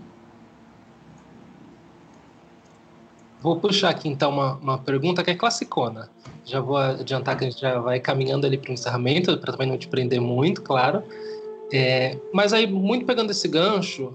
Vou 3.42 3.60
puxar 3.60 3.90
aqui 3.90 4.10
então 4.10 4.32
uma, 4.32 4.54
uma 4.56 4.78
pergunta 4.78 5.24
que 5.24 5.32
é 5.32 5.36
classicona. 5.36 6.10
Já 6.46 6.60
vou 6.60 6.78
adiantar 6.78 7.38
que 7.38 7.46
a 7.46 7.50
gente 7.50 7.60
já 7.60 7.80
vai 7.80 8.00
caminhando 8.00 8.46
ali 8.46 8.58
para 8.58 8.72
o 8.72 8.74
encerramento, 8.74 9.38
para 9.38 9.52
também 9.52 9.68
não 9.68 9.78
te 9.78 9.88
prender 9.88 10.22
muito, 10.22 10.62
claro. 10.62 11.04
É, 11.72 12.18
mas 12.34 12.54
aí, 12.54 12.68
muito 12.68 13.06
pegando 13.06 13.32
esse 13.32 13.48
gancho, 13.48 14.14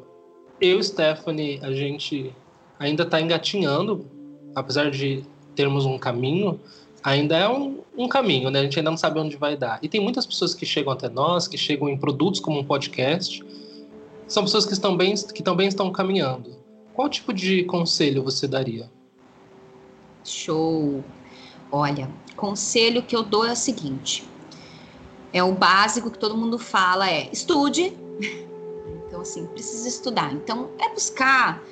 eu 0.61 0.79
e 0.79 0.85
Stephanie, 0.85 1.59
a 1.63 1.73
gente 1.73 2.33
ainda 2.79 3.03
está 3.03 3.21
engatinhando, 3.21 4.07
apesar 4.55 4.91
de 4.91 5.25
termos 5.55 5.85
um 5.85 5.99
caminho, 5.99 6.61
ainda 7.03 7.37
é 7.37 7.49
um, 7.49 7.79
um, 7.97 8.09
caminho, 8.09 8.51
né? 8.51 8.61
A 8.61 8.63
gente 8.63 8.79
ainda 8.79 8.91
não 8.91 8.97
sabe 8.97 9.19
onde 9.19 9.37
vai 9.37 9.57
dar. 9.57 9.79
E 9.83 9.89
tem 9.89 10.01
muitas 10.01 10.27
pessoas 10.27 10.55
que 10.55 10.65
chegam 10.65 10.93
até 10.93 11.09
nós, 11.09 11.49
que 11.49 11.59
chegam 11.59 11.89
em 11.89 11.97
produtos 11.97 12.41
como 12.41 12.59
um 12.59 12.65
podcast, 12.65 13.45
são 14.27 14.45
pessoas 14.45 14.65
que 14.65 14.73
estão 14.73 14.97
bem, 14.97 15.15
que 15.15 15.43
também 15.43 15.67
estão 15.67 15.91
caminhando. 15.91 16.57
Qual 16.95 17.09
tipo 17.09 17.33
de 17.33 17.65
conselho 17.65 18.23
você 18.23 18.47
daria? 18.47 18.91
Show. 20.31 21.05
Olha, 21.71 22.11
conselho 22.37 23.03
que 23.03 23.15
eu 23.15 23.23
dou 23.23 23.45
é 23.45 23.53
o 23.53 23.57
seguinte: 23.57 24.29
é 25.33 25.43
o 25.43 25.53
básico 25.53 26.11
que 26.11 26.19
todo 26.19 26.37
mundo 26.37 26.59
fala 26.59 27.09
é 27.09 27.29
estude, 27.33 27.97
então, 29.07 29.21
assim, 29.21 29.47
precisa 29.47 29.89
estudar. 29.89 30.33
Então, 30.33 30.71
é 30.79 30.89
buscar, 30.89 31.63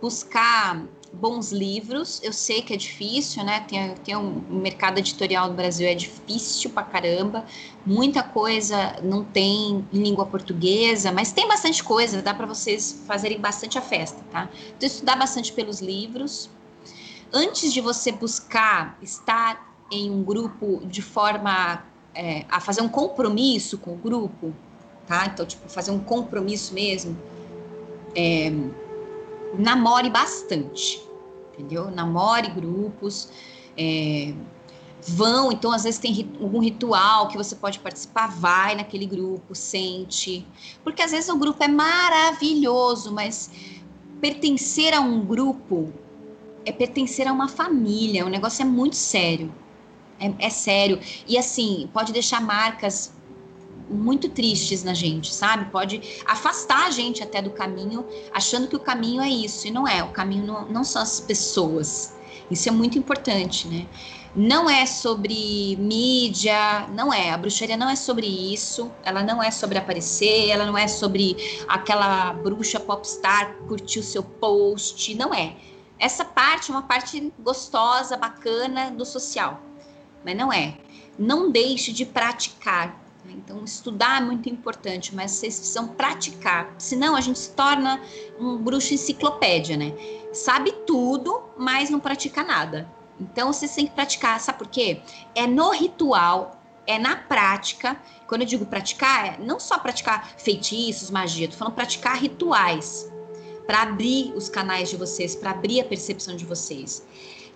buscar 0.00 0.86
bons 1.12 1.50
livros. 1.50 2.20
Eu 2.22 2.32
sei 2.32 2.62
que 2.62 2.74
é 2.74 2.76
difícil, 2.76 3.42
né? 3.44 3.60
Tem, 3.60 3.94
tem 3.96 4.16
um, 4.16 4.42
mercado 4.50 4.98
editorial 4.98 5.48
no 5.48 5.54
Brasil 5.54 5.88
é 5.88 5.94
difícil 5.94 6.70
pra 6.70 6.82
caramba. 6.82 7.44
Muita 7.84 8.22
coisa 8.22 8.96
não 9.02 9.24
tem 9.24 9.84
em 9.92 10.02
língua 10.02 10.26
portuguesa, 10.26 11.10
mas 11.10 11.32
tem 11.32 11.48
bastante 11.48 11.82
coisa, 11.82 12.20
dá 12.22 12.34
para 12.34 12.46
vocês 12.46 13.04
fazerem 13.06 13.40
bastante 13.40 13.78
a 13.78 13.82
festa, 13.82 14.22
tá? 14.30 14.48
Então, 14.76 14.86
estudar 14.86 15.16
bastante 15.16 15.52
pelos 15.52 15.80
livros. 15.80 16.50
Antes 17.32 17.72
de 17.72 17.80
você 17.80 18.12
buscar 18.12 18.98
estar 19.02 19.74
em 19.90 20.10
um 20.10 20.22
grupo 20.22 20.82
de 20.86 21.02
forma 21.02 21.84
é, 22.14 22.44
a 22.48 22.60
fazer 22.60 22.80
um 22.80 22.88
compromisso 22.88 23.78
com 23.78 23.92
o 23.92 23.96
grupo, 23.96 24.54
tá? 25.06 25.26
Então, 25.26 25.44
tipo, 25.44 25.68
fazer 25.68 25.90
um 25.90 25.98
compromisso 25.98 26.74
mesmo. 26.74 27.16
É, 28.14 28.50
namore 29.58 30.10
bastante, 30.10 31.02
entendeu? 31.52 31.90
Namore 31.90 32.48
grupos. 32.48 33.28
É, 33.76 34.32
vão, 35.06 35.52
então 35.52 35.70
às 35.70 35.84
vezes 35.84 36.00
tem 36.00 36.28
algum 36.40 36.58
ritual 36.58 37.28
que 37.28 37.36
você 37.36 37.54
pode 37.54 37.78
participar, 37.78 38.26
vai 38.28 38.74
naquele 38.74 39.06
grupo, 39.06 39.54
sente. 39.54 40.46
Porque 40.82 41.02
às 41.02 41.12
vezes 41.12 41.28
o 41.28 41.36
grupo 41.36 41.62
é 41.62 41.68
maravilhoso, 41.68 43.12
mas 43.12 43.50
pertencer 44.20 44.94
a 44.94 45.00
um 45.00 45.24
grupo 45.24 45.92
é 46.66 46.72
pertencer 46.72 47.26
a 47.28 47.32
uma 47.32 47.48
família, 47.48 48.26
o 48.26 48.28
negócio 48.28 48.60
é 48.62 48.64
muito 48.64 48.96
sério. 48.96 49.54
É, 50.18 50.46
é 50.46 50.50
sério. 50.50 50.98
E 51.26 51.38
assim, 51.38 51.88
pode 51.92 52.12
deixar 52.12 52.40
marcas 52.40 53.14
muito 53.88 54.28
tristes 54.28 54.82
na 54.82 54.92
gente, 54.92 55.32
sabe? 55.32 55.70
Pode 55.70 56.02
afastar 56.26 56.86
a 56.86 56.90
gente 56.90 57.22
até 57.22 57.40
do 57.40 57.50
caminho, 57.50 58.04
achando 58.32 58.66
que 58.66 58.74
o 58.74 58.80
caminho 58.80 59.22
é 59.22 59.28
isso, 59.28 59.68
e 59.68 59.70
não 59.70 59.86
é. 59.86 60.02
O 60.02 60.08
caminho 60.08 60.44
não, 60.44 60.68
não 60.68 60.84
são 60.84 61.00
as 61.00 61.20
pessoas. 61.20 62.14
Isso 62.50 62.68
é 62.68 62.72
muito 62.72 62.98
importante, 62.98 63.68
né? 63.68 63.86
Não 64.34 64.68
é 64.68 64.84
sobre 64.84 65.76
mídia, 65.78 66.86
não 66.92 67.12
é. 67.12 67.30
A 67.30 67.38
bruxaria 67.38 67.76
não 67.76 67.88
é 67.88 67.96
sobre 67.96 68.26
isso. 68.26 68.90
Ela 69.02 69.22
não 69.22 69.42
é 69.42 69.50
sobre 69.50 69.78
aparecer, 69.78 70.50
ela 70.50 70.66
não 70.66 70.76
é 70.76 70.86
sobre 70.86 71.64
aquela 71.66 72.34
bruxa 72.34 72.78
popstar 72.78 73.56
curtir 73.66 74.00
o 74.00 74.02
seu 74.02 74.22
post. 74.22 75.14
Não 75.14 75.32
é. 75.32 75.56
Essa 75.98 76.24
parte 76.24 76.70
é 76.70 76.74
uma 76.74 76.82
parte 76.82 77.32
gostosa, 77.38 78.16
bacana 78.16 78.90
do 78.90 79.04
social. 79.04 79.60
Mas 80.24 80.36
não 80.36 80.52
é. 80.52 80.76
Não 81.18 81.50
deixe 81.50 81.92
de 81.92 82.04
praticar 82.04 83.06
né? 83.26 83.34
Então, 83.36 83.64
estudar 83.64 84.22
é 84.22 84.24
muito 84.24 84.48
importante, 84.48 85.14
mas 85.14 85.32
vocês 85.32 85.58
precisam 85.58 85.88
praticar, 85.88 86.72
senão 86.78 87.16
a 87.16 87.20
gente 87.20 87.38
se 87.38 87.50
torna 87.50 88.00
um 88.38 88.56
bruxo 88.56 88.94
enciclopédia, 88.94 89.76
né? 89.76 89.92
Sabe 90.32 90.72
tudo, 90.86 91.42
mas 91.58 91.90
não 91.90 91.98
pratica 91.98 92.42
nada. 92.42 92.88
Então, 93.20 93.52
vocês 93.52 93.74
têm 93.74 93.86
que 93.86 93.94
praticar, 93.94 94.38
sabe 94.40 94.58
por 94.58 94.68
quê? 94.68 95.02
É 95.34 95.46
no 95.46 95.70
ritual, 95.70 96.60
é 96.86 96.98
na 96.98 97.16
prática. 97.16 98.00
Quando 98.28 98.42
eu 98.42 98.46
digo 98.46 98.66
praticar, 98.66 99.26
é 99.26 99.36
não 99.38 99.58
só 99.58 99.78
praticar 99.78 100.34
feitiços, 100.38 101.10
magia, 101.10 101.48
tô 101.48 101.56
falando 101.56 101.74
praticar 101.74 102.16
rituais 102.16 103.10
para 103.66 103.82
abrir 103.82 104.32
os 104.34 104.48
canais 104.48 104.88
de 104.90 104.96
vocês, 104.96 105.34
para 105.34 105.50
abrir 105.50 105.80
a 105.80 105.84
percepção 105.84 106.36
de 106.36 106.44
vocês. 106.44 107.06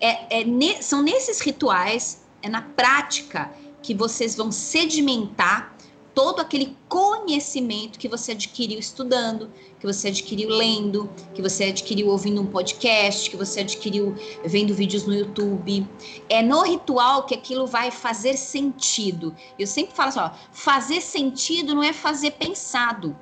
É, 0.01 0.41
é 0.41 0.45
ne, 0.45 0.83
são 0.83 1.03
nesses 1.03 1.41
rituais, 1.41 2.23
é 2.43 2.49
na 2.49 2.63
prática 2.63 3.53
que 3.83 3.95
vocês 3.95 4.37
vão 4.37 4.51
sedimentar 4.51 5.77
todo 6.15 6.41
aquele 6.41 6.77
conhecimento 6.89 7.99
que 7.99 8.09
você 8.09 8.33
adquiriu 8.33 8.79
estudando, 8.79 9.51
que 9.79 9.87
você 9.87 10.09
adquiriu 10.09 10.49
lendo, 10.49 11.09
que 11.35 11.41
você 11.41 11.65
adquiriu 11.65 12.09
ouvindo 12.09 12.43
um 12.43 12.47
podcast, 12.47 13.31
que 13.31 13.37
você 13.37 13.61
adquiriu 13.61 14.15
vendo 14.45 14.75
vídeos 14.75 15.05
no 15.07 15.15
YouTube. 15.15 15.87
É 16.29 16.43
no 16.43 16.63
ritual 16.63 17.25
que 17.25 17.35
aquilo 17.35 17.67
vai 17.67 17.91
fazer 17.91 18.37
sentido. 18.37 19.35
Eu 19.59 19.67
sempre 19.67 19.95
falo 19.95 20.09
assim, 20.09 20.19
ó, 20.19 20.31
fazer 20.53 21.01
sentido 21.01 21.75
não 21.75 21.83
é 21.83 21.93
fazer 21.93 22.33
pensado. 22.33 23.17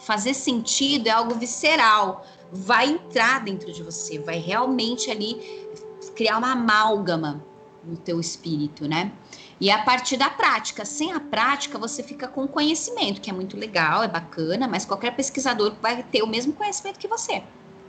Fazer 0.00 0.34
sentido 0.34 1.06
é 1.06 1.10
algo 1.10 1.34
visceral, 1.34 2.26
vai 2.52 2.88
entrar 2.88 3.40
dentro 3.44 3.72
de 3.72 3.82
você, 3.82 4.18
vai 4.18 4.38
realmente 4.38 5.10
ali 5.10 5.68
criar 6.16 6.38
uma 6.38 6.52
amálgama 6.52 7.44
no 7.84 7.96
teu 7.96 8.20
espírito, 8.20 8.86
né? 8.88 9.12
E 9.60 9.70
a 9.70 9.82
partir 9.82 10.16
da 10.16 10.30
prática. 10.30 10.84
Sem 10.84 11.12
a 11.12 11.20
prática, 11.20 11.78
você 11.78 12.02
fica 12.02 12.26
com 12.26 12.46
conhecimento, 12.46 13.20
que 13.20 13.30
é 13.30 13.32
muito 13.32 13.56
legal, 13.56 14.02
é 14.02 14.08
bacana, 14.08 14.66
mas 14.66 14.84
qualquer 14.84 15.14
pesquisador 15.14 15.74
vai 15.80 16.02
ter 16.02 16.22
o 16.22 16.26
mesmo 16.26 16.52
conhecimento 16.52 16.98
que 16.98 17.08
você. 17.08 17.42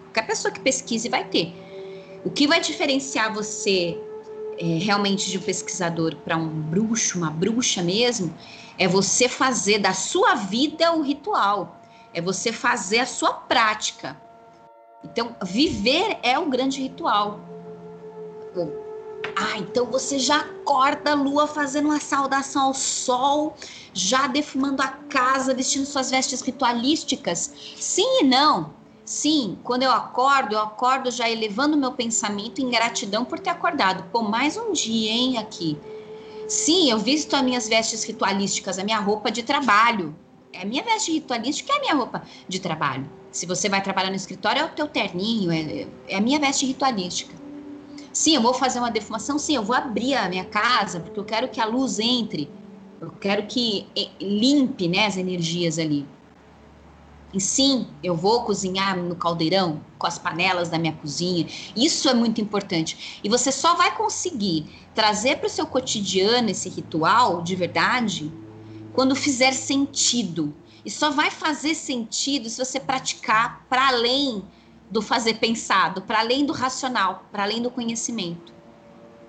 Qualquer 0.06 0.28
pessoa 0.28 0.52
que 0.52 0.60
pesquise 0.60 1.08
vai 1.08 1.24
ter. 1.24 1.54
O 2.24 2.30
que 2.30 2.46
vai 2.48 2.60
diferenciar 2.60 3.34
você 3.34 3.98
é, 4.58 4.78
realmente 4.78 5.30
de 5.30 5.38
um 5.38 5.42
pesquisador 5.42 6.16
para 6.18 6.38
um 6.38 6.48
bruxo, 6.48 7.18
uma 7.18 7.32
bruxa 7.32 7.82
mesmo, 7.82 8.34
é 8.78 8.88
você 8.88 9.28
fazer 9.28 9.80
da 9.80 9.94
sua 9.94 10.36
vida 10.36 10.94
o 10.94 11.02
ritual, 11.02 11.81
é 12.14 12.22
você 12.22 12.52
fazer 12.52 13.00
a 13.00 13.06
sua 13.06 13.34
prática. 13.34 14.16
Então, 15.04 15.36
viver 15.44 16.20
é 16.22 16.38
o 16.38 16.46
grande 16.46 16.82
ritual. 16.82 17.40
Ah, 19.36 19.58
então 19.58 19.86
você 19.86 20.20
já 20.20 20.38
acorda 20.38 21.12
a 21.12 21.16
lua 21.16 21.48
fazendo 21.48 21.86
uma 21.86 22.00
saudação 22.00 22.64
ao 22.64 22.74
sol, 22.74 23.56
já 23.94 24.28
defumando 24.28 24.82
a 24.82 24.88
casa, 24.88 25.54
vestindo 25.54 25.86
suas 25.86 26.12
vestes 26.12 26.42
ritualísticas? 26.42 27.52
Sim 27.78 28.22
e 28.22 28.24
não. 28.24 28.74
Sim, 29.06 29.58
quando 29.64 29.84
eu 29.84 29.92
acordo, 29.92 30.54
eu 30.54 30.60
acordo 30.60 31.12
já 31.12 31.30
elevando 31.30 31.76
meu 31.76 31.92
pensamento 31.92 32.62
em 32.62 32.70
gratidão 32.70 33.26
por 33.26 33.40
ter 33.40 33.50
acordado. 33.50 34.10
Pô, 34.12 34.22
mais 34.22 34.56
um 34.58 34.72
dia, 34.72 35.12
hein, 35.12 35.38
aqui. 35.38 35.78
Sim, 36.48 36.90
eu 36.90 37.00
visto 37.00 37.36
as 37.36 37.42
minhas 37.42 37.68
vestes 37.68 38.04
ritualísticas, 38.04 38.78
a 38.78 38.84
minha 38.84 39.00
roupa 39.00 39.32
de 39.32 39.44
trabalho. 39.44 40.16
É 40.54 40.64
a 40.64 40.66
minha 40.66 40.84
veste 40.84 41.12
ritualística 41.12 41.72
é 41.72 41.78
a 41.78 41.80
minha 41.80 41.96
roupa 41.96 42.24
de 42.48 42.60
trabalho. 42.60 43.10
Se 43.32 43.46
você 43.46 43.70
vai 43.70 43.82
trabalhar 43.82 44.10
no 44.10 44.16
escritório, 44.16 44.62
é 44.62 44.66
o 44.66 44.70
teu 44.70 44.88
terninho, 44.88 45.52
é, 45.52 45.88
é 46.08 46.18
a 46.18 46.22
minha 46.22 46.40
veste 46.40 46.66
ritualística. 46.66 47.34
Sim, 48.12 48.36
eu 48.36 48.42
vou 48.42 48.54
fazer 48.54 48.80
uma 48.80 48.92
defumação, 48.92 49.40
sim, 49.40 49.56
eu 49.56 49.64
vou 49.64 49.76
abrir 49.76 50.16
a 50.16 50.28
minha 50.28 50.44
casa, 50.44 51.00
porque 51.00 51.18
eu 51.18 51.24
quero 51.24 51.48
que 51.48 51.62
a 51.62 51.66
luz 51.66 51.98
entre, 51.98 52.50
eu 53.00 53.10
quero 53.12 53.48
que 53.48 53.88
limpe 54.20 54.90
né, 54.90 55.06
as 55.06 55.16
energias 55.16 55.80
ali. 55.80 56.06
em 57.34 57.40
sim, 57.40 57.88
eu 58.04 58.14
vou 58.14 58.44
cozinhar 58.44 58.98
no 58.98 59.16
caldeirão 59.16 59.82
com 59.98 60.06
as 60.06 60.20
panelas 60.20 60.68
da 60.68 60.78
minha 60.78 60.92
cozinha. 60.92 61.48
Isso 61.74 62.10
é 62.10 62.14
muito 62.14 62.42
importante. 62.42 63.22
E 63.24 63.30
você 63.30 63.52
só 63.54 63.76
vai 63.76 63.96
conseguir 63.96 64.66
trazer 64.94 65.38
para 65.38 65.48
o 65.48 65.50
seu 65.50 65.66
cotidiano 65.66 66.50
esse 66.50 66.68
ritual 66.68 67.42
de 67.42 67.56
verdade 67.56 68.32
quando 68.94 69.16
fizer 69.16 69.54
sentido. 69.54 70.54
E 70.84 70.90
só 70.90 71.12
vai 71.12 71.30
fazer 71.30 71.76
sentido 71.76 72.50
se 72.50 72.64
você 72.64 72.80
praticar 72.80 73.66
para 73.70 73.88
além 73.90 74.44
do 74.90 75.02
fazer 75.02 75.36
pensado, 75.36 76.02
para 76.02 76.20
além 76.20 76.46
do 76.46 76.54
racional, 76.54 77.26
para 77.32 77.44
além 77.44 77.62
do 77.62 77.72
conhecimento. 77.72 78.54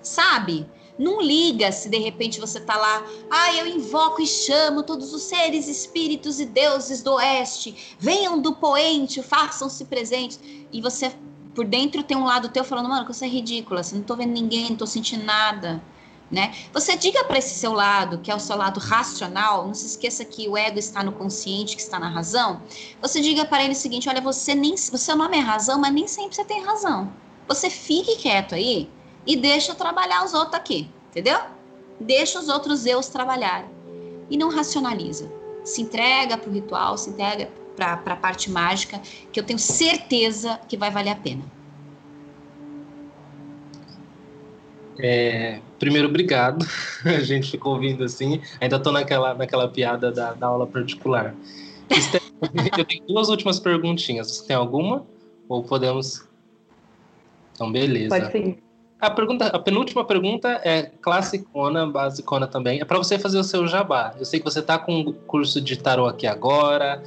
Sabe? 0.01 0.67
Não 0.97 1.21
liga 1.21 1.71
se 1.71 1.89
de 1.89 1.97
repente 1.97 2.39
você 2.39 2.59
tá 2.59 2.75
lá, 2.75 3.03
ah, 3.29 3.55
eu 3.55 3.65
invoco 3.65 4.21
e 4.21 4.27
chamo 4.27 4.83
todos 4.83 5.13
os 5.13 5.23
seres, 5.23 5.67
espíritos 5.67 6.39
e 6.39 6.45
deuses 6.45 7.01
do 7.01 7.13
oeste, 7.13 7.95
venham 7.97 8.39
do 8.39 8.53
poente, 8.53 9.23
façam-se 9.23 9.85
presentes. 9.85 10.39
E 10.71 10.81
você 10.81 11.11
por 11.55 11.65
dentro 11.65 12.03
tem 12.03 12.17
um 12.17 12.25
lado 12.25 12.49
teu 12.49 12.63
falando, 12.63 12.89
mano, 12.89 13.05
que 13.05 13.13
você 13.13 13.25
é 13.25 13.29
ridícula, 13.29 13.83
você 13.83 13.95
não 13.95 14.03
tô 14.03 14.15
vendo 14.15 14.31
ninguém, 14.31 14.69
não 14.69 14.77
tô 14.77 14.85
sentindo 14.85 15.23
nada. 15.23 15.81
Né? 16.33 16.51
Você 16.73 16.97
diga 16.97 17.23
para 17.25 17.37
esse 17.37 17.53
seu 17.53 17.71
lado, 17.71 18.17
que 18.17 18.31
é 18.31 18.35
o 18.35 18.39
seu 18.39 18.57
lado 18.57 18.79
racional, 18.79 19.67
não 19.67 19.73
se 19.75 19.85
esqueça 19.85 20.25
que 20.25 20.49
o 20.49 20.57
ego 20.57 20.79
está 20.79 21.03
no 21.03 21.11
consciente, 21.11 21.75
que 21.75 21.81
está 21.83 21.99
na 21.99 22.09
razão. 22.09 22.63
Você 22.99 23.21
diga 23.21 23.45
para 23.45 23.63
ele 23.63 23.73
o 23.73 23.75
seguinte: 23.75 24.09
olha, 24.09 24.19
você 24.19 24.55
nem, 24.55 24.75
você 24.75 25.13
nome 25.13 25.37
é 25.37 25.39
razão, 25.39 25.79
mas 25.79 25.93
nem 25.93 26.07
sempre 26.07 26.35
você 26.35 26.43
tem 26.43 26.63
razão. 26.63 27.13
Você 27.47 27.69
fique 27.69 28.15
quieto 28.15 28.55
aí 28.55 28.89
e 29.27 29.35
deixa 29.35 29.75
trabalhar 29.75 30.25
os 30.25 30.33
outros 30.33 30.55
aqui, 30.55 30.89
entendeu? 31.11 31.39
Deixa 31.99 32.39
os 32.39 32.49
outros 32.49 32.87
eus 32.87 33.09
trabalhar 33.09 33.67
e 34.27 34.35
não 34.35 34.49
racionaliza. 34.49 35.31
Se 35.63 35.83
entrega 35.83 36.35
para 36.35 36.49
o 36.49 36.53
ritual, 36.53 36.97
se 36.97 37.11
entrega 37.11 37.51
para 37.75 37.93
a 37.93 38.15
parte 38.15 38.49
mágica, 38.49 38.99
que 39.31 39.39
eu 39.39 39.43
tenho 39.43 39.59
certeza 39.59 40.59
que 40.67 40.77
vai 40.77 40.89
valer 40.89 41.11
a 41.11 41.15
pena. 41.15 41.43
É, 44.99 45.59
primeiro, 45.79 46.07
obrigado. 46.07 46.65
A 47.05 47.21
gente 47.21 47.51
ficou 47.51 47.73
ouvindo 47.73 48.03
assim. 48.03 48.41
Ainda 48.59 48.77
estou 48.77 48.91
naquela, 48.91 49.33
naquela 49.33 49.67
piada 49.67 50.11
da, 50.11 50.33
da 50.33 50.47
aula 50.47 50.67
particular. 50.67 51.35
Eu 52.77 52.85
tenho 52.85 53.05
duas 53.07 53.29
últimas 53.29 53.59
perguntinhas. 53.59 54.31
Você 54.31 54.47
tem 54.47 54.55
alguma? 54.55 55.05
Ou 55.47 55.63
podemos. 55.63 56.27
Então, 57.53 57.71
beleza. 57.71 58.09
Pode 58.09 58.31
ser. 58.31 58.57
A, 58.99 59.09
pergunta, 59.09 59.47
a 59.47 59.59
penúltima 59.59 60.05
pergunta 60.05 60.61
é 60.63 60.83
classicona, 60.83 61.85
basicona 61.85 62.47
também. 62.47 62.79
É 62.79 62.85
para 62.85 62.97
você 62.97 63.19
fazer 63.19 63.37
o 63.37 63.43
seu 63.43 63.67
jabá. 63.67 64.13
Eu 64.17 64.25
sei 64.25 64.39
que 64.39 64.45
você 64.45 64.59
está 64.59 64.77
com 64.77 64.99
um 64.99 65.13
curso 65.13 65.59
de 65.59 65.77
tarô 65.77 66.05
aqui 66.05 66.25
agora. 66.25 67.03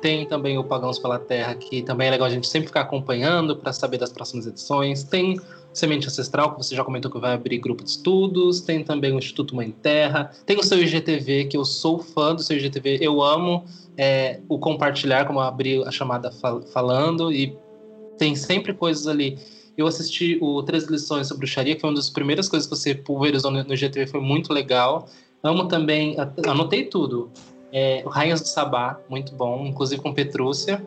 Tem 0.00 0.26
também 0.26 0.58
o 0.58 0.64
Pagãos 0.64 0.98
pela 0.98 1.18
Terra, 1.18 1.54
que 1.54 1.80
também 1.82 2.08
é 2.08 2.10
legal 2.10 2.26
a 2.26 2.30
gente 2.30 2.46
sempre 2.46 2.66
ficar 2.66 2.82
acompanhando 2.82 3.56
para 3.56 3.72
saber 3.72 3.98
das 3.98 4.12
próximas 4.12 4.46
edições. 4.46 5.04
Tem 5.04 5.40
Semente 5.72 6.06
Ancestral, 6.06 6.52
que 6.52 6.62
você 6.62 6.74
já 6.76 6.84
comentou 6.84 7.10
que 7.10 7.18
vai 7.18 7.32
abrir 7.32 7.58
grupo 7.58 7.82
de 7.82 7.90
estudos. 7.90 8.60
Tem 8.60 8.84
também 8.84 9.12
o 9.12 9.18
Instituto 9.18 9.56
Mãe 9.56 9.70
Terra. 9.70 10.30
Tem 10.44 10.58
o 10.58 10.62
seu 10.62 10.78
IGTV, 10.82 11.46
que 11.46 11.56
eu 11.56 11.64
sou 11.64 11.98
fã 11.98 12.34
do 12.34 12.42
seu 12.42 12.56
IGTV. 12.56 12.98
Eu 13.00 13.22
amo 13.22 13.64
é, 13.96 14.40
o 14.48 14.58
compartilhar, 14.58 15.26
como 15.26 15.38
eu 15.38 15.44
abri 15.44 15.82
a 15.84 15.90
chamada 15.90 16.30
fal 16.30 16.62
falando. 16.62 17.32
E 17.32 17.56
tem 18.18 18.36
sempre 18.36 18.74
coisas 18.74 19.06
ali 19.06 19.38
eu 19.76 19.86
assisti 19.86 20.38
o 20.40 20.62
Três 20.62 20.84
Lições 20.84 21.28
sobre 21.28 21.46
Bruxaria, 21.46 21.74
que 21.74 21.80
foi 21.80 21.90
uma 21.90 21.96
das 21.96 22.10
primeiras 22.10 22.48
coisas 22.48 22.68
que 22.68 22.76
você 22.76 22.94
pulverizou 22.94 23.50
no, 23.50 23.64
no 23.64 23.76
GTV, 23.76 24.06
foi 24.06 24.20
muito 24.20 24.52
legal. 24.52 25.08
Amo 25.42 25.66
também, 25.66 26.16
anotei 26.46 26.84
tudo. 26.84 27.30
É, 27.72 28.04
Rainhas 28.06 28.40
do 28.40 28.48
Sabá, 28.48 29.00
muito 29.08 29.34
bom, 29.34 29.66
inclusive 29.66 30.00
com 30.02 30.12
Petrúcia. 30.12 30.84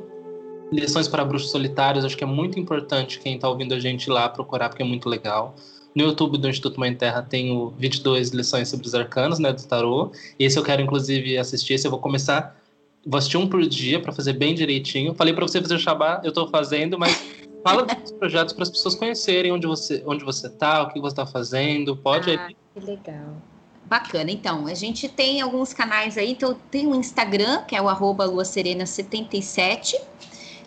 Lições 0.71 1.07
para 1.07 1.23
Bruxos 1.23 1.51
Solitários, 1.51 2.03
acho 2.03 2.17
que 2.17 2.23
é 2.23 2.27
muito 2.27 2.59
importante 2.59 3.19
quem 3.19 3.35
está 3.35 3.47
ouvindo 3.47 3.73
a 3.73 3.79
gente 3.79 4.09
lá 4.09 4.27
procurar, 4.27 4.69
porque 4.69 4.83
é 4.83 4.85
muito 4.85 5.07
legal. 5.07 5.55
No 5.95 6.03
YouTube 6.03 6.37
do 6.37 6.49
Instituto 6.49 6.79
Mãe 6.79 6.93
Terra 6.93 7.21
tem 7.21 7.51
o 7.51 7.69
22 7.77 8.29
lições 8.29 8.67
sobre 8.67 8.85
os 8.85 8.93
arcanos, 8.93 9.39
né, 9.39 9.53
do 9.53 9.63
tarô. 9.63 10.11
Esse 10.37 10.59
eu 10.59 10.63
quero, 10.63 10.81
inclusive, 10.81 11.37
assistir. 11.37 11.75
Esse 11.75 11.87
eu 11.87 11.91
vou 11.91 11.99
começar, 11.99 12.59
vou 13.05 13.17
assistir 13.17 13.37
um 13.37 13.47
por 13.47 13.65
dia 13.65 14.01
para 14.01 14.11
fazer 14.11 14.33
bem 14.33 14.53
direitinho. 14.53 15.13
Falei 15.13 15.33
para 15.33 15.47
você 15.47 15.61
fazer 15.61 15.75
o 15.75 15.79
Shabá, 15.79 16.19
eu 16.23 16.29
estou 16.29 16.49
fazendo, 16.49 16.99
mas 16.99 17.35
Fala 17.65 17.81
dos 17.81 18.11
projetos 18.11 18.53
para 18.53 18.61
as 18.61 18.69
pessoas 18.69 18.93
conhecerem 18.93 19.51
onde 19.51 19.65
você 19.65 20.03
onde 20.05 20.23
você 20.23 20.45
está, 20.45 20.83
o 20.83 20.89
que 20.89 20.99
você 20.99 21.13
está 21.13 21.25
fazendo. 21.25 21.97
Pode 21.97 22.29
ah, 22.29 22.45
aí. 22.45 22.55
Que 22.75 22.79
legal. 22.79 23.37
Bacana, 23.85 24.29
então, 24.29 24.67
a 24.67 24.73
gente 24.75 25.09
tem 25.09 25.41
alguns 25.41 25.73
canais 25.73 26.15
aí, 26.15 26.31
então 26.31 26.55
tem 26.69 26.85
o 26.85 26.93
Instagram, 26.93 27.63
que 27.63 27.75
é 27.75 27.81
o 27.81 27.89
arroba 27.89 28.27
luaserena77. 28.27 29.95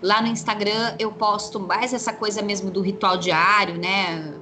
Lá 0.02 0.22
no 0.22 0.28
Instagram 0.28 0.94
eu 0.98 1.12
posto 1.12 1.58
mais 1.58 1.92
essa 1.92 2.12
coisa 2.12 2.42
mesmo 2.42 2.70
do 2.70 2.80
ritual 2.80 3.16
diário, 3.16 3.76
né? 3.78 4.34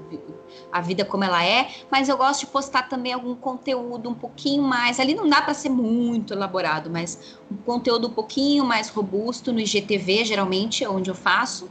A 0.72 0.80
vida 0.80 1.04
como 1.04 1.24
ela 1.24 1.44
é, 1.44 1.68
mas 1.90 2.08
eu 2.08 2.16
gosto 2.16 2.40
de 2.40 2.46
postar 2.46 2.88
também 2.88 3.12
algum 3.12 3.34
conteúdo 3.34 4.10
um 4.10 4.14
pouquinho 4.14 4.62
mais. 4.62 5.00
Ali 5.00 5.14
não 5.14 5.28
dá 5.28 5.40
para 5.40 5.54
ser 5.54 5.70
muito 5.70 6.34
elaborado, 6.34 6.90
mas 6.90 7.38
um 7.50 7.56
conteúdo 7.56 8.08
um 8.08 8.12
pouquinho 8.12 8.64
mais 8.64 8.88
robusto 8.88 9.52
no 9.52 9.60
IGTV, 9.60 10.24
geralmente, 10.24 10.84
é 10.84 10.88
onde 10.88 11.10
eu 11.10 11.14
faço. 11.14 11.68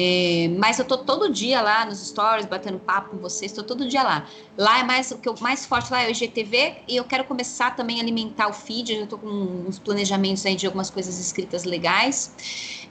É, 0.00 0.48
mas 0.56 0.78
eu 0.78 0.84
tô 0.84 0.98
todo 0.98 1.28
dia 1.28 1.60
lá 1.60 1.84
nos 1.84 1.98
stories, 2.06 2.46
batendo 2.46 2.78
papo 2.78 3.10
com 3.10 3.16
vocês, 3.16 3.50
tô 3.50 3.64
todo 3.64 3.88
dia 3.88 4.04
lá. 4.04 4.28
Lá 4.56 4.78
é 4.78 4.84
mais 4.84 5.10
o 5.10 5.18
que 5.18 5.28
eu 5.28 5.34
mais 5.40 5.66
forte 5.66 5.90
lá 5.90 6.04
é 6.04 6.06
o 6.06 6.10
IGTV 6.12 6.76
e 6.86 6.96
eu 6.96 7.02
quero 7.02 7.24
começar 7.24 7.74
também 7.74 7.98
a 7.98 8.02
alimentar 8.04 8.46
o 8.46 8.52
feed. 8.52 8.94
Eu 8.94 9.08
tô 9.08 9.18
com 9.18 9.26
uns 9.26 9.80
planejamentos 9.80 10.46
aí 10.46 10.54
de 10.54 10.66
algumas 10.66 10.88
coisas 10.88 11.18
escritas 11.18 11.64
legais. 11.64 12.32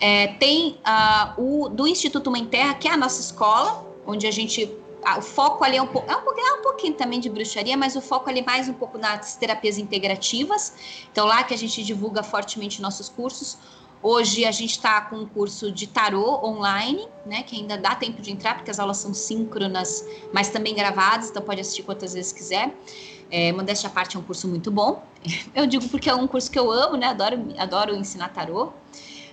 É, 0.02 0.28
tem 0.34 0.80
uh, 0.86 1.42
o 1.42 1.70
do 1.70 1.88
Instituto 1.88 2.30
Mãe 2.30 2.44
Terra, 2.44 2.74
que 2.74 2.90
é 2.90 2.92
a 2.92 2.98
nossa 2.98 3.22
escola, 3.22 3.86
onde 4.06 4.28
a 4.28 4.32
gente 4.32 4.70
o 5.18 5.22
foco 5.22 5.64
ali 5.64 5.78
é 5.78 5.82
um, 5.82 5.88
pouco, 5.88 6.10
é, 6.12 6.16
um 6.16 6.20
é 6.20 6.60
um 6.60 6.62
pouquinho 6.62 6.94
também 6.94 7.20
de 7.20 7.30
bruxaria, 7.30 7.78
mas 7.78 7.96
o 7.96 8.02
foco 8.02 8.30
ali 8.30 8.40
é 8.40 8.44
mais 8.44 8.68
um 8.68 8.74
pouco 8.74 8.98
nas 8.98 9.36
terapias 9.36 9.78
integrativas. 9.78 10.74
Então, 11.12 11.26
lá 11.26 11.44
que 11.44 11.54
a 11.54 11.58
gente 11.58 11.84
divulga 11.84 12.24
fortemente 12.24 12.82
nossos 12.82 13.10
cursos. 13.10 13.58
Hoje 14.02 14.46
a 14.46 14.52
gente 14.52 14.72
está 14.72 15.02
com 15.02 15.18
um 15.18 15.26
curso 15.26 15.72
de 15.72 15.88
tarô 15.88 16.40
online, 16.44 17.08
né? 17.26 17.42
Que 17.42 17.56
ainda 17.56 17.78
dá 17.78 17.96
tempo 17.96 18.22
de 18.22 18.32
entrar, 18.32 18.56
porque 18.56 18.70
as 18.70 18.80
aulas 18.80 18.98
são 18.98 19.14
síncronas, 19.14 20.06
mas 20.32 20.50
também 20.50 20.76
gravadas, 20.76 21.30
então 21.30 21.42
pode 21.42 21.62
assistir 21.62 21.84
quantas 21.84 22.14
vezes 22.14 22.32
quiser. 22.32 22.74
É, 23.30 23.52
modéstia 23.52 23.90
à 23.90 23.92
parte 23.92 24.16
é 24.16 24.20
um 24.20 24.24
curso 24.24 24.48
muito 24.48 24.72
bom. 24.72 25.04
Eu 25.54 25.66
digo 25.66 25.90
porque 25.90 26.10
é 26.10 26.16
um 26.16 26.28
curso 26.28 26.50
que 26.50 26.58
eu 26.58 26.72
amo, 26.72 26.96
né? 26.96 27.08
Adoro, 27.08 27.54
adoro 27.58 27.96
ensinar 27.96 28.30
tarô. 28.30 28.72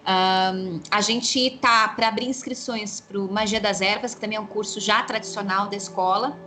Um, 0.06 0.80
a 0.90 1.00
gente 1.00 1.58
tá 1.62 1.88
para 1.88 2.08
abrir 2.08 2.26
inscrições 2.26 3.00
para 3.00 3.18
o 3.18 3.32
Magia 3.32 3.60
das 3.60 3.80
Ervas, 3.80 4.14
que 4.14 4.20
também 4.20 4.36
é 4.36 4.40
um 4.40 4.46
curso 4.46 4.78
já 4.78 5.02
tradicional 5.02 5.68
da 5.68 5.76
escola. 5.76 6.38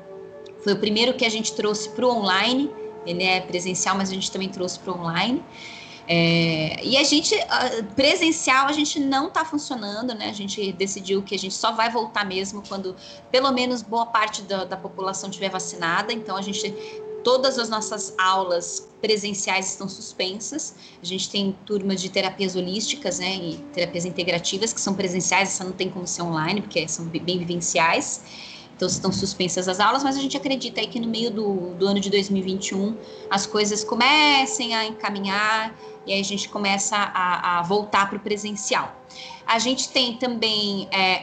Foi 0.63 0.73
o 0.73 0.79
primeiro 0.79 1.15
que 1.15 1.25
a 1.25 1.29
gente 1.29 1.53
trouxe 1.53 1.89
para 1.89 2.05
o 2.05 2.09
online. 2.09 2.69
Ele 3.05 3.23
é 3.23 3.41
presencial, 3.41 3.97
mas 3.97 4.09
a 4.09 4.13
gente 4.13 4.31
também 4.31 4.49
trouxe 4.49 4.77
para 4.79 4.93
o 4.93 4.99
online. 4.99 5.43
É, 6.09 6.79
e 6.83 6.95
a 6.95 7.03
gente, 7.03 7.35
presencial, 7.95 8.67
a 8.67 8.71
gente 8.71 8.99
não 8.99 9.27
está 9.27 9.43
funcionando, 9.43 10.13
né? 10.13 10.29
A 10.29 10.33
gente 10.33 10.71
decidiu 10.71 11.21
que 11.21 11.35
a 11.35 11.39
gente 11.39 11.53
só 11.53 11.73
vai 11.73 11.89
voltar 11.89 12.25
mesmo 12.25 12.63
quando 12.67 12.95
pelo 13.29 13.51
menos 13.51 13.81
boa 13.81 14.05
parte 14.05 14.41
da, 14.43 14.63
da 14.63 14.77
população 14.77 15.29
tiver 15.29 15.49
vacinada. 15.49 16.13
Então, 16.13 16.37
a 16.37 16.41
gente 16.41 16.73
todas 17.23 17.57
as 17.59 17.69
nossas 17.69 18.13
aulas 18.17 18.87
presenciais 19.01 19.71
estão 19.71 19.87
suspensas. 19.87 20.75
A 21.01 21.05
gente 21.05 21.29
tem 21.29 21.55
turmas 21.65 22.01
de 22.01 22.09
terapias 22.09 22.55
holísticas, 22.55 23.19
né, 23.19 23.35
e 23.35 23.57
terapias 23.73 24.05
integrativas 24.05 24.73
que 24.73 24.81
são 24.81 24.93
presenciais, 24.93 25.49
essa 25.49 25.63
não 25.63 25.71
tem 25.71 25.89
como 25.89 26.07
ser 26.07 26.21
online, 26.21 26.61
porque 26.61 26.87
são 26.87 27.05
bem 27.05 27.37
vivenciais. 27.37 28.23
Então 28.75 28.87
estão 28.87 29.11
suspensas 29.11 29.67
as 29.67 29.79
aulas, 29.79 30.03
mas 30.03 30.15
a 30.15 30.21
gente 30.21 30.37
acredita 30.37 30.79
aí 30.79 30.87
que 30.87 30.99
no 30.99 31.07
meio 31.07 31.31
do, 31.31 31.73
do 31.73 31.87
ano 31.87 31.99
de 31.99 32.11
2021 32.11 32.95
as 33.27 33.47
coisas 33.47 33.83
comecem 33.83 34.75
a 34.75 34.85
encaminhar 34.85 35.75
e 36.05 36.13
aí 36.13 36.21
a 36.21 36.23
gente 36.23 36.47
começa 36.47 36.95
a, 36.95 37.59
a 37.59 37.61
voltar 37.63 38.07
para 38.07 38.17
o 38.17 38.19
presencial. 38.19 38.95
A 39.47 39.57
gente 39.57 39.89
tem 39.89 40.17
também, 40.17 40.87
é, 40.91 41.21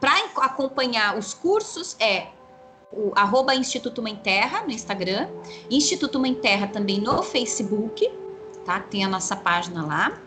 para 0.00 0.18
acompanhar 0.42 1.16
os 1.16 1.32
cursos, 1.32 1.96
é 2.00 2.26
o 2.92 3.12
arroba 3.14 3.54
Instituto 3.54 4.02
Mãe 4.02 4.16
Terra 4.16 4.62
no 4.62 4.70
Instagram, 4.70 5.28
Instituto 5.70 6.18
Mãe 6.18 6.34
Terra 6.34 6.66
também 6.66 7.00
no 7.00 7.22
Facebook, 7.22 8.10
tá? 8.64 8.80
Tem 8.80 9.04
a 9.04 9.08
nossa 9.08 9.36
página 9.36 9.84
lá. 9.84 10.20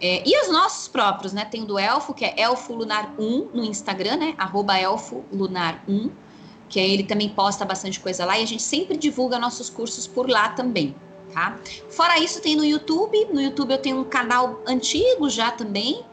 É, 0.00 0.22
e 0.26 0.42
os 0.42 0.52
nossos 0.52 0.88
próprios, 0.88 1.32
né? 1.32 1.44
Tem 1.44 1.62
o 1.62 1.66
do 1.66 1.78
Elfo, 1.78 2.12
que 2.12 2.24
é 2.24 2.34
Elfo 2.38 2.74
Lunar 2.74 3.14
1 3.18 3.50
no 3.54 3.64
Instagram, 3.64 4.16
né? 4.16 4.34
Arroba 4.36 4.78
Elfo 4.78 5.24
Lunar 5.32 5.82
1, 5.88 6.10
que 6.68 6.78
ele 6.78 7.04
também 7.04 7.28
posta 7.30 7.64
bastante 7.64 7.98
coisa 7.98 8.24
lá 8.24 8.38
e 8.38 8.42
a 8.42 8.46
gente 8.46 8.62
sempre 8.62 8.96
divulga 8.96 9.38
nossos 9.38 9.70
cursos 9.70 10.06
por 10.06 10.28
lá 10.28 10.50
também, 10.50 10.94
tá? 11.32 11.58
Fora 11.88 12.18
isso, 12.18 12.42
tem 12.42 12.56
no 12.56 12.64
YouTube. 12.64 13.26
No 13.32 13.40
YouTube 13.40 13.72
eu 13.72 13.78
tenho 13.78 14.00
um 14.00 14.04
canal 14.04 14.60
antigo 14.66 15.30
já 15.30 15.50
também, 15.50 16.04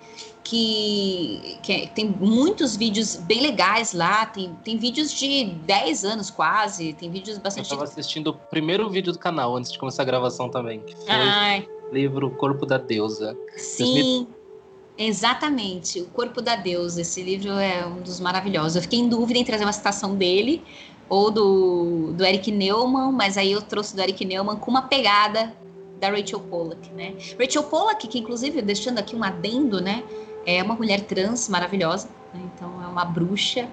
que, 0.44 1.58
que 1.64 1.72
é, 1.72 1.88
tem 1.88 2.08
muitos 2.08 2.76
vídeos 2.76 3.16
bem 3.16 3.42
legais 3.42 3.94
lá, 3.94 4.26
tem, 4.26 4.54
tem 4.64 4.78
vídeos 4.78 5.14
de 5.14 5.46
10 5.46 6.06
anos 6.06 6.30
quase, 6.30 6.94
tem 6.94 7.10
vídeos 7.10 7.38
bastante... 7.38 7.72
Eu 7.72 7.76
estava 7.76 7.84
assistindo 7.84 8.28
o 8.28 8.34
primeiro 8.34 8.90
vídeo 8.90 9.14
do 9.14 9.20
canal 9.20 9.56
antes 9.56 9.72
de 9.72 9.80
começar 9.80 10.04
a 10.04 10.06
gravação 10.06 10.50
também, 10.50 10.82
que 10.82 10.96
foi 10.96 11.06
Ai. 11.08 11.68
livro 11.92 12.30
Corpo 12.32 12.66
da 12.66 12.78
Deusa. 12.78 13.38
Sim. 13.56 14.28
Exatamente, 14.98 16.02
O 16.02 16.06
Corpo 16.08 16.42
da 16.42 16.56
Deusa. 16.56 17.02
Esse 17.02 17.24
livro 17.24 17.52
é 17.54 17.86
um 17.86 18.02
dos 18.02 18.20
maravilhosos. 18.20 18.76
Eu 18.76 18.82
fiquei 18.84 19.00
em 19.00 19.10
dúvida 19.10 19.40
em 19.40 19.44
trazer 19.44 19.66
uma 19.66 19.74
citação 19.74 20.16
dele 20.16 20.62
ou 21.10 21.32
do, 21.32 22.14
do 22.14 22.24
Eric 22.24 22.52
Neumann, 22.52 23.12
mas 23.12 23.38
aí 23.38 23.52
eu 23.52 23.62
trouxe 23.62 23.96
do 23.96 24.02
Eric 24.02 24.24
Neumann 24.24 24.58
com 24.58 24.70
uma 24.70 24.84
pegada 24.84 25.52
da 26.00 26.10
Rachel 26.10 26.40
Pollack, 26.42 26.92
né? 26.92 27.16
Rachel 27.40 27.64
Pollack, 27.64 28.08
que 28.08 28.20
inclusive, 28.20 28.62
deixando 28.62 29.00
aqui 29.00 29.16
um 29.16 29.24
adendo, 29.24 29.82
né? 29.82 30.04
É 30.46 30.62
uma 30.62 30.76
mulher 30.76 31.02
trans 31.02 31.48
maravilhosa, 31.50 32.10
né? 32.34 32.42
então 32.54 32.84
é 32.84 32.88
uma 32.88 33.06
bruxa 33.06 33.68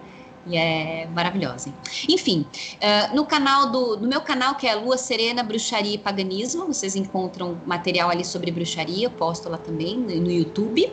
e 0.46 0.56
é 0.56 1.06
maravilhosa. 1.12 1.72
Enfim, 2.08 2.46
uh, 2.76 3.14
no 3.14 3.26
canal 3.26 3.70
do 3.70 3.96
no 3.98 4.08
meu 4.08 4.20
canal, 4.20 4.54
que 4.54 4.66
é 4.66 4.74
Lua 4.74 4.96
Serena, 4.96 5.42
Bruxaria 5.42 5.94
e 5.94 5.98
Paganismo, 5.98 6.66
vocês 6.66 6.96
encontram 6.96 7.60
material 7.66 8.10
ali 8.10 8.24
sobre 8.24 8.50
bruxaria, 8.50 9.06
eu 9.06 9.10
posto 9.10 9.48
lá 9.48 9.58
também 9.58 9.98
no 9.98 10.30
YouTube. 10.30 10.90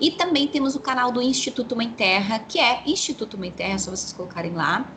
E 0.00 0.10
também 0.10 0.46
temos 0.48 0.74
o 0.74 0.80
canal 0.80 1.10
do 1.10 1.22
Instituto 1.22 1.74
Mãe 1.76 1.90
Terra, 1.90 2.40
que 2.40 2.58
é 2.58 2.82
Instituto 2.86 3.38
Mãe 3.38 3.50
Terra, 3.50 3.74
é 3.74 3.78
só 3.78 3.90
vocês 3.90 4.12
colocarem 4.12 4.52
lá. 4.52 4.90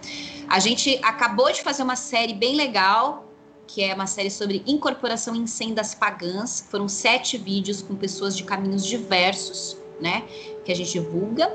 A 0.49 0.59
gente 0.59 0.99
acabou 1.03 1.51
de 1.51 1.61
fazer 1.61 1.83
uma 1.83 1.95
série 1.95 2.33
bem 2.33 2.55
legal, 2.55 3.29
que 3.65 3.81
é 3.81 3.93
uma 3.93 4.07
série 4.07 4.29
sobre 4.29 4.61
incorporação 4.67 5.35
em 5.35 5.47
sendas 5.47 5.95
pagãs. 5.95 6.65
Foram 6.69 6.87
sete 6.87 7.37
vídeos 7.37 7.81
com 7.81 7.95
pessoas 7.95 8.35
de 8.35 8.43
caminhos 8.43 8.85
diversos, 8.85 9.77
né? 9.99 10.23
Que 10.63 10.71
a 10.71 10.75
gente 10.75 10.91
divulga 10.91 11.51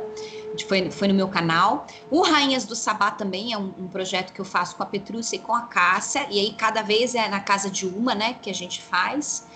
foi, 0.64 0.90
foi 0.90 1.08
no 1.08 1.14
meu 1.14 1.28
canal. 1.28 1.86
O 2.10 2.22
Rainhas 2.22 2.64
do 2.64 2.74
Sabá 2.74 3.10
também 3.10 3.52
é 3.52 3.58
um, 3.58 3.72
um, 3.78 3.88
projeto 3.88 4.32
que 4.32 4.40
eu 4.40 4.44
faço 4.44 4.76
com 4.76 4.82
a 4.82 4.86
Petrúcia 4.86 5.36
e 5.36 5.38
com 5.38 5.54
a 5.54 5.62
Cássia, 5.62 6.26
e 6.30 6.38
aí 6.38 6.52
cada 6.52 6.82
vez 6.82 7.14
é 7.14 7.28
na 7.28 7.40
casa 7.40 7.70
de 7.70 7.86
uma, 7.86 8.14
né, 8.14 8.36
que 8.40 8.50
a 8.50 8.54
gente 8.54 8.80
faz. 8.80 9.46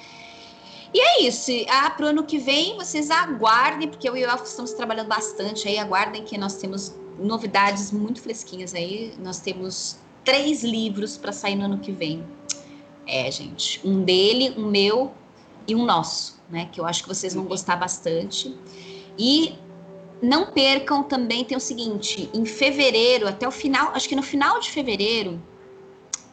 E 0.94 1.00
é 1.00 1.22
isso. 1.22 1.50
Ah, 1.68 1.90
para 1.90 2.06
o 2.06 2.08
ano 2.08 2.24
que 2.24 2.38
vem, 2.38 2.76
vocês 2.76 3.10
aguardem, 3.10 3.88
porque 3.88 4.08
eu 4.08 4.16
e 4.16 4.24
o 4.24 4.28
Elfo 4.28 4.44
estamos 4.44 4.72
trabalhando 4.72 5.08
bastante 5.08 5.66
aí. 5.66 5.78
Aguardem 5.78 6.22
que 6.22 6.36
nós 6.36 6.56
temos 6.56 6.94
novidades 7.18 7.90
muito 7.90 8.20
fresquinhas 8.20 8.74
aí. 8.74 9.14
Nós 9.18 9.40
temos 9.40 9.96
três 10.22 10.62
livros 10.62 11.16
para 11.16 11.32
sair 11.32 11.56
no 11.56 11.64
ano 11.64 11.78
que 11.78 11.92
vem. 11.92 12.22
É, 13.06 13.30
gente. 13.30 13.80
Um 13.82 14.02
dele, 14.02 14.54
um 14.58 14.66
meu 14.66 15.12
e 15.66 15.74
um 15.74 15.84
nosso, 15.84 16.40
né? 16.50 16.68
Que 16.70 16.80
eu 16.80 16.86
acho 16.86 17.02
que 17.02 17.08
vocês 17.08 17.34
vão 17.34 17.44
gostar 17.44 17.76
bastante. 17.76 18.54
E 19.18 19.54
não 20.22 20.52
percam 20.52 21.02
também, 21.02 21.44
tem 21.44 21.56
o 21.56 21.60
seguinte, 21.60 22.30
em 22.32 22.44
fevereiro, 22.44 23.26
até 23.26 23.46
o 23.46 23.50
final, 23.50 23.92
acho 23.94 24.08
que 24.08 24.14
no 24.14 24.22
final 24.22 24.60
de 24.60 24.70
fevereiro, 24.70 25.42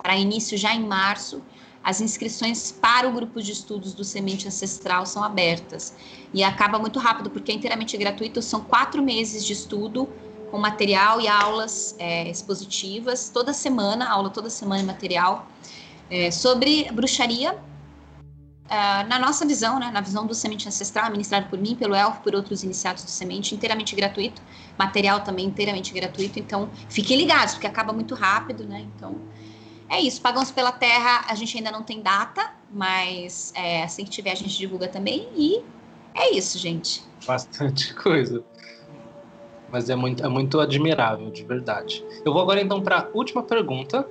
para 0.02 0.16
início 0.16 0.58
já 0.58 0.74
em 0.74 0.86
março, 0.86 1.42
as 1.84 2.02
inscrições 2.02 2.72
para 2.72 3.08
o 3.08 3.12
grupo 3.12 3.42
de 3.42 3.52
estudos 3.52 3.94
do 3.94 4.04
Semente 4.04 4.48
Ancestral 4.48 5.06
são 5.06 5.24
abertas. 5.24 5.96
E 6.34 6.44
acaba 6.44 6.78
muito 6.78 7.00
rápido, 7.00 7.30
porque 7.30 7.52
é 7.52 7.56
inteiramente 7.56 7.98
gratuito, 7.98 8.42
são 8.42 8.62
quatro 8.62 9.02
meses 9.02 9.44
de 9.44 9.54
estudo, 9.54 10.08
com 10.52 10.58
material 10.58 11.22
e 11.22 11.28
aulas 11.28 11.96
é, 11.98 12.30
expositivas, 12.30 13.30
toda 13.30 13.54
semana, 13.54 14.10
aula 14.10 14.30
toda 14.30 14.50
semana 14.50 14.82
e 14.82 14.86
material, 14.86 15.48
é, 16.10 16.32
sobre 16.32 16.92
bruxaria, 16.92 17.58
Uh, 18.70 19.08
na 19.08 19.18
nossa 19.18 19.48
visão, 19.48 19.80
né, 19.80 19.90
na 19.92 20.00
visão 20.00 20.28
do 20.28 20.36
Semente 20.36 20.68
Ancestral, 20.68 21.10
ministrado 21.10 21.48
por 21.50 21.58
mim, 21.58 21.76
pelo 21.76 21.96
Elfo, 21.96 22.22
por 22.22 22.36
outros 22.36 22.64
iniciados 22.64 23.04
do 23.04 23.10
Semente, 23.10 23.56
inteiramente 23.56 23.96
gratuito, 23.96 24.44
material 24.78 25.22
também 25.22 25.48
inteiramente 25.48 25.92
gratuito, 25.92 26.38
então 26.38 26.70
fiquem 26.88 27.18
ligados, 27.18 27.56
porque 27.56 27.66
acaba 27.66 27.92
muito 27.92 28.14
rápido, 28.14 28.64
né, 28.66 28.86
então 28.96 29.16
é 29.90 30.00
isso, 30.00 30.22
Pagãos 30.22 30.52
pela 30.52 30.72
Terra, 30.72 31.26
a 31.28 31.34
gente 31.34 31.58
ainda 31.58 31.72
não 31.72 31.82
tem 31.82 32.00
data, 32.00 32.54
mas 32.72 33.52
é, 33.56 33.82
assim 33.82 34.04
que 34.04 34.12
tiver 34.12 34.34
a 34.34 34.36
gente 34.36 34.56
divulga 34.56 34.88
também, 34.88 35.28
e 35.36 35.64
é 36.14 36.36
isso, 36.36 36.60
gente. 36.60 37.04
Bastante 37.26 37.92
coisa, 37.98 38.44
mas 39.72 39.90
é 39.90 39.96
muito, 39.96 40.24
é 40.24 40.30
muito 40.30 40.60
admirável, 40.60 41.32
de 41.32 41.44
verdade. 41.44 42.06
Eu 42.24 42.32
vou 42.32 42.44
agora 42.44 42.62
então 42.62 42.82
para 42.84 43.00
a 43.00 43.08
última 43.16 43.42
pergunta, 43.42 44.08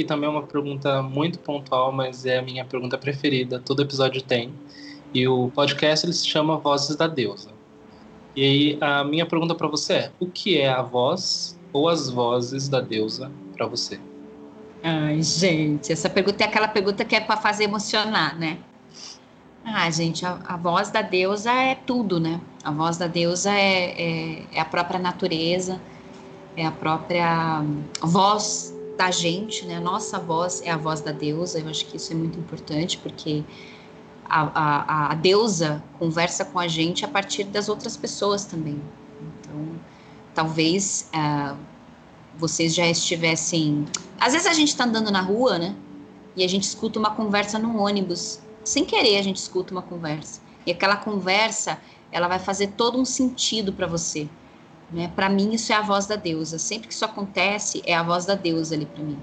que 0.00 0.04
também 0.04 0.26
é 0.26 0.32
uma 0.32 0.42
pergunta 0.42 1.02
muito 1.02 1.38
pontual, 1.40 1.92
mas 1.92 2.24
é 2.24 2.38
a 2.38 2.42
minha 2.42 2.64
pergunta 2.64 2.96
preferida, 2.96 3.60
todo 3.60 3.82
episódio 3.82 4.22
tem. 4.22 4.50
E 5.12 5.28
o 5.28 5.50
podcast 5.50 6.06
ele 6.06 6.14
se 6.14 6.26
chama 6.26 6.56
Vozes 6.56 6.96
da 6.96 7.06
Deusa. 7.06 7.50
E 8.34 8.42
aí 8.42 8.78
a 8.80 9.04
minha 9.04 9.26
pergunta 9.26 9.54
para 9.54 9.68
você 9.68 9.92
é: 9.92 10.12
o 10.18 10.26
que 10.26 10.56
é 10.56 10.70
a 10.70 10.80
voz 10.80 11.58
ou 11.70 11.86
as 11.86 12.08
vozes 12.08 12.66
da 12.66 12.80
deusa 12.80 13.30
para 13.54 13.66
você? 13.66 14.00
Ai, 14.82 15.22
gente, 15.22 15.92
essa 15.92 16.08
pergunta 16.08 16.42
é 16.42 16.46
aquela 16.46 16.68
pergunta 16.68 17.04
que 17.04 17.14
é 17.14 17.20
para 17.20 17.36
fazer 17.36 17.64
emocionar, 17.64 18.38
né? 18.38 18.56
Ah, 19.62 19.90
gente, 19.90 20.24
a, 20.24 20.40
a, 20.46 20.56
voz 20.56 20.90
da 20.90 21.02
deusa 21.02 21.52
é 21.52 21.74
tudo, 21.74 22.18
né? 22.18 22.40
A 22.64 22.70
voz 22.70 22.96
da 22.96 23.06
deusa 23.06 23.50
é, 23.50 23.90
é, 24.00 24.42
é 24.54 24.60
a 24.60 24.64
própria 24.64 24.98
natureza, 24.98 25.78
é 26.56 26.64
a 26.64 26.70
própria 26.70 27.62
voz 28.00 28.79
da 29.00 29.10
gente, 29.10 29.64
né? 29.64 29.76
A 29.76 29.80
nossa 29.80 30.18
voz 30.18 30.60
é 30.62 30.70
a 30.70 30.76
voz 30.76 31.00
da 31.00 31.10
deusa. 31.10 31.58
Eu 31.58 31.70
acho 31.70 31.86
que 31.86 31.96
isso 31.96 32.12
é 32.12 32.14
muito 32.14 32.38
importante 32.38 32.98
porque 32.98 33.42
a, 34.26 34.42
a, 34.52 35.12
a 35.12 35.14
deusa 35.14 35.82
conversa 35.98 36.44
com 36.44 36.58
a 36.58 36.68
gente 36.68 37.02
a 37.02 37.08
partir 37.08 37.44
das 37.44 37.70
outras 37.70 37.96
pessoas 37.96 38.44
também. 38.44 38.78
Então, 39.40 39.58
talvez 40.34 41.08
uh, 41.14 41.56
vocês 42.36 42.74
já 42.74 42.86
estivessem. 42.86 43.86
Às 44.20 44.34
vezes 44.34 44.46
a 44.46 44.52
gente 44.52 44.68
está 44.68 44.84
andando 44.84 45.10
na 45.10 45.22
rua, 45.22 45.58
né? 45.58 45.74
E 46.36 46.44
a 46.44 46.48
gente 46.48 46.64
escuta 46.64 46.98
uma 46.98 47.12
conversa 47.12 47.58
no 47.58 47.78
ônibus. 47.78 48.38
Sem 48.62 48.84
querer, 48.84 49.16
a 49.16 49.22
gente 49.22 49.36
escuta 49.36 49.72
uma 49.72 49.80
conversa. 49.80 50.42
E 50.66 50.72
aquela 50.72 50.96
conversa, 50.96 51.78
ela 52.12 52.28
vai 52.28 52.38
fazer 52.38 52.72
todo 52.76 53.00
um 53.00 53.06
sentido 53.06 53.72
para 53.72 53.86
você. 53.86 54.28
Né? 54.92 55.10
Para 55.14 55.28
mim, 55.28 55.52
isso 55.52 55.72
é 55.72 55.76
a 55.76 55.82
voz 55.82 56.06
da 56.06 56.16
deusa. 56.16 56.58
Sempre 56.58 56.88
que 56.88 56.94
isso 56.94 57.04
acontece, 57.04 57.82
é 57.86 57.94
a 57.94 58.02
voz 58.02 58.24
da 58.24 58.34
deusa 58.34 58.74
ali 58.74 58.86
para 58.86 59.02
mim. 59.02 59.18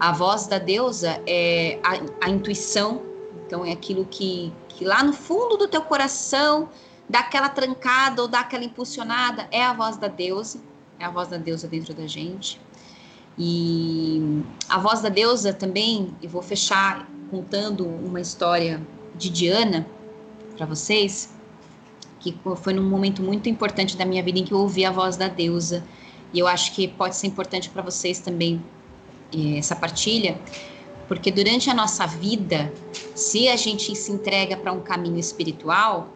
A 0.00 0.12
voz 0.12 0.46
da 0.46 0.58
deusa 0.58 1.20
é 1.26 1.78
a, 1.82 2.26
a, 2.26 2.30
intuição, 2.30 3.02
então 3.44 3.64
é 3.64 3.72
aquilo 3.72 4.04
que, 4.04 4.52
que 4.68 4.84
lá 4.84 5.02
no 5.02 5.12
fundo 5.12 5.56
do 5.56 5.66
teu 5.66 5.82
coração 5.82 6.68
dá 7.08 7.20
aquela 7.20 7.48
trancada 7.48 8.22
ou 8.22 8.28
dá 8.28 8.40
aquela 8.40 8.64
impulsionada, 8.64 9.48
é 9.50 9.62
a 9.62 9.72
voz 9.72 9.96
da 9.96 10.06
deusa, 10.06 10.60
é 11.00 11.04
a 11.04 11.10
voz 11.10 11.28
da 11.28 11.36
deusa 11.36 11.66
dentro 11.66 11.92
da 11.94 12.06
gente. 12.06 12.60
E 13.36 14.42
a 14.68 14.78
voz 14.78 15.00
da 15.00 15.08
deusa 15.08 15.52
também, 15.52 16.14
e 16.22 16.26
vou 16.26 16.42
fechar 16.42 17.08
contando 17.30 17.86
uma 17.86 18.20
história 18.20 18.80
de 19.16 19.30
Diana 19.30 19.86
para 20.56 20.66
vocês 20.66 21.37
que 22.32 22.56
foi 22.56 22.72
num 22.72 22.88
momento 22.88 23.22
muito 23.22 23.48
importante 23.48 23.96
da 23.96 24.04
minha 24.04 24.22
vida 24.22 24.38
em 24.38 24.44
que 24.44 24.52
eu 24.52 24.58
ouvi 24.58 24.84
a 24.84 24.90
voz 24.90 25.16
da 25.16 25.28
deusa. 25.28 25.84
E 26.32 26.38
eu 26.38 26.46
acho 26.46 26.74
que 26.74 26.88
pode 26.88 27.16
ser 27.16 27.26
importante 27.26 27.70
para 27.70 27.82
vocês 27.82 28.18
também 28.18 28.62
eh, 29.32 29.58
essa 29.58 29.74
partilha, 29.74 30.38
porque 31.06 31.30
durante 31.30 31.70
a 31.70 31.74
nossa 31.74 32.06
vida, 32.06 32.72
se 33.14 33.48
a 33.48 33.56
gente 33.56 33.94
se 33.96 34.12
entrega 34.12 34.56
para 34.56 34.72
um 34.72 34.80
caminho 34.80 35.18
espiritual, 35.18 36.08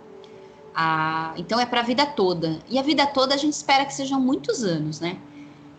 a, 0.75 1.35
então 1.37 1.59
é 1.59 1.67
para 1.67 1.81
a 1.81 1.83
vida 1.83 2.05
toda. 2.05 2.61
E 2.69 2.79
a 2.79 2.83
vida 2.83 3.07
toda 3.07 3.35
a 3.35 3.39
gente 3.39 3.55
espera 3.55 3.85
que 3.85 3.95
sejam 3.95 4.21
muitos 4.21 4.63
anos, 4.63 5.01
né? 5.01 5.19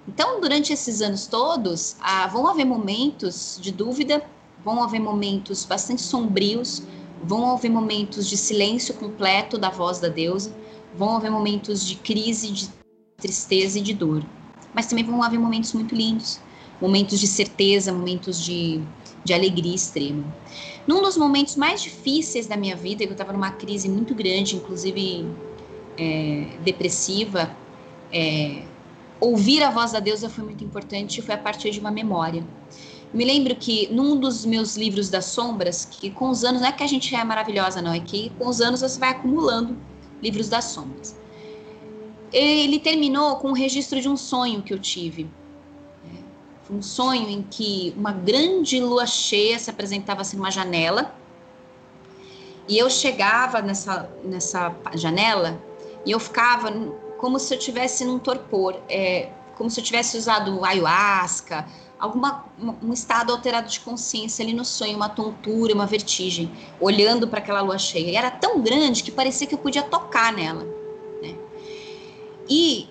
Então, 0.07 0.41
durante 0.41 0.73
esses 0.73 1.01
anos 1.01 1.27
todos, 1.27 1.95
ah, 2.01 2.27
vão 2.27 2.47
haver 2.47 2.65
momentos 2.65 3.57
de 3.61 3.71
dúvida, 3.71 4.23
vão 4.63 4.83
haver 4.83 4.99
momentos 4.99 5.63
bastante 5.63 6.01
sombrios, 6.01 6.83
Vão 7.23 7.55
haver 7.55 7.69
momentos 7.69 8.27
de 8.27 8.35
silêncio 8.35 8.93
completo 8.95 9.57
da 9.57 9.69
voz 9.69 9.99
da 9.99 10.09
deusa, 10.09 10.53
vão 10.95 11.15
haver 11.15 11.31
momentos 11.31 11.85
de 11.85 11.95
crise, 11.95 12.51
de 12.51 12.69
tristeza 13.17 13.79
e 13.79 13.81
de 13.81 13.93
dor. 13.93 14.23
Mas 14.73 14.87
também 14.87 15.05
vão 15.05 15.23
haver 15.23 15.39
momentos 15.39 15.73
muito 15.73 15.95
lindos, 15.95 16.39
momentos 16.81 17.19
de 17.19 17.27
certeza, 17.27 17.93
momentos 17.93 18.39
de, 18.43 18.81
de 19.23 19.33
alegria 19.33 19.73
extrema. 19.73 20.23
Num 20.85 21.01
dos 21.01 21.15
momentos 21.15 21.55
mais 21.55 21.81
difíceis 21.81 22.45
da 22.45 22.57
minha 22.57 22.75
vida, 22.75 23.03
eu 23.03 23.11
estava 23.11 23.31
numa 23.31 23.51
crise 23.51 23.87
muito 23.87 24.13
grande, 24.13 24.57
inclusive 24.57 25.25
é, 25.97 26.47
depressiva, 26.61 27.55
é, 28.11 28.63
ouvir 29.19 29.63
a 29.63 29.69
voz 29.69 29.93
da 29.93 29.99
deusa 29.99 30.29
foi 30.29 30.43
muito 30.43 30.63
importante, 30.63 31.21
foi 31.21 31.35
a 31.35 31.37
partir 31.37 31.71
de 31.71 31.79
uma 31.79 31.91
memória. 31.91 32.43
Me 33.13 33.23
lembro 33.23 33.55
que 33.55 33.87
num 33.93 34.19
dos 34.19 34.43
meus 34.43 34.75
livros 34.75 35.09
das 35.09 35.25
sombras, 35.25 35.85
que 35.85 36.09
com 36.09 36.29
os 36.29 36.43
anos, 36.43 36.61
não 36.61 36.67
é 36.67 36.71
que 36.71 36.83
a 36.83 36.87
gente 36.87 37.13
é 37.13 37.23
maravilhosa, 37.23 37.81
não, 37.81 37.93
é 37.93 37.99
que 37.99 38.31
com 38.39 38.47
os 38.47 38.59
anos 38.59 38.81
você 38.81 38.99
vai 38.99 39.09
acumulando 39.09 39.77
livros 40.21 40.49
das 40.49 40.65
sombras. 40.65 41.15
Ele 42.31 42.79
terminou 42.79 43.35
com 43.35 43.49
o 43.49 43.53
registro 43.53 44.01
de 44.01 44.09
um 44.09 44.17
sonho 44.17 44.63
que 44.63 44.73
eu 44.73 44.79
tive. 44.79 45.29
Foi 46.63 46.77
um 46.77 46.81
sonho 46.81 47.29
em 47.29 47.43
que 47.43 47.93
uma 47.95 48.11
grande 48.11 48.79
lua 48.79 49.05
cheia 49.05 49.59
se 49.59 49.69
apresentava 49.69 50.21
assim 50.21 50.37
numa 50.37 50.49
janela. 50.49 51.13
E 52.67 52.77
eu 52.77 52.89
chegava 52.89 53.61
nessa, 53.61 54.09
nessa 54.23 54.73
janela 54.95 55.61
e 56.05 56.11
eu 56.11 56.19
ficava 56.19 56.71
como 57.17 57.37
se 57.37 57.53
eu 57.53 57.59
tivesse 57.59 58.05
num 58.05 58.17
torpor. 58.17 58.79
É, 58.89 59.29
como 59.55 59.69
se 59.69 59.79
eu 59.79 59.83
tivesse 59.83 60.17
usado 60.17 60.65
ayahuasca, 60.65 61.67
alguma 62.03 62.43
um 62.59 62.91
estado 62.91 63.31
alterado 63.31 63.69
de 63.69 63.79
consciência 63.79 64.43
ali 64.43 64.53
no 64.53 64.65
sonho, 64.65 64.97
uma 64.97 65.07
tontura, 65.07 65.73
uma 65.73 65.85
vertigem, 65.85 66.51
olhando 66.77 67.29
para 67.29 67.39
aquela 67.39 67.61
lua 67.61 67.77
cheia. 67.77 68.11
E 68.11 68.15
era 68.17 68.29
tão 68.29 68.61
grande 68.61 69.03
que 69.03 69.11
parecia 69.11 69.47
que 69.47 69.55
eu 69.55 69.57
podia 69.57 69.83
tocar 69.83 70.33
nela. 70.33 70.65
Né? 71.21 71.37
E 72.49 72.89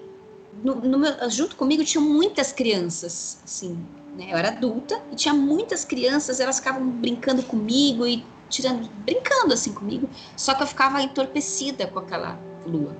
no, 0.64 0.76
no 0.76 0.98
meu, 0.98 1.12
junto 1.28 1.56
comigo 1.56 1.84
tinham 1.84 2.02
muitas 2.02 2.52
crianças, 2.52 3.38
assim, 3.44 3.78
né? 4.16 4.28
Eu 4.30 4.38
era 4.38 4.48
adulta 4.48 4.98
e 5.12 5.14
tinha 5.14 5.34
muitas 5.34 5.84
crianças, 5.84 6.40
elas 6.40 6.56
ficavam 6.56 6.88
brincando 6.88 7.42
comigo 7.42 8.06
e 8.06 8.24
tirando, 8.48 8.88
brincando 9.04 9.52
assim 9.52 9.74
comigo, 9.74 10.08
só 10.38 10.54
que 10.54 10.62
eu 10.62 10.66
ficava 10.66 11.02
entorpecida 11.02 11.86
com 11.86 11.98
aquela 11.98 12.38
lua. 12.66 12.96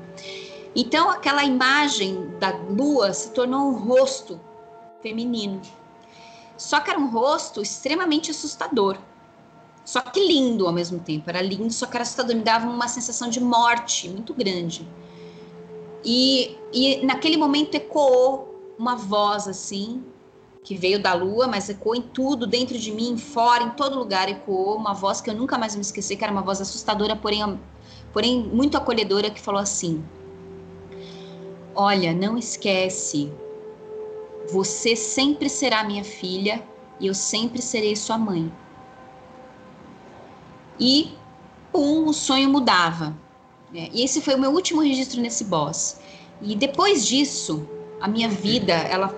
Então 0.77 1.09
aquela 1.09 1.43
imagem 1.43 2.29
da 2.39 2.55
lua 2.55 3.15
se 3.15 3.31
tornou 3.31 3.71
um 3.71 3.79
rosto 3.79 4.39
feminino. 5.03 5.63
Só 6.57 6.81
que 6.81 6.91
era 6.91 6.99
um 6.99 7.11
rosto 7.11 7.61
extremamente 7.61 8.31
assustador. 8.31 8.99
Só 9.85 10.01
que 10.01 10.20
lindo 10.27 10.66
ao 10.66 10.73
mesmo 10.73 11.01
tempo. 11.01 11.29
Era 11.29 11.43
lindo, 11.43 11.73
só 11.73 11.87
que 11.87 11.97
era 11.97 12.03
assustador. 12.03 12.37
Me 12.37 12.43
dava 12.43 12.69
uma 12.69 12.89
sensação 12.89 13.29
de 13.29 13.41
morte 13.41 14.09
muito 14.09 14.33
grande. 14.33 14.89
E, 16.05 16.57
e 16.73 17.05
naquele 17.05 17.37
momento 17.37 17.74
ecoou 17.74 18.74
uma 18.79 18.97
voz 18.97 19.47
assim, 19.47 20.03
que 20.65 20.77
veio 20.77 21.01
da 21.01 21.15
lua, 21.15 21.47
mas 21.47 21.69
ecoou 21.69 21.95
em 21.95 22.03
tudo, 22.03 22.47
dentro 22.47 22.79
de 22.79 22.93
mim, 22.93 23.16
fora, 23.16 23.65
em 23.65 23.70
todo 23.70 23.99
lugar 23.99 24.29
ecoou 24.29 24.77
uma 24.77 24.95
voz 24.95 25.20
que 25.20 25.31
eu 25.31 25.35
nunca 25.35 25.59
mais 25.59 25.74
me 25.74 25.83
esqueci, 25.83 26.16
que 26.16 26.24
era 26.24 26.33
uma 26.33 26.43
voz 26.43 26.61
assustadora, 26.61 27.16
porém, 27.16 27.61
porém 28.12 28.43
muito 28.43 28.77
acolhedora, 28.77 29.31
que 29.31 29.41
falou 29.41 29.61
assim: 29.61 30.05
Olha, 31.74 32.12
não 32.12 32.37
esquece, 32.37 33.33
você 34.51 34.97
sempre 34.97 35.48
será 35.48 35.85
minha 35.85 36.05
filha 36.05 36.62
e 36.98 37.06
eu 37.06 37.14
sempre 37.14 37.60
serei 37.60 37.97
sua 37.97 38.19
mãe. 38.19 38.52
E, 40.78 41.12
pum, 41.70 42.06
o 42.06 42.12
sonho 42.12 42.48
mudava. 42.48 43.16
Né? 43.73 43.89
E 43.93 44.02
esse 44.02 44.20
foi 44.20 44.35
o 44.35 44.39
meu 44.39 44.51
último 44.51 44.81
registro 44.81 45.20
nesse 45.20 45.44
boss. 45.44 46.01
E 46.40 46.56
depois 46.56 47.06
disso, 47.06 47.69
a 48.01 48.09
minha 48.09 48.28
vida, 48.28 48.73
ela 48.73 49.14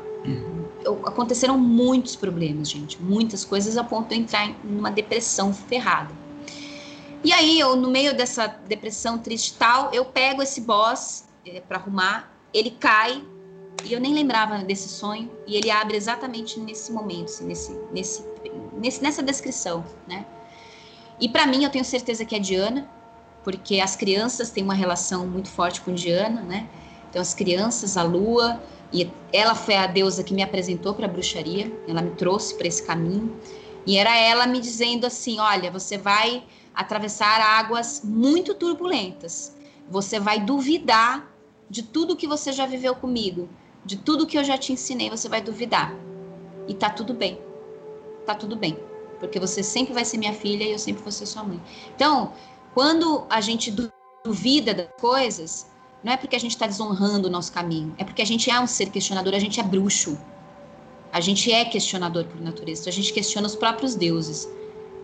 aconteceram 1.06 1.58
muitos 1.58 2.14
problemas, 2.14 2.68
gente, 2.68 3.00
muitas 3.00 3.44
coisas 3.44 3.78
a 3.78 3.84
ponto 3.84 4.08
de 4.10 4.16
entrar 4.16 4.46
em 4.46 4.56
uma 4.64 4.90
depressão 4.90 5.52
ferrada. 5.54 6.14
E 7.22 7.32
aí, 7.32 7.58
eu, 7.58 7.74
no 7.74 7.90
meio 7.90 8.14
dessa 8.14 8.46
depressão 8.46 9.18
triste 9.18 9.54
tal, 9.54 9.90
eu 9.94 10.04
pego 10.04 10.42
esse 10.42 10.60
boss 10.60 11.24
é, 11.46 11.60
para 11.60 11.78
arrumar, 11.78 12.30
ele 12.52 12.70
cai, 12.70 13.24
e 13.82 13.92
eu 13.92 14.00
nem 14.00 14.14
lembrava 14.14 14.58
desse 14.58 14.88
sonho, 14.88 15.30
e 15.46 15.56
ele 15.56 15.70
abre 15.70 15.96
exatamente 15.96 16.60
nesse 16.60 16.92
momento, 16.92 17.28
assim, 17.28 17.46
nesse, 17.46 17.72
nesse, 17.92 18.24
nesse, 18.72 19.02
nessa 19.02 19.22
descrição, 19.22 19.84
né? 20.06 20.26
E 21.20 21.28
para 21.28 21.46
mim, 21.46 21.64
eu 21.64 21.70
tenho 21.70 21.84
certeza 21.84 22.24
que 22.24 22.34
é 22.34 22.38
Diana, 22.38 22.88
porque 23.42 23.80
as 23.80 23.94
crianças 23.94 24.50
têm 24.50 24.64
uma 24.64 24.74
relação 24.74 25.26
muito 25.26 25.48
forte 25.48 25.80
com 25.80 25.92
Diana, 25.92 26.40
né? 26.42 26.68
Então, 27.10 27.20
as 27.20 27.34
crianças, 27.34 27.96
a 27.96 28.02
lua, 28.02 28.60
e 28.92 29.10
ela 29.32 29.54
foi 29.54 29.76
a 29.76 29.86
deusa 29.86 30.24
que 30.24 30.34
me 30.34 30.42
apresentou 30.42 30.94
para 30.94 31.06
a 31.06 31.08
bruxaria, 31.08 31.70
ela 31.86 32.00
me 32.00 32.10
trouxe 32.12 32.54
para 32.56 32.66
esse 32.66 32.82
caminho. 32.82 33.36
E 33.86 33.96
era 33.96 34.16
ela 34.16 34.46
me 34.46 34.60
dizendo 34.60 35.06
assim: 35.06 35.38
olha, 35.38 35.70
você 35.70 35.98
vai 35.98 36.44
atravessar 36.74 37.40
águas 37.40 38.02
muito 38.02 38.54
turbulentas. 38.54 39.54
Você 39.88 40.18
vai 40.18 40.40
duvidar 40.40 41.30
de 41.68 41.82
tudo 41.82 42.16
que 42.16 42.26
você 42.26 42.52
já 42.52 42.66
viveu 42.66 42.94
comigo, 42.94 43.48
de 43.84 43.96
tudo 43.96 44.26
que 44.26 44.38
eu 44.38 44.44
já 44.44 44.56
te 44.56 44.72
ensinei, 44.72 45.10
você 45.10 45.28
vai 45.28 45.40
duvidar. 45.40 45.94
E 46.66 46.74
tá 46.74 46.88
tudo 46.90 47.12
bem. 47.12 47.38
Tá 48.24 48.34
tudo 48.34 48.56
bem. 48.56 48.78
Porque 49.20 49.38
você 49.38 49.62
sempre 49.62 49.92
vai 49.92 50.04
ser 50.04 50.18
minha 50.18 50.32
filha 50.32 50.64
e 50.64 50.72
eu 50.72 50.78
sempre 50.78 51.02
vou 51.02 51.12
ser 51.12 51.26
sua 51.26 51.44
mãe. 51.44 51.60
Então, 51.94 52.32
quando 52.72 53.24
a 53.28 53.40
gente 53.40 53.74
duvida 54.24 54.72
das 54.72 54.88
coisas, 55.00 55.66
não 56.02 56.12
é 56.12 56.16
porque 56.16 56.36
a 56.36 56.40
gente 56.40 56.52
está 56.52 56.66
desonrando 56.66 57.28
o 57.28 57.30
nosso 57.30 57.52
caminho, 57.52 57.94
é 57.98 58.04
porque 58.04 58.22
a 58.22 58.26
gente 58.26 58.50
é 58.50 58.58
um 58.58 58.66
ser 58.66 58.90
questionador, 58.90 59.34
a 59.34 59.38
gente 59.38 59.60
é 59.60 59.62
bruxo. 59.62 60.18
A 61.12 61.20
gente 61.20 61.52
é 61.52 61.64
questionador 61.64 62.24
por 62.24 62.40
natureza, 62.40 62.88
a 62.90 62.92
gente 62.92 63.12
questiona 63.12 63.46
os 63.46 63.54
próprios 63.54 63.94
deuses. 63.94 64.48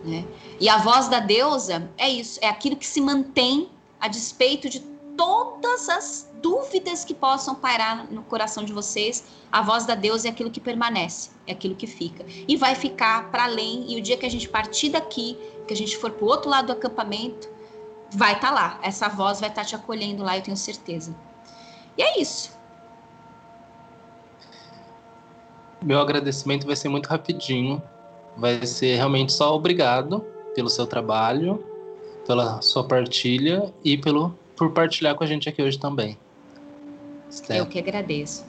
Né? 0.03 0.25
E 0.59 0.67
a 0.67 0.77
voz 0.77 1.07
da 1.07 1.19
deusa 1.19 1.89
é 1.97 2.09
isso, 2.09 2.39
é 2.41 2.49
aquilo 2.49 2.75
que 2.75 2.85
se 2.85 2.99
mantém 2.99 3.69
a 3.99 4.07
despeito 4.07 4.67
de 4.67 4.79
todas 5.15 5.87
as 5.87 6.30
dúvidas 6.41 7.05
que 7.05 7.13
possam 7.13 7.55
pairar 7.55 8.11
no 8.11 8.23
coração 8.23 8.63
de 8.63 8.73
vocês. 8.73 9.23
A 9.51 9.61
voz 9.61 9.85
da 9.85 9.95
deusa 9.95 10.27
é 10.27 10.31
aquilo 10.31 10.49
que 10.49 10.59
permanece, 10.59 11.31
é 11.45 11.51
aquilo 11.51 11.75
que 11.75 11.87
fica. 11.87 12.25
E 12.47 12.55
vai 12.55 12.75
ficar 12.75 13.29
para 13.31 13.45
além, 13.45 13.85
e 13.91 13.97
o 13.97 14.01
dia 14.01 14.17
que 14.17 14.25
a 14.25 14.29
gente 14.29 14.49
partir 14.49 14.89
daqui, 14.89 15.37
que 15.67 15.73
a 15.73 15.77
gente 15.77 15.97
for 15.97 16.11
para 16.11 16.25
o 16.25 16.27
outro 16.27 16.49
lado 16.49 16.67
do 16.67 16.73
acampamento, 16.73 17.49
vai 18.11 18.33
estar 18.33 18.49
tá 18.49 18.53
lá. 18.53 18.79
Essa 18.81 19.07
voz 19.07 19.39
vai 19.39 19.49
estar 19.49 19.61
tá 19.61 19.67
te 19.67 19.75
acolhendo 19.75 20.23
lá, 20.23 20.37
eu 20.37 20.43
tenho 20.43 20.57
certeza. 20.57 21.15
E 21.97 22.01
é 22.01 22.19
isso. 22.19 22.51
Meu 25.81 25.99
agradecimento 25.99 26.65
vai 26.65 26.75
ser 26.75 26.89
muito 26.89 27.07
rapidinho. 27.07 27.81
Vai 28.37 28.65
ser 28.65 28.95
realmente 28.95 29.33
só 29.33 29.55
obrigado 29.55 30.23
pelo 30.55 30.69
seu 30.69 30.85
trabalho, 30.85 31.63
pela 32.25 32.61
sua 32.61 32.83
partilha 32.83 33.73
e 33.83 33.97
pelo 33.97 34.37
por 34.55 34.71
partilhar 34.71 35.15
com 35.15 35.23
a 35.23 35.27
gente 35.27 35.49
aqui 35.49 35.61
hoje 35.61 35.79
também. 35.79 36.17
Eu 37.49 37.65
que 37.65 37.79
agradeço. 37.79 38.45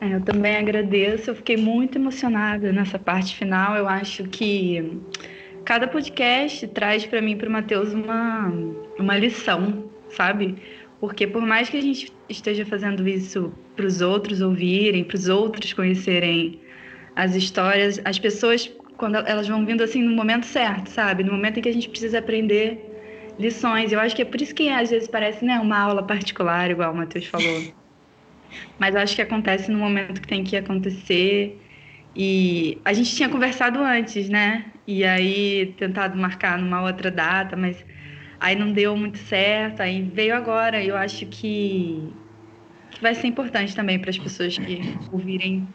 É, 0.00 0.14
eu 0.14 0.20
também 0.20 0.56
agradeço. 0.56 1.30
Eu 1.30 1.34
fiquei 1.34 1.56
muito 1.56 1.98
emocionada 1.98 2.72
nessa 2.72 2.98
parte 2.98 3.34
final. 3.36 3.76
Eu 3.76 3.88
acho 3.88 4.24
que 4.24 5.00
cada 5.64 5.88
podcast 5.88 6.66
traz 6.68 7.04
para 7.06 7.20
mim, 7.20 7.36
para 7.36 7.48
o 7.48 7.52
Matheus, 7.52 7.92
uma, 7.92 8.52
uma 8.98 9.16
lição, 9.16 9.84
sabe? 10.10 10.56
Porque 11.00 11.26
por 11.26 11.42
mais 11.42 11.68
que 11.68 11.76
a 11.76 11.82
gente 11.82 12.12
esteja 12.28 12.64
fazendo 12.64 13.06
isso 13.08 13.52
para 13.74 13.86
os 13.86 14.00
outros 14.00 14.40
ouvirem, 14.40 15.04
para 15.04 15.16
os 15.16 15.28
outros 15.28 15.72
conhecerem 15.72 16.60
as 17.14 17.34
histórias, 17.34 18.00
as 18.04 18.18
pessoas, 18.18 18.70
quando 18.96 19.16
elas 19.16 19.48
vão 19.48 19.64
vindo 19.64 19.82
assim 19.82 20.02
no 20.02 20.14
momento 20.14 20.46
certo, 20.46 20.88
sabe? 20.88 21.24
No 21.24 21.32
momento 21.32 21.58
em 21.58 21.62
que 21.62 21.68
a 21.68 21.72
gente 21.72 21.88
precisa 21.88 22.18
aprender 22.18 22.95
lições. 23.38 23.92
Eu 23.92 24.00
acho 24.00 24.14
que 24.14 24.22
é 24.22 24.24
por 24.24 24.40
isso 24.40 24.54
que 24.54 24.68
às 24.68 24.90
vezes 24.90 25.08
parece 25.08 25.44
né, 25.44 25.58
uma 25.58 25.78
aula 25.78 26.02
particular, 26.02 26.70
igual 26.70 26.92
o 26.92 26.96
Matheus 26.96 27.26
falou. 27.26 27.62
Mas 28.78 28.94
eu 28.94 29.00
acho 29.00 29.14
que 29.14 29.22
acontece 29.22 29.70
no 29.70 29.78
momento 29.78 30.20
que 30.20 30.28
tem 30.28 30.44
que 30.44 30.56
acontecer. 30.56 31.60
E 32.14 32.80
a 32.84 32.92
gente 32.92 33.14
tinha 33.14 33.28
conversado 33.28 33.78
antes, 33.80 34.28
né? 34.28 34.72
E 34.86 35.04
aí 35.04 35.74
tentado 35.78 36.16
marcar 36.16 36.58
numa 36.58 36.82
outra 36.82 37.10
data, 37.10 37.56
mas 37.56 37.84
aí 38.40 38.56
não 38.56 38.72
deu 38.72 38.96
muito 38.96 39.18
certo, 39.18 39.80
aí 39.80 40.02
veio 40.02 40.34
agora. 40.34 40.82
Eu 40.82 40.96
acho 40.96 41.26
que, 41.26 42.14
que 42.90 43.02
vai 43.02 43.14
ser 43.14 43.26
importante 43.26 43.74
também 43.74 43.98
para 43.98 44.10
as 44.10 44.18
pessoas 44.18 44.56
que 44.56 44.80
ouvirem, 45.12 45.68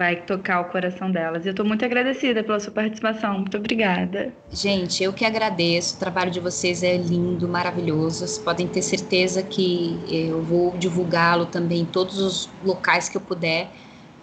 vai 0.00 0.16
tocar 0.16 0.62
o 0.62 0.64
coração 0.64 1.10
delas. 1.10 1.44
Eu 1.44 1.50
estou 1.50 1.66
muito 1.66 1.84
agradecida 1.84 2.42
pela 2.42 2.58
sua 2.58 2.72
participação. 2.72 3.40
Muito 3.40 3.58
obrigada. 3.58 4.32
Gente, 4.50 5.04
eu 5.04 5.12
que 5.12 5.26
agradeço. 5.26 5.96
O 5.96 5.98
trabalho 5.98 6.30
de 6.30 6.40
vocês 6.40 6.82
é 6.82 6.96
lindo, 6.96 7.46
maravilhoso. 7.46 8.20
Vocês 8.20 8.38
podem 8.38 8.66
ter 8.66 8.80
certeza 8.80 9.42
que 9.42 10.00
eu 10.08 10.40
vou 10.40 10.74
divulgá-lo 10.78 11.44
também 11.44 11.82
em 11.82 11.84
todos 11.84 12.18
os 12.18 12.48
locais 12.64 13.10
que 13.10 13.18
eu 13.18 13.20
puder 13.20 13.70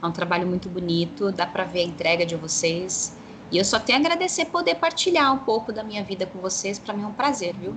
é 0.01 0.05
um 0.05 0.11
trabalho 0.11 0.47
muito 0.47 0.69
bonito, 0.69 1.31
dá 1.31 1.45
para 1.45 1.63
ver 1.63 1.79
a 1.79 1.83
entrega 1.83 2.25
de 2.25 2.35
vocês. 2.35 3.17
E 3.51 3.57
eu 3.57 3.65
só 3.65 3.79
tenho 3.79 3.97
a 3.97 4.01
agradecer 4.01 4.45
poder 4.45 4.75
partilhar 4.75 5.33
um 5.33 5.39
pouco 5.39 5.73
da 5.73 5.83
minha 5.83 6.03
vida 6.03 6.25
com 6.25 6.39
vocês. 6.39 6.77
Para 6.77 6.93
mim 6.93 7.03
é 7.03 7.07
um 7.07 7.13
prazer, 7.13 7.55
viu? 7.55 7.73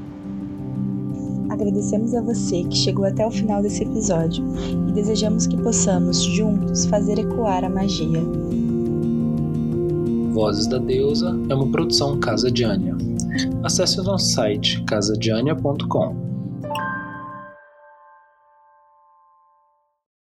Agradecemos 1.50 2.14
a 2.14 2.22
você 2.22 2.62
que 2.62 2.76
chegou 2.76 3.04
até 3.04 3.26
o 3.26 3.30
final 3.30 3.60
desse 3.60 3.82
episódio 3.82 4.44
e 4.88 4.92
desejamos 4.92 5.46
que 5.46 5.56
possamos 5.56 6.22
juntos 6.22 6.86
fazer 6.86 7.18
ecoar 7.18 7.64
a 7.64 7.68
magia. 7.68 8.22
Vozes 10.32 10.68
da 10.68 10.78
Deusa 10.78 11.36
é 11.48 11.54
uma 11.54 11.66
produção 11.66 12.18
Casa 12.20 12.50
Diânia. 12.50 12.96
Acesse 13.64 14.00
o 14.00 14.04
nosso 14.04 14.32
site 14.32 14.82
casadiania.com 14.84 16.29